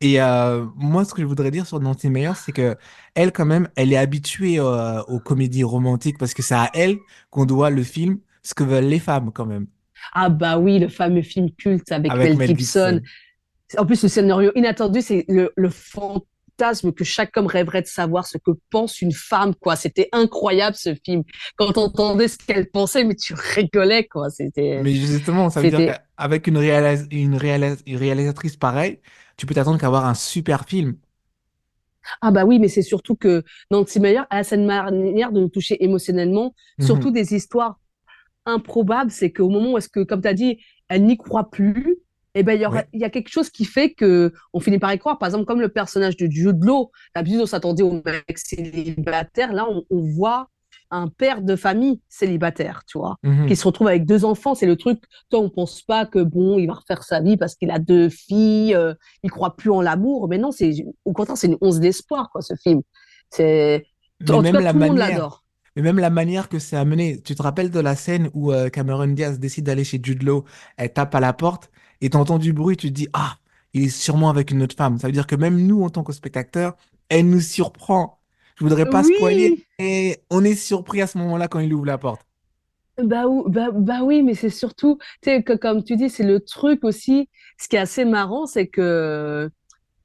Et 0.00 0.20
euh, 0.20 0.64
moi, 0.76 1.04
ce 1.04 1.12
que 1.12 1.22
je 1.22 1.26
voudrais 1.26 1.50
dire 1.50 1.66
sur 1.66 1.80
Nancy 1.80 2.08
Meyer, 2.08 2.32
c'est 2.36 2.52
que 2.52 2.76
elle, 3.14 3.32
quand 3.32 3.46
même, 3.46 3.68
elle 3.74 3.92
est 3.92 3.96
habituée 3.96 4.60
euh, 4.60 5.02
aux 5.04 5.18
comédies 5.18 5.64
romantiques 5.64 6.18
parce 6.18 6.34
que 6.34 6.42
c'est 6.42 6.54
à 6.54 6.70
elle 6.74 6.98
qu'on 7.30 7.46
doit 7.46 7.70
le 7.70 7.82
film 7.82 8.18
Ce 8.42 8.54
que 8.54 8.62
veulent 8.62 8.84
les 8.84 9.00
femmes, 9.00 9.32
quand 9.32 9.46
même. 9.46 9.66
Ah 10.14 10.28
bah 10.28 10.58
oui, 10.58 10.78
le 10.78 10.88
fameux 10.88 11.22
film 11.22 11.50
culte 11.50 11.90
avec, 11.90 12.12
Mel, 12.14 12.40
Gibson. 12.46 13.00
En 13.76 13.84
plus, 13.84 14.02
le 14.02 14.08
scénario 14.08 14.52
inattendu, 14.54 15.02
c'est 15.02 15.24
le, 15.28 15.52
le 15.56 15.68
fantasme 15.68 16.92
que 16.92 17.02
chaque 17.04 17.36
homme 17.36 17.46
rêverait 17.46 17.82
de 17.82 17.88
savoir 17.88 18.24
ce 18.26 18.38
que 18.38 18.52
pense 18.70 19.02
une 19.02 19.12
femme, 19.12 19.54
quoi. 19.56 19.74
C'était 19.74 20.08
incroyable 20.12 20.76
ce 20.76 20.94
film. 21.04 21.24
Quand 21.56 21.76
on 21.76 21.82
entendait 21.82 22.28
ce 22.28 22.38
qu'elle 22.38 22.70
pensait, 22.70 23.02
mais 23.02 23.16
tu 23.16 23.34
rigolais, 23.34 24.06
quoi. 24.06 24.30
C'était. 24.30 24.80
Mais 24.84 24.94
justement, 24.94 25.50
ça 25.50 25.60
veut 25.60 25.70
dire 25.70 25.98
qu'avec 26.16 26.46
une, 26.46 26.56
une 27.10 27.34
réalisatrice 27.34 28.56
pareille, 28.56 29.00
tu 29.38 29.46
peux 29.46 29.54
t'attendre 29.54 29.78
qu'à 29.78 29.86
avoir 29.86 30.04
un 30.04 30.14
super 30.14 30.66
film. 30.66 30.96
Ah 32.20 32.30
bah 32.30 32.44
oui, 32.44 32.58
mais 32.58 32.68
c'est 32.68 32.82
surtout 32.82 33.16
que 33.16 33.44
Nancy 33.70 34.00
Meyer 34.00 34.22
a 34.30 34.44
cette 34.44 34.60
manière 34.60 35.32
de 35.32 35.40
nous 35.40 35.48
toucher 35.48 35.82
émotionnellement, 35.82 36.54
mhm. 36.78 36.86
surtout 36.86 37.10
des 37.10 37.34
histoires 37.34 37.78
improbables. 38.44 39.10
C'est 39.10 39.32
qu'au 39.32 39.48
moment 39.48 39.72
où 39.72 39.78
est-ce 39.78 39.88
que, 39.88 40.00
comme 40.00 40.20
tu 40.20 40.28
as 40.28 40.34
dit, 40.34 40.58
elle 40.88 41.04
n'y 41.04 41.16
croit 41.16 41.50
plus, 41.50 41.98
eh 42.34 42.42
ben, 42.42 42.52
il 42.52 42.96
y, 42.96 42.98
y, 42.98 43.04
a 43.04 43.10
quelque 43.10 43.30
chose 43.30 43.50
qui 43.50 43.64
fait 43.64 43.92
que 43.92 44.32
on 44.52 44.60
finit 44.60 44.78
par 44.78 44.92
y 44.92 44.98
croire. 44.98 45.18
Par 45.18 45.28
exemple, 45.28 45.44
comme 45.44 45.60
le 45.60 45.68
personnage 45.68 46.16
de 46.16 46.30
Jude 46.30 46.62
Law, 46.62 46.90
d'habitude 47.14 47.40
on 47.40 47.46
s'attendait 47.46 47.82
au 47.82 47.92
mec 47.92 48.38
célibataire, 48.38 49.52
là 49.52 49.66
on, 49.68 49.84
on 49.90 50.02
voit 50.02 50.50
un 50.90 51.08
père 51.08 51.42
de 51.42 51.56
famille 51.56 52.00
célibataire, 52.08 52.82
tu 52.86 52.98
vois, 52.98 53.16
mhm. 53.22 53.46
qui 53.46 53.56
se 53.56 53.64
retrouve 53.64 53.88
avec 53.88 54.04
deux 54.06 54.24
enfants. 54.24 54.54
C'est 54.54 54.66
le 54.66 54.76
truc, 54.76 55.02
toi, 55.30 55.40
on 55.40 55.50
pense 55.50 55.82
pas 55.82 56.06
que 56.06 56.20
bon, 56.20 56.58
il 56.58 56.66
va 56.66 56.74
refaire 56.74 57.02
sa 57.02 57.20
vie 57.20 57.36
parce 57.36 57.54
qu'il 57.54 57.70
a 57.70 57.78
deux 57.78 58.08
filles, 58.08 58.74
euh, 58.74 58.94
il 59.22 59.30
croit 59.30 59.56
plus 59.56 59.70
en 59.70 59.80
l'amour. 59.80 60.28
Mais 60.28 60.38
non, 60.38 60.50
c'est 60.52 60.72
au 61.04 61.12
contraire, 61.12 61.36
c'est 61.36 61.48
une 61.48 61.58
once 61.60 61.80
d'espoir, 61.80 62.30
quoi, 62.30 62.42
ce 62.42 62.54
film. 62.54 62.82
C'est 63.30 63.86
en 64.22 64.42
tout 64.42 64.42
cas, 64.42 64.72
tout 64.72 64.78
le 64.78 64.86
monde 64.86 64.98
l'adore. 64.98 65.44
Mais 65.76 65.82
même 65.82 65.98
la 66.00 66.10
manière 66.10 66.48
que 66.48 66.58
c'est 66.58 66.76
amené, 66.76 67.20
tu 67.22 67.36
te 67.36 67.42
rappelles 67.42 67.70
de 67.70 67.78
la 67.78 67.94
scène 67.94 68.30
où 68.34 68.52
euh, 68.52 68.68
Cameron 68.68 69.06
Diaz 69.06 69.38
décide 69.38 69.66
d'aller 69.66 69.84
chez 69.84 70.00
Jude 70.02 70.24
Law, 70.24 70.44
elle 70.76 70.92
tape 70.92 71.14
à 71.14 71.20
la 71.20 71.32
porte 71.32 71.70
et 72.00 72.10
t'entends 72.10 72.38
du 72.38 72.52
bruit, 72.52 72.76
tu 72.76 72.88
te 72.88 72.94
dis, 72.94 73.08
ah, 73.12 73.36
il 73.74 73.84
est 73.84 73.88
sûrement 73.88 74.28
avec 74.28 74.50
une 74.50 74.62
autre 74.62 74.74
femme. 74.74 74.98
Ça 74.98 75.06
veut 75.06 75.12
dire 75.12 75.26
que 75.26 75.36
même 75.36 75.56
nous, 75.66 75.84
en 75.84 75.90
tant 75.90 76.02
que 76.02 76.12
spectateurs, 76.12 76.76
elle 77.08 77.28
nous 77.28 77.40
surprend. 77.40 78.17
Je 78.58 78.64
voudrais 78.64 78.86
pas 78.86 79.02
spoiler, 79.04 79.54
Oui, 79.54 79.66
mais 79.78 80.22
on 80.30 80.44
est 80.44 80.54
surpris 80.54 81.00
à 81.00 81.06
ce 81.06 81.16
moment-là 81.18 81.48
quand 81.48 81.60
il 81.60 81.72
ouvre 81.72 81.86
la 81.86 81.96
porte. 81.98 82.26
bah, 83.02 83.24
bah, 83.46 83.68
bah 83.72 84.02
oui, 84.02 84.22
mais 84.22 84.34
c'est 84.34 84.50
surtout, 84.50 84.98
tu 85.22 85.30
sais, 85.30 85.42
que 85.42 85.52
comme 85.52 85.84
tu 85.84 85.96
dis, 85.96 86.10
c'est 86.10 86.24
le 86.24 86.40
truc 86.40 86.82
aussi. 86.84 87.28
Ce 87.60 87.68
qui 87.68 87.76
est 87.76 87.78
assez 87.78 88.04
marrant, 88.04 88.46
c'est 88.46 88.66
que 88.68 89.48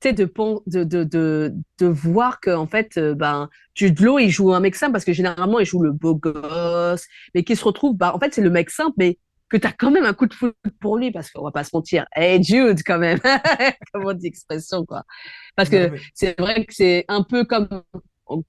tu 0.02 0.10
sais, 0.10 0.14
de, 0.14 0.26
de, 0.68 0.84
de, 0.84 1.04
de, 1.06 1.54
de 1.80 1.88
voir 1.88 2.40
que, 2.42 2.52
en 2.52 2.68
fait, 2.68 2.98
euh, 2.98 3.16
ben, 3.16 3.50
il 3.80 4.30
joue 4.30 4.54
un 4.54 4.60
mec 4.60 4.76
simple 4.76 4.92
parce 4.94 5.06
que 5.06 5.14
généralement, 5.14 5.60
il 5.60 5.66
joue 5.66 5.82
le 5.82 5.92
beau 5.92 6.16
gosse, 6.16 7.06
mais 7.34 7.44
qui 7.44 7.56
se 7.56 7.64
retrouve, 7.66 7.96
bah, 7.98 8.14
en 8.16 8.20
fait, 8.20 8.34
c'est 8.34 8.42
le 8.42 8.50
mec 8.52 8.70
simple, 8.70 8.94
mais 8.98 9.18
que 9.50 9.58
tu 9.58 9.68
as 9.68 9.72
quand 9.74 9.92
même 9.92 10.06
un 10.06 10.14
coup 10.14 10.28
de 10.28 10.34
foot 10.34 10.56
pour 10.82 10.98
lui 10.98 11.12
parce 11.12 11.32
qu'on 11.32 11.44
va 11.44 11.52
pas 11.52 11.64
se 11.64 11.72
mentir. 11.74 12.06
Hey, 12.16 12.44
Jude, 12.44 12.80
quand 12.86 13.00
même. 13.00 13.20
Comment 13.94 14.10
on 14.10 14.14
dit 14.14 14.28
expression, 14.28 14.86
quoi. 14.86 15.04
Parce 15.56 15.70
que 15.70 15.90
mais... 15.90 16.00
c'est 16.14 16.40
vrai 16.40 16.66
que 16.66 16.74
c'est 16.74 17.06
un 17.08 17.24
peu 17.24 17.46
comme, 17.46 17.68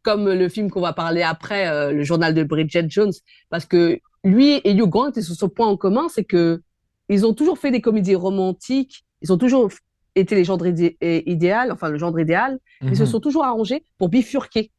comme 0.03 0.33
le 0.33 0.49
film 0.49 0.71
qu'on 0.71 0.81
va 0.81 0.93
parler 0.93 1.23
après, 1.23 1.69
euh, 1.69 1.93
le 1.93 2.03
journal 2.05 2.35
de 2.35 2.43
Bridget 2.45 2.87
Jones, 2.89 3.13
parce 3.51 3.65
que 3.67 3.99
lui 4.25 4.55
et 4.65 4.73
Hugh 4.73 4.89
Grant, 4.89 5.11
ils 5.17 5.31
ont 5.31 5.35
ce 5.35 5.47
point 5.47 5.67
en 5.67 5.77
commun, 5.77 6.09
c'est 6.09 6.25
que 6.25 6.63
ils 7.09 7.27
ont 7.27 7.35
toujours 7.35 7.59
fait 7.59 7.71
des 7.71 7.81
comédies 7.81 8.15
romantiques, 8.15 9.05
ils 9.21 9.33
ont 9.33 9.37
toujours 9.39 9.71
été 10.15 10.35
les 10.35 10.45
genres 10.45 10.65
idé 10.67 10.97
idéal, 11.27 11.71
enfin 11.73 11.89
le 11.91 11.99
genre 11.99 12.19
idéal, 12.19 12.59
ils 12.83 12.97
se 12.97 13.03
Mhm. 13.03 13.09
sont 13.09 13.21
toujours 13.21 13.45
arrangés 13.45 13.85
pour 13.99 14.09
bifurquer. 14.09 14.71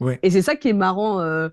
Ouais. 0.00 0.18
Et 0.22 0.30
c'est 0.30 0.42
ça 0.42 0.56
qui 0.56 0.68
est 0.68 0.72
marrant 0.72 1.20
euh, 1.20 1.48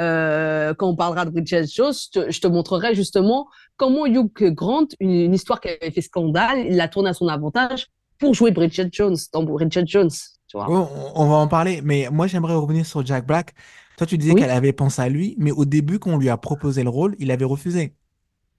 euh, 0.00 0.74
quand 0.74 0.88
on 0.88 0.96
parlera 0.96 1.24
de 1.24 1.30
Bridget 1.30 1.66
Jones, 1.66 1.92
je 1.92 2.10
te, 2.20 2.30
je 2.30 2.40
te 2.40 2.46
montrerai 2.48 2.94
justement 2.94 3.46
comment 3.76 4.06
Hugh 4.06 4.30
Grant, 4.54 4.86
une, 5.00 5.10
une 5.10 5.34
histoire 5.34 5.60
qui 5.60 5.68
avait 5.68 5.90
fait 5.90 6.00
scandale, 6.00 6.66
il 6.66 6.76
l'a 6.76 6.88
tournée 6.88 7.10
à 7.10 7.14
son 7.14 7.28
avantage 7.28 7.88
pour 8.18 8.34
jouer 8.34 8.50
Bridget 8.50 8.88
Jones 8.92 9.16
dans 9.32 9.42
Bridget 9.42 9.84
Jones, 9.86 10.10
tu 10.54 10.58
vois. 10.58 10.70
Bon, 10.70 10.88
on 11.14 11.28
va 11.28 11.34
en 11.36 11.48
parler, 11.48 11.80
mais 11.82 12.08
moi 12.10 12.26
j'aimerais 12.26 12.54
revenir 12.54 12.86
sur 12.86 13.04
Jack 13.04 13.26
Black. 13.26 13.54
Toi, 13.96 14.06
tu 14.06 14.18
disais 14.18 14.34
qu'elle 14.34 14.50
avait 14.50 14.72
pensé 14.72 15.02
à 15.02 15.08
lui, 15.08 15.36
mais 15.38 15.52
au 15.52 15.64
début, 15.64 15.98
quand 15.98 16.10
on 16.12 16.18
lui 16.18 16.28
a 16.30 16.36
proposé 16.38 16.82
le 16.82 16.88
rôle, 16.90 17.14
il 17.18 17.30
avait 17.30 17.44
refusé. 17.44 17.94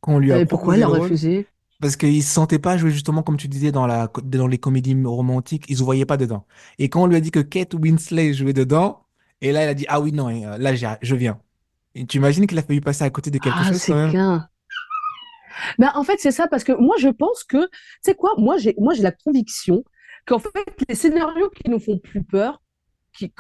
Quand 0.01 0.15
on 0.15 0.19
lui 0.19 0.33
a 0.33 0.39
Et 0.39 0.45
pourquoi 0.45 0.75
proposé 0.75 0.83
a 0.83 0.87
refusé? 0.87 1.47
parce 1.81 1.95
qu'il 1.97 2.23
se 2.23 2.31
sentait 2.33 2.59
pas 2.59 2.77
jouer 2.77 2.91
justement 2.91 3.21
comme 3.23 3.37
tu 3.37 3.47
disais 3.47 3.71
dans 3.71 3.85
la, 3.87 4.09
dans 4.23 4.47
les 4.47 4.57
comédies 4.57 4.95
romantiques, 5.05 5.65
il 5.69 5.77
se 5.77 5.83
voyait 5.83 6.05
pas 6.05 6.17
dedans. 6.17 6.45
Et 6.79 6.89
quand 6.89 7.03
on 7.03 7.07
lui 7.07 7.15
a 7.17 7.21
dit 7.21 7.31
que 7.31 7.39
Kate 7.41 7.73
Winslet 7.75 8.33
jouait 8.33 8.53
dedans, 8.53 9.05
et 9.41 9.51
là, 9.51 9.65
il 9.65 9.69
a 9.69 9.73
dit, 9.73 9.85
ah 9.89 9.99
oui, 10.01 10.11
non, 10.13 10.29
euh, 10.29 10.57
là, 10.57 10.73
je 10.75 11.15
viens. 11.15 11.39
Et 11.95 12.05
tu 12.05 12.17
imagines 12.17 12.47
qu'il 12.47 12.57
a 12.59 12.63
failli 12.63 12.81
passer 12.81 13.03
à 13.03 13.09
côté 13.09 13.31
de 13.31 13.37
quelque 13.39 13.57
Ah, 13.57 13.63
chose 13.63 13.85
quand 13.85 13.95
même? 13.95 14.11
Ben, 15.79 15.91
en 15.95 16.03
fait, 16.03 16.17
c'est 16.19 16.31
ça, 16.31 16.47
parce 16.47 16.63
que 16.63 16.71
moi, 16.73 16.95
je 16.99 17.09
pense 17.09 17.43
que, 17.43 17.65
tu 17.67 17.69
sais 18.01 18.15
quoi, 18.15 18.31
moi, 18.37 18.57
j'ai, 18.57 18.75
moi, 18.77 18.93
j'ai 18.93 19.03
la 19.03 19.11
conviction 19.11 19.83
qu'en 20.25 20.39
fait, 20.39 20.65
les 20.87 20.95
scénarios 20.95 21.49
qui 21.49 21.69
nous 21.69 21.79
font 21.79 21.99
plus 21.99 22.23
peur, 22.23 22.61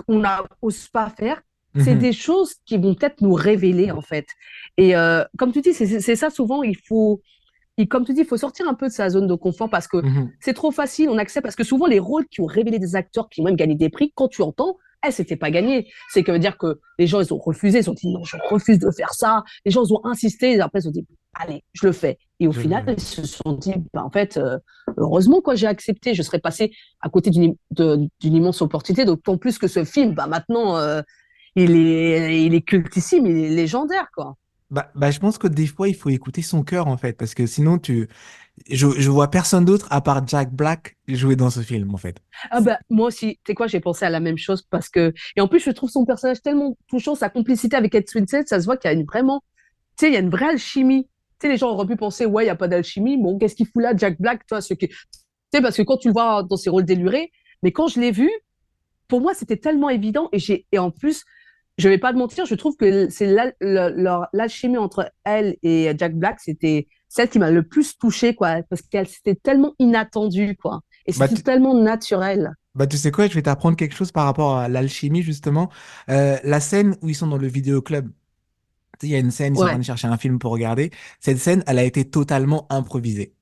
qu'on 0.07 0.21
n'ose 0.21 0.87
pas 0.89 1.09
faire, 1.09 1.41
c'est 1.77 1.95
Mhm, 1.95 1.99
des 1.99 2.13
choses 2.13 2.55
qui 2.65 2.77
vont 2.77 2.95
peut-être 2.95 3.21
nous 3.21 3.33
révéler, 3.33 3.91
en 3.91 4.01
fait. 4.01 4.27
Et 4.77 4.95
euh, 4.95 5.23
comme 5.37 5.51
tu 5.51 5.61
dis, 5.61 5.73
c'est 5.73 6.15
ça, 6.15 6.29
souvent, 6.29 6.63
il 6.63 6.77
faut, 6.77 7.21
comme 7.89 8.05
tu 8.05 8.13
dis, 8.13 8.21
il 8.21 8.25
faut 8.25 8.37
sortir 8.37 8.67
un 8.69 8.75
peu 8.75 8.87
de 8.87 8.93
sa 8.93 9.09
zone 9.09 9.27
de 9.27 9.35
confort 9.35 9.69
parce 9.69 9.87
que 9.87 9.97
mhm. 9.97 10.31
c'est 10.39 10.53
trop 10.53 10.71
facile, 10.71 11.09
on 11.09 11.17
accepte, 11.17 11.43
parce 11.43 11.55
que 11.55 11.65
souvent, 11.65 11.87
les 11.87 11.99
rôles 11.99 12.27
qui 12.27 12.39
ont 12.39 12.45
révélé 12.45 12.79
des 12.79 12.95
acteurs 12.95 13.27
qui 13.29 13.41
ont 13.41 13.43
même 13.43 13.57
gagné 13.57 13.75
des 13.75 13.89
prix, 13.89 14.13
quand 14.15 14.29
tu 14.29 14.41
entends, 14.41 14.77
eh, 15.05 15.11
c'était 15.11 15.35
pas 15.35 15.51
gagné. 15.51 15.87
C'est 16.09 16.23
que 16.23 16.31
veut 16.31 16.39
dire 16.39 16.57
que 16.57 16.79
les 16.97 17.07
gens, 17.07 17.21
ils 17.21 17.33
ont 17.33 17.37
refusé, 17.37 17.79
ils 17.79 17.89
ont 17.89 17.93
dit 17.93 18.07
non, 18.11 18.23
je 18.23 18.37
refuse 18.49 18.79
de 18.79 18.89
faire 18.91 19.13
ça. 19.13 19.43
Les 19.65 19.71
gens, 19.71 19.83
ils 19.83 19.93
ont 19.93 20.05
insisté, 20.05 20.53
et 20.53 20.61
après, 20.61 20.79
ils 20.79 20.87
ont 20.87 20.91
dit, 20.91 21.05
allez, 21.33 21.63
je 21.73 21.85
le 21.85 21.91
fais. 21.91 22.17
Et 22.39 22.47
au 22.47 22.51
Je 22.51 22.61
final, 22.61 22.85
ils 22.87 22.99
se 22.99 23.23
sont 23.23 23.53
dit, 23.53 23.73
bah, 23.93 24.03
en 24.03 24.09
fait, 24.09 24.37
euh, 24.37 24.57
heureusement, 24.97 25.41
quoi, 25.41 25.55
j'ai 25.55 25.67
accepté, 25.67 26.13
je 26.13 26.21
serais 26.21 26.39
passé 26.39 26.71
à 27.01 27.09
côté 27.09 27.29
d'une 27.29 27.55
immense 28.21 28.61
opportunité, 28.61 29.05
d'autant 29.05 29.37
plus 29.37 29.57
que 29.57 29.67
ce 29.67 29.83
film, 29.83 30.13
bah, 30.13 30.27
maintenant, 30.27 30.77
euh, 30.77 31.01
il 31.55 31.75
est, 31.75 32.45
il 32.45 32.53
est 32.53 32.61
cultissime, 32.61 33.25
il 33.25 33.37
est 33.37 33.49
légendaire, 33.49 34.09
quoi. 34.13 34.35
Bah, 34.71 34.91
bah, 34.95 35.11
je 35.11 35.19
pense 35.19 35.37
que 35.37 35.47
des 35.47 35.67
fois, 35.67 35.87
il 35.87 35.95
faut 35.95 36.09
écouter 36.09 36.41
son 36.41 36.63
cœur, 36.63 36.87
en 36.87 36.97
fait, 36.97 37.13
parce 37.13 37.35
que 37.35 37.45
sinon, 37.45 37.77
tu, 37.77 38.09
je, 38.69 38.87
je 38.97 39.09
vois 39.09 39.29
personne 39.29 39.63
d'autre 39.65 39.87
à 39.91 40.01
part 40.01 40.25
Jack 40.27 40.51
Black 40.51 40.97
jouer 41.07 41.35
dans 41.35 41.49
ce 41.49 41.59
film, 41.59 41.93
en 41.93 41.97
fait. 41.97 42.17
Ah 42.51 42.61
bah, 42.61 42.79
moi 42.89 43.07
aussi, 43.07 43.35
tu 43.37 43.41
sais 43.47 43.53
quoi, 43.55 43.67
j'ai 43.67 43.79
pensé 43.79 44.05
à 44.05 44.09
la 44.09 44.19
même 44.19 44.37
chose 44.37 44.63
parce 44.69 44.89
que, 44.89 45.13
et 45.35 45.41
en 45.41 45.47
plus, 45.47 45.59
je 45.59 45.71
trouve 45.71 45.89
son 45.89 46.05
personnage 46.05 46.41
tellement 46.41 46.77
touchant, 46.87 47.15
sa 47.15 47.29
complicité 47.29 47.75
avec 47.75 47.91
Kate 47.91 48.13
Winslet, 48.13 48.45
ça 48.47 48.59
se 48.59 48.65
voit 48.65 48.77
qu'il 48.77 48.89
y 48.89 48.93
a 48.93 48.97
une 48.97 49.05
vraiment, 49.05 49.41
tu 49.97 50.05
sais, 50.05 50.11
il 50.11 50.13
y 50.13 50.17
a 50.17 50.21
une 50.21 50.29
vraie 50.29 50.49
alchimie. 50.49 51.07
Tu 51.39 51.47
sais, 51.47 51.51
les 51.51 51.57
gens 51.57 51.69
auraient 51.71 51.87
pu 51.87 51.95
penser, 51.97 52.25
ouais, 52.25 52.43
il 52.43 52.47
n'y 52.47 52.51
a 52.51 52.55
pas 52.55 52.67
d'alchimie. 52.67 53.17
Bon, 53.17 53.37
qu'est-ce 53.37 53.55
qu'il 53.55 53.67
fout 53.67 53.81
là, 53.83 53.93
Jack 53.95 54.19
Black, 54.21 54.45
toi, 54.47 54.61
ce 54.61 54.73
qui, 54.73 54.87
tu 54.87 54.95
sais, 55.53 55.61
parce 55.61 55.77
que 55.77 55.81
quand 55.81 55.97
tu 55.97 56.07
le 56.07 56.13
vois 56.13 56.43
dans 56.43 56.57
ses 56.57 56.69
rôles 56.69 56.85
délurés, 56.85 57.31
mais 57.63 57.71
quand 57.71 57.87
je 57.87 57.99
l'ai 57.99 58.11
vu, 58.11 58.29
pour 59.07 59.21
moi, 59.21 59.33
c'était 59.33 59.57
tellement 59.57 59.89
évident 59.89 60.29
et 60.31 60.39
j'ai, 60.39 60.65
et 60.71 60.79
en 60.79 60.91
plus, 60.91 61.23
je 61.77 61.89
vais 61.89 61.97
pas 61.97 62.13
te 62.13 62.17
mentir, 62.17 62.45
je 62.45 62.55
trouve 62.55 62.75
que 62.77 63.09
c'est 63.09 63.25
l'al- 63.27 63.55
l'alchimie 64.33 64.77
entre 64.77 65.11
elle 65.25 65.57
et 65.61 65.91
Jack 65.97 66.15
Black, 66.15 66.39
c'était 66.39 66.87
celle 67.09 67.29
qui 67.29 67.39
m'a 67.39 67.51
le 67.51 67.63
plus 67.63 67.97
touchée, 67.97 68.33
quoi, 68.33 68.61
parce 68.69 68.81
qu'elle, 68.81 69.07
c'était 69.07 69.35
tellement 69.35 69.73
inattendu, 69.79 70.55
quoi. 70.61 70.81
Et 71.05 71.11
Bah, 71.15 71.27
c'était 71.27 71.35
tu, 71.37 71.43
tellement 71.43 71.73
naturel. 71.75 72.53
bah, 72.73 72.87
tu 72.87 72.97
sais 72.97 73.11
quoi, 73.11 73.27
je 73.27 73.33
vais 73.33 73.41
t'apprendre 73.43 73.77
quelque 73.77 73.95
chose 73.95 74.11
par 74.11 74.25
rapport 74.25 74.57
à 74.57 74.67
l'alchimie, 74.69 75.21
justement. 75.21 75.69
Euh, 76.09 76.37
la 76.43 76.59
scène 76.59 76.95
où 77.01 77.09
ils 77.09 77.15
sont 77.15 77.27
dans 77.27 77.37
le 77.37 77.47
vidéoclub, 77.47 78.09
il 79.03 79.09
y 79.09 79.15
a 79.15 79.19
une 79.19 79.31
scène, 79.31 79.55
ils 79.55 79.57
sont 79.59 79.65
en 79.65 79.69
train 79.69 79.77
de 79.79 79.83
chercher 79.83 80.07
un 80.07 80.17
film 80.17 80.39
pour 80.39 80.51
regarder. 80.51 80.91
Cette 81.19 81.37
scène, 81.39 81.63
elle 81.67 81.79
a 81.79 81.83
été 81.83 82.05
totalement 82.09 82.67
improvisée. 82.71 83.33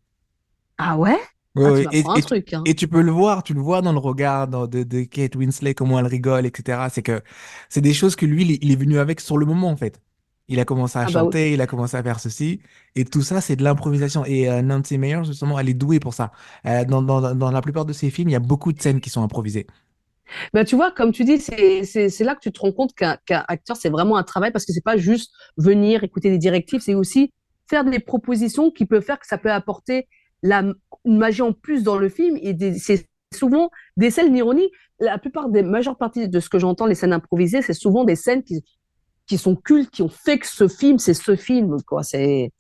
Ah 0.78 0.98
ouais? 0.98 1.20
Ouais, 1.56 1.86
Ah. 1.86 2.16
Et, 2.16 2.22
truc, 2.22 2.54
hein. 2.54 2.64
et 2.66 2.74
tu 2.74 2.88
peux 2.88 3.02
le 3.02 3.12
voir, 3.12 3.44
tu 3.44 3.54
le 3.54 3.62
vois 3.62 3.82
dans 3.84 3.92
le 3.94 4.00
regard 4.00 4.48
dans- 4.48 4.66
de, 4.68 4.82
de 4.84 5.04
Kate 5.04 5.36
Winslet, 5.36 5.76
comment 5.76 6.00
elle 6.00 6.08
rigole, 6.08 6.48
etc. 6.48 6.90
C'est 6.90 7.04
que 7.04 7.22
c'est 7.70 7.82
des 7.82 7.94
choses 7.94 8.16
que 8.16 8.26
lui, 8.26 8.44
il 8.62 8.72
est, 8.72 8.76
venu 8.76 8.98
avec 8.98 9.20
sur 9.22 9.38
le 9.38 9.46
moment, 9.46 9.70
en 9.70 9.76
fait. 9.78 10.02
Il 10.48 10.60
a 10.60 10.66
commencé 10.66 10.98
à 10.98 11.06
Ah 11.06 11.10
bah 11.12 11.26
oui. 11.26 11.38
chanter, 11.38 11.54
il 11.54 11.62
a 11.62 11.68
commencé 11.68 11.96
à 11.96 12.02
faire 12.04 12.20
ceci, 12.20 12.60
et 12.96 13.06
tout 13.06 13.22
ça, 13.22 13.40
c'est 13.40 13.56
de 13.56 13.64
l'improvisation. 13.64 14.26
Et 14.26 14.50
euh, 14.50 14.62
Nancy 14.64 14.98
Meyers, 14.98 15.24
justement, 15.26 15.60
elle 15.60 15.70
est 15.70 15.74
douée 15.76 16.00
pour 16.00 16.14
ça. 16.16 16.32
Euh, 16.66 16.86
dans, 16.86 17.02
dans, 17.04 17.36
dans 17.36 17.52
la 17.52 17.62
plupart 17.62 17.86
de 17.86 17.94
ses 17.94 18.10
films, 18.10 18.30
il 18.30 18.34
y 18.34 18.36
a 18.36 18.40
beaucoup 18.40 18.74
de 18.74 18.82
scènes 18.82 19.00
qui 19.00 19.10
sont 19.12 19.24
improvisées. 19.24 19.68
Bah, 20.54 20.66
tu 20.66 20.76
vois, 20.76 20.92
comme 20.92 21.12
tu 21.12 21.24
dis, 21.26 21.40
c'est, 21.40 21.82
là 22.24 22.36
que 22.36 22.40
tu 22.42 22.52
te 22.52 22.60
rends 22.60 22.72
compte 22.72 22.94
qu'un, 22.96 23.18
qu'un 23.26 23.44
acteur, 23.48 23.78
c'est 23.78 23.90
vraiment 23.90 24.18
un 24.18 24.24
travail 24.24 24.52
parce 24.52 24.66
que 24.66 24.74
c'est 24.74 24.84
pas 24.84 24.98
juste 24.98 25.32
venir 25.58 26.04
écouter 26.04 26.30
des 26.30 26.38
directives, 26.38 26.82
c'est 26.82 26.94
aussi 26.96 27.32
faire 27.70 27.84
des 27.86 28.00
propositions 28.00 28.72
qui 28.72 28.86
peuvent 28.86 29.04
faire 29.04 29.20
que 29.20 29.28
ça 29.28 29.38
peut 29.38 29.52
apporter 29.52 30.08
la, 30.42 30.64
une 31.06 31.18
magie 31.18 31.42
en 31.42 31.54
plus 31.54 31.84
dans 31.84 31.98
le 31.98 32.10
film. 32.10 32.38
Et 32.42 32.56
c'est 32.80 33.08
souvent 33.34 33.70
des 33.98 34.12
scènes 34.12 34.34
d'ironie. 34.34 34.70
La 35.00 35.18
plupart 35.18 35.50
des 35.50 35.64
majeures 35.64 35.98
parties 35.98 36.28
de 36.30 36.40
ce 36.40 36.50
que 36.50 36.60
j'entends, 36.60 36.86
les 36.86 36.96
scènes 36.96 37.14
improvisées, 37.14 37.62
c'est 37.62 37.74
souvent 37.74 38.04
des 38.04 38.16
scènes 38.16 38.44
qui, 38.44 38.64
qui 39.26 39.38
sont 39.38 39.56
cultes, 39.56 39.90
qui 39.92 40.02
ont 40.02 40.10
fait 40.10 40.40
que 40.40 40.48
ce 40.48 40.68
film, 40.68 41.00
c'est 41.00 41.14
ce 41.14 41.36
film, 41.36 41.78
quoi. 41.88 42.04
C'est, 42.04 42.52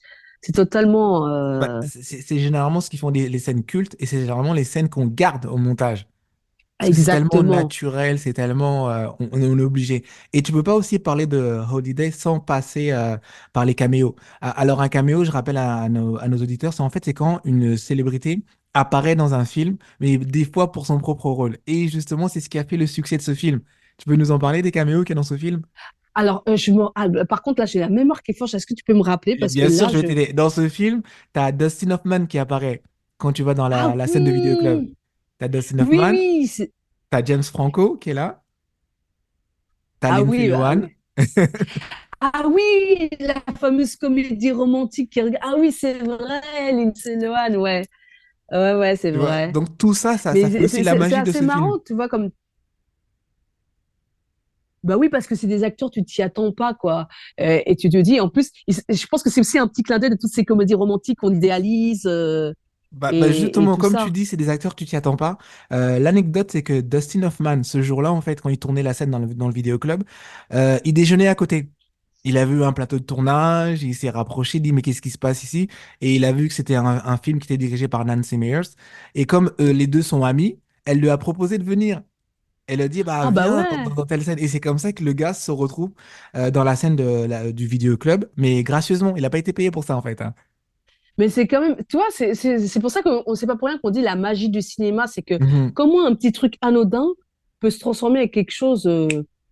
c'est 0.41 0.53
totalement, 0.53 1.21
Bah, 1.59 1.77
euh, 1.77 1.81
c'est- 1.87 2.21
c'est 2.21 2.39
généralement 2.39 2.81
ce 2.81 2.89
qui 2.89 2.97
font 2.97 3.09
les, 3.09 3.29
les 3.29 3.39
scènes 3.39 3.63
cultes, 3.63 3.95
et 3.99 4.05
c'est 4.05 4.19
généralement 4.21 4.53
les 4.53 4.63
scènes 4.63 4.89
qu'on 4.89 5.05
garde 5.07 5.45
au 5.45 5.57
montage. 5.57 6.07
C'est 6.91 7.05
tellement 7.05 7.43
naturel, 7.43 8.19
c'est 8.19 8.33
tellement... 8.33 8.89
euh, 8.89 9.07
on, 9.19 9.29
on 9.31 9.59
est 9.59 9.61
obligé. 9.63 10.03
Et 10.33 10.41
tu 10.41 10.51
peux 10.51 10.63
pas 10.63 10.73
aussi 10.73 10.99
parler 10.99 11.27
de 11.27 11.61
Holiday 11.71 12.11
sans 12.11 12.39
passer 12.39 12.91
euh, 12.91 13.17
par 13.53 13.65
les 13.65 13.75
caméos. 13.75 14.15
Alors 14.41 14.81
un 14.81 14.89
caméo, 14.89 15.23
je 15.23 15.31
rappelle 15.31 15.57
à, 15.57 15.77
à 15.83 15.89
nos, 15.89 16.17
à 16.17 16.27
nos 16.27 16.37
auditeurs, 16.37 16.73
c'est 16.73 16.81
en 16.81 16.89
fait 16.89 17.05
c'est 17.05 17.13
quand 17.13 17.39
une 17.45 17.77
célébrité 17.77 18.43
apparaît 18.73 19.15
dans 19.15 19.33
un 19.35 19.45
film, 19.45 19.77
mais 19.99 20.17
des 20.17 20.45
fois 20.45 20.71
pour 20.71 20.87
son 20.87 20.97
propre 20.97 21.29
rôle. 21.29 21.57
Et 21.67 21.87
justement, 21.87 22.27
c'est 22.27 22.39
ce 22.41 22.49
qui 22.49 22.57
a 22.57 22.63
fait 22.63 22.77
le 22.77 22.87
succès 22.87 23.17
de 23.17 23.21
ce 23.21 23.35
film. 23.35 23.61
Tu 23.97 24.05
peux 24.05 24.15
nous 24.15 24.31
en 24.31 24.39
parler 24.39 24.63
des 24.63 24.71
caméos 24.71 25.03
qu'il 25.03 25.11
y 25.11 25.13
a 25.13 25.21
dans 25.21 25.23
ce 25.23 25.37
film? 25.37 25.61
Alors, 26.15 26.43
euh, 26.47 26.55
je 26.55 26.71
ah, 26.95 27.07
bah, 27.07 27.25
par 27.25 27.41
contre, 27.41 27.59
là, 27.59 27.65
j'ai 27.65 27.79
la 27.79 27.89
mémoire 27.89 28.21
qui 28.21 28.31
est 28.31 28.37
forte. 28.37 28.53
Est-ce 28.53 28.65
que 28.65 28.73
tu 28.73 28.83
peux 28.83 28.93
me 28.93 29.01
rappeler? 29.01 29.37
Que 29.37 29.45
bien 29.51 29.69
sûr, 29.69 29.87
là, 29.87 29.93
je 29.93 29.97
vais 29.97 30.01
je, 30.03 30.07
t'aider. 30.07 30.33
Dans 30.33 30.49
ce 30.49 30.69
film, 30.69 31.01
tu 31.33 31.39
as 31.39 31.51
Dustin 31.51 31.91
Hoffman 31.91 32.25
qui 32.25 32.37
apparaît 32.39 32.81
quand 33.17 33.31
tu 33.31 33.43
vas 33.43 33.53
dans 33.53 33.67
la, 33.67 33.91
Ah 33.91 33.95
la 33.95 34.07
scène 34.07 34.23
de 34.23 34.31
vidéoclub. 34.31 34.93
Oui, 35.47 35.49
Tu 35.51 35.57
as 35.57 35.61
Dustin 35.61 35.79
oui, 35.79 35.97
Hoffman, 35.97 36.11
oui, 36.11 36.47
c'est- 36.47 36.73
tu 37.11 37.17
as 37.17 37.23
James 37.25 37.43
Franco 37.43 37.97
qui 37.97 38.11
est 38.11 38.13
là, 38.13 38.43
tu 40.01 40.07
as 40.07 40.11
ah 40.11 40.21
Lindsay 40.21 40.31
oui, 40.31 40.49
bah 40.49 40.57
Lohan. 40.59 40.81
oui. 40.81 40.95
Ah 42.21 42.47
oui, 42.47 43.09
la 43.19 43.41
fameuse 43.59 43.95
comédie 43.97 44.51
romantique 44.51 45.11
qui 45.11 45.19
Ah 45.41 45.55
oui, 45.59 45.71
c'est 45.71 45.95
vrai, 45.99 46.71
Lindsay 46.71 47.15
Lohan, 47.17 47.55
ouais. 47.55 47.85
Ouais, 48.51 48.75
ouais, 48.75 48.95
c'est 48.95 49.11
vrai. 49.11 49.51
Donc 49.53 49.77
tout 49.77 49.93
ça, 49.93 50.17
ça, 50.17 50.35
ça 50.35 50.49
fait 50.49 50.51
c'est 50.51 50.63
aussi 50.63 50.77
c'est- 50.77 50.83
la 50.83 50.93
c'est- 50.93 50.99
c'est 50.99 50.99
magie 50.99 51.21
de 51.21 51.31
ce 51.31 51.37
film. 51.39 51.47
marrant, 51.47 51.79
tu 51.85 51.93
vois, 51.95 52.07
comme... 52.09 52.29
Bah 54.83 54.97
oui, 54.97 55.07
parce 55.09 55.27
que 55.27 55.35
c'est 55.35 55.47
des 55.47 55.63
acteurs, 55.63 55.89
tu 55.91 56.03
t'y 56.03 56.21
attends 56.21 56.51
pas, 56.51 56.73
quoi. 56.73 57.07
Euh, 57.39 57.61
et 57.65 57.75
tu 57.77 57.89
te 57.89 57.97
dis, 57.97 58.19
en 58.19 58.29
plus, 58.29 58.51
je 58.67 59.05
pense 59.07 59.23
que 59.23 59.29
c'est 59.29 59.39
aussi 59.39 59.57
un 59.57 59.67
petit 59.67 59.81
clin 59.83 59.97
d'œil 59.97 60.09
de 60.09 60.17
toutes 60.17 60.31
ces 60.33 60.43
comédies 60.43 60.73
romantiques 60.75 61.19
qu'on 61.19 61.33
idéalise 61.33 62.05
euh, 62.05 62.51
Bah, 62.93 63.13
bah, 63.17 63.31
et, 63.31 63.33
justement, 63.33 63.75
comme 63.75 63.95
tu 63.95 64.11
dis, 64.11 64.25
c'est 64.25 64.37
des 64.37 64.49
acteurs, 64.49 64.75
tu 64.75 64.85
t'y 64.85 64.95
attends 64.95 65.15
pas. 65.17 65.37
Euh, 65.71 65.97
l'anecdote, 65.97 66.51
c'est 66.51 66.61
que 66.61 66.79
Dustin 66.81 67.23
Hoffman, 67.23 67.63
ce 67.63 67.81
jour-là, 67.81 68.11
en 68.11 68.21
fait, 68.21 68.39
quand 68.39 68.49
il 68.49 68.59
tournait 68.59 68.83
la 68.83 68.93
scène 68.93 69.09
dans 69.09 69.19
le, 69.19 69.33
dans 69.33 69.47
le 69.47 69.53
vidéoclub, 69.53 70.03
euh, 70.53 70.79
il 70.85 70.93
déjeunait 70.93 71.27
à 71.27 71.33
côté. 71.35 71.71
Il 72.23 72.37
a 72.37 72.45
vu 72.45 72.63
un 72.63 72.71
plateau 72.71 72.99
de 72.99 73.03
tournage, 73.03 73.83
il 73.83 73.95
s'est 73.95 74.09
rapproché, 74.11 74.59
il 74.59 74.61
dit 74.61 74.71
mais 74.73 74.81
qu'est-ce 74.81 75.01
qui 75.01 75.09
se 75.09 75.17
passe 75.17 75.43
ici? 75.43 75.67
Et 76.01 76.15
il 76.15 76.23
a 76.25 76.31
vu 76.31 76.47
que 76.47 76.53
c'était 76.53 76.75
un, 76.75 76.85
un 76.85 77.17
film 77.17 77.39
qui 77.39 77.45
était 77.47 77.57
dirigé 77.57 77.87
par 77.89 78.05
Nancy 78.05 78.37
Meyers. 78.37 78.61
Et 79.15 79.25
comme 79.25 79.51
euh, 79.59 79.73
les 79.73 79.87
deux 79.87 80.01
sont 80.03 80.23
amis, 80.23 80.59
elle 80.85 80.99
lui 80.99 81.09
a 81.09 81.17
proposé 81.17 81.57
de 81.57 81.63
venir. 81.65 82.01
Elle 82.67 82.81
a 82.81 82.87
dit 82.89 83.03
bah 83.03 83.25
Ah 83.25 83.31
bah 83.31 83.47
viens 83.47 83.57
ouais. 83.57 83.93
dans 83.95 84.05
telle 84.05 84.23
scène. 84.23 84.39
Et 84.39 84.47
c'est 84.49 84.59
comme 84.61 84.79
ça 84.79 84.93
que 84.93 85.03
le 85.03 85.13
gars 85.13 85.33
se 85.33 85.51
retrouve 85.51 85.93
euh, 86.35 86.51
dans 86.51 86.63
la 86.63 86.75
scène 86.77 86.95
de, 86.95 87.25
la- 87.25 87.51
du 87.53 87.67
vidéoclub, 87.67 88.25
mais 88.37 88.63
gracieusement, 88.63 89.15
il 89.17 89.23
n'a 89.23 89.29
pas 89.31 89.39
été 89.39 89.53
payé 89.53 89.71
pour 89.71 89.83
ça 89.85 89.97
en 89.97 90.01
fait. 90.03 90.21
hein. 90.21 90.33
Mais 91.17 91.29
c'est 91.29 91.47
quand 91.47 91.61
même, 91.61 91.75
tu 91.89 91.97
vois, 91.97 92.07
c'est 92.11 92.79
pour 92.79 92.91
ça 92.91 93.01
qu'on 93.03 93.23
on 93.25 93.35
sait 93.35 93.45
pas 93.47 93.55
pour 93.55 93.67
rien 93.67 93.77
qu'on 93.83 93.91
dit 93.91 94.01
la 94.01 94.15
magie 94.15 94.49
du 94.49 94.61
cinéma, 94.61 95.07
c'est 95.07 95.21
que 95.21 95.35
Mhm. 95.35 95.71
comment 95.73 96.05
un 96.05 96.15
petit 96.15 96.31
truc 96.31 96.55
anodin 96.61 97.07
peut 97.59 97.69
se 97.69 97.79
transformer 97.79 98.21
en 98.23 98.27
quelque 98.27 98.51
chose 98.51 98.87
euh, 98.87 99.07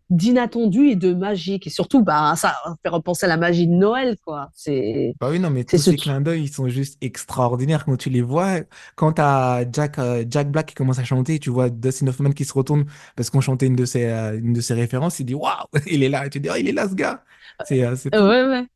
d'inattendu 0.09 0.87
et 0.89 0.95
de 0.95 1.13
magique. 1.13 1.67
Et 1.67 1.69
surtout, 1.69 2.03
bah, 2.03 2.33
ça 2.35 2.55
fait 2.83 2.89
repenser 2.89 3.25
à 3.25 3.29
la 3.29 3.37
magie 3.37 3.67
de 3.67 3.73
Noël, 3.73 4.17
quoi. 4.25 4.49
C'est 4.53 5.13
Bah 5.21 5.29
oui, 5.29 5.39
non, 5.39 5.49
mais 5.49 5.63
tous 5.63 5.77
ce 5.77 5.91
ces 5.91 5.95
clins 5.95 6.19
d'œil, 6.19 6.43
ils 6.43 6.53
sont 6.53 6.67
juste 6.67 6.97
extraordinaires 7.01 7.85
quand 7.85 7.95
tu 7.95 8.09
les 8.09 8.21
vois. 8.21 8.59
Quand 8.95 9.13
t'as 9.13 9.63
Jack, 9.71 9.99
euh, 9.99 10.25
Jack 10.29 10.51
Black 10.51 10.65
qui 10.67 10.75
commence 10.75 10.99
à 10.99 11.03
chanter, 11.05 11.39
tu 11.39 11.49
vois 11.49 11.69
Dustin 11.69 12.07
Hoffman 12.07 12.31
qui 12.31 12.43
se 12.43 12.53
retourne 12.53 12.85
parce 13.15 13.29
qu'on 13.29 13.39
chantait 13.41 13.67
une 13.67 13.75
de 13.75 13.85
ses, 13.85 14.05
euh, 14.05 14.37
une 14.37 14.51
de 14.53 14.61
ses 14.61 14.73
références, 14.73 15.19
il 15.19 15.25
dit 15.25 15.33
Waouh, 15.35 15.65
il 15.87 16.03
est 16.03 16.09
là. 16.09 16.25
Et 16.25 16.29
tu 16.29 16.39
dis 16.41 16.49
Oh, 16.51 16.55
il 16.59 16.67
est 16.67 16.73
là 16.73 16.89
ce 16.89 16.95
gars. 16.95 17.23
C'est 17.65 17.83
euh, 17.83 17.95
ouais, 18.13 18.47
ouais. 18.49 18.67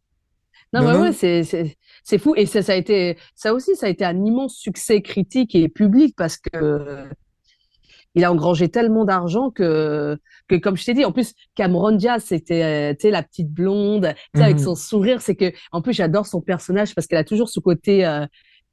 Non, 0.73 0.81
Non, 0.81 0.88
ouais, 0.88 0.99
ouais, 0.99 1.07
non. 1.07 1.13
c'est 1.13 1.43
c'est 1.43 1.77
c'est 2.06 2.20
fou. 2.20 2.34
Et 2.38 2.45
ça, 2.45 2.62
ça 2.62 2.72
a 2.72 2.76
été, 2.76 3.18
ça 3.36 3.53
aussi, 3.53 3.76
ça 3.76 3.88
a 3.88 3.89
été 3.89 4.06
un 4.06 4.24
immense 4.24 4.56
succès 4.56 5.01
critique 5.01 5.56
et 5.56 5.68
public 5.68 6.16
parce 6.16 6.38
que 6.38 7.10
il 8.14 8.24
a 8.24 8.32
engrangé 8.32 8.70
tellement 8.70 9.03
d'argent 9.03 9.49
que, 9.51 10.18
que, 10.47 10.56
comme 10.56 10.78
je 10.78 10.86
t'ai 10.86 10.93
dit, 10.93 11.03
en 11.03 11.12
plus, 11.12 11.34
Cameron 11.53 11.91
Diaz, 11.91 12.24
c'était, 12.24 12.95
tu 12.95 13.10
la 13.10 13.24
petite 13.24 13.51
blonde, 13.51 14.14
avec 14.36 14.60
son 14.60 14.70
Mhm. 14.70 14.76
sourire, 14.78 15.22
c'est 15.22 15.36
que, 15.36 15.51
en 15.74 15.82
plus, 15.82 15.91
j'adore 15.93 16.26
son 16.26 16.39
personnage 16.41 16.95
parce 16.95 17.08
qu'elle 17.08 17.20
a 17.20 17.26
toujours 17.26 17.49
ce 17.49 17.60
côté, 17.60 18.06
euh, 18.06 18.26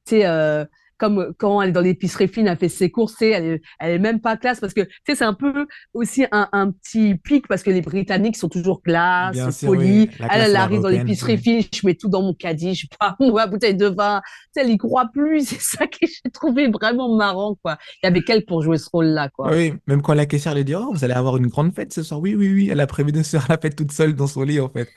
tu 0.07 0.17
sais, 0.17 0.27
euh, 0.27 0.65
comme 1.03 1.35
quand 1.37 1.61
elle 1.61 1.71
est 1.71 1.73
dans 1.73 1.81
l'épicerie 1.81 2.29
fine, 2.29 2.47
elle 2.47 2.57
fait 2.57 2.69
ses 2.69 2.89
courses, 2.89 3.21
elle 3.21 3.45
est, 3.45 3.63
elle 3.81 3.91
est 3.91 3.99
même 3.99 4.21
pas 4.21 4.37
classe 4.37 4.61
parce 4.61 4.73
que, 4.73 4.83
tu 4.83 4.91
sais, 5.09 5.17
c'est 5.17 5.25
un 5.25 5.35
peu 5.35 5.67
aussi 5.95 6.27
un, 6.31 6.49
un 6.53 6.71
petit 6.71 7.17
pic 7.17 7.49
parce 7.49 7.65
que 7.65 7.73
les 7.73 7.81
Britanniques 7.81 8.37
sont 8.37 8.49
toujours 8.49 8.83
classe, 8.83 9.37
oui, 9.63 9.67
polis. 9.67 10.09
Elle, 10.31 10.55
arrive 10.55 10.81
dans 10.81 10.89
l'épicerie 10.89 11.39
fine, 11.39 11.63
je 11.75 11.85
mets 11.85 11.97
tout 11.97 12.09
dans 12.09 12.23
mon 12.23 12.35
caddie, 12.35 12.77
je 12.77 12.87
prends 12.97 13.17
ma 13.33 13.49
bouteille 13.49 13.75
de 13.75 13.87
vin. 13.87 14.21
Tu 14.25 14.31
sais, 14.53 14.61
elle 14.61 14.71
y 14.71 14.79
croit 14.79 15.09
plus. 15.13 15.45
C'est 15.49 15.61
ça 15.61 15.89
que 15.89 15.99
j'ai 16.03 16.31
trouvé 16.31 16.69
vraiment 16.69 17.17
marrant, 17.17 17.57
quoi. 17.61 17.79
Il 18.01 18.07
y 18.07 18.09
avait 18.09 18.23
qu'elle 18.23 18.45
pour 18.45 18.63
jouer 18.63 18.79
ce 18.79 18.89
rôle-là, 18.93 19.29
quoi. 19.31 19.51
Oui, 19.51 19.75
même 19.89 20.03
quand 20.03 20.15
la 20.15 20.27
caissière 20.27 20.55
lui 20.55 20.65
dit 20.65 20.77
Oh, 20.77 20.93
vous 20.93 21.03
allez 21.03 21.15
avoir 21.15 21.37
une 21.37 21.49
grande 21.49 21.75
fête 21.75 21.93
ce 21.93 22.05
soir. 22.05 22.21
Oui, 22.21 22.37
oui, 22.37 22.53
oui. 22.55 22.69
Elle 22.71 22.79
a 22.79 22.87
prévu 22.87 23.11
de 23.11 23.25
se 23.25 23.31
faire 23.31 23.47
la 23.49 23.59
fête 23.59 23.75
toute 23.75 23.91
seule 23.91 24.15
dans 24.15 24.29
son 24.29 24.43
lit, 24.43 24.61
en 24.61 24.69
fait. 24.69 24.89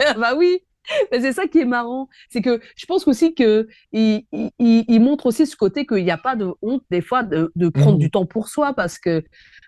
Bah 0.18 0.34
oui, 0.36 0.58
mais 1.12 1.20
c'est 1.20 1.32
ça 1.32 1.46
qui 1.46 1.58
est 1.60 1.64
marrant. 1.64 2.08
C'est 2.30 2.42
que 2.42 2.60
je 2.76 2.86
pense 2.86 3.06
aussi 3.08 3.34
que 3.34 3.68
il, 3.92 4.24
il, 4.32 4.50
il- 4.58 4.84
il 4.88 5.00
montre 5.00 5.26
aussi 5.26 5.46
ce 5.46 5.56
côté 5.56 5.86
qu'il 5.86 6.04
n'y 6.04 6.10
a 6.10 6.18
pas 6.18 6.36
de 6.36 6.52
honte 6.62 6.82
des 6.90 7.00
fois 7.00 7.22
de, 7.22 7.52
de 7.56 7.68
prendre 7.68 7.98
du 7.98 8.10
temps 8.10 8.26
pour 8.26 8.48
soi 8.48 8.74
parce 8.74 8.98
que, 8.98 9.24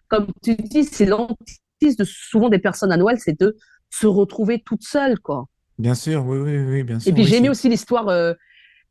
comme 0.09 0.29
tu 0.43 0.55
dis, 0.57 0.85
c'est 0.85 1.07
l'antithèse 1.07 1.97
de 1.97 2.05
souvent 2.05 2.49
des 2.49 2.59
personnes 2.59 2.93
à 2.93 2.97
Noël, 2.97 3.19
c'est 3.21 3.39
de 3.39 3.57
se 3.91 4.07
retrouver 4.07 4.63
toute 4.65 4.83
seule, 4.83 5.19
quoi. 5.21 5.47
Bien 5.79 5.95
sûr, 5.95 6.27
oui, 6.27 6.39
oui, 6.39 6.59
oui, 6.59 6.83
bien 6.83 6.99
Et 6.99 7.01
sûr, 7.01 7.15
puis 7.15 7.23
oui, 7.23 7.29
j'ai 7.29 7.37
aimé 7.37 7.49
aussi 7.49 7.69
l'histoire, 7.69 8.09
euh, 8.09 8.35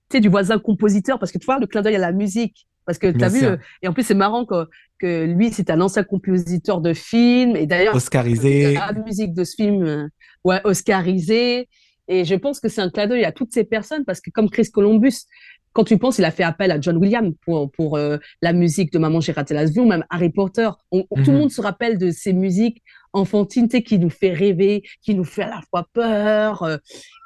tu 0.10 0.18
sais, 0.18 0.22
du 0.22 0.30
voisin 0.30 0.60
compositeur 0.60 1.20
parce 1.20 1.32
que 1.32 1.38
tu 1.38 1.46
vois 1.46 1.60
le 1.60 1.68
clin 1.68 1.82
d'œil 1.82 1.96
à 1.96 2.00
la 2.00 2.12
musique. 2.12 2.68
Parce 2.86 3.00
que 3.00 3.12
tu 3.12 3.24
as 3.26 3.30
vu, 3.30 3.46
euh, 3.46 3.58
et 3.82 3.88
en 3.90 3.94
plus 3.94 4.04
c'est 4.04 4.14
marrant 4.16 4.46
que, 4.46 4.66
que 5.00 5.26
lui 5.26 5.52
c'est 5.52 5.70
un 5.70 5.82
ancien 5.82 6.04
compositeur 6.04 6.82
de 6.82 6.94
films, 6.94 7.56
et 7.58 7.68
d'ailleurs 7.68 7.96
Oscarisé. 7.96 8.74
la 8.76 8.94
musique 8.94 9.34
de 9.34 9.44
ce 9.44 9.56
film, 9.56 9.84
euh, 9.84 10.08
ouais, 10.46 10.62
oscarisé. 10.64 11.68
Et 12.08 12.26
je 12.26 12.36
pense 12.36 12.60
que 12.60 12.70
c'est 12.70 12.82
un 12.82 12.90
clin 12.90 13.08
d'œil 13.08 13.26
à 13.26 13.32
toutes 13.32 13.54
ces 13.54 13.64
personnes 13.64 14.06
parce 14.06 14.22
que 14.22 14.30
comme 14.32 14.50
Chris 14.50 14.70
Columbus, 14.72 15.26
quand 15.74 15.84
tu 15.84 15.98
penses, 15.98 16.18
il 16.18 16.26
a 16.26 16.32
fait 16.32 16.44
appel 16.44 16.72
à 16.72 16.82
John 16.82 16.98
Williams 16.98 17.34
pour, 17.46 17.72
pour 17.72 17.98
euh, 17.98 18.18
la 18.42 18.54
musique 18.54 18.92
de 18.92 18.98
Maman, 19.00 19.20
j'ai 19.22 19.32
raté 19.34 19.54
l'avion, 19.54 19.86
même 19.86 20.04
Harry 20.10 20.30
Potter. 20.32 20.70
On- 20.92 21.04
tout 21.04 21.08
le 21.28 21.32
Mhm. 21.34 21.38
monde 21.38 21.52
se 21.52 21.62
rappelle 21.62 21.98
de 22.00 22.10
ces 22.12 22.34
musiques 22.34 22.82
enfantines, 23.14 23.68
qui 23.70 24.00
nous 24.00 24.10
fait 24.10 24.32
rêver, 24.34 24.84
qui 25.02 25.14
nous 25.14 25.24
fait 25.24 25.44
à 25.44 25.50
la 25.50 25.62
fois 25.70 25.88
peur. 25.94 26.64
euh. 26.64 26.78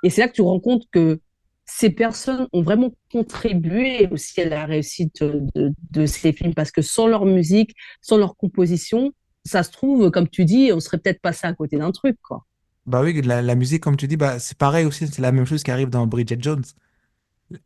et 0.03 0.09
c'est 0.09 0.21
là 0.21 0.27
que 0.27 0.34
tu 0.34 0.41
rends 0.41 0.59
compte 0.59 0.84
que 0.91 1.19
ces 1.65 1.89
personnes 1.91 2.47
ont 2.51 2.61
vraiment 2.61 2.91
contribué 3.11 4.07
aussi 4.11 4.41
à 4.41 4.49
la 4.49 4.65
réussite 4.65 5.23
de, 5.23 5.71
de 5.91 6.05
ces 6.05 6.34
films 6.34 6.53
parce 6.53 6.71
que 6.71 6.82
sans 6.82 7.07
leur 7.07 7.25
musique, 7.25 7.73
sans 8.01 8.17
leur 8.17 8.36
composition, 8.36 9.13
ça 9.45 9.63
se 9.63 9.71
trouve, 9.71 10.11
comme 10.11 10.27
tu 10.27 10.43
dis, 10.43 10.71
on 10.73 10.79
serait 10.82 10.97
peut-être 10.97 11.21
passé 11.21 11.47
à 11.47 11.53
côté 11.53 11.77
d'un 11.77 11.91
truc, 11.91 12.17
quoi. 12.21 12.45
Bah 12.86 13.01
oui, 13.01 13.21
la, 13.21 13.41
la 13.41 13.55
musique, 13.55 13.82
comme 13.84 13.97
tu 13.97 14.07
dis, 14.07 14.17
bah, 14.17 14.39
c'est 14.39 14.57
pareil 14.57 14.86
aussi, 14.86 15.07
c'est 15.07 15.21
la 15.21 15.32
même 15.32 15.45
chose 15.45 15.63
qui 15.63 15.71
arrive 15.71 15.89
dans 15.89 16.07
Bridget 16.07 16.38
Jones. 16.39 16.63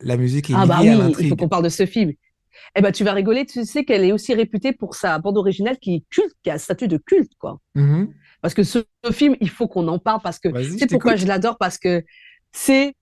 La 0.02 0.18
musique 0.18 0.50
est 0.50 0.54
Ah 0.56 0.66
bah 0.66 0.82
liée 0.82 0.90
à 0.90 0.98
oui, 1.08 1.16
il 1.20 1.30
faut 1.30 1.36
qu'on 1.36 1.48
parle 1.50 1.64
de 1.64 1.70
ce 1.70 1.86
film. 1.86 2.14
Eh 2.76 2.82
ben, 2.82 2.92
tu 2.92 3.04
vas 3.04 3.14
rigoler, 3.14 3.46
tu 3.46 3.66
sais 3.66 3.86
qu'elle 3.86 4.04
est 4.04 4.12
aussi 4.12 4.34
réputée 4.34 4.74
pour 4.74 4.96
sa 4.96 5.20
bande 5.20 5.38
originale 5.38 5.78
qui 5.80 5.96
est 5.96 6.04
culte, 6.10 6.34
qui 6.44 6.50
a 6.50 6.56
un 6.56 6.58
statut 6.58 6.88
de 6.88 6.98
culte, 6.98 7.34
quoi. 7.40 7.60
Mhm. 7.76 8.14
Parce 8.42 8.54
que 8.54 8.64
ce, 8.64 8.80
ce 9.06 9.12
film, 9.12 9.36
il 9.42 9.50
faut 9.50 9.68
qu'on 9.68 9.88
en 9.88 10.00
parle 10.00 10.22
parce 10.24 10.40
que, 10.40 10.50
sais 10.78 10.88
pourquoi 10.88 11.16
je 11.16 11.26
l'adore? 11.28 11.58
Parce 11.58 11.78
que 11.78 12.04
c'est 12.52 12.96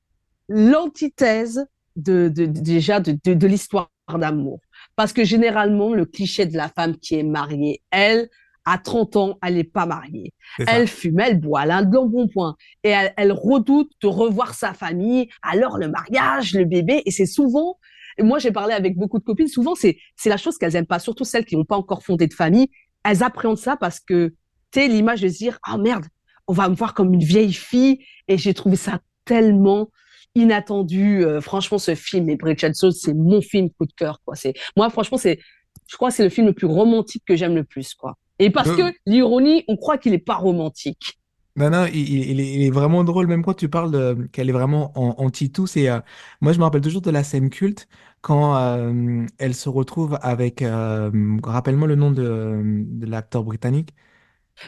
l'antithèse 0.50 1.66
de, 1.96 2.30
de, 2.34 2.46
de- 2.46 2.62
déjà 2.62 3.00
de, 3.00 3.18
de, 3.24 3.34
de 3.34 3.48
l'histoire 3.48 3.90
d'amour. 4.14 4.60
Parce 4.96 5.14
que 5.14 5.24
généralement, 5.24 5.94
le 5.94 6.06
cliché 6.06 6.46
de 6.46 6.58
la 6.58 6.70
femme 6.70 6.98
qui 6.98 7.16
est 7.16 7.24
mariée, 7.24 7.82
elle, 7.92 8.30
à 8.66 8.78
30 8.78 9.16
ans, 9.18 9.38
elle 9.42 9.56
n'est 9.56 9.64
pas 9.64 9.86
mariée. 9.86 10.34
Elle 10.68 10.88
fume, 10.88 11.20
elle 11.20 11.40
boit, 11.40 11.64
elle 11.64 11.72
a 11.72 11.78
un 11.78 11.84
bon 11.84 12.28
point. 12.28 12.56
Et 12.84 12.90
elle, 12.90 13.14
elle 13.18 13.32
redoute 13.32 13.92
de 14.02 14.08
revoir 14.08 14.54
sa 14.54 14.74
famille, 14.74 15.30
alors 15.42 15.78
le 15.78 15.90
mariage, 15.90 16.54
le 16.54 16.66
bébé. 16.66 17.02
Et 17.06 17.12
c'est 17.12 17.26
souvent, 17.26 17.78
moi 18.20 18.40
j'ai 18.40 18.52
parlé 18.52 18.74
avec 18.74 18.96
beaucoup 18.98 19.20
de 19.20 19.24
copines, 19.24 19.48
souvent 19.48 19.76
c'est 19.76 19.98
c'est 20.16 20.30
la 20.30 20.38
chose 20.38 20.58
qu'elles 20.58 20.76
aiment 20.76 20.86
pas, 20.86 21.00
surtout 21.00 21.26
celles 21.26 21.46
qui 21.46 21.58
n'ont 21.58 21.66
pas 21.66 21.78
encore 21.78 22.04
fondé 22.04 22.28
de 22.28 22.34
famille. 22.34 22.70
Elles 23.04 23.24
appréhendent 23.24 23.58
ça 23.58 23.76
parce 23.76 24.00
que, 24.00 24.34
tu 24.72 24.80
sais, 24.80 24.88
l'image 24.88 25.22
de 25.22 25.28
se 25.28 25.38
dire, 25.38 25.60
oh 25.72 25.78
merde, 25.78 26.06
on 26.48 26.54
va 26.54 26.70
me 26.70 26.76
voir 26.76 26.94
comme 26.94 27.14
une 27.14 27.24
vieille 27.24 27.54
fille. 27.54 28.00
Et 28.28 28.38
j'ai 28.38 28.54
trouvé 28.54 28.76
ça 28.76 29.00
tellement 29.26 29.90
inattendu. 30.36 31.26
Euh, 31.26 31.42
franchement, 31.42 31.78
ce 31.78 31.96
film, 31.96 32.30
et 32.30 32.36
Bridget 32.36 32.72
Jones, 32.80 32.92
c'est 32.92 33.14
mon 33.14 33.42
film 33.42 33.70
coup 33.72 33.86
de 33.86 33.94
cœur, 33.94 34.22
quoi. 34.26 34.36
C'est, 34.36 34.54
moi, 34.76 34.90
franchement, 34.90 35.18
c'est, 35.18 35.40
je 35.88 35.96
crois 35.96 36.10
que 36.10 36.16
c'est 36.16 36.24
le 36.24 36.30
film 36.30 36.48
le 36.48 36.54
plus 36.54 36.68
romantique 36.68 37.24
que 37.26 37.36
j'aime 37.36 37.56
le 37.56 37.64
plus, 37.64 37.94
quoi. 37.94 38.18
Et 38.40 38.50
parce 38.50 38.72
que 38.72 38.82
Euh, 38.82 38.92
l'ironie, 39.06 39.64
on 39.68 39.78
croit 39.78 39.98
qu'il 39.98 40.14
est 40.14 40.18
pas 40.20 40.36
romantique. 40.36 41.20
Non, 41.56 41.70
non, 41.70 41.86
il, 41.86 41.96
il- 42.32 42.40
est, 42.40 42.54
il 42.54 42.64
est 42.64 42.72
vraiment 42.72 43.04
drôle, 43.04 43.28
même 43.28 43.44
quand 43.44 43.54
tu 43.54 43.70
parles 43.70 44.28
qu'elle 44.32 44.50
est 44.50 44.54
vraiment 44.54 44.92
en, 44.98 45.24
anti-tout. 45.24 45.68
C'est, 45.68 45.88
euh, 45.88 46.00
moi, 46.42 46.52
je 46.52 46.58
me 46.58 46.64
rappelle 46.64 46.82
toujours 46.82 47.04
de 47.04 47.12
la 47.12 47.24
scène 47.24 47.52
culte 47.52 47.88
quand 48.22 48.58
euh, 48.58 49.26
elle 49.38 49.54
se 49.54 49.70
retrouve 49.70 50.18
avec, 50.24 50.64
euh, 50.64 51.12
rappelle-moi 51.44 51.88
le 51.88 51.96
nom 51.96 52.10
de, 52.12 52.60
de 52.86 53.06
l'acteur 53.06 53.44
britannique. 53.44 53.92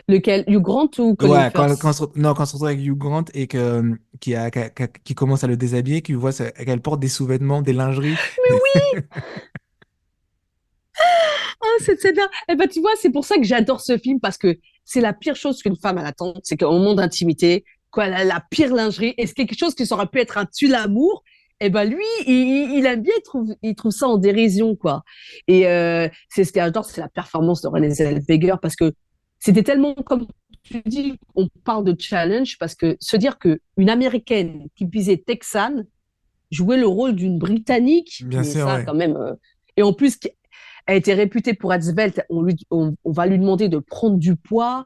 Lequel? 0.07 0.43
Hugh 0.47 0.61
Grant 0.61 0.89
ou 0.99 1.15
Colin 1.15 1.45
Ouais, 1.45 1.51
quand, 1.55 1.75
quand, 1.77 1.93
se- 1.93 2.19
non, 2.19 2.33
quand 2.33 2.43
on 2.43 2.45
se 2.45 2.53
retrouve 2.53 2.67
avec 2.67 2.81
Hugh 2.85 2.97
Grant 2.97 3.23
et 3.33 3.47
que, 3.47 3.97
qui, 4.19 4.35
a, 4.35 4.51
qui, 4.51 4.59
a- 4.59 4.69
qui 4.87 5.15
commence 5.15 5.43
à 5.43 5.47
le 5.47 5.57
déshabiller, 5.57 6.01
qui 6.03 6.13
voit 6.13 6.33
qu'elle 6.33 6.81
porte 6.81 6.99
des 6.99 7.07
sous-vêtements, 7.07 7.61
des 7.63 7.73
lingeries. 7.73 8.19
Mais 8.43 8.53
oui! 8.53 9.01
Ah, 11.61 11.65
cette 11.83 12.01
scène-là. 12.01 12.27
Eh 12.49 12.55
ben, 12.55 12.67
tu 12.67 12.81
vois, 12.81 12.91
c'est 13.01 13.11
pour 13.11 13.25
ça 13.25 13.35
que 13.37 13.43
j'adore 13.43 13.81
ce 13.81 13.97
film 13.97 14.19
parce 14.19 14.37
que 14.37 14.57
c'est 14.83 15.01
la 15.01 15.13
pire 15.13 15.35
chose 15.35 15.61
qu'une 15.61 15.75
femme 15.77 15.97
elle 15.97 16.05
attend, 16.05 16.33
c'est 16.43 16.57
qu'au 16.57 16.71
moment 16.71 16.93
d'intimité, 16.93 17.63
quoi, 17.91 18.07
la 18.07 18.43
pire 18.51 18.73
lingerie, 18.73 19.13
et 19.17 19.25
c'est 19.27 19.33
quelque 19.33 19.57
chose 19.57 19.73
qui 19.75 19.91
aurait 19.91 20.07
pu 20.07 20.19
être 20.19 20.37
un 20.37 20.45
tue-l'amour. 20.45 21.23
Eh 21.61 21.69
ben 21.69 21.85
lui, 21.85 22.03
il, 22.27 22.75
il- 22.77 22.85
aime 22.85 23.01
bien, 23.01 23.13
il 23.17 23.21
trouve, 23.23 23.55
il 23.63 23.75
trouve 23.75 23.91
ça 23.93 24.07
en 24.09 24.17
dérision, 24.17 24.75
quoi. 24.75 25.03
Et 25.47 25.67
euh, 25.67 26.09
c'est 26.29 26.43
ce 26.43 26.51
que 26.51 26.59
j'adore, 26.59 26.83
c'est 26.83 26.99
la 26.99 27.07
performance 27.07 27.61
de 27.61 27.69
Renée 27.69 27.89
Zellweger 27.91 28.59
parce 28.61 28.75
que 28.75 28.91
c'était 29.39 29.63
tellement, 29.63 29.93
comme 29.95 30.27
tu 30.63 30.81
dis, 30.85 31.17
on 31.35 31.47
parle 31.63 31.85
de 31.85 31.95
challenge 31.97 32.57
parce 32.59 32.75
que 32.75 32.97
se 32.99 33.15
dire 33.15 33.39
que 33.39 33.59
une 33.77 33.89
Américaine 33.89 34.67
qui 34.75 34.85
visait 34.85 35.15
texane 35.17 35.85
jouait 36.51 36.77
le 36.77 36.87
rôle 36.87 37.15
d'une 37.15 37.39
Britannique, 37.39 38.21
Bien 38.25 38.43
sûr, 38.43 38.67
ça, 38.67 38.75
ouais. 38.77 38.85
quand 38.85 38.93
même. 38.93 39.15
euh, 39.15 39.33
et 39.77 39.83
en 39.83 39.93
plus, 39.93 40.17
elle 40.85 40.97
était 40.97 41.13
réputée 41.13 41.53
pour 41.53 41.73
être 41.73 41.83
svelte. 41.83 42.21
On, 42.29 42.41
lui, 42.41 42.55
on, 42.71 42.95
on 43.03 43.11
va 43.11 43.25
lui 43.25 43.39
demander 43.39 43.69
de 43.69 43.79
prendre 43.79 44.17
du 44.17 44.35
poids. 44.35 44.85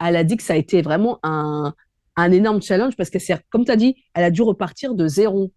Elle 0.00 0.16
a 0.16 0.24
dit 0.24 0.36
que 0.36 0.42
ça 0.42 0.54
a 0.54 0.56
été 0.56 0.82
vraiment 0.82 1.18
un, 1.22 1.74
un 2.16 2.32
énorme 2.32 2.60
challenge 2.62 2.96
parce 2.96 3.10
que 3.10 3.18
comme 3.50 3.64
tu 3.64 3.70
as 3.72 3.76
dit, 3.76 3.96
elle 4.14 4.24
a 4.24 4.30
dû 4.30 4.42
repartir 4.42 4.94
de 4.94 5.06
zéro. 5.08 5.52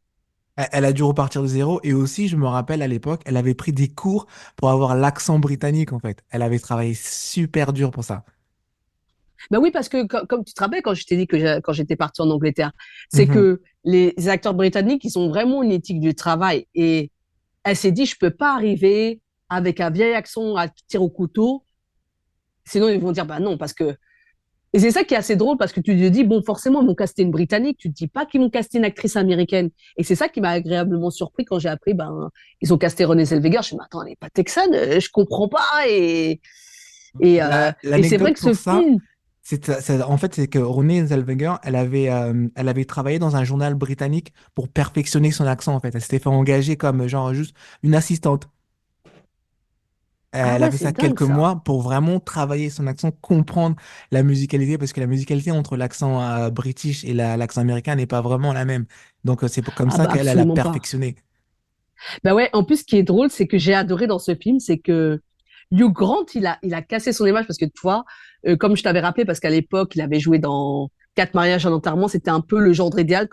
Elle, 0.71 0.85
a 0.85 0.93
dû 0.93 1.03
repartir 1.03 1.41
de 1.41 1.47
zéro. 1.47 1.81
Et 1.83 1.93
aussi, 1.93 2.27
je 2.29 2.37
me 2.37 2.47
rappelle 2.47 2.81
à 2.81 2.87
l'époque, 2.87 3.21
elle 3.25 3.35
avait 3.37 3.55
pris 3.55 3.73
des 3.73 3.89
cours 3.89 4.25
pour 4.55 4.69
avoir 4.69 4.95
l'accent 4.95 5.37
britannique, 5.37 5.91
en 5.91 5.99
fait. 5.99 6.23
Elle 6.29 6.41
avait 6.41 6.59
travaillé 6.59 6.93
super 6.93 7.73
dur 7.73 7.91
pour 7.91 8.03
ça. 8.05 8.23
Ben 9.51 9.59
oui, 9.59 9.69
parce 9.71 9.89
que 9.89 10.07
co- 10.07 10.25
comme 10.27 10.43
tu 10.43 10.53
te 10.53 10.63
rappelles 10.63 10.81
quand 10.81 10.93
je 10.93 11.03
t'ai 11.05 11.17
dit 11.17 11.27
que 11.27 11.59
quand 11.59 11.73
j'étais 11.73 11.95
partie 11.95 12.21
en 12.21 12.29
Angleterre, 12.29 12.71
c'est 13.11 13.27
Mhm. 13.27 13.33
que 13.33 13.61
les 13.83 14.13
acteurs 14.27 14.53
britanniques, 14.53 15.03
ils 15.03 15.19
ont 15.19 15.27
vraiment 15.29 15.61
une 15.61 15.71
éthique 15.71 15.99
du 15.99 16.15
travail. 16.15 16.67
Et 16.73 17.11
elle 17.63 17.75
s'est 17.75 17.91
dit, 17.91 18.05
je 18.05 18.15
peux 18.17 18.31
pas 18.31 18.53
arriver 18.55 19.19
avec 19.49 19.79
un 19.79 19.89
vieil 19.89 20.13
accent 20.13 20.55
à 20.55 20.67
tirer 20.69 21.03
au 21.03 21.09
couteau. 21.09 21.65
Sinon, 22.65 22.89
ils 22.89 22.99
vont 22.99 23.11
dire, 23.11 23.25
bah 23.25 23.39
non, 23.39 23.57
parce 23.57 23.73
que 23.73 23.95
Et 24.73 24.79
c'est 24.79 24.91
ça 24.91 25.05
qui 25.05 25.13
est 25.13 25.17
assez 25.17 25.37
drôle 25.37 25.55
parce 25.57 25.71
que 25.71 25.79
tu 25.79 25.95
te 25.95 26.07
dis, 26.09 26.25
bon, 26.25 26.43
forcément, 26.43 26.81
ils 26.81 26.87
vont 26.87 26.95
caster 26.95 27.21
une 27.21 27.31
Britannique, 27.31 27.77
tu 27.77 27.89
te 27.89 27.95
dis 27.95 28.07
pas 28.07 28.25
qu'ils 28.25 28.41
vont 28.41 28.49
caster 28.49 28.77
une 28.77 28.83
actrice 28.83 29.15
américaine. 29.15 29.69
Et 29.95 30.03
c'est 30.03 30.15
ça 30.15 30.27
qui 30.27 30.41
m'a 30.41 30.49
agréablement 30.49 31.11
surpris 31.11 31.45
quand 31.45 31.59
j'ai 31.59 31.69
appris, 31.69 31.93
ben, 31.93 32.29
ils 32.59 32.73
ont 32.73 32.77
casté 32.77 33.05
Renée 33.05 33.23
Zellweger. 33.23 33.53
Je 33.53 33.57
me 33.57 33.63
suis 33.63 33.75
dit, 33.77 33.81
attends, 33.85 34.01
elle 34.01 34.09
n'est 34.09 34.15
pas 34.17 34.29
texane, 34.29 34.73
euh, 34.73 34.99
je 34.99 35.09
comprends 35.09 35.47
pas. 35.47 35.87
Et, 35.87 36.41
et, 37.21 37.41
euh, 37.41 37.71
et 37.83 38.03
c'est 38.03 38.17
vrai 38.17 38.33
que 38.33 38.39
ce 38.39 38.53
film. 38.53 38.99
en 40.05 40.17
fait, 40.17 40.35
c'est 40.35 40.47
que 40.47 40.59
Renée 40.59 41.05
Zellweger, 41.05 41.53
elle 41.63 41.77
avait, 41.77 42.09
euh, 42.09 42.49
elle 42.55 42.67
avait 42.67 42.83
travaillé 42.83 43.17
dans 43.17 43.37
un 43.37 43.45
journal 43.45 43.75
britannique 43.75 44.33
pour 44.55 44.67
perfectionner 44.67 45.31
son 45.31 45.45
accent, 45.45 45.73
en 45.73 45.79
fait. 45.79 45.95
Elle 45.95 46.01
s'était 46.01 46.19
fait 46.19 46.27
engager 46.27 46.75
comme, 46.75 47.07
genre, 47.07 47.33
juste 47.33 47.55
une 47.81 47.95
assistante. 47.95 48.49
Ah 50.41 50.57
Elle 50.57 50.61
ouais, 50.61 50.69
a 50.69 50.71
fait 50.71 50.77
ça 50.77 50.91
dingue 50.91 51.19
quelques 51.19 51.21
ça. 51.21 51.39
mois 51.39 51.63
pour 51.63 51.81
vraiment 51.81 52.19
travailler 52.19 52.69
son 52.69 52.87
accent, 52.87 53.11
comprendre 53.11 53.75
la 54.11 54.23
musicalité, 54.23 54.77
parce 54.77 54.93
que 54.93 54.99
la 55.01 55.07
musicalité 55.07 55.51
entre 55.51 55.77
l'accent 55.77 56.21
euh, 56.21 56.49
british 56.49 57.03
et 57.05 57.13
la- 57.13 57.37
l'accent 57.37 57.61
américain 57.61 57.95
n'est 57.95 58.07
pas 58.07 58.21
vraiment 58.21 58.53
la 58.53 58.65
même. 58.65 58.85
Donc, 59.23 59.43
euh, 59.43 59.47
c'est 59.47 59.61
pour- 59.61 59.73
comme 59.73 59.91
Ah 59.91 59.97
ça 59.97 60.05
bah 60.05 60.09
qu'elle, 60.09 60.27
elle 60.27 60.39
a 60.39 60.45
absolument 60.45 60.59
pas. 60.59 60.77
perfectionné. 60.77 61.15
Bah 62.23 62.33
ouais, 62.35 62.49
en 62.53 62.63
plus, 62.63 62.77
ce 62.77 62.83
qui 62.83 62.97
est 62.97 63.03
drôle, 63.03 63.29
c'est 63.29 63.47
que 63.47 63.57
j'ai 63.57 63.73
adoré 63.73 64.07
dans 64.07 64.19
ce 64.19 64.35
film, 64.35 64.59
c'est 64.59 64.77
que 64.77 65.19
Hugh 65.71 65.91
Grant, 65.91 66.25
il 66.33 66.45
a, 66.45 66.59
il 66.63 66.73
a 66.73 66.81
cassé 66.81 67.13
son 67.13 67.25
image 67.25 67.47
parce 67.47 67.57
que, 67.57 67.65
tu 67.65 67.81
vois, 67.81 68.05
euh, 68.47 68.55
comme 68.57 68.75
je 68.75 68.83
t'avais 68.83 68.99
rappelé, 68.99 69.25
parce 69.25 69.39
qu'à 69.39 69.49
l'époque, 69.49 69.95
il 69.95 70.01
avait 70.01 70.19
joué 70.19 70.39
dans 70.39 70.89
Quatre 71.15 71.33
mariages, 71.33 71.65
un 71.65 71.71
enterrement, 71.71 72.09
c'était 72.09 72.29
un 72.29 72.41
peu 72.41 72.59
le 72.59 72.73
genre 72.73 72.97
idéal 72.99 73.29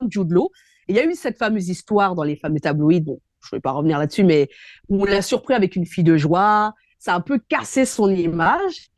comme 0.00 0.10
Jude 0.10 0.30
Law. 0.32 0.50
Et 0.88 0.92
il 0.92 0.96
y 0.96 1.00
a 1.00 1.04
eu 1.06 1.14
cette 1.14 1.38
fameuse 1.38 1.68
histoire 1.68 2.14
dans 2.14 2.22
les 2.22 2.36
fameux 2.36 2.60
tabloïds, 2.60 3.02
bon, 3.02 3.20
je 3.50 3.56
ne 3.56 3.58
vais 3.58 3.62
pas 3.62 3.72
revenir 3.72 3.98
là-dessus, 3.98 4.24
mais 4.24 4.48
on 4.88 5.04
l'a 5.04 5.22
surpris 5.22 5.54
avec 5.54 5.76
une 5.76 5.86
fille 5.86 6.04
de 6.04 6.16
joie. 6.16 6.74
Ça 6.98 7.14
a 7.14 7.16
un 7.16 7.20
peu 7.20 7.38
cassé 7.48 7.84
son 7.84 8.10
image. 8.10 8.90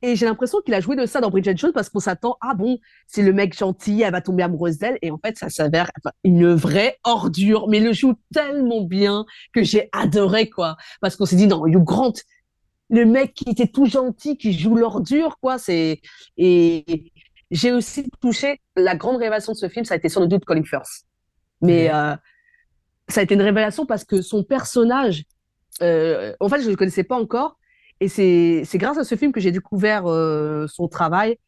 Et 0.00 0.14
j'ai 0.14 0.26
l'impression 0.26 0.60
qu'il 0.64 0.74
a 0.74 0.80
joué 0.80 0.94
de 0.94 1.06
ça 1.06 1.20
dans 1.20 1.28
Bridget 1.28 1.56
Jones 1.56 1.72
parce 1.72 1.88
qu'on 1.88 1.98
s'attend, 1.98 2.36
ah 2.40 2.54
bon, 2.54 2.78
c'est 3.08 3.22
le 3.22 3.32
mec 3.32 3.56
gentil, 3.56 4.02
elle 4.02 4.12
va 4.12 4.20
tomber 4.20 4.44
amoureuse 4.44 4.78
d'elle. 4.78 4.96
Et 5.02 5.10
en 5.10 5.18
fait, 5.18 5.36
ça 5.36 5.48
s'avère 5.48 5.90
une 6.22 6.52
vraie 6.54 6.98
ordure. 7.02 7.66
Mais 7.68 7.78
il 7.78 7.84
le 7.84 7.92
joue 7.92 8.14
tellement 8.32 8.82
bien 8.82 9.24
que 9.52 9.64
j'ai 9.64 9.88
adoré, 9.92 10.48
quoi. 10.50 10.76
Parce 11.00 11.16
qu'on 11.16 11.26
s'est 11.26 11.34
dit, 11.34 11.48
non, 11.48 11.66
Hugh 11.66 11.82
Grant, 11.82 12.12
le 12.90 13.06
mec 13.06 13.34
qui 13.34 13.50
était 13.50 13.66
tout 13.66 13.86
gentil, 13.86 14.36
qui 14.36 14.52
joue 14.52 14.76
l'ordure, 14.76 15.38
quoi. 15.40 15.58
C'est 15.58 16.00
et 16.36 17.12
j'ai 17.50 17.72
aussi 17.72 18.08
touché 18.20 18.60
la 18.76 18.94
grande 18.94 19.16
révélation 19.16 19.52
de 19.52 19.58
ce 19.58 19.68
film, 19.68 19.84
ça 19.84 19.94
a 19.94 19.96
été 19.96 20.08
sur 20.08 20.20
le 20.20 20.26
doute 20.26 20.44
Colin 20.44 20.64
Firth. 20.64 21.04
Mais 21.60 21.92
euh, 21.92 22.14
ça 23.08 23.20
a 23.20 23.22
été 23.24 23.34
une 23.34 23.42
révélation 23.42 23.86
parce 23.86 24.04
que 24.04 24.22
son 24.22 24.44
personnage, 24.44 25.24
euh, 25.82 26.34
en 26.40 26.48
fait, 26.48 26.60
je 26.60 26.66
ne 26.66 26.70
le 26.70 26.76
connaissais 26.76 27.04
pas 27.04 27.16
encore, 27.20 27.58
et 28.00 28.08
c'est 28.08 28.64
grâce 28.74 28.98
à 28.98 29.04
ce 29.04 29.14
film 29.16 29.32
que 29.32 29.40
j'ai 29.40 29.52
découvert 29.52 30.06
euh, 30.06 30.66
son 30.68 30.88
travail. 30.88 31.38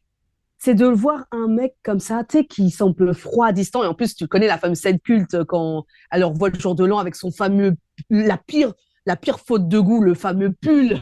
C'est 0.59 0.75
de 0.75 0.87
le 0.87 0.95
voir 0.95 1.25
un 1.31 1.47
mec 1.47 1.75
comme 1.83 1.99
ça, 1.99 2.23
tu 2.27 2.39
sais, 2.39 2.45
qui 2.45 2.69
semble 2.71 3.15
froid, 3.15 3.51
distant, 3.51 3.83
et 3.83 3.87
en 3.87 3.95
plus, 3.95 4.15
tu 4.15 4.27
connais 4.27 4.47
la 4.47 4.57
fameuse 4.59 4.79
scène 4.79 4.99
culte 4.99 5.43
quand 5.45 5.85
elle 6.11 6.23
revoit 6.23 6.49
le 6.49 6.59
jour 6.59 6.75
de 6.75 6.85
l'an 6.85 6.99
avec 6.99 7.15
son 7.15 7.31
fameux, 7.31 7.75
la 8.11 8.37
pire, 8.37 8.73
la 9.07 9.15
pire 9.15 9.39
faute 9.39 9.67
de 9.67 9.79
goût, 9.79 10.01
le 10.01 10.13
fameux 10.13 10.51
pull 10.53 11.01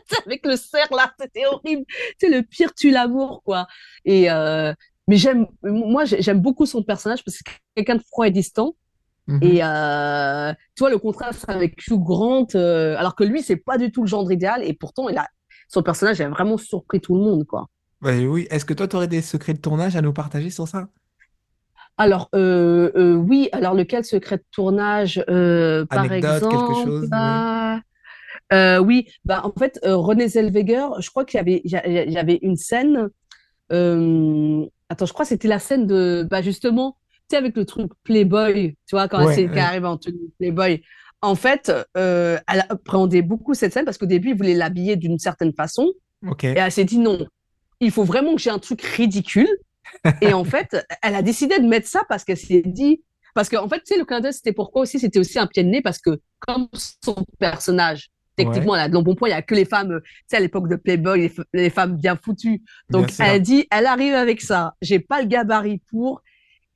avec 0.26 0.44
le 0.46 0.56
cerf 0.56 0.88
là, 0.92 1.12
c'était 1.20 1.46
horrible. 1.46 1.84
C'est 2.18 2.28
le 2.28 2.42
pire 2.42 2.74
tue 2.74 2.90
l'amour 2.90 3.42
quoi. 3.44 3.66
Et 4.04 4.30
euh, 4.30 4.72
mais 5.08 5.16
j'aime, 5.16 5.46
moi 5.62 6.04
j'ai- 6.04 6.22
j'aime 6.22 6.40
beaucoup 6.40 6.66
son 6.66 6.82
personnage 6.82 7.24
parce 7.24 7.36
que 7.38 7.44
c'est 7.46 7.56
quelqu'un 7.76 7.96
de 7.96 8.02
froid 8.02 8.26
et 8.26 8.30
distant. 8.30 8.74
Mhm. 9.26 9.42
Et 9.42 9.62
euh, 9.62 10.52
tu 10.74 10.80
vois 10.80 10.90
le 10.90 10.98
contraste 10.98 11.44
avec 11.48 11.86
Hugh 11.88 12.02
Grant, 12.02 12.46
euh, 12.54 12.96
alors 12.98 13.14
que 13.14 13.24
lui 13.24 13.42
c'est 13.42 13.56
pas 13.56 13.78
du 13.78 13.92
tout 13.92 14.02
le 14.02 14.08
genre 14.08 14.30
idéal 14.30 14.62
et 14.64 14.72
pourtant 14.74 15.08
il 15.08 15.16
a 15.16 15.26
son 15.68 15.82
personnage 15.82 16.20
a 16.20 16.28
vraiment 16.28 16.58
surpris 16.58 17.00
tout 17.00 17.14
le 17.14 17.22
monde 17.22 17.46
quoi. 17.46 17.66
Ouais, 18.02 18.26
oui. 18.26 18.46
Est-ce 18.50 18.64
que 18.64 18.74
toi, 18.74 18.88
tu 18.88 18.96
aurais 18.96 19.06
des 19.06 19.22
secrets 19.22 19.54
de 19.54 19.60
tournage 19.60 19.94
à 19.96 20.02
nous 20.02 20.12
partager 20.12 20.50
sur 20.50 20.66
ça? 20.66 20.88
Alors 21.98 22.28
euh, 22.34 22.90
euh, 22.96 23.14
oui, 23.14 23.48
alors 23.52 23.74
lequel 23.74 24.04
secret 24.04 24.38
de 24.38 24.44
tournage 24.50 25.22
euh, 25.28 25.84
par 25.86 26.00
Anecdote, 26.06 26.48
quelque 26.48 26.74
exemple? 26.74 26.90
chose? 26.90 27.02
Oui. 27.02 27.08
bah, 28.50 28.80
oui, 28.80 29.08
en 29.28 29.52
fait 29.56 29.78
Renée 29.84 30.28
Zellweger, 30.28 30.88
je 31.00 31.10
crois 31.10 31.24
qu'il 31.24 31.38
y 31.38 31.40
avait 31.40 31.60
il 31.64 31.70
y 32.12 32.18
avait 32.18 32.38
une 32.42 32.56
scène 32.56 33.08
attends, 33.70 35.06
je 35.06 35.12
crois 35.12 35.24
que 35.24 35.30
c'était 35.30 35.48
la 35.48 35.58
scène 35.58 35.86
de, 35.86 36.26
bah 36.30 36.42
justement, 36.42 36.96
sais, 37.32 37.36
avec 37.36 37.56
le 37.56 37.64
truc 37.64 37.90
Playboy, 38.04 38.76
tu 38.86 38.96
vois, 38.96 39.08
quand 39.08 39.20
elle, 39.20 39.26
Ouais, 39.26 39.36
qu'elle 39.36 39.50
ouais. 39.50 39.60
arrive 39.60 39.84
en 39.84 39.96
tenue 39.96 40.30
Playboy. 40.38 40.82
En 41.20 41.34
fait, 41.34 41.72
euh, 41.96 42.38
elle 42.52 42.66
appréhendait 42.68 43.22
beaucoup 43.22 43.54
cette 43.54 43.72
scène 43.72 43.84
parce 43.84 43.98
qu'au 43.98 44.06
début, 44.06 44.30
il 44.30 44.36
voulait 44.36 44.54
l'habiller 44.54 44.96
d'une 44.96 45.18
certaine 45.18 45.52
façon 45.52 45.92
et 46.42 46.48
elle 46.48 46.72
s'est 46.72 46.84
dit 46.84 46.98
non, 46.98 47.26
il 47.80 47.90
faut 47.90 48.04
vraiment 48.04 48.34
que 48.34 48.40
j'ai 48.40 48.50
un 48.50 48.58
truc 48.58 48.82
ridicule. 48.82 49.48
Et 50.20 50.32
en 50.32 50.44
fait, 50.52 50.76
elle 51.02 51.14
a 51.14 51.22
décidé 51.22 51.58
de 51.58 51.66
mettre 51.66 51.88
ça 51.88 52.02
parce 52.08 52.24
qu'elle 52.24 52.36
s'est 52.36 52.62
dit, 52.64 53.02
parce 53.34 53.48
qu'en 53.48 53.68
fait, 53.68 53.78
tu 53.78 53.94
sais, 53.94 53.98
le 53.98 54.20
d'œil, 54.20 54.32
c'était 54.32 54.52
pourquoi 54.52 54.82
aussi, 54.82 54.98
c'était 54.98 55.18
aussi 55.18 55.38
un 55.38 55.46
pied 55.46 55.64
de 55.64 55.68
nez 55.68 55.82
parce 55.82 55.98
que 55.98 56.20
comme 56.40 56.68
son 56.74 57.24
personnage, 57.38 58.10
Ouais, 58.38 58.44
techniquement, 58.44 58.74
elle 58.74 58.82
a 58.82 58.88
de 58.88 58.94
l'embonpoint, 58.94 59.28
il 59.28 59.32
y 59.32 59.34
a 59.34 59.42
que 59.42 59.54
les 59.54 59.64
femmes, 59.64 60.00
tu 60.02 60.10
sais, 60.26 60.36
à 60.36 60.40
l'époque 60.40 60.68
de 60.68 60.76
Playboy, 60.76 61.30
les, 61.52 61.70
femmes 61.70 61.96
bien 61.96 62.16
foutues. 62.16 62.62
bien 62.88 63.00
Donc, 63.00 63.12
elle 63.18 63.42
dit, 63.42 63.66
elle 63.70 63.86
arrive 63.86 64.14
avec 64.14 64.40
ça. 64.40 64.74
J'ai 64.80 65.00
pas 65.00 65.20
le 65.20 65.28
gabarit 65.28 65.82
pour. 65.90 66.22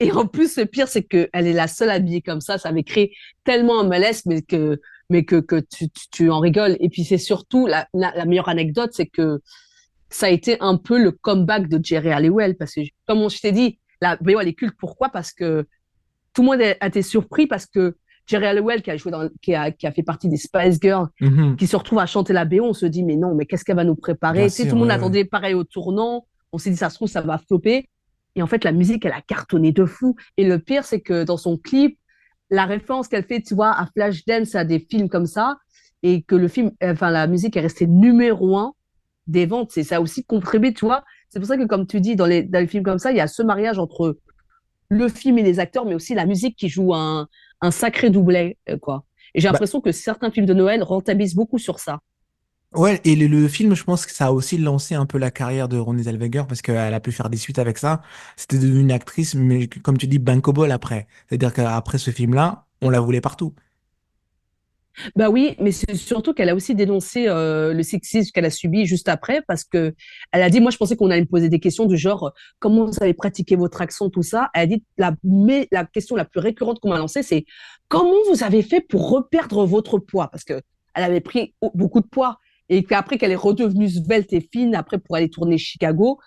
Et 0.01 0.13
en 0.13 0.27
plus, 0.27 0.57
le 0.59 0.67
pire, 0.67 0.89
c'est 0.89 1.03
que 1.03 1.29
elle 1.33 1.47
est 1.47 1.53
la 1.53 1.69
seule 1.69 1.91
habillée 1.91 2.21
comme 2.23 2.41
ça. 2.41 2.59
Ça 2.59 2.69
avait 2.69 2.83
créé 2.83 3.13
tellement 3.45 3.81
un 3.81 3.85
malaise, 3.89 4.23
mais 4.27 4.43
que, 4.43 4.81
mais 5.09 5.25
que, 5.25 5.37
que 5.37 5.57
tu, 5.61 5.89
tu, 5.89 6.09
tu 6.11 6.31
en 6.31 6.39
rigoles. 6.41 6.77
Et 6.81 6.89
puis, 6.91 7.05
c'est 7.05 7.17
surtout 7.19 7.67
la, 7.67 7.89
la, 7.95 8.13
la 8.15 8.25
meilleure 8.27 8.49
anecdote, 8.49 8.91
c'est 8.93 9.07
que 9.07 9.41
ça 10.11 10.27
a 10.27 10.31
été 10.31 10.57
un 10.61 10.77
peu 10.77 11.03
le 11.03 11.11
comeback 11.13 11.69
de 11.69 11.81
Jerry 11.83 12.11
Halliwell. 12.11 12.57
Parce 12.57 12.75
que, 12.75 12.81
comme 13.07 13.29
je 13.31 13.41
t'ai 13.41 13.53
dit, 13.53 13.79
la 14.03 14.17
BO, 14.17 14.39
elle 14.39 14.49
est 14.49 14.55
culte. 14.55 14.77
Pourquoi? 14.79 15.09
Parce 15.09 15.33
que 15.33 15.67
tout 16.35 16.43
le 16.43 16.47
monde 16.49 16.61
a 16.61 16.87
été 16.87 17.01
surpris 17.01 17.47
parce 17.47 17.65
que 17.65 17.97
Jerry 18.27 18.45
Halliwell, 18.47 18.83
qui 18.83 18.91
a 18.91 18.97
joué 18.99 19.11
dans, 19.13 19.29
qui 19.41 19.55
a, 19.55 19.71
qui 19.71 19.87
a 19.87 19.93
fait 19.93 20.03
partie 20.03 20.29
des 20.29 20.37
Spice 20.37 20.79
Girls, 20.83 21.07
Mhm. 21.23 21.57
qui 21.57 21.67
se 21.67 21.77
retrouve 21.77 22.01
à 22.01 22.07
chanter 22.07 22.33
la 22.35 22.45
BO, 22.45 22.63
on 22.65 22.73
se 22.75 22.85
dit, 22.85 23.03
mais 23.05 23.17
non, 23.17 23.35
mais 23.35 23.47
qu'est-ce 23.47 23.65
qu'elle 23.65 23.77
va 23.77 23.85
nous 23.85 23.95
Bien 23.95 24.03
préparer? 24.03 24.43
Tu 24.45 24.51
sais, 24.51 24.63
tout 24.65 24.75
le 24.75 24.81
monde 24.81 24.89
ouais, 24.89 24.95
ouais. 24.95 25.01
attendait 25.01 25.25
pareil 25.25 25.55
au 25.55 25.65
tournant. 25.65 26.27
On 26.53 26.59
s'est 26.59 26.71
dit, 26.71 26.77
ça 26.77 26.91
se 26.91 26.97
trouve, 26.97 27.09
ça 27.09 27.23
va 27.23 27.39
flopper. 27.39 27.89
Et 28.37 28.43
en 28.43 28.47
fait, 28.47 28.63
la 28.65 28.73
musique, 28.73 29.05
elle 29.05 29.13
a 29.13 29.21
cartonné 29.23 29.73
de 29.73 29.85
fou. 29.85 30.15
Et 30.37 30.45
le 30.47 30.59
pire, 30.59 30.85
c'est 30.85 31.01
que 31.01 31.25
dans 31.25 31.37
son 31.37 31.57
clip, 31.57 31.99
la 32.51 32.67
référence 32.67 33.09
qu'elle 33.09 33.25
fait, 33.25 33.41
tu 33.43 33.55
vois, 33.55 33.71
à 33.73 33.87
Flashdance, 33.87 34.55
à 34.55 34.65
des 34.65 34.79
films 34.79 35.09
comme 35.09 35.27
ça, 35.27 35.57
et 36.03 36.23
que 36.23 36.37
le 36.37 36.47
film, 36.49 36.71
enfin, 36.83 37.11
la 37.11 37.27
musique 37.27 37.57
est 37.57 37.61
restée 37.61 37.87
numéro 37.87 38.57
un 38.57 38.75
des 39.27 39.47
ventes, 39.47 39.73
c'est 39.73 39.83
ça 39.83 40.01
aussi 40.01 40.25
contribué, 40.25 40.73
tu 40.73 40.85
vois. 40.85 41.03
C'est 41.31 41.41
pour 41.41 41.49
ça 41.49 41.57
que, 41.57 41.65
comme 41.65 41.87
tu 41.87 42.01
dis, 42.01 42.15
dans 42.15 42.27
les, 42.27 42.45
dans 42.45 42.61
les 42.61 42.69
films 42.69 42.85
comme 42.85 42.99
ça, 42.99 43.11
il 43.11 43.17
y 43.17 43.21
a 43.21 43.27
ce 43.27 43.43
mariage 43.43 43.79
entre 43.79 44.19
le 44.89 45.09
film 45.09 45.39
et 45.39 45.43
les 45.43 45.59
acteurs, 45.59 45.85
mais 45.85 45.95
aussi 45.95 46.15
la 46.15 46.27
musique 46.27 46.57
qui 46.57 46.69
joue 46.69 46.95
un, 46.95 47.27
un 47.61 47.71
sacré 47.73 48.11
doublet, 48.11 48.59
euh, 48.69 48.79
quoi. 48.79 49.05
Et 49.35 49.41
j'ai 49.41 49.49
Bah, 49.49 49.53
l'impression 49.53 49.81
que 49.81 49.91
certains 49.91 50.31
films 50.31 50.47
de 50.47 50.55
Noël 50.55 50.83
rentabilisent 50.83 51.35
beaucoup 51.35 51.59
sur 51.59 51.81
ça. 51.81 51.99
Ouais, 52.75 53.01
et 53.05 53.17
le, 53.17 53.49
film, 53.49 53.75
je 53.75 53.85
pense 53.85 54.05
que 54.05 54.13
ça 54.13 54.27
a 54.27 54.31
aussi 54.33 54.59
lancé 54.59 54.95
un 54.95 55.07
peu 55.07 55.19
la 55.19 55.31
carrière 55.31 55.69
de 55.69 55.79
Renée 55.79 56.03
Zellweger 56.03 56.47
parce 56.47 56.61
qu'elle 56.63 56.93
a 56.95 57.01
pu 57.01 57.11
faire 57.13 57.31
des 57.31 57.37
suites 57.39 57.59
avec 57.59 57.79
ça. 57.79 58.03
C'était 58.37 58.59
devenu 58.59 58.81
une 58.81 58.93
actrice, 58.93 59.35
mais 59.35 59.67
comme 59.69 59.97
tu 59.97 60.07
dis, 60.07 60.19
bankable 60.19 60.71
après. 60.71 61.07
C'est-à-dire 61.29 61.55
qu'après 61.55 61.99
ce 61.99 62.11
film-là, 62.11 62.67
on 62.83 62.91
la 62.91 63.01
voulait 63.01 63.21
partout. 63.23 63.55
Bah 65.15 65.29
oui, 65.29 65.57
mais 65.61 65.73
c'est 65.73 65.95
surtout 65.95 66.33
qu'elle 66.33 66.49
a 66.49 66.55
aussi 66.55 66.75
dénoncé 66.75 67.29
euh, 67.29 67.75
le 67.75 67.83
sexisme 67.83 68.31
qu'elle 68.33 68.47
a 68.47 68.51
subi 68.51 68.87
juste 68.87 69.09
après, 69.11 69.43
parce 69.47 69.63
que 69.63 69.95
elle 70.33 70.43
a 70.43 70.49
dit, 70.49 70.59
moi 70.61 70.71
je 70.71 70.79
pensais 70.79 70.97
qu'on 70.97 71.11
allait 71.11 71.21
me 71.21 71.27
poser 71.27 71.51
des 71.51 71.61
questions 71.61 71.85
du 71.85 71.99
genre, 71.99 72.33
comment 72.61 72.87
vous 72.87 73.03
avez 73.03 73.13
pratiqué 73.13 73.57
votre 73.57 73.83
accent, 73.83 74.09
tout 74.09 74.23
ça? 74.23 74.49
Elle 74.55 74.63
a 74.63 74.67
dit, 74.67 74.85
la, 74.97 75.15
la 75.71 75.85
question 75.85 76.17
la 76.17 76.25
plus 76.25 76.41
récurrente 76.41 76.81
qu'on 76.81 76.89
m'a 76.89 76.99
lancée, 76.99 77.23
c'est 77.23 77.45
comment 77.89 78.15
vous 78.31 78.43
avez 78.43 78.63
fait 78.63 78.81
pour 78.81 79.11
reperdre 79.11 79.67
votre 79.67 79.99
poids? 79.99 80.29
Parce 80.29 80.45
que 80.45 80.63
elle 80.95 81.05
avait 81.05 81.21
pris 81.21 81.55
au- 81.61 81.71
beaucoup 81.75 82.01
de 82.01 82.07
poids 82.07 82.39
et 82.69 82.85
qu'après 82.85 83.19
qu'elle 83.19 83.33
est 83.33 83.37
redevenue 83.37 83.89
svelte 83.89 84.33
et 84.33 84.41
fine, 84.53 84.75
après 84.75 84.99
pour 84.99 85.17
aller 85.17 85.29
tourner 85.29 85.59
Chicago, 85.59 86.19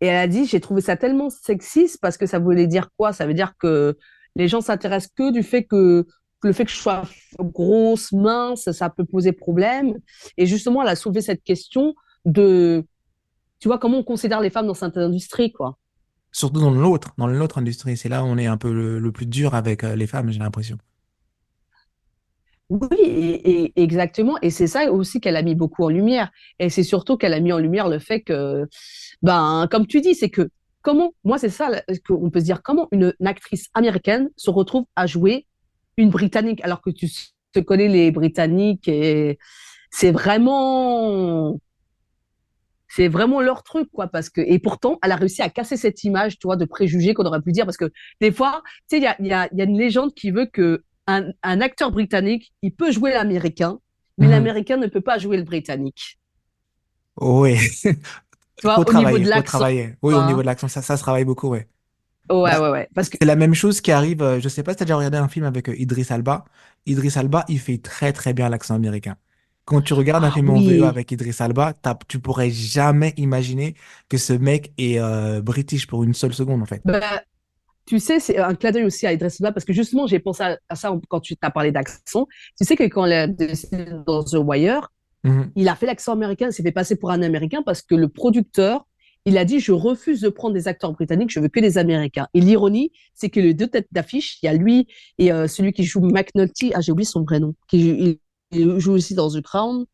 et 0.00 0.06
elle 0.06 0.16
a 0.16 0.26
dit, 0.26 0.46
j'ai 0.46 0.60
trouvé 0.60 0.80
ça 0.80 0.96
tellement 0.96 1.28
sexiste 1.30 1.98
parce 2.00 2.16
que 2.16 2.26
ça 2.26 2.38
voulait 2.38 2.66
dire 2.66 2.88
quoi? 2.96 3.12
Ça 3.12 3.26
veut 3.26 3.34
dire 3.34 3.52
que 3.58 3.98
les 4.34 4.48
gens 4.48 4.60
s'intéressent 4.60 5.12
que 5.14 5.32
du 5.32 5.42
fait 5.42 5.64
que, 5.64 6.06
le 6.42 6.52
fait 6.52 6.64
que 6.64 6.70
je 6.70 6.76
sois 6.76 7.02
grosse, 7.38 8.12
mince, 8.12 8.70
ça 8.72 8.88
peut 8.88 9.04
poser 9.04 9.32
problème. 9.32 9.98
Et 10.38 10.46
justement, 10.46 10.82
elle 10.82 10.88
a 10.88 10.96
soulevé 10.96 11.20
cette 11.20 11.42
question 11.42 11.94
de, 12.24 12.86
tu 13.58 13.68
vois, 13.68 13.78
comment 13.78 13.98
on 13.98 14.04
considère 14.04 14.40
les 14.40 14.50
femmes 14.50 14.66
dans 14.66 14.74
cette 14.74 14.96
industrie, 14.96 15.52
quoi? 15.52 15.76
Surtout 16.32 16.60
dans 16.60 16.70
l'autre, 16.70 17.12
dans 17.18 17.26
l'autre 17.26 17.58
industrie. 17.58 17.96
C'est 17.96 18.08
là 18.08 18.22
où 18.22 18.26
on 18.26 18.38
est 18.38 18.46
un 18.46 18.56
peu 18.56 18.72
le, 18.72 19.00
le 19.00 19.12
plus 19.12 19.26
dur 19.26 19.54
avec 19.54 19.84
euh, 19.84 19.96
les 19.96 20.06
femmes, 20.06 20.30
j'ai 20.30 20.38
l'impression. 20.38 20.78
Oui, 22.70 22.88
et, 23.00 23.82
exactement. 23.82 24.36
Et 24.42 24.50
c'est 24.50 24.68
ça 24.68 24.92
aussi 24.92 25.20
qu'elle 25.20 25.36
a 25.36 25.42
mis 25.42 25.56
beaucoup 25.56 25.84
en 25.84 25.88
lumière. 25.88 26.30
Et 26.60 26.70
c'est 26.70 26.84
surtout 26.84 27.16
qu'elle 27.16 27.34
a 27.34 27.40
mis 27.40 27.52
en 27.52 27.58
lumière 27.58 27.88
le 27.88 27.98
fait 27.98 28.20
que, 28.20 28.68
ben, 29.22 29.66
comme 29.70 29.88
tu 29.88 30.00
dis, 30.00 30.14
c'est 30.14 30.30
que 30.30 30.48
comment, 30.82 31.12
moi, 31.24 31.36
c'est 31.38 31.48
ça 31.48 31.82
qu'on 32.06 32.30
peut 32.30 32.38
se 32.38 32.44
dire, 32.44 32.62
comment 32.62 32.86
une, 32.92 33.12
actrice 33.24 33.68
américaine 33.74 34.30
se 34.36 34.50
retrouve 34.50 34.84
à 34.94 35.06
jouer 35.06 35.46
une 35.96 36.10
Britannique 36.10 36.60
alors 36.62 36.80
que 36.80 36.90
tu 36.90 37.08
te 37.52 37.58
connais 37.58 37.88
les 37.88 38.12
Britanniques 38.12 38.86
et 38.86 39.38
c'est 39.90 40.12
vraiment, 40.12 41.58
c'est 42.88 43.08
vraiment 43.08 43.40
leur 43.40 43.64
truc, 43.64 43.88
quoi. 43.92 44.06
Parce 44.06 44.30
que, 44.30 44.40
et 44.40 44.60
pourtant, 44.60 45.00
elle 45.02 45.10
a 45.10 45.16
réussi 45.16 45.42
à 45.42 45.50
casser 45.50 45.76
cette 45.76 46.04
image, 46.04 46.38
tu 46.38 46.46
vois, 46.46 46.54
de 46.54 46.64
préjugés 46.66 47.14
qu'on 47.14 47.24
aurait 47.24 47.42
pu 47.42 47.50
dire. 47.50 47.64
Parce 47.64 47.76
que 47.76 47.90
des 48.20 48.30
fois, 48.30 48.62
tu 48.88 49.00
sais, 49.00 49.16
il 49.18 49.26
y 49.26 49.32
a 49.32 49.48
une 49.52 49.76
légende 49.76 50.14
qui 50.14 50.30
veut 50.30 50.46
que 50.46 50.84
un, 51.10 51.32
un 51.42 51.60
acteur 51.60 51.90
britannique, 51.92 52.52
il 52.62 52.74
peut 52.74 52.92
jouer 52.92 53.12
l'américain, 53.12 53.78
mais 54.18 54.26
Mhm. 54.26 54.30
l'américain 54.30 54.76
ne 54.76 54.86
peut 54.86 55.00
pas 55.00 55.18
jouer 55.18 55.36
le 55.36 55.44
britannique. 55.44 56.18
Oui, 57.20 57.56
Tu 58.56 58.66
vois, 58.66 58.76
faut 58.76 58.84
au 58.84 58.92
niveau 58.92 59.18
travailler, 59.18 59.18
de 59.18 59.26
faut 59.26 59.30
l'accent. 59.30 59.42
travailler. 59.42 59.96
Oui, 60.02 60.14
au 60.14 60.22
niveau 60.22 60.40
hein. 60.40 60.42
de 60.42 60.46
l'accent, 60.46 60.68
ça, 60.68 60.82
ça 60.82 60.96
se 60.96 61.02
travaille 61.02 61.24
beaucoup, 61.24 61.48
ouais. 61.48 61.68
Ouais, 62.30 62.36
Bah, 62.50 62.60
ouais, 62.60 62.70
ouais. 62.70 62.88
Parce 62.94 63.08
que, 63.10 63.18
c'est 63.20 63.26
la 63.26 63.36
même 63.36 63.54
chose 63.54 63.80
qui 63.80 63.92
arrive, 63.92 64.22
euh, 64.22 64.40
je 64.40 64.48
sais 64.48 64.62
pas 64.62 64.72
si 64.72 64.78
tu 64.78 64.82
as 64.84 64.86
déjà 64.86 64.96
regardé 64.96 65.18
un 65.18 65.28
film 65.28 65.46
avec 65.46 65.68
euh, 65.68 65.76
Idris 65.78 66.06
Alba. 66.10 66.44
Idris 66.86 67.12
Alba, 67.16 67.44
il 67.48 67.60
fait 67.60 67.78
très 67.78 68.12
très 68.12 68.34
bien 68.34 68.48
l'accent 68.48 68.74
américain. 68.74 69.16
Quand 69.66 69.82
tu 69.82 69.94
regardes 69.94 70.24
un 70.24 70.30
ah 70.30 70.32
film 70.32 70.50
en 70.50 70.60
VO 70.60 70.84
oui, 70.84 70.86
avec 70.86 71.12
Idris 71.12 71.36
Alba, 71.40 71.74
tu 72.08 72.20
pourrais 72.20 72.50
jamais 72.50 73.14
imaginer 73.18 73.76
que 74.08 74.18
ce 74.18 74.32
mec 74.34 74.72
est 74.78 75.00
euh, 75.00 75.42
british 75.42 75.86
pour 75.86 76.04
une 76.04 76.14
seule 76.14 76.34
seconde, 76.34 76.62
en 76.62 76.66
fait. 76.66 76.84
bah, 76.84 77.24
tu 77.86 77.98
sais, 77.98 78.20
c'est 78.20 78.38
un 78.38 78.54
clin 78.54 78.70
d'œil 78.70 78.84
aussi 78.84 79.06
à 79.06 79.12
Idris 79.12 79.34
Elba, 79.40 79.52
parce 79.52 79.64
que 79.64 79.72
justement, 79.72 80.06
j'ai 80.06 80.20
pensé 80.20 80.42
à, 80.42 80.58
à 80.68 80.76
ça 80.76 80.96
quand 81.08 81.20
tu 81.20 81.36
t'as 81.36 81.50
parlé 81.50 81.72
d'accent. 81.72 82.26
Tu 82.58 82.64
sais 82.64 82.76
que 82.76 82.84
quand 82.84 83.06
il 83.06 83.12
a 83.12 83.26
décidé 83.26 83.86
dans 84.06 84.22
The 84.22 84.34
Wire, 84.34 84.88
Mhm, 85.24 85.52
il 85.54 85.68
a 85.68 85.76
fait 85.76 85.86
l'accent 85.86 86.12
américain, 86.12 86.46
il 86.48 86.52
s'est 86.52 86.62
fait 86.62 86.72
passer 86.72 86.96
pour 86.96 87.10
un 87.10 87.22
Américain 87.22 87.62
parce 87.62 87.82
que 87.82 87.94
le 87.94 88.08
producteur, 88.08 88.86
il 89.26 89.36
a 89.36 89.44
dit, 89.44 89.60
je 89.60 89.72
refuse 89.72 90.20
de 90.22 90.30
prendre 90.30 90.54
des 90.54 90.66
acteurs 90.66 90.92
britanniques, 90.92 91.30
je 91.30 91.40
veux 91.40 91.48
que 91.48 91.60
des 91.60 91.76
Américains. 91.76 92.26
Et 92.32 92.40
l'ironie, 92.40 92.90
c'est 93.14 93.28
que 93.28 93.38
les 93.38 93.52
deux 93.52 93.66
têtes 93.68 93.88
d'affiche, 93.92 94.38
il 94.42 94.46
y 94.46 94.48
a 94.48 94.54
lui 94.54 94.88
et 95.18 95.30
euh, 95.30 95.46
celui 95.46 95.72
qui 95.72 95.84
joue 95.84 96.00
McNulty, 96.00 96.72
ah, 96.74 96.80
j'ai 96.80 96.92
oublié 96.92 97.04
son 97.04 97.22
vrai 97.22 97.38
nom, 97.38 97.54
qui 97.68 97.82
joue, 97.82 97.96
il, 97.98 98.18
il 98.52 98.78
joue 98.80 98.92
aussi 98.92 99.14
dans 99.14 99.30
The 99.30 99.42
Crown. 99.42 99.84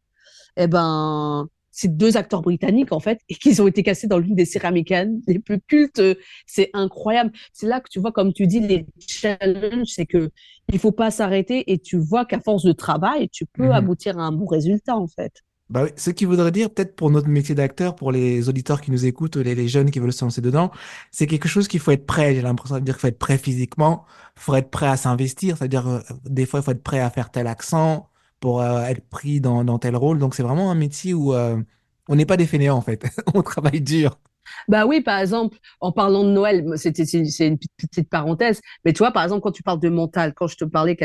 Eh 0.57 0.67
ben, 0.69 1.49
c'est 1.77 1.95
deux 1.95 2.17
acteurs 2.17 2.41
britanniques, 2.41 2.91
en 2.91 3.01
fait, 3.01 3.21
et 3.29 3.35
qu'ils 3.35 3.61
ont 3.61 3.67
été 3.67 3.83
cassés 3.83 4.07
dans 4.07 4.19
l'une 4.19 4.35
des 4.35 4.47
séries 4.47 4.67
américaines 4.67 5.21
les 5.27 5.39
plus 5.39 5.61
cultes. 5.61 6.01
C'est 6.47 6.71
incroyable. 6.73 7.33
C'est 7.53 7.67
là 7.67 7.81
que 7.81 7.91
tu 7.91 8.01
vois, 8.01 8.13
comme 8.13 8.33
tu 8.33 8.47
dis, 8.47 8.61
les 8.61 8.87
challenges, 9.07 9.89
c'est 9.89 10.07
que 10.07 10.31
il 10.73 10.79
faut 10.79 10.91
pas 10.91 11.11
s'arrêter 11.11 11.71
et 11.71 11.79
tu 11.79 11.99
vois 11.99 12.25
qu'à 12.25 12.41
force 12.41 12.65
de 12.65 12.73
travail, 12.73 13.29
tu 13.29 13.45
peux 13.45 13.67
mhm. 13.67 13.73
aboutir 13.73 14.19
à 14.19 14.23
un 14.23 14.33
bon 14.33 14.47
résultat, 14.47 14.97
en 14.97 15.07
fait. 15.07 15.43
Bah 15.69 15.83
oui, 15.85 15.91
ce 15.97 16.09
qui 16.09 16.25
voudrait 16.25 16.51
dire, 16.51 16.71
peut-être 16.71 16.97
pour 16.97 17.11
notre 17.11 17.29
métier 17.29 17.55
d'acteur, 17.55 17.95
pour 17.95 18.11
les 18.11 18.49
auditeurs 18.49 18.81
qui 18.81 18.91
nous 18.91 19.05
écoutent, 19.05 19.37
les, 19.37 19.55
les 19.55 19.69
jeunes 19.69 19.91
qui 19.91 19.99
veulent 19.99 20.15
se 20.15 20.25
lancer 20.25 20.41
dedans, 20.41 20.71
c'est 21.11 21.27
quelque 21.27 21.49
chose 21.49 21.69
qu'il 21.69 21.81
faut 21.81 21.91
être 21.91 22.07
prêt. 22.07 22.35
J'ai 22.35 22.41
l'impression 22.41 22.77
de 22.77 22.85
dire 22.85 22.95
qu'il 22.95 23.03
faut 23.03 23.09
être 23.09 23.19
prêt 23.19 23.37
physiquement, 23.37 24.07
il 24.39 24.41
faut 24.41 24.55
être 24.55 24.71
prêt 24.71 24.87
à 24.87 24.97
s'investir, 24.97 25.59
c'est-à-dire 25.59 25.87
euh, 25.89 26.01
des 26.25 26.47
fois 26.47 26.61
il 26.61 26.63
faut 26.63 26.71
être 26.71 26.83
prêt 26.83 27.01
à 27.01 27.11
faire 27.11 27.31
tel 27.31 27.47
accent 27.49 28.09
pour 28.41 28.61
euh, 28.61 28.83
être 28.85 29.07
pris 29.09 29.41
dans, 29.41 29.65
dans 29.65 29.79
tel 29.79 29.97
rôle. 29.97 30.19
Donc 30.19 30.35
c'est 30.35 30.43
vraiment 30.43 30.71
un 30.71 30.75
métier 30.75 31.15
où 31.15 31.35
euh, 31.35 31.57
on 32.09 32.17
n'est 32.17 32.27
pas 32.27 32.37
des 32.37 32.47
fainéants 32.47 32.77
en 32.77 32.83
fait, 32.83 33.05
on 33.35 33.43
travaille 33.43 33.81
dur. 33.81 34.19
Bah 34.69 34.87
oui, 34.87 35.01
par 35.01 35.19
exemple, 35.19 35.59
en 35.81 35.91
parlant 35.91 36.23
de 36.23 36.31
Noël, 36.31 36.65
c'était 36.77 37.05
c'est 37.05 37.47
une 37.49 37.59
petite 37.59 38.09
parenthèse, 38.09 38.61
mais 38.85 38.93
tu 38.93 38.99
vois, 38.99 39.11
par 39.11 39.25
exemple, 39.25 39.43
quand 39.43 39.51
tu 39.51 39.65
parles 39.65 39.81
de 39.81 39.89
mental, 39.89 40.35
quand 40.35 40.47
je 40.47 40.57
te 40.57 40.65
parlais 40.65 40.97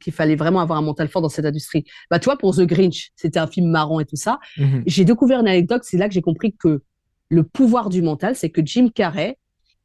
qu'il 0.00 0.12
fallait 0.14 0.34
vraiment 0.34 0.60
avoir 0.60 0.78
un 0.78 0.82
mental 0.82 1.08
fort 1.08 1.20
dans 1.20 1.28
cette 1.28 1.44
industrie, 1.44 1.84
bah 2.10 2.18
tu 2.18 2.24
vois, 2.24 2.38
pour 2.38 2.56
The 2.56 2.62
Grinch, 2.62 3.10
c'était 3.16 3.38
un 3.38 3.46
film 3.46 3.68
marrant 3.68 4.00
et 4.00 4.06
tout 4.06 4.16
ça. 4.16 4.38
Mhm, 4.56 4.84
J'ai 4.86 5.04
découvert 5.04 5.40
une 5.40 5.48
anecdote, 5.48 5.82
c'est 5.84 5.98
là 5.98 6.08
que 6.08 6.14
j'ai 6.14 6.22
compris 6.22 6.54
que 6.56 6.82
le 7.28 7.42
pouvoir 7.42 7.90
du 7.90 8.00
mental, 8.00 8.34
c'est 8.34 8.48
que 8.48 8.64
Jim 8.64 8.88
Carrey, 8.94 9.36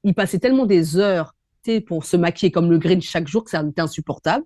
il 0.06 0.14
passait 0.14 0.40
tellement 0.40 0.66
des 0.66 0.96
heures, 0.98 1.34
pour 1.88 2.06
se 2.06 2.18
maquiller 2.18 2.52
comme 2.52 2.70
le 2.70 2.78
Grinch 2.78 3.10
chaque 3.10 3.28
jour 3.28 3.44
que 3.44 3.50
ça 3.50 3.64
était 3.68 3.82
insupportable, 3.82 4.46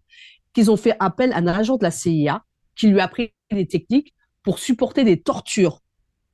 qu'ils 0.54 0.72
ont 0.72 0.78
fait 0.78 0.95
appel 1.00 1.32
à 1.34 1.38
un 1.38 1.47
agent 1.47 1.78
de 1.78 1.84
la 1.84 1.91
CIA 1.91 2.43
qui 2.76 2.88
lui 2.88 3.00
a 3.00 3.06
appris 3.06 3.34
des 3.52 3.68
techniques 3.68 4.14
pour 4.43 4.60
supporter 4.60 5.04
des 5.04 5.22
tortures 5.22 5.80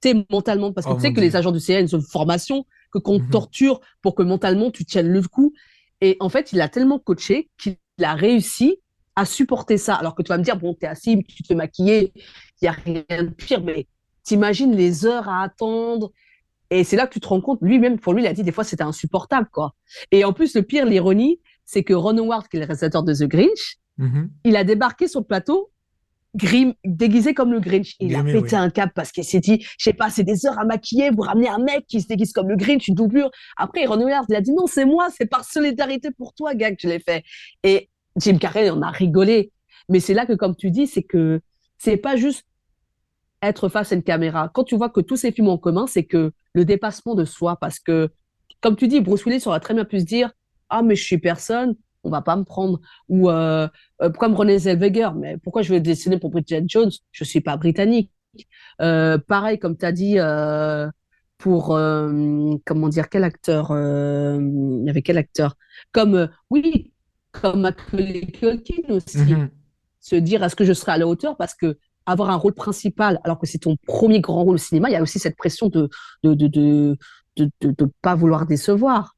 tu 0.01 0.09
sais, 0.09 0.26
mentalement, 0.30 0.74
parce 0.74 0.88
que 0.88 0.91
Oh 0.91 0.95
tu 0.95 1.01
sais 1.01 1.13
que 1.13 1.22
les 1.22 1.36
agents 1.36 1.51
du 1.51 1.59
CIA, 1.59 1.80
ils 1.80 1.95
ont 1.95 1.99
une 1.99 2.05
formation, 2.05 2.66
que 2.91 2.99
qu'on 2.99 3.20
Mhm, 3.20 3.30
torture 3.32 3.80
pour 4.01 4.16
que 4.16 4.24
mentalement 4.24 4.72
tu 4.72 4.86
tiennes 4.86 5.07
le 5.09 5.22
coup. 5.24 5.53
Et 6.01 6.18
en 6.20 6.30
fait, 6.30 6.51
il 6.53 6.61
a 6.61 6.70
tellement 6.70 6.99
coaché 6.99 7.49
qu'il 7.57 7.78
a 8.03 8.13
réussi 8.13 8.78
à 9.16 9.26
supporter 9.26 9.78
ça. 9.78 9.95
Alors 9.95 10.13
que 10.16 10.22
tu 10.22 10.30
vas 10.30 10.38
me 10.38 10.43
dire, 10.43 10.57
bon, 10.57 10.74
t'es 10.74 10.88
assis, 10.88 11.24
tu 11.28 11.43
te 11.43 11.47
fais 11.47 11.55
maquiller, 11.55 12.11
il 12.16 12.24
n'y 12.63 12.68
a 12.68 12.72
rien 12.74 13.24
de 13.24 13.30
pire, 13.30 13.63
mais 13.63 13.88
t'imagines 14.24 14.76
les 14.76 15.05
heures 15.05 15.30
à 15.30 15.43
attendre. 15.43 16.11
Et 16.72 16.84
c'est 16.84 16.95
là 16.95 17.07
que 17.07 17.13
tu 17.13 17.20
te 17.20 17.28
rends 17.28 17.41
compte, 17.41 17.59
lui-même, 17.61 17.99
pour 17.99 18.13
lui, 18.13 18.24
il 18.24 18.28
a 18.28 18.34
dit 18.34 18.43
des 18.43 18.51
fois 18.51 18.63
c'était 18.63 18.84
insupportable, 18.84 19.47
quoi. 19.51 19.76
Et 20.11 20.26
en 20.26 20.34
plus, 20.34 20.55
le 20.55 20.63
pire, 20.63 20.86
l'ironie, 20.86 21.39
c'est 21.66 21.84
que 21.84 21.93
Ron 21.93 22.18
Howard, 22.18 22.47
qui 22.47 22.57
est 22.57 22.59
le 22.59 22.66
réalisateur 22.66 23.03
de 23.03 23.13
The 23.13 23.24
Grinch, 23.24 23.78
mhm. 23.98 24.30
il 24.43 24.56
a 24.56 24.64
débarqué 24.64 25.08
sur 25.08 25.22
le 25.22 25.26
plateau 25.26 25.72
grim, 26.36 26.74
déguisé 26.84 27.34
comme 27.34 27.52
le 27.52 27.60
Grinch. 27.60 27.96
Il 28.00 28.16
a 28.16 28.24
pété 28.24 28.39
oui. 28.39 28.56
un 28.56 28.70
câble 28.70 28.91
parce 28.93 29.12
qu'il 29.12 29.24
s'est 29.24 29.39
dit, 29.39 29.66
je 29.78 29.84
sais 29.84 29.93
pas, 29.93 30.10
c'est 30.10 30.24
des 30.24 30.46
heures 30.46 30.60
à 30.60 30.66
maquiller, 30.66 31.10
vous 31.10 31.22
ramenez 31.22 31.48
un 31.48 31.60
mec 31.60 31.86
qui 31.88 32.02
se 32.02 32.08
déguise 32.08 32.34
comme 32.34 32.50
le 32.50 32.56
Grinch, 32.56 32.88
une 32.88 32.96
doublure. 32.96 33.32
Après, 33.58 33.86
Ron 33.86 34.02
Howard, 34.02 34.26
il 34.30 34.36
a 34.36 34.41
dit, 34.41 34.52
non, 34.52 34.68
c'est 34.68 34.86
moi, 34.86 35.08
c'est 35.16 35.26
par 35.26 35.46
solidarité 35.46 36.10
pour 36.12 36.34
toi, 36.34 36.54
gars, 36.54 36.72
que 36.72 36.78
je 36.80 36.88
l'ai 36.88 37.00
fait. 37.00 37.24
Et 37.64 37.89
Jim 38.18 38.38
Carrey, 38.38 38.70
on 38.70 38.82
a 38.82 38.91
rigolé. 38.91 39.52
Mais 39.89 40.00
c'est 40.00 40.14
là 40.14 40.26
que, 40.26 40.34
comme 40.34 40.56
tu 40.56 40.72
dis, 40.72 40.88
c'est 40.88 41.04
que 41.04 41.41
c'est 41.78 41.98
pas 41.98 42.16
juste 42.16 42.43
être 43.41 43.70
face 43.70 43.91
à 43.91 43.96
une 43.96 44.04
caméra. 44.04 44.50
Quand 44.54 44.64
tu 44.64 44.76
vois 44.76 44.89
que 44.89 45.02
tous 45.02 45.18
ces 45.18 45.32
films 45.32 45.48
ont 45.48 45.54
en 45.54 45.58
commun, 45.58 45.88
c'est 45.88 46.06
que 46.06 46.32
le 46.54 46.66
dépassement 46.66 47.16
de 47.16 47.26
soi, 47.26 47.58
parce 47.58 47.80
que, 47.80 48.10
comme 48.62 48.76
tu 48.76 48.88
dis, 48.88 49.02
Bruce 49.02 49.26
Willis 49.26 49.43
aurait 49.46 49.60
très 49.60 49.74
bien 49.74 49.86
pu 49.86 50.00
se 50.00 50.06
dire, 50.06 50.32
ah, 50.70 50.82
mais 50.82 50.96
je 50.96 51.04
suis 51.04 51.20
personne, 51.20 51.76
on 52.06 52.10
va 52.10 52.22
pas 52.22 52.36
me 52.36 52.43
prendre. 52.43 52.80
Ou 53.10 53.30
euh, 53.30 53.68
euh, 54.01 54.10
comme 54.10 54.34
René 54.36 54.58
Zellweger, 54.60 55.14
mais 55.16 55.38
pourquoi 55.38 55.62
je 55.62 55.70
vais 55.74 55.80
dessiner 55.82 56.18
pour 56.18 56.30
Bridget 56.30 56.64
Jones? 56.68 56.91
Je 57.12 57.24
suis 57.24 57.41
pas 57.41 57.58
britannique. 57.58 58.12
Euh, 58.82 59.18
pareil, 59.18 59.60
comme 59.60 59.78
tu 59.78 59.86
as 59.86 59.91
dit, 59.91 60.20
euh, 60.20 60.89
pour, 61.38 61.76
euh, 61.76 62.56
comment 62.66 62.89
dire, 62.89 63.10
quel 63.10 63.24
acteur 63.24 63.72
euh, 63.72 64.39
Il 64.41 64.86
y 64.86 64.89
avait 64.89 65.01
quel 65.01 65.18
acteur? 65.18 65.56
Comme, 65.91 66.16
euh, 66.16 66.28
oui, 66.49 66.93
comme 67.32 67.62
Macaulay 67.62 68.28
Culkin 68.28 68.84
aussi. 68.89 69.18
Mhm. 69.18 69.49
Se 69.99 70.16
dire, 70.16 70.43
est-ce 70.43 70.56
que 70.56 70.66
je 70.66 70.74
serai 70.74 70.93
à 70.93 70.97
la 70.97 71.08
hauteur? 71.08 71.36
Parce 71.38 71.56
que 71.56 71.78
avoir 72.06 72.30
un 72.30 72.36
rôle 72.36 72.53
principal, 72.53 73.20
alors 73.24 73.39
que 73.39 73.47
c'est 73.47 73.58
ton 73.58 73.76
premier 73.88 74.20
grand 74.20 74.43
rôle 74.43 74.56
au 74.56 74.58
cinéma, 74.58 74.89
il 74.89 74.93
y 74.93 74.95
a 74.95 75.01
aussi 75.01 75.18
cette 75.18 75.36
pression 75.36 75.68
de 75.70 75.89
de 76.24 76.36
de 76.36 76.47
de 76.47 76.97
de, 77.38 77.49
de, 77.62 77.72
de 77.72 77.91
pas 78.01 78.16
vouloir 78.16 78.45
décevoir. 78.45 79.14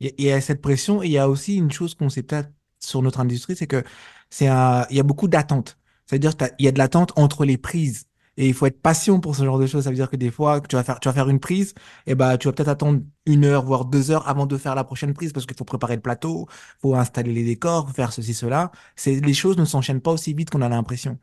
Il 0.00 0.12
y 0.18 0.30
a 0.32 0.36
il 0.36 0.42
cette 0.42 0.60
pression 0.60 1.02
il 1.02 1.10
y 1.10 1.18
a 1.18 1.28
aussi 1.28 1.56
une 1.56 1.70
chose 1.70 1.94
qu'on 1.94 2.08
sait 2.08 2.22
peut-être 2.22 2.50
sur 2.80 3.02
notre 3.02 3.20
industrie, 3.20 3.56
c'est 3.56 3.66
que 3.66 3.82
c'est 4.30 4.46
il 4.46 4.96
y 4.96 5.00
a 5.00 5.02
beaucoup 5.02 5.28
d'attentes. 5.28 5.78
C'est-à-dire 6.06 6.36
qu'il 6.36 6.50
y 6.60 6.68
a 6.68 6.72
de 6.72 6.78
l'attente 6.78 7.12
entre 7.16 7.44
les 7.44 7.56
prises. 7.58 8.06
Et 8.36 8.48
il 8.48 8.54
faut 8.54 8.66
être 8.66 8.80
patient 8.82 9.20
pour 9.20 9.36
ce 9.36 9.44
genre 9.44 9.58
de 9.58 9.66
choses. 9.66 9.84
Ça 9.84 9.90
veut 9.90 9.96
dire 9.96 10.10
que 10.10 10.16
des 10.16 10.30
fois, 10.30 10.60
tu 10.60 10.76
vas 10.76 10.82
faire, 10.82 10.98
tu 11.00 11.08
vas 11.08 11.14
faire 11.14 11.28
une 11.28 11.38
prise, 11.40 11.74
et 12.06 12.14
ben, 12.14 12.36
tu 12.36 12.48
vas 12.48 12.52
peut-être 12.52 12.68
attendre 12.68 13.00
une 13.26 13.44
heure, 13.44 13.64
voire 13.64 13.84
deux 13.84 14.10
heures 14.10 14.28
avant 14.28 14.46
de 14.46 14.56
faire 14.58 14.74
la 14.74 14.84
prochaine 14.84 15.14
prise 15.14 15.32
parce 15.32 15.46
qu'il 15.46 15.56
faut 15.56 15.64
préparer 15.64 15.94
le 15.96 16.02
plateau, 16.02 16.48
faut 16.82 16.94
installer 16.96 17.32
les 17.32 17.44
décors, 17.44 17.90
faire 17.92 18.12
ceci, 18.12 18.34
cela. 18.34 18.72
C'est, 18.96 19.20
les 19.20 19.34
choses 19.34 19.56
ne 19.56 19.64
s'enchaînent 19.64 20.00
pas 20.00 20.12
aussi 20.12 20.34
vite 20.34 20.50
qu'on 20.50 20.62
a 20.62 20.68
l'impression. 20.68 21.18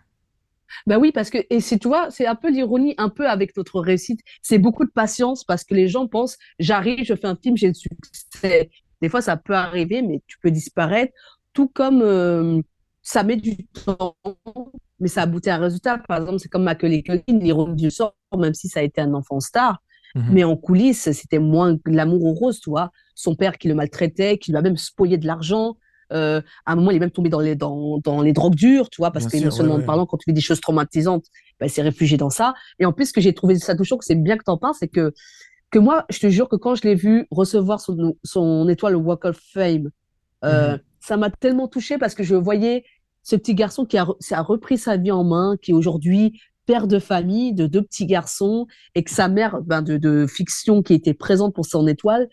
Ben 0.87 0.97
oui, 0.97 1.11
parce 1.11 1.29
que, 1.29 1.39
et 1.49 1.59
c'est, 1.59 1.77
tu 1.79 1.87
vois, 1.87 2.09
c'est 2.11 2.25
un 2.25 2.35
peu 2.35 2.49
l'ironie, 2.49 2.95
un 2.97 3.09
peu 3.09 3.27
avec 3.27 3.55
notre 3.57 3.79
réussite. 3.79 4.19
C'est 4.41 4.57
beaucoup 4.57 4.85
de 4.85 4.91
patience 4.91 5.43
parce 5.43 5.63
que 5.63 5.73
les 5.73 5.87
gens 5.87 6.07
pensent, 6.07 6.37
j'arrive, 6.59 7.03
je 7.05 7.13
fais 7.15 7.27
un 7.27 7.37
film, 7.41 7.57
j'ai 7.57 7.67
le 7.67 7.73
succès. 7.73 8.69
Des 9.01 9.09
fois, 9.09 9.21
ça 9.21 9.37
peut 9.37 9.55
arriver, 9.55 10.01
mais 10.01 10.21
tu 10.27 10.37
peux 10.39 10.51
disparaître. 10.51 11.13
Tout 11.53 11.67
comme 11.67 12.01
euh, 12.01 12.61
ça 13.01 13.23
met 13.23 13.35
du 13.35 13.57
temps, 13.67 14.15
mais 14.99 15.07
ça 15.07 15.23
aboutit 15.23 15.49
à 15.49 15.55
un 15.55 15.59
résultat. 15.59 15.97
Par 15.97 16.19
exemple, 16.21 16.39
c'est 16.39 16.49
comme 16.49 16.63
Macaulay 16.63 17.01
Culkin, 17.03 17.39
l'ironie 17.39 17.75
du 17.75 17.91
sort, 17.91 18.15
même 18.37 18.53
si 18.53 18.69
ça 18.69 18.79
a 18.79 18.83
été 18.83 19.01
un 19.01 19.13
enfant 19.13 19.39
star. 19.39 19.81
Mhm. 20.15 20.29
Mais 20.31 20.43
en 20.43 20.55
coulisses, 20.55 21.11
c'était 21.11 21.39
moins 21.39 21.77
l'amour 21.85 22.23
aux 22.25 22.33
roses, 22.33 22.59
tu 22.59 22.69
vois. 22.69 22.91
Son 23.15 23.35
père 23.35 23.57
qui 23.57 23.67
le 23.67 23.75
maltraitait, 23.75 24.37
qui 24.37 24.51
lui 24.51 24.57
a 24.57 24.61
même 24.61 24.77
spolié 24.77 25.17
de 25.17 25.25
l'argent. 25.25 25.77
Euh, 26.11 26.41
à 26.65 26.73
un 26.73 26.75
moment, 26.75 26.91
il 26.91 26.97
est 26.97 26.99
même 26.99 27.11
tombé 27.11 27.29
dans 27.29 27.39
les, 27.39 27.55
dans, 27.55 27.99
dans 27.99 28.21
les 28.21 28.33
drogues 28.33 28.55
dures, 28.55 28.89
tu 28.89 29.01
vois, 29.01 29.11
parce 29.11 29.25
Bien 29.25 29.29
sûr, 29.29 29.35
ouais, 29.37 29.41
qu'émotionnellement 29.41 29.77
ouais. 29.79 29.85
parlant, 29.85 30.05
quand 30.05 30.17
tu 30.17 30.25
fais 30.25 30.33
des 30.33 30.41
choses 30.41 30.59
traumatisantes, 30.61 31.25
ben, 31.59 31.67
il 31.67 31.69
s'est 31.69 31.81
réfugié 31.81 32.17
dans 32.17 32.29
ça. 32.29 32.53
Et 32.79 32.85
en 32.85 32.93
plus, 32.93 33.07
ce 33.07 33.13
que 33.13 33.21
j'ai 33.21 33.33
trouvé 33.33 33.55
ça 33.57 33.75
touchant, 33.75 33.97
que 33.97 34.05
c'est 34.05 34.15
bien 34.15 34.37
que 34.37 34.43
t'en 34.43 34.57
parles, 34.57 34.75
c'est 34.77 34.87
que, 34.87 35.13
que 35.71 35.79
moi, 35.79 36.05
je 36.09 36.19
te 36.19 36.29
jure 36.29 36.49
que 36.49 36.55
quand 36.57 36.75
je 36.75 36.83
l'ai 36.83 36.95
vu 36.95 37.27
recevoir 37.31 37.79
son, 37.79 38.15
son 38.23 38.67
étoile 38.67 38.95
Walk 38.95 39.25
of 39.25 39.39
Fame, 39.53 39.89
euh, 40.43 40.73
Mhm. 40.73 40.79
ça 40.99 41.17
m'a 41.17 41.29
tellement 41.29 41.67
touché 41.67 41.97
parce 41.97 42.15
que 42.15 42.23
je 42.23 42.35
voyais 42.35 42.83
ce 43.23 43.35
petit 43.35 43.53
garçon 43.55 43.85
qui 43.85 43.97
a, 43.97 44.07
a 44.31 44.41
repris 44.41 44.77
sa 44.77 44.97
vie 44.97 45.11
en 45.11 45.23
main, 45.23 45.55
qui 45.61 45.71
est 45.71 45.73
aujourd'hui 45.73 46.39
père 46.65 46.87
de 46.87 46.99
famille 46.99 47.53
de 47.53 47.67
deux 47.67 47.81
petits 47.83 48.05
garçons, 48.05 48.65
et 48.95 49.03
que 49.03 49.11
sa 49.11 49.27
mère 49.27 49.61
ben, 49.61 49.81
de, 49.81 49.97
de 49.97 50.25
fiction 50.27 50.81
qui 50.83 50.93
était 50.93 51.13
présente 51.13 51.53
pour 51.55 51.65
son 51.65 51.87
étoile, 51.87 52.27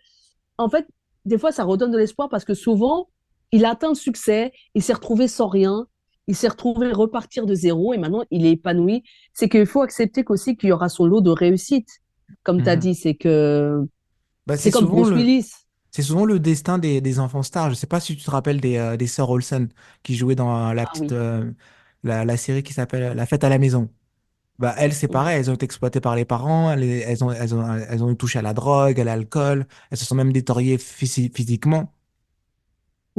en 0.59 0.68
fait, 0.68 0.87
des 1.24 1.39
fois, 1.39 1.53
ça 1.53 1.64
redonne 1.64 1.91
de 1.91 1.99
l'espoir 1.99 2.29
parce 2.29 2.45
que 2.45 2.55
souvent, 2.55 3.09
il 3.53 3.64
a 3.64 3.70
atteint 3.70 3.88
le 3.90 3.94
succès, 3.94 4.53
il 4.74 4.82
s'est 4.82 4.92
retrouvé 4.92 5.28
sans 5.28 5.49
rien, 5.49 5.86
il 6.26 6.36
s'est 6.36 6.49
retrouvé 6.49 6.92
repartir 6.92 7.46
de 7.46 7.55
zéro 7.55 7.94
et 7.94 7.99
maintenant 7.99 8.24
il 8.30 8.46
est 8.46 8.53
épanoui. 8.53 9.03
C'est 9.32 9.49
qu'il 9.49 9.66
faut 9.66 9.82
accepter 9.82 10.24
qu'aussi 10.24 10.57
qu'il 10.57 10.68
y 10.70 10.72
aura 10.72 10.88
son 10.88 11.07
lot 11.07 11.20
de 11.20 11.30
réussite. 11.30 11.88
Comme 12.42 12.62
tu 12.62 12.70
as 12.70 12.76
Mhm. 12.76 12.78
dit, 12.78 12.94
c'est 12.94 13.14
que 13.14 13.86
Bah, 14.46 14.57
c'est 14.57 14.70
comme 14.70 14.88
Bruce 14.88 15.11
le, 15.11 15.14
Willis. 15.14 15.51
c'est 15.92 16.03
souvent 16.03 16.24
le 16.24 16.40
destin 16.40 16.78
des, 16.78 17.01
des 17.01 17.18
enfants 17.20 17.42
stars. 17.42 17.70
Je 17.70 17.74
sais 17.74 17.86
pas 17.86 18.01
si 18.01 18.16
tu 18.16 18.24
te 18.24 18.30
rappelles 18.30 18.61
des, 18.61 18.76
euh, 18.78 18.96
des 18.96 19.07
sœurs 19.07 19.30
Olsen 19.30 19.68
qui 20.03 20.16
jouaient 20.16 20.34
dans 20.36 20.72
la 20.72 20.86
Ah 20.86 20.88
petite, 20.88 21.12
oui. 21.12 21.12
euh, 21.12 21.53
la, 22.05 22.24
la 22.24 22.36
série 22.36 22.62
qui 22.62 22.72
s'appelle 22.72 23.16
La 23.16 23.26
fête 23.26 23.44
à 23.44 23.49
la 23.51 23.59
maison. 23.59 23.90
Bah, 24.59 24.74
elles, 24.78 24.94
c'est 24.94 25.09
pareil, 25.09 25.38
elles 25.38 25.51
ont 25.51 25.55
été 25.55 25.64
exploitées 25.66 26.01
par 26.01 26.16
les 26.16 26.24
parents, 26.26 26.72
elles, 26.72 26.84
elles 26.84 27.24
ont, 27.24 27.32
elles 27.32 27.55
ont, 27.55 27.76
elles 27.76 28.05
ont 28.05 28.11
eu 28.12 28.16
touché 28.16 28.38
à 28.40 28.42
la 28.42 28.55
drogue, 28.55 29.01
à 29.01 29.05
l'alcool, 29.05 29.66
elles 29.90 29.99
se 29.99 30.07
sont 30.07 30.14
même 30.16 30.32
détériorées 30.32 30.78
physi- 30.78 31.32
physiquement. 31.34 31.92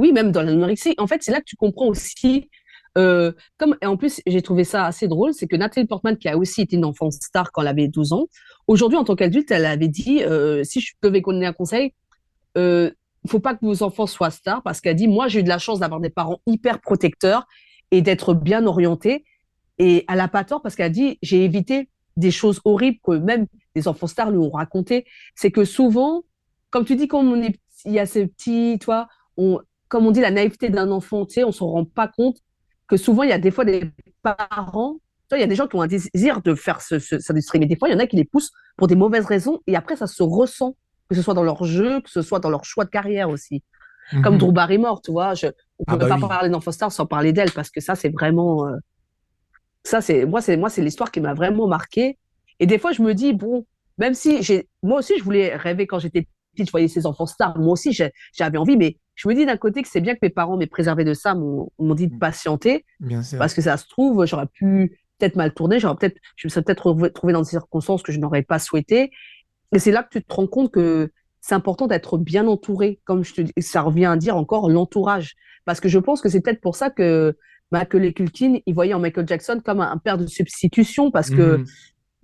Oui, 0.00 0.12
même 0.12 0.32
dans 0.32 0.40
l'anorexie. 0.42 0.94
En 0.96 1.06
fait, 1.06 1.22
c'est 1.22 1.30
là 1.30 1.40
que 1.40 1.44
tu 1.44 1.56
comprends 1.56 1.86
aussi. 1.86 2.48
euh, 2.96 3.32
comme, 3.58 3.76
et 3.82 3.86
en 3.86 3.98
plus, 3.98 4.22
j'ai 4.26 4.40
trouvé 4.40 4.64
ça 4.64 4.86
assez 4.86 5.08
drôle, 5.08 5.34
c'est 5.34 5.46
que 5.46 5.56
Nathalie 5.56 5.86
Portman, 5.86 6.16
qui 6.16 6.26
a 6.26 6.38
aussi 6.38 6.62
été 6.62 6.76
une 6.76 6.86
enfant 6.86 7.10
star 7.10 7.52
quand 7.52 7.60
elle 7.60 7.68
avait 7.68 7.86
12 7.86 8.14
ans, 8.14 8.26
aujourd'hui, 8.66 8.96
en 8.96 9.04
tant 9.04 9.14
qu'adulte, 9.14 9.50
elle 9.50 9.66
avait 9.66 9.88
dit 9.88 10.22
euh, 10.24 10.64
si 10.64 10.80
je 10.80 10.94
devais 11.02 11.20
donner 11.20 11.44
un 11.44 11.52
conseil, 11.52 11.92
euh, 12.56 12.90
il 13.24 13.30
faut 13.30 13.40
pas 13.40 13.54
que 13.54 13.60
vos 13.60 13.82
enfants 13.82 14.06
soient 14.06 14.30
stars, 14.30 14.62
parce 14.62 14.80
qu'elle 14.80 14.96
dit 14.96 15.06
moi, 15.06 15.28
j'ai 15.28 15.40
eu 15.40 15.42
de 15.42 15.50
la 15.50 15.58
chance 15.58 15.80
d'avoir 15.80 16.00
des 16.00 16.08
parents 16.08 16.40
hyper 16.46 16.80
protecteurs 16.80 17.46
et 17.90 18.00
d'être 18.00 18.32
bien 18.32 18.64
orientés. 18.66 19.24
Et 19.78 20.06
elle 20.08 20.16
n'a 20.16 20.28
pas 20.28 20.44
tort, 20.44 20.62
parce 20.62 20.76
qu'elle 20.76 20.92
dit 20.92 21.18
j'ai 21.20 21.44
évité 21.44 21.90
des 22.16 22.30
choses 22.30 22.60
horribles 22.64 22.98
que 23.04 23.12
même 23.12 23.46
les 23.74 23.86
enfants 23.86 24.06
stars 24.06 24.30
lui 24.30 24.38
ont 24.38 24.50
racontées. 24.50 25.04
C'est 25.34 25.50
que 25.50 25.66
souvent, 25.66 26.22
comme 26.70 26.86
tu 26.86 26.96
dis, 26.96 27.06
quand 27.06 27.22
on 27.22 27.42
est, 27.42 27.60
il 27.84 27.92
y 27.92 27.98
a 27.98 28.06
ces 28.06 28.26
petits, 28.26 28.78
toi, 28.80 29.08
on, 29.36 29.60
comme 29.90 30.06
on 30.06 30.12
dit, 30.12 30.20
la 30.22 30.32
naïveté 30.32 30.70
d'un 30.70 30.90
enfant, 30.92 31.26
tu 31.26 31.34
sais, 31.34 31.44
on 31.44 31.52
s'en 31.52 31.68
rend 31.68 31.84
pas 31.86 32.08
compte 32.08 32.38
que 32.88 32.96
souvent, 32.96 33.24
il 33.24 33.30
y 33.30 33.34
a 33.34 33.38
des 33.38 33.52
fois 33.52 33.66
des 33.66 33.90
parents, 34.22 34.96
tu 35.30 35.36
il 35.36 35.40
y 35.40 35.44
a 35.44 35.48
des 35.48 35.56
gens 35.56 35.68
qui 35.68 35.76
ont 35.76 35.82
un 35.82 35.88
désir 35.88 36.42
de 36.42 36.54
faire 36.56 36.82
ce, 36.82 36.98
ce, 37.00 37.18
cette 37.20 37.32
industrie, 37.32 37.60
mais 37.60 37.66
des 37.66 37.76
fois, 37.76 37.88
il 37.88 37.92
y 37.92 37.96
en 37.96 38.00
a 38.00 38.06
qui 38.08 38.16
les 38.16 38.24
poussent 38.24 38.52
pour 38.78 38.88
des 38.88 38.96
mauvaises 38.96 39.26
raisons, 39.26 39.60
et 39.68 39.76
après, 39.76 39.96
ça 39.96 40.08
se 40.08 40.22
ressent, 40.24 40.76
que 41.10 41.16
ce 41.16 41.22
soit 41.22 41.34
dans 41.34 41.44
leur 41.44 41.64
jeu, 41.64 42.00
que 42.02 42.10
ce 42.10 42.22
soit 42.22 42.40
dans 42.40 42.50
leur 42.50 42.64
choix 42.64 42.86
de 42.86 42.90
carrière 42.90 43.30
aussi. 43.30 43.64
Comme 44.22 44.36
Mhm. 44.36 44.38
Drew 44.38 44.52
Barrymore, 44.52 45.02
tu 45.02 45.12
vois, 45.12 45.34
je, 45.34 45.48
on 45.80 45.84
Ah 45.86 45.96
ne 45.96 45.98
peut 45.98 46.06
bah 46.06 46.08
pas 46.08 46.16
oui, 46.16 46.28
parler 46.28 46.50
d'Enfant 46.50 46.72
Star 46.72 46.92
sans 46.92 47.06
parler 47.06 47.32
d'elle, 47.34 47.52
parce 47.52 47.70
que 47.70 47.80
ça, 47.82 47.96
c'est 47.96 48.10
vraiment, 48.10 48.66
euh, 48.68 48.76
ça, 49.84 50.00
c'est, 50.00 50.26
moi, 50.26 50.40
c'est, 50.40 50.56
moi, 50.56 50.70
c'est 50.70 50.82
l'histoire 50.82 51.10
qui 51.10 51.20
m'a 51.20 51.34
vraiment 51.34 51.66
marqué. 51.66 52.18
Et 52.58 52.66
des 52.66 52.78
fois, 52.78 52.92
je 52.92 53.02
me 53.02 53.14
dis, 53.14 53.32
bon, 53.32 53.66
même 53.98 54.14
si 54.14 54.42
j'ai, 54.42 54.68
moi 54.82 54.98
aussi, 54.98 55.14
je 55.18 55.24
voulais 55.24 55.56
rêver 55.56 55.86
quand 55.86 55.98
j'étais 55.98 56.26
petite, 56.52 56.66
je 56.66 56.70
voyais 56.70 56.88
ces 56.88 57.06
enfants 57.06 57.26
stars. 57.26 57.58
Moi 57.58 57.72
aussi, 57.72 57.92
j'avais 57.92 58.58
envie, 58.58 58.76
mais 58.76 58.98
je 59.22 59.28
me 59.28 59.34
dis 59.34 59.44
d'un 59.44 59.56
côté 59.58 59.82
que 59.82 59.88
c'est 59.88 60.00
bien 60.00 60.14
que 60.14 60.20
mes 60.22 60.30
parents 60.30 60.56
m'aient 60.56 60.66
préservé 60.66 61.04
de 61.04 61.12
ça, 61.12 61.34
m'ont 61.34 61.68
dit 61.94 62.08
de 62.08 62.16
patienter, 62.16 62.86
bien 63.00 63.22
sûr. 63.22 63.38
parce 63.38 63.52
que 63.52 63.60
ça 63.60 63.76
se 63.76 63.86
trouve, 63.86 64.24
j'aurais 64.24 64.46
pu 64.46 64.98
peut-être 65.18 65.36
mal 65.36 65.52
tourner, 65.52 65.78
j'aurais 65.78 65.96
peut-être, 65.96 66.16
je 66.36 66.46
me 66.46 66.50
serais 66.50 66.62
peut-être 66.62 66.90
retrouvé 66.90 67.32
dans 67.34 67.42
des 67.42 67.48
circonstances 67.48 68.02
que 68.02 68.12
je 68.12 68.18
n'aurais 68.18 68.42
pas 68.42 68.58
souhaité. 68.58 69.10
Et 69.74 69.78
c'est 69.78 69.90
là 69.92 70.02
que 70.02 70.18
tu 70.18 70.24
te 70.24 70.34
rends 70.34 70.46
compte 70.46 70.70
que 70.72 71.10
c'est 71.42 71.54
important 71.54 71.86
d'être 71.86 72.16
bien 72.16 72.46
entouré, 72.46 73.00
comme 73.04 73.22
je 73.24 73.34
te 73.34 73.40
dis, 73.42 73.52
ça 73.58 73.82
revient 73.82 74.06
à 74.06 74.16
dire 74.16 74.36
encore 74.36 74.70
l'entourage. 74.70 75.34
Parce 75.66 75.80
que 75.80 75.88
je 75.90 75.98
pense 75.98 76.22
que 76.22 76.28
c'est 76.30 76.40
peut-être 76.40 76.60
pour 76.62 76.74
ça 76.76 76.88
que 76.88 77.36
Macaulay 77.72 78.12
Culkin, 78.14 78.60
il 78.64 78.74
voyait 78.74 78.94
en 78.94 78.98
Michael 79.00 79.28
Jackson 79.28 79.60
comme 79.62 79.80
un, 79.80 79.90
un 79.92 79.98
père 79.98 80.16
de 80.16 80.26
substitution, 80.26 81.10
parce 81.10 81.28
que 81.30 81.58
Mhm. 81.58 81.64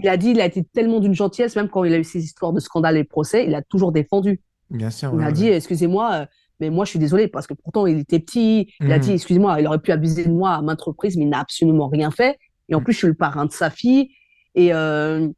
il 0.00 0.08
a 0.08 0.16
dit, 0.16 0.30
il 0.30 0.40
a 0.40 0.46
été 0.46 0.64
tellement 0.64 1.00
d'une 1.00 1.14
gentillesse, 1.14 1.54
même 1.56 1.68
quand 1.68 1.84
il 1.84 1.92
a 1.92 1.98
eu 1.98 2.04
ces 2.04 2.24
histoires 2.24 2.52
de 2.54 2.60
scandales 2.60 2.96
et 2.96 3.04
procès, 3.04 3.44
il 3.46 3.54
a 3.54 3.62
toujours 3.62 3.92
défendu. 3.92 4.40
Bien 4.70 4.90
sûr, 4.90 5.10
Il 5.12 5.18
ouais, 5.18 5.24
a 5.24 5.26
ouais. 5.28 5.32
dit, 5.32 5.48
excusez-moi, 5.48 6.12
euh, 6.14 6.26
mais 6.60 6.70
moi 6.70 6.84
je 6.84 6.90
suis 6.90 6.98
désolé, 6.98 7.28
parce 7.28 7.46
que 7.46 7.54
pourtant 7.54 7.86
il 7.86 7.98
était 7.98 8.18
petit, 8.20 8.72
il 8.80 8.92
a 8.92 8.98
dit, 8.98 9.08
Mhm. 9.10 9.14
excusez-moi, 9.16 9.60
il 9.60 9.66
aurait 9.66 9.78
pu 9.80 9.92
abuser 9.92 10.24
de 10.24 10.30
moi 10.30 10.52
à 10.54 10.62
maintes 10.62 10.80
reprises, 10.82 11.16
mais 11.16 11.24
il 11.24 11.28
n'a 11.30 11.40
absolument 11.40 11.88
rien 11.88 12.10
fait. 12.10 12.38
Et 12.68 12.74
en 12.74 12.80
plus, 12.82 12.92
je 12.94 12.98
suis 12.98 13.06
le 13.06 13.14
parrain 13.14 13.46
de 13.46 13.52
sa 13.52 13.70
fille. 13.70 14.10
Et 14.54 14.72
euh, 14.74 15.28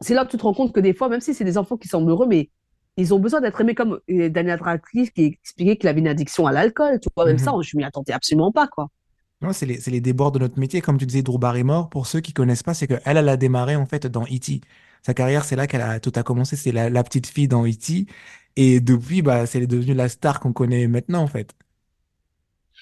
c'est 0.00 0.14
là 0.14 0.24
que 0.24 0.30
tu 0.30 0.36
te 0.36 0.42
rends 0.42 0.54
compte 0.54 0.72
que 0.72 0.80
des 0.80 0.94
fois, 0.94 1.08
même 1.08 1.20
si 1.20 1.32
c'est 1.34 1.44
des 1.44 1.56
enfants 1.58 1.76
qui 1.76 1.88
semblent 1.88 2.10
heureux, 2.10 2.26
mais 2.26 2.50
ils 2.98 3.14
ont 3.14 3.18
besoin 3.18 3.40
d'être 3.40 3.58
aimés 3.60 3.74
comme 3.74 4.00
euh, 4.10 4.28
Daniel 4.28 4.60
Radcliffe 4.60 5.12
qui 5.12 5.24
expliquait 5.42 5.76
qu'il 5.76 5.88
avait 5.88 6.00
une 6.00 6.08
addiction 6.08 6.46
à 6.46 6.52
l'alcool. 6.52 6.98
Tu 7.00 7.08
vois, 7.16 7.24
même 7.24 7.38
ça, 7.38 7.52
Mhm. 7.52 7.62
je 7.62 7.76
m'y 7.76 7.84
attendais 7.84 8.12
absolument 8.12 8.52
pas, 8.52 8.66
quoi. 8.66 8.88
Non, 9.40 9.52
c'est 9.52 9.66
les, 9.66 9.80
c'est 9.80 9.90
les 9.90 10.00
débords 10.00 10.30
de 10.32 10.38
notre 10.38 10.58
métier. 10.60 10.80
Comme 10.80 10.98
tu 10.98 11.06
disais, 11.06 11.22
Drew 11.22 11.38
Barrymore, 11.38 11.88
pour 11.88 12.06
ceux 12.06 12.20
qui 12.20 12.32
connaissent 12.32 12.62
pas, 12.62 12.74
c'est 12.74 12.86
qu'elle, 12.86 13.00
elle 13.04 13.28
a 13.28 13.36
démarré 13.36 13.76
en 13.76 13.86
fait 13.86 14.06
dans 14.06 14.24
E.T. 14.24 14.60
Sa 15.04 15.14
carrière, 15.14 15.44
c'est 15.44 15.56
là 15.56 15.66
qu'elle 15.66 15.80
a 15.80 15.98
tout 15.98 16.12
a 16.14 16.22
commencé. 16.22 16.54
C'est 16.54 16.70
la, 16.70 16.90
la 16.90 17.02
petite 17.02 17.26
fille 17.26 17.48
dans 17.48 17.66
E.T. 17.66 18.06
Et 18.56 18.80
depuis, 18.80 19.22
bah, 19.22 19.46
c'est 19.46 19.66
devenue 19.66 19.94
la 19.94 20.08
star 20.08 20.40
qu'on 20.40 20.52
connaît 20.52 20.86
maintenant, 20.86 21.22
en 21.22 21.26
fait. 21.26 21.52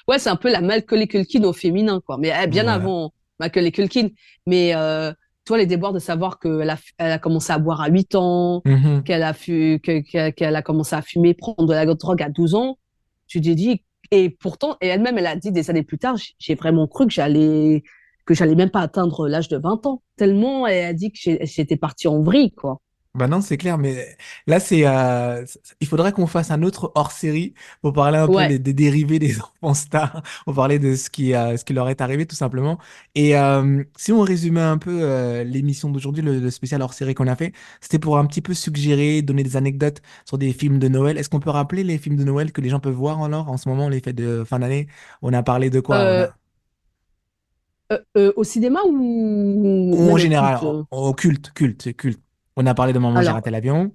Ouais, 0.08 0.18
c'est 0.18 0.30
un 0.30 0.36
peu 0.36 0.50
la 0.50 0.60
Macaulay 0.60 1.06
Culkin 1.06 1.44
au 1.44 1.52
féminin, 1.52 2.00
quoi. 2.04 2.16
Mais 2.18 2.32
eh, 2.42 2.46
bien 2.46 2.62
Voilà. 2.64 2.76
avant 2.78 3.12
Macaulay 3.38 3.70
Culkin. 3.70 4.08
Mais 4.46 4.74
euh, 4.74 5.12
toi, 5.44 5.58
les 5.58 5.66
déboires 5.66 5.92
de 5.92 5.98
savoir 5.98 6.38
qu'elle 6.38 6.70
a, 6.70 6.76
elle 6.98 7.12
a 7.12 7.18
commencé 7.18 7.52
à 7.52 7.58
boire 7.58 7.80
à 7.80 7.88
8 7.88 8.14
ans, 8.14 8.62
Mhm. 8.64 9.02
qu'elle 9.04 9.22
a, 9.22 9.32
que- 9.34 10.30
qu'elle 10.30 10.56
a 10.56 10.62
commencé 10.62 10.96
à 10.96 11.02
fumer, 11.02 11.34
prendre 11.34 11.66
de 11.66 11.72
la 11.72 11.86
drogue 11.86 12.22
à 12.22 12.28
12 12.30 12.54
ans, 12.54 12.78
tu 13.26 13.40
t'es 13.40 13.54
dit, 13.54 13.84
et 14.10 14.30
pourtant, 14.30 14.76
et 14.80 14.88
elle-même, 14.88 15.18
elle 15.18 15.26
a 15.26 15.36
dit 15.36 15.52
des 15.52 15.70
années 15.70 15.84
plus 15.84 15.98
tard, 15.98 16.16
j'ai 16.38 16.54
vraiment 16.56 16.88
cru 16.88 17.06
que 17.06 17.12
j'allais, 17.12 17.84
que 18.26 18.34
j'allais 18.34 18.56
même 18.56 18.70
pas 18.70 18.80
atteindre 18.80 19.28
l'âge 19.28 19.48
de 19.48 19.56
20 19.56 19.86
ans. 19.86 20.02
Tellement 20.16 20.66
elle 20.66 20.84
a 20.86 20.92
dit 20.92 21.12
que 21.12 21.18
j'étais 21.44 21.76
partie 21.76 22.08
en 22.08 22.20
vrille, 22.20 22.52
quoi. 22.52 22.80
Bah 23.14 23.26
non, 23.26 23.40
c'est 23.40 23.56
clair, 23.56 23.76
mais 23.76 24.16
là, 24.46 24.60
c'est, 24.60 24.86
euh, 24.86 25.44
il 25.80 25.88
faudrait 25.88 26.12
qu'on 26.12 26.28
fasse 26.28 26.52
un 26.52 26.62
autre 26.62 26.92
hors-série 26.94 27.54
pour 27.82 27.92
parler 27.92 28.18
un 28.18 28.28
peu 28.28 28.44
Ouais. 28.44 28.46
des, 28.46 28.60
des 28.60 28.72
dérivés 28.72 29.18
des 29.18 29.34
enfants 29.62 29.74
stars, 29.74 30.22
pour 30.44 30.54
parler 30.54 30.78
de 30.78 30.94
ce 30.94 31.10
qui, 31.10 31.34
euh, 31.34 31.56
ce 31.56 31.64
qui 31.64 31.72
leur 31.72 31.88
est 31.88 32.00
arrivé, 32.00 32.24
tout 32.24 32.36
simplement. 32.36 32.78
Et 33.16 33.36
euh, 33.36 33.82
si 33.96 34.12
on 34.12 34.20
résumait 34.20 34.60
un 34.60 34.78
peu 34.78 35.00
euh, 35.02 35.42
l'émission 35.42 35.90
d'aujourd'hui, 35.90 36.22
le, 36.22 36.38
le 36.38 36.50
spécial 36.52 36.82
hors-série 36.82 37.14
qu'on 37.14 37.26
a 37.26 37.34
fait, 37.34 37.52
c'était 37.80 37.98
pour 37.98 38.16
un 38.16 38.26
petit 38.26 38.42
peu 38.42 38.54
suggérer, 38.54 39.22
donner 39.22 39.42
des 39.42 39.56
anecdotes 39.56 40.00
sur 40.24 40.38
des 40.38 40.52
films 40.52 40.78
de 40.78 40.86
Noël. 40.86 41.18
Est-ce 41.18 41.28
qu'on 41.28 41.40
peut 41.40 41.50
rappeler 41.50 41.82
les 41.82 41.98
films 41.98 42.14
de 42.16 42.22
Noël 42.24 42.52
que 42.52 42.60
les 42.60 42.68
gens 42.68 42.78
peuvent 42.78 42.94
voir 42.94 43.20
alors 43.24 43.48
en 43.50 43.56
ce 43.56 43.68
moment, 43.68 43.88
les 43.88 43.98
fêtes 44.00 44.14
de 44.16 44.44
fin 44.44 44.60
d'année? 44.60 44.86
On 45.20 45.32
a 45.32 45.42
parlé 45.42 45.68
de 45.68 45.80
quoi? 45.80 46.04
On 46.04 46.20
Euh, 46.20 46.22
a, 46.22 46.30
euh, 47.92 47.98
euh, 48.16 48.32
au 48.36 48.44
cinéma 48.44 48.80
ou 48.86 49.96
ou 49.96 50.12
en 50.12 50.16
même 50.16 50.18
au 50.24 50.28
général, 50.28 50.58
culte? 50.58 50.64
au, 50.64 50.86
au 50.90 51.14
culte, 51.14 51.52
culte, 51.54 51.96
culte. 51.96 52.20
On 52.62 52.66
a 52.66 52.74
parlé 52.74 52.92
de 52.92 52.98
Maman, 52.98 53.22
j'ai 53.22 53.28
raté 53.30 53.50
l'avion. 53.50 53.92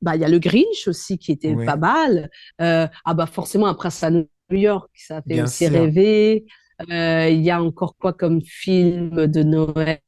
bah, 0.00 0.16
il 0.16 0.22
y 0.22 0.24
a 0.24 0.28
le 0.28 0.38
Grinch 0.38 0.88
aussi 0.88 1.18
qui 1.18 1.32
était 1.32 1.54
pas 1.54 1.76
mal. 1.76 2.30
Euh, 2.60 2.86
ah 3.04 3.14
bah 3.14 3.26
forcément 3.26 3.72
prince 3.74 4.02
à 4.02 4.10
New 4.10 4.26
York, 4.50 4.90
ça 4.94 5.16
fait 5.22 5.34
bien 5.34 5.44
aussi 5.44 5.66
sûr. 5.66 5.72
rêver. 5.74 6.44
Euh, 6.90 7.28
Il 7.28 7.42
y 7.42 7.50
a 7.50 7.62
encore 7.62 7.96
quoi 7.96 8.12
comme 8.12 8.40
film 8.42 9.26
de 9.26 9.42
Noël? 9.42 10.00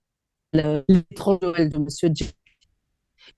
Euh, 0.56 0.82
L'étrange 0.88 1.38
Noël 1.42 1.68
de 1.70 1.78
Monsieur 1.78 2.08
Jack. 2.12 2.34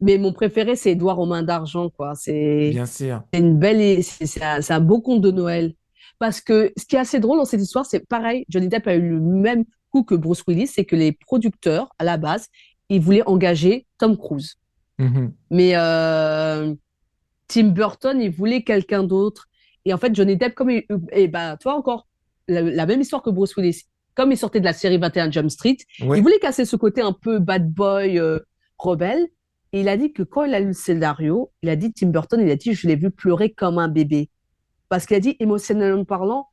Mais 0.01 0.18
mon 0.18 0.32
préféré, 0.32 0.76
c'est 0.76 0.92
Édouard 0.92 1.18
aux 1.18 1.26
mains 1.26 1.42
d'argent, 1.42 1.90
quoi. 1.90 2.14
C'est 2.14 2.70
Bien 2.70 2.86
sûr. 2.86 3.22
c'est 3.32 3.40
une 3.40 3.59
belle, 3.59 4.03
c'est 4.03 4.42
un, 4.42 4.61
c'est 4.62 4.72
un 4.74 4.80
beau 4.80 5.01
conte 5.01 5.20
de 5.22 5.30
Noël. 5.30 5.74
Parce 6.18 6.40
que 6.40 6.72
ce 6.76 6.84
qui 6.86 6.97
est 6.97 6.99
assez 6.99 7.20
drôle 7.20 7.38
dans 7.38 7.44
cette 7.44 7.61
histoire, 7.61 7.84
c'est 7.86 8.07
pareil, 8.07 8.44
Johnny 8.49 8.68
Depp 8.68 8.86
a 8.86 8.94
eu 8.94 9.09
le 9.09 9.20
même 9.20 9.64
coup 9.90 10.03
que 10.05 10.14
Bruce 10.14 10.42
Willis, 10.47 10.66
c'est 10.68 10.84
que 10.84 10.97
les 10.97 11.12
producteurs, 11.12 11.88
à 11.99 12.05
la 12.05 12.16
base, 12.16 12.47
ils 12.89 13.01
voulaient 13.01 13.26
engager 13.26 13.87
Tom 13.99 14.16
Cruise. 14.16 14.57
Mhm. 14.99 15.32
Mais 15.51 15.72
euh, 15.74 16.74
Tim 17.49 17.68
Burton, 17.68 18.20
il 18.20 18.30
voulait 18.30 18.62
quelqu'un 18.62 19.03
d'autre. 19.03 19.47
Et 19.84 19.93
en 19.93 19.99
fait, 19.99 20.14
Johnny 20.14 20.37
Depp, 20.37 20.55
comme 20.55 20.70
il, 20.70 20.84
et 21.12 21.28
ben, 21.28 21.57
toi 21.57 21.74
encore, 21.74 22.09
la, 22.49 22.62
la 22.62 22.87
même 22.87 23.01
histoire 23.01 23.22
que 23.22 23.30
Bruce 23.30 23.57
Willis, 23.57 23.82
comme 24.14 24.32
il 24.32 24.39
sortait 24.39 24.61
de 24.61 24.64
la 24.64 24.72
série 24.72 24.99
21 24.99 25.30
Jump 25.30 25.51
Street, 25.51 25.76
il 25.99 26.22
voulait 26.22 26.39
casser 26.39 26.64
ce 26.64 26.74
côté 26.74 27.03
un 27.03 27.12
peu 27.12 27.39
bad 27.39 27.70
boy, 27.70 28.18
euh, 28.18 28.41
rebelle. 28.78 29.26
Et 29.72 29.80
il 29.82 29.89
a 29.89 29.97
dit 29.97 30.12
que 30.12 30.22
quand 30.22 30.45
il 30.45 30.55
a 30.55 30.61
lu 30.61 30.68
le 30.68 30.72
scénario, 30.72 31.53
il 31.62 31.68
a 31.68 31.76
dit, 31.76 31.93
Tim 31.93 32.09
Burton, 32.09 32.41
il 32.41 32.51
a 32.51 32.57
dit, 32.57 32.72
je 32.72 32.89
l'ai 32.89 32.97
vu 32.97 33.11
pleurer 33.11 33.51
comme 33.51 33.78
un 33.78 33.89
bébé. 33.89 34.30
Parce 34.89 35.05
qu'il 35.05 35.16
a 35.16 35.20
dit, 35.20 35.37
émotionnellement 35.39 36.05
parlant, 36.05 36.49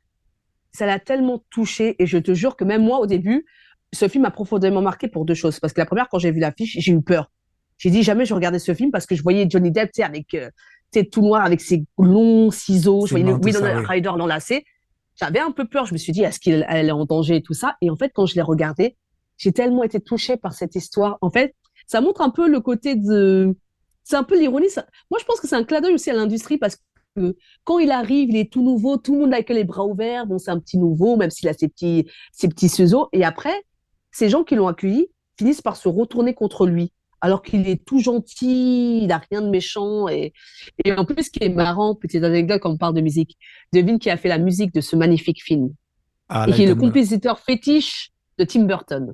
ça 0.72 0.84
l'a 0.84 0.98
tellement 0.98 1.42
touché. 1.50 1.96
Et 1.98 2.06
je 2.06 2.18
te 2.18 2.34
jure 2.34 2.56
que 2.56 2.64
même 2.64 2.84
moi, 2.84 2.98
au 2.98 3.06
début, 3.06 3.46
ce 3.94 4.08
film 4.08 4.22
m'a 4.22 4.30
profondément 4.30 4.82
marqué 4.82 5.08
pour 5.08 5.24
deux 5.24 5.34
choses. 5.34 5.60
Parce 5.60 5.72
que 5.72 5.80
la 5.80 5.86
première, 5.86 6.08
quand 6.08 6.18
j'ai 6.18 6.30
vu 6.32 6.40
l'affiche, 6.40 6.76
j'ai 6.78 6.92
eu 6.92 7.00
peur. 7.02 7.30
J'ai 7.78 7.90
dit, 7.90 8.02
jamais 8.02 8.24
je 8.24 8.34
regardais 8.34 8.58
ce 8.58 8.74
film 8.74 8.90
parce 8.90 9.06
que 9.06 9.14
je 9.14 9.22
voyais 9.22 9.46
Johnny 9.48 9.70
Depp, 9.70 9.90
tu 9.92 10.00
sais, 10.00 10.02
avec, 10.04 10.34
euh, 10.34 10.50
tout 11.10 11.22
noir, 11.22 11.44
avec 11.44 11.60
ses 11.60 11.84
longs 11.98 12.50
ciseaux. 12.52 13.06
Je 13.06 13.10
voyais 13.10 13.26
ça, 13.32 13.38
Winona 13.38 13.80
oui. 13.80 13.86
Ryder 13.88 14.12
l'enlacer. 14.16 14.64
J'avais 15.16 15.40
un 15.40 15.50
peu 15.50 15.64
peur. 15.66 15.86
Je 15.86 15.92
me 15.92 15.98
suis 15.98 16.12
dit, 16.12 16.22
est-ce 16.22 16.38
qu'elle 16.38 16.64
elle 16.68 16.88
est 16.88 16.92
en 16.92 17.04
danger 17.04 17.36
et 17.36 17.42
tout 17.42 17.54
ça? 17.54 17.76
Et 17.80 17.90
en 17.90 17.96
fait, 17.96 18.10
quand 18.14 18.26
je 18.26 18.34
l'ai 18.36 18.42
regardé, 18.42 18.96
j'ai 19.38 19.52
tellement 19.52 19.82
été 19.82 19.98
touchée 20.00 20.36
par 20.36 20.52
cette 20.52 20.74
histoire. 20.76 21.18
En 21.20 21.30
fait, 21.30 21.54
ça 21.88 22.00
montre 22.00 22.20
un 22.20 22.30
peu 22.30 22.48
le 22.48 22.60
côté 22.60 22.94
de, 22.94 23.56
c'est 24.04 24.16
un 24.16 24.22
peu 24.22 24.38
l'ironie. 24.38 24.70
ça- 24.70 24.86
Moi, 25.10 25.18
je 25.20 25.24
pense 25.24 25.40
que 25.40 25.48
c'est 25.48 25.56
un 25.56 25.64
clin 25.64 25.80
d'œil 25.80 25.94
aussi 25.94 26.10
à 26.10 26.14
l'industrie 26.14 26.58
parce 26.58 26.76
que 27.16 27.36
quand 27.64 27.80
il 27.80 27.90
arrive, 27.90 28.30
il 28.30 28.36
est 28.36 28.52
tout 28.52 28.62
nouveau, 28.62 28.96
tout 28.96 29.14
le 29.14 29.20
monde 29.22 29.34
a 29.34 29.42
que 29.42 29.52
les 29.52 29.64
bras 29.64 29.84
ouverts. 29.84 30.26
Bon, 30.26 30.38
c'est 30.38 30.50
un 30.52 30.60
petit 30.60 30.78
nouveau, 30.78 31.16
même 31.16 31.30
s'il 31.30 31.48
a 31.48 31.52
ses 31.54 31.68
petits, 31.68 32.06
ses 32.32 32.48
petits 32.48 32.68
ciseaux. 32.68 33.08
Et 33.12 33.24
après, 33.24 33.54
ces 34.14 34.28
gens 34.28 34.44
qui 34.44 34.54
l'ont 34.54 34.68
accueilli 34.68 35.08
finissent 35.38 35.62
par 35.62 35.76
se 35.76 35.88
retourner 35.88 36.32
contre 36.34 36.66
lui. 36.66 36.92
Alors 37.20 37.42
qu'il 37.42 37.66
est 37.68 37.82
tout 37.84 38.00
gentil, 38.00 38.98
il 39.00 39.06
n'a 39.06 39.18
rien 39.30 39.40
de 39.40 39.48
méchant. 39.48 40.08
Et, 40.08 40.32
et 40.84 40.92
en 40.92 41.04
plus, 41.04 41.24
ce 41.24 41.30
qui 41.30 41.42
est 41.42 41.48
marrant, 41.48 41.94
petite 41.94 42.22
anecdote 42.22 42.60
quand 42.60 42.70
on 42.70 42.76
parle 42.76 42.94
de 42.94 43.00
musique, 43.00 43.36
devine 43.72 43.98
qui 43.98 44.10
a 44.10 44.16
fait 44.16 44.28
la 44.28 44.38
musique 44.38 44.72
de 44.74 44.80
ce 44.82 44.94
magnifique 44.94 45.42
film 45.42 45.72
Ah 46.28 46.46
et 46.48 46.52
qui 46.52 46.62
est 46.62 46.66
le 46.66 46.74
compositeur 46.74 47.40
fétiche 47.40 48.10
de 48.38 48.44
Tim 48.44 48.64
Burton. 48.64 49.12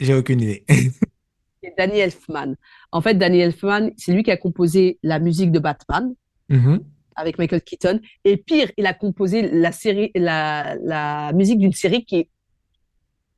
J'ai 0.00 0.14
aucune 0.14 0.40
idée. 0.40 0.64
C'est 1.62 1.74
Danny 1.78 1.98
Elfman. 1.98 2.54
En 2.92 3.00
fait, 3.00 3.14
Danny 3.14 3.40
Elfman, 3.40 3.90
c'est 3.96 4.12
lui 4.12 4.22
qui 4.22 4.30
a 4.30 4.36
composé 4.36 4.98
la 5.02 5.18
musique 5.18 5.50
de 5.52 5.58
Batman 5.58 6.14
Mhm. 6.48 6.80
avec 7.16 7.36
Michael 7.38 7.62
Keaton. 7.62 8.00
Et 8.24 8.36
pire, 8.36 8.70
il 8.76 8.86
a 8.86 8.94
composé 8.94 9.42
la 9.50 9.70
série, 9.72 10.10
la, 10.14 10.76
la 10.82 11.32
musique 11.34 11.58
d'une 11.58 11.72
série 11.72 12.04
qui 12.04 12.16
est, 12.16 12.30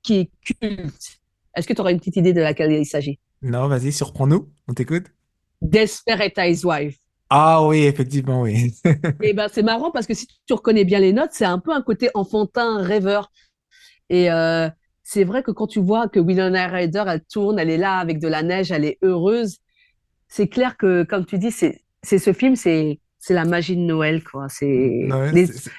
qui 0.02 0.14
est 0.14 0.30
culte. 0.44 1.20
Est-ce 1.54 1.66
que 1.66 1.72
tu 1.72 1.80
auras 1.80 1.92
une 1.92 1.98
petite 1.98 2.16
idée 2.16 2.32
de 2.32 2.40
laquelle 2.40 2.72
il 2.72 2.86
s'agit? 2.86 3.18
Non, 3.42 3.68
vas-y, 3.68 3.92
surprends-nous, 3.92 4.50
on 4.68 4.74
t'écoute. 4.74 5.06
Desperate 5.60 6.38
Housewives. 6.38 6.96
Ah 7.28 7.64
oui, 7.64 7.84
effectivement, 7.84 8.42
oui. 8.42 8.74
Et 9.22 9.32
ben 9.32 9.48
c'est 9.52 9.62
marrant 9.62 9.90
parce 9.90 10.06
que 10.06 10.14
si 10.14 10.26
tu 10.46 10.52
reconnais 10.52 10.84
bien 10.84 10.98
les 10.98 11.12
notes, 11.12 11.30
c'est 11.32 11.44
un 11.44 11.58
peu 11.58 11.72
un 11.72 11.82
côté 11.82 12.10
enfantin, 12.14 12.82
rêveur. 12.82 13.30
Et 14.08 14.30
euh, 14.30 14.68
c'est 15.04 15.24
vrai 15.24 15.42
que 15.42 15.52
quand 15.52 15.68
tu 15.68 15.80
vois 15.80 16.08
que 16.08 16.18
Winona 16.18 16.66
Ryder, 16.66 17.04
elle 17.06 17.22
tourne, 17.24 17.58
elle 17.58 17.70
est 17.70 17.78
là 17.78 17.98
avec 17.98 18.18
de 18.18 18.28
la 18.28 18.42
neige, 18.42 18.72
elle 18.72 18.84
est 18.84 18.98
heureuse, 19.02 19.58
c'est 20.28 20.48
clair 20.48 20.76
que, 20.76 21.02
comme 21.02 21.26
tu 21.26 21.38
dis, 21.38 21.50
c'est 21.50 21.82
ce 22.02 22.32
film, 22.32 22.56
c'est 22.56 23.00
c'est 23.22 23.34
la 23.34 23.44
magie 23.44 23.76
de 23.76 23.82
Noël, 23.82 24.24
quoi. 24.24 24.46
C'est 24.48 25.06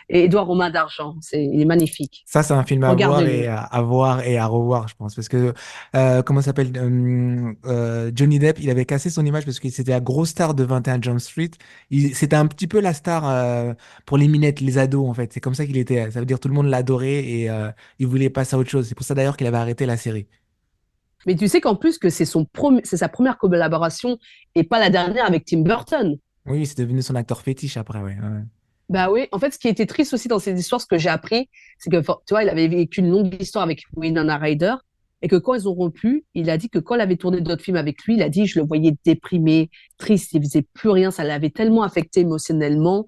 et 0.10 0.24
Édouard 0.26 0.46
Romain 0.46 0.70
d'argent, 0.70 1.16
c'est 1.22 1.44
il 1.44 1.60
est 1.60 1.66
magnifique. 1.66 2.24
Ça, 2.28 2.44
c'est 2.44 2.54
un 2.54 2.64
film 2.64 2.84
à 2.84 2.94
voir 2.94 3.26
et 3.26 3.48
à, 3.48 3.82
voir 3.82 4.22
et 4.24 4.38
à 4.38 4.46
revoir, 4.46 4.88
je 4.88 4.94
pense, 4.94 5.16
parce 5.16 5.28
que 5.28 5.52
euh, 5.96 6.22
comment 6.22 6.44
s'appelle 6.44 6.72
euh, 6.78 7.52
euh, 7.66 8.12
Johnny 8.14 8.38
Depp, 8.38 8.60
il 8.60 8.70
avait 8.70 8.86
cassé 8.86 9.10
son 9.10 9.26
image 9.26 9.44
parce 9.46 9.60
qu'il 9.60 9.72
c'était 9.72 9.92
la 9.92 10.00
grosse 10.00 10.30
star 10.30 10.54
de 10.54 10.64
21 10.64 11.02
Jump 11.02 11.20
Street. 11.20 11.50
C'était 12.14 12.36
un 12.36 12.46
petit 12.46 12.68
peu 12.68 12.80
la 12.80 12.94
star 12.94 13.28
euh, 13.28 13.74
pour 14.06 14.20
les 14.20 14.28
minettes, 14.28 14.62
les 14.62 14.78
ados, 14.78 15.10
en 15.10 15.16
fait. 15.16 15.34
C'est 15.34 15.40
comme 15.40 15.56
ça 15.56 15.66
qu'il 15.66 15.78
était. 15.78 16.12
Ça 16.12 16.20
veut 16.20 16.28
dire 16.28 16.40
tout 16.40 16.48
le 16.48 16.54
monde 16.54 16.68
l'adorait 16.68 17.26
et 17.26 17.50
il 17.98 18.08
voulait 18.08 18.30
passer 18.30 18.56
à 18.56 18.60
autre 18.60 18.70
chose. 18.70 18.88
C'est 18.88 18.96
pour 18.96 19.06
ça 19.06 19.16
d'ailleurs 19.16 19.36
qu'il 19.36 19.48
avait 19.48 19.58
arrêté 19.58 19.88
la 19.88 19.98
série. 19.98 20.28
Mais 21.26 21.36
tu 21.36 21.48
sais 21.48 21.60
qu'en 21.60 21.76
plus 21.76 21.98
que 21.98 22.10
c'est 22.10 22.26
son 22.26 22.48
c'est 22.84 22.98
sa 22.98 23.10
première 23.10 23.38
collaboration 23.38 24.18
et 24.56 24.64
pas 24.64 24.80
la 24.80 24.92
dernière 24.92 25.26
avec 25.26 25.46
Tim 25.46 25.62
Burton. 25.62 26.18
Oui, 26.46 26.66
c'est 26.66 26.78
devenu 26.78 27.02
son 27.02 27.16
acteur 27.16 27.42
fétiche 27.42 27.78
après, 27.78 28.02
ouais. 28.02 28.18
Bah 28.90 29.10
oui, 29.10 29.28
en 29.32 29.40
fait, 29.40 29.54
ce 29.54 29.60
qui 29.60 29.70
était 29.70 29.86
triste 29.86 30.14
aussi 30.14 30.28
dans 30.28 30.40
cette 30.40 30.60
histoire, 30.60 30.82
ce 30.82 30.86
que 30.86 30.98
j'ai 30.98 31.10
appris, 31.10 31.50
c'est 31.78 31.90
que, 31.90 31.98
tu 31.98 32.06
vois, 32.32 32.44
il 32.44 32.50
avait 32.50 32.68
vécu 32.68 33.00
une 33.00 33.10
longue 33.10 33.36
histoire 33.40 33.64
avec 33.64 33.84
Winona 33.96 34.38
Ryder, 34.38 34.76
et 35.22 35.28
que 35.28 35.36
quand 35.36 35.54
ils 35.54 35.70
ont 35.70 35.74
rompu, 35.74 36.26
il 36.34 36.50
a 36.50 36.58
dit 36.58 36.70
que 36.70 36.80
quand 36.80 36.96
il 36.96 37.02
avait 37.02 37.16
tourné 37.16 37.42
d'autres 37.42 37.64
films 37.64 37.78
avec 37.78 38.04
lui, 38.04 38.16
il 38.16 38.22
a 38.22 38.30
dit, 38.30 38.48
je 38.48 38.60
le 38.60 38.66
voyais 38.66 38.98
déprimé, 39.06 39.70
triste, 39.98 40.34
il 40.34 40.42
faisait 40.42 40.68
plus 40.74 40.90
rien, 40.90 41.12
ça 41.12 41.24
l'avait 41.24 41.52
tellement 41.52 41.84
affecté 41.84 42.22
émotionnellement, 42.22 43.08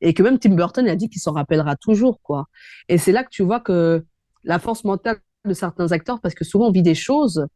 et 0.00 0.12
que 0.12 0.22
même 0.22 0.38
Tim 0.38 0.54
Burton 0.54 0.86
a 0.88 0.96
dit 0.96 1.08
qu'il 1.08 1.20
s'en 1.20 1.32
rappellera 1.32 1.76
toujours, 1.76 2.20
quoi. 2.20 2.46
Et 2.88 2.98
c'est 2.98 3.12
là 3.12 3.22
que 3.22 3.30
tu 3.30 3.42
vois 3.42 3.60
que 3.60 4.04
la 4.44 4.58
force 4.58 4.84
mentale 4.84 5.18
de 5.44 5.54
certains 5.54 5.92
acteurs, 5.92 6.20
parce 6.20 6.34
que 6.34 6.44
souvent 6.44 6.66
on 6.66 6.72
vit 6.72 6.82
des 6.82 6.96
choses, 6.96 7.46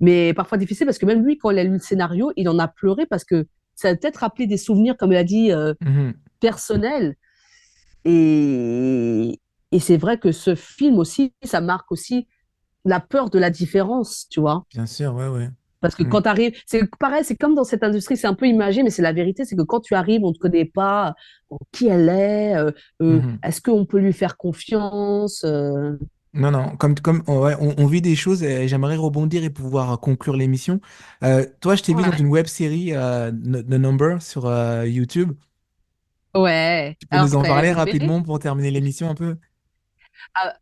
mais 0.00 0.34
parfois 0.34 0.58
difficiles, 0.58 0.86
parce 0.86 0.98
que 0.98 1.06
même 1.06 1.24
lui, 1.24 1.38
quand 1.38 1.50
il 1.50 1.58
a 1.58 1.64
lu 1.64 1.70
le 1.70 1.78
scénario, 1.78 2.32
il 2.36 2.48
en 2.48 2.58
a 2.58 2.68
pleuré 2.68 3.06
parce 3.06 3.24
que 3.24 3.46
ça 3.74 3.88
a 3.88 3.96
peut-être 3.96 4.18
rappelé 4.18 4.46
des 4.46 4.56
souvenirs, 4.56 4.96
comme 4.96 5.12
il 5.12 5.16
a 5.16 5.24
dit, 5.24 5.52
euh, 5.52 5.74
mhm. 5.80 6.14
personnels. 6.40 7.16
Et, 8.04 9.40
et 9.72 9.78
c'est 9.78 9.96
vrai 9.96 10.18
que 10.18 10.32
ce 10.32 10.54
film 10.54 10.98
aussi, 10.98 11.32
ça 11.42 11.60
marque 11.60 11.90
aussi 11.90 12.28
la 12.84 13.00
peur 13.00 13.30
de 13.30 13.38
la 13.38 13.50
différence, 13.50 14.26
tu 14.30 14.40
vois. 14.40 14.64
Bien 14.70 14.86
sûr, 14.86 15.14
ouais, 15.14 15.28
ouais. 15.28 15.48
Parce 15.80 15.94
que 15.94 16.02
mhm. 16.02 16.08
quand 16.08 16.22
tu 16.22 16.28
arrives, 16.28 16.52
c'est 16.64 16.88
pareil, 16.98 17.24
c'est 17.24 17.36
comme 17.36 17.54
dans 17.54 17.64
cette 17.64 17.82
industrie, 17.82 18.16
c'est 18.16 18.26
un 18.26 18.34
peu 18.34 18.46
imagé, 18.46 18.82
mais 18.82 18.88
c'est 18.88 19.02
la 19.02 19.12
vérité, 19.12 19.44
c'est 19.44 19.54
que 19.54 19.62
quand 19.62 19.80
tu 19.80 19.94
arrives, 19.94 20.24
on 20.24 20.28
ne 20.28 20.32
te 20.32 20.38
connaît 20.38 20.64
pas, 20.64 21.14
qui 21.72 21.88
elle 21.88 22.08
est, 22.08 22.56
euh, 22.56 22.70
euh, 23.02 23.20
mhm. 23.20 23.38
est-ce 23.42 23.60
qu'on 23.60 23.84
peut 23.84 23.98
lui 23.98 24.14
faire 24.14 24.38
confiance 24.38 25.44
non, 26.34 26.50
non, 26.50 26.76
comme, 26.76 26.96
comme 26.96 27.22
ouais, 27.28 27.54
on, 27.60 27.86
vit 27.86 28.02
des 28.02 28.16
choses 28.16 28.42
et 28.42 28.66
j'aimerais 28.66 28.96
rebondir 28.96 29.44
et 29.44 29.50
pouvoir 29.50 30.00
conclure 30.00 30.36
l'émission. 30.36 30.80
Euh, 31.22 31.46
toi, 31.60 31.76
je 31.76 31.82
t'ai 31.82 31.94
vu 31.94 32.02
dans 32.02 32.16
une 32.16 32.26
web 32.26 32.46
série, 32.46 32.92
euh, 32.92 33.30
The 33.30 33.78
Number, 33.78 34.20
sur 34.20 34.46
euh, 34.46 34.84
YouTube. 34.84 35.32
Ouais. 36.34 36.96
Tu 36.98 37.06
peux 37.06 37.18
nous 37.18 37.36
en 37.36 37.42
parler 37.42 37.72
rapidement 37.72 38.20
pour 38.20 38.40
terminer 38.40 38.72
l'émission 38.72 39.08
un 39.08 39.14
peu? 39.14 39.36
Ah, 40.34 40.54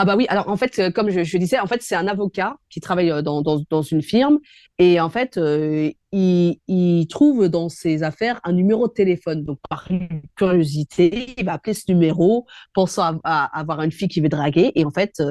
ah 0.00 0.06
bah 0.06 0.16
oui, 0.16 0.24
alors 0.30 0.48
en 0.48 0.56
fait, 0.56 0.78
euh, 0.78 0.90
comme 0.90 1.10
je, 1.10 1.36
disais, 1.36 1.58
en 1.58 1.66
fait, 1.66 1.82
c'est 1.82 1.94
un 1.94 2.06
avocat 2.06 2.56
qui 2.70 2.80
travaille 2.80 3.10
euh, 3.10 3.20
dans, 3.20 3.42
dans, 3.42 3.82
une 3.82 4.00
firme 4.00 4.38
et 4.78 4.98
en 4.98 5.10
fait, 5.10 5.36
euh, 5.36 5.90
il, 6.10 6.58
il, 6.68 7.06
trouve 7.06 7.50
dans 7.50 7.68
ses 7.68 8.02
affaires 8.02 8.40
un 8.44 8.52
numéro 8.52 8.88
de 8.88 8.94
téléphone. 8.94 9.44
Donc, 9.44 9.58
par 9.68 9.86
curiosité, 10.36 11.34
il 11.36 11.44
va 11.44 11.52
appeler 11.52 11.74
ce 11.74 11.84
numéro, 11.92 12.46
pensant 12.72 13.20
à, 13.24 13.58
avoir 13.58 13.82
une 13.82 13.92
fille 13.92 14.08
qui 14.08 14.22
veut 14.22 14.30
draguer. 14.30 14.72
Et 14.74 14.86
en 14.86 14.90
fait, 14.90 15.22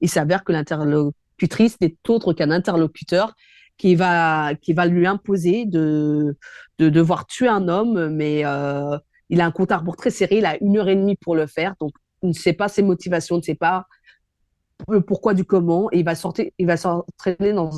il 0.00 0.10
s'avère 0.10 0.42
que 0.42 0.50
l'interlocutrice 0.50 1.80
n'est 1.80 1.94
autre 2.08 2.32
qu'un 2.32 2.50
interlocuteur 2.50 3.32
qui 3.78 3.94
va, 3.94 4.56
qui 4.60 4.72
va 4.72 4.86
lui 4.86 5.06
imposer 5.06 5.66
de, 5.66 6.36
de 6.80 6.88
devoir 6.88 7.28
tuer 7.28 7.46
un 7.46 7.68
homme, 7.68 8.08
mais 8.08 8.40
il 8.40 9.40
a 9.40 9.46
un 9.46 9.52
compte 9.52 9.70
à 9.70 9.76
rebours 9.76 9.96
très 9.96 10.10
serré, 10.10 10.38
il 10.38 10.46
a 10.46 10.56
une 10.60 10.78
heure 10.78 10.88
et 10.88 10.96
demie 10.96 11.14
pour 11.14 11.36
le 11.36 11.46
faire. 11.46 11.76
Donc, 11.78 11.92
il 12.24 12.30
ne 12.30 12.34
sait 12.34 12.54
pas 12.54 12.66
ses 12.66 12.82
motivations, 12.82 13.36
ne 13.36 13.42
sait 13.42 13.54
pas 13.54 13.86
le 14.88 15.00
pourquoi 15.00 15.34
du 15.34 15.44
comment, 15.44 15.88
et 15.92 15.98
il 15.98 16.04
va 16.04 16.14
sortir, 16.14 16.46
il 16.58 16.66
va 16.66 16.76
s'entraîner 16.76 17.52
dans 17.52 17.70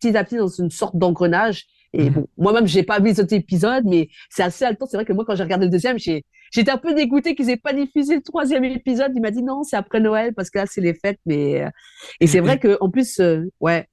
petit 0.00 0.16
à 0.16 0.24
petit 0.24 0.36
dans 0.36 0.48
une 0.48 0.70
sorte 0.70 0.96
d'engrenage. 0.96 1.66
Et 1.92 2.04
mhm. 2.04 2.14
bon, 2.14 2.26
moi-même, 2.38 2.66
j'ai 2.66 2.82
pas 2.82 3.00
vu 3.00 3.14
cet 3.14 3.32
épisode, 3.32 3.84
mais 3.84 4.08
c'est 4.28 4.42
assez 4.42 4.64
haletant. 4.64 4.86
C'est 4.86 4.96
vrai 4.96 5.04
que 5.04 5.12
moi, 5.12 5.24
quand 5.26 5.34
j'ai 5.34 5.42
regardé 5.42 5.66
le 5.66 5.72
deuxième, 5.72 5.98
j'ai, 5.98 6.24
j'étais 6.52 6.70
un 6.70 6.78
peu 6.78 6.94
dégoûté 6.94 7.34
qu'ils 7.34 7.50
aient 7.50 7.56
pas 7.56 7.72
diffusé 7.72 8.14
le 8.14 8.22
troisième 8.22 8.64
épisode. 8.64 9.12
Il 9.14 9.20
m'a 9.20 9.30
dit 9.30 9.42
non, 9.42 9.62
c'est 9.64 9.76
après 9.76 10.00
Noël 10.00 10.32
parce 10.34 10.50
que 10.50 10.58
là, 10.58 10.66
c'est 10.66 10.80
les 10.80 10.94
fêtes. 10.94 11.18
Mais 11.26 11.62
euh, 11.62 11.68
et 12.20 12.26
c'est 12.26 12.40
vrai 12.40 12.58
que 12.58 12.78
en 12.80 12.90
plus, 12.90 13.18
euh, 13.20 13.50
ouais. 13.60 13.88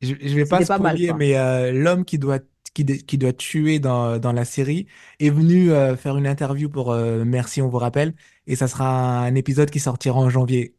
Je, 0.00 0.14
je 0.20 0.34
vais 0.34 0.44
pas 0.44 0.64
spoiler, 0.64 1.12
mais 1.16 1.36
euh, 1.36 1.72
l'homme 1.72 2.04
qui 2.04 2.18
doit 2.18 2.40
qui, 2.74 2.84
qui, 2.84 3.18
doit 3.18 3.34
tuer 3.34 3.78
dans, 3.78 4.18
dans 4.18 4.32
la 4.32 4.46
série 4.46 4.86
est 5.20 5.28
venu 5.28 5.68
faire 5.98 6.16
une 6.16 6.26
interview 6.26 6.70
pour 6.70 6.94
Merci, 6.94 7.60
on 7.60 7.68
vous 7.68 7.76
rappelle, 7.76 8.14
et 8.46 8.56
ça 8.56 8.66
sera 8.66 9.18
un 9.18 9.34
épisode 9.34 9.68
qui 9.68 9.78
sortira 9.78 10.18
en 10.18 10.30
janvier. 10.30 10.74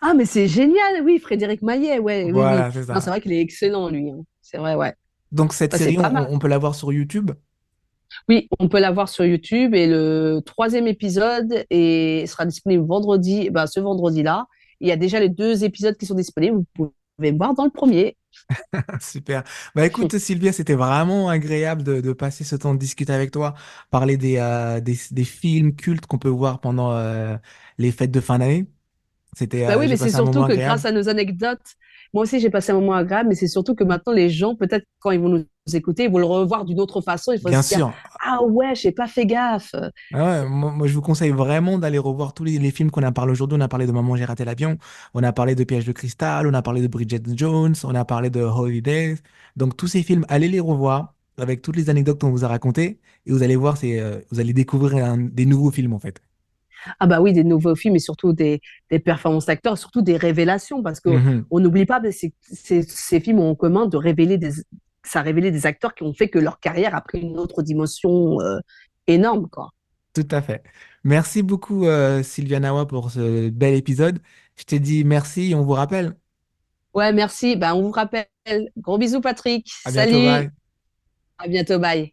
Ah, 0.00 0.14
mais 0.14 0.24
c'est 0.24 0.48
génial, 0.48 1.02
oui, 1.04 1.18
Frédéric 1.18 1.62
Maillet, 1.62 1.98
ouais. 1.98 2.30
Voilà, 2.32 2.70
c'est 2.72 3.10
vrai 3.10 3.20
qu'il 3.20 3.32
est 3.32 3.40
excellent, 3.40 3.88
lui. 3.88 4.10
Hein. 4.10 4.22
C'est 4.40 4.58
vrai, 4.58 4.74
ouais. 4.74 4.94
Donc, 5.30 5.52
cette 5.52 5.72
bah, 5.72 5.78
série, 5.78 5.98
on, 5.98 6.38
peut 6.38 6.48
la 6.48 6.58
voir 6.58 6.74
sur 6.74 6.92
YouTube? 6.92 7.30
Oui, 8.28 8.48
on 8.58 8.68
peut 8.68 8.80
la 8.80 8.90
voir 8.90 9.08
sur 9.08 9.24
YouTube. 9.24 9.74
Et 9.74 9.86
le 9.86 10.40
troisième 10.44 10.86
épisode 10.86 11.64
et 11.70 12.24
sera 12.26 12.44
disponible 12.44 12.84
vendredi, 12.86 13.50
bah, 13.50 13.66
ce 13.66 13.80
vendredi-là. 13.80 14.46
Il 14.80 14.88
y 14.88 14.92
a 14.92 14.96
déjà 14.96 15.20
les 15.20 15.28
deux 15.28 15.64
épisodes 15.64 15.96
qui 15.96 16.06
sont 16.06 16.14
disponibles. 16.14 16.64
Vous 16.76 16.92
pouvez 17.16 17.32
voir 17.32 17.54
dans 17.54 17.64
le 17.64 17.70
premier. 17.70 18.16
Super. 19.00 19.44
Bah 19.74 19.86
écoute 19.86 20.16
Sylvia, 20.16 20.52
c'était 20.52 20.74
vraiment 20.74 21.28
agréable 21.28 21.82
de, 21.82 22.12
passer 22.12 22.44
ce 22.44 22.56
temps 22.56 22.74
de 22.74 22.78
discuter 22.78 23.12
avec 23.12 23.30
toi, 23.30 23.54
parler 23.90 24.16
des, 24.16 24.38
euh, 24.38 24.80
des, 24.80 25.24
films 25.24 25.74
cultes 25.76 26.06
qu'on 26.06 26.18
peut 26.18 26.30
voir 26.30 26.60
pendant 26.60 26.92
euh, 26.92 27.36
les 27.78 27.92
fêtes 27.92 28.10
de 28.10 28.20
fin 28.20 28.38
d'année. 28.38 28.66
C'était. 29.36 29.66
Bah 29.66 29.76
oui, 29.78 29.88
mais 29.88 29.96
c'est 29.96 30.10
surtout 30.10 30.44
que 30.46 30.54
grâce 30.54 30.84
à 30.84 30.92
nos 30.92 31.08
anecdotes, 31.08 31.76
moi 32.12 32.24
aussi 32.24 32.40
j'ai 32.40 32.50
passé 32.50 32.72
un 32.72 32.74
moment 32.74 32.94
agréable, 32.94 33.30
mais 33.30 33.34
c'est 33.34 33.48
surtout 33.48 33.74
que 33.74 33.84
maintenant 33.84 34.12
les 34.12 34.28
gens, 34.28 34.54
peut-être 34.54 34.84
quand 35.00 35.10
ils 35.10 35.20
vont 35.20 35.30
nous 35.30 35.44
écouter, 35.72 36.04
ils 36.04 36.10
vont 36.10 36.18
le 36.18 36.26
revoir 36.26 36.64
d'une 36.64 36.80
autre 36.80 37.00
façon. 37.00 37.32
Bien 37.46 37.62
sûr. 37.62 37.92
ah 38.20 38.42
ouais, 38.42 38.74
j'ai 38.74 38.92
pas 38.92 39.06
fait 39.06 39.24
gaffe. 39.24 39.74
Ah 40.12 40.42
ouais, 40.42 40.48
moi, 40.48 40.86
je 40.86 40.92
vous 40.92 41.00
conseille 41.00 41.30
vraiment 41.30 41.78
d'aller 41.78 41.98
revoir 41.98 42.34
tous 42.34 42.44
les, 42.44 42.70
films 42.70 42.90
qu'on 42.90 43.02
a 43.02 43.12
parlé 43.12 43.32
aujourd'hui. 43.32 43.56
On 43.58 43.62
a 43.62 43.68
parlé 43.68 43.86
de 43.86 43.92
Maman 43.92 44.16
j'ai 44.16 44.24
raté 44.24 44.44
l'avion, 44.44 44.76
on 45.14 45.22
a 45.22 45.32
parlé 45.32 45.54
de 45.54 45.64
Piège 45.64 45.86
de 45.86 45.92
cristal, 45.92 46.46
on 46.46 46.54
a 46.54 46.62
parlé 46.62 46.82
de 46.82 46.88
Bridget 46.88 47.22
Jones, 47.34 47.74
on 47.84 47.94
a 47.94 48.04
parlé 48.04 48.28
de 48.28 48.40
Holidays. 48.40 49.16
Donc 49.56 49.76
tous 49.76 49.86
ces 49.86 50.02
films, 50.02 50.26
allez 50.28 50.48
les 50.48 50.60
revoir 50.60 51.14
avec 51.38 51.62
toutes 51.62 51.76
les 51.76 51.88
anecdotes 51.88 52.20
qu'on 52.20 52.30
vous 52.30 52.44
a 52.44 52.48
racontées 52.48 53.00
et 53.26 53.32
vous 53.32 53.42
allez 53.42 53.56
voir, 53.56 53.78
c'est, 53.78 53.98
euh, 53.98 54.18
vous 54.30 54.40
allez 54.40 54.52
découvrir 54.52 55.16
des 55.16 55.46
nouveaux 55.46 55.70
films 55.70 55.94
en 55.94 55.98
fait. 55.98 56.20
Ah 57.00 57.06
bah 57.06 57.20
oui, 57.20 57.32
des 57.32 57.44
nouveaux 57.44 57.74
films 57.74 57.96
et 57.96 58.00
surtout 58.00 58.32
des, 58.32 58.60
des 58.90 58.98
performances 58.98 59.46
d'acteurs, 59.46 59.78
surtout 59.78 60.02
des 60.02 60.16
révélations, 60.16 60.82
parce 60.82 61.00
qu'on 61.00 61.18
mmh 61.18 61.44
on 61.50 61.60
n'oublie 61.60 61.86
pas, 61.86 62.00
ces, 62.10 62.32
ces, 62.42 62.82
ces, 62.82 63.20
films 63.20 63.40
ont 63.40 63.50
en 63.50 63.54
commun 63.54 63.86
de 63.86 63.96
révéler 63.96 64.38
des, 64.38 64.50
ça 65.04 65.20
a 65.20 65.22
révélé 65.22 65.50
des 65.50 65.66
acteurs 65.66 65.94
qui 65.94 66.02
ont 66.02 66.14
fait 66.14 66.28
que 66.28 66.38
leur 66.38 66.60
carrière 66.60 66.94
a 66.94 67.00
pris 67.00 67.20
une 67.20 67.38
autre 67.38 67.62
dimension 67.62 68.40
euh, 68.40 68.58
énorme, 69.06 69.48
quoi. 69.48 69.70
Tout 70.14 70.28
à 70.30 70.42
fait. 70.42 70.62
Merci 71.04 71.42
beaucoup, 71.42 71.86
euh, 71.86 72.22
Sylvia 72.22 72.60
Nawa, 72.60 72.86
pour 72.86 73.10
ce 73.10 73.48
bel 73.48 73.74
épisode. 73.74 74.20
Je 74.56 74.64
t'ai 74.64 74.78
dit 74.78 75.04
merci 75.04 75.50
et 75.50 75.54
on 75.54 75.62
vous 75.62 75.72
rappelle. 75.72 76.14
Ouais, 76.94 77.12
merci. 77.12 77.56
Ben, 77.56 77.74
on 77.74 77.82
vous 77.82 77.90
rappelle. 77.90 78.26
Gros 78.76 78.98
bisous, 78.98 79.20
Patrick. 79.20 79.70
Salut. 79.86 80.50
À 81.38 81.48
bientôt, 81.48 81.78
bye. 81.78 82.12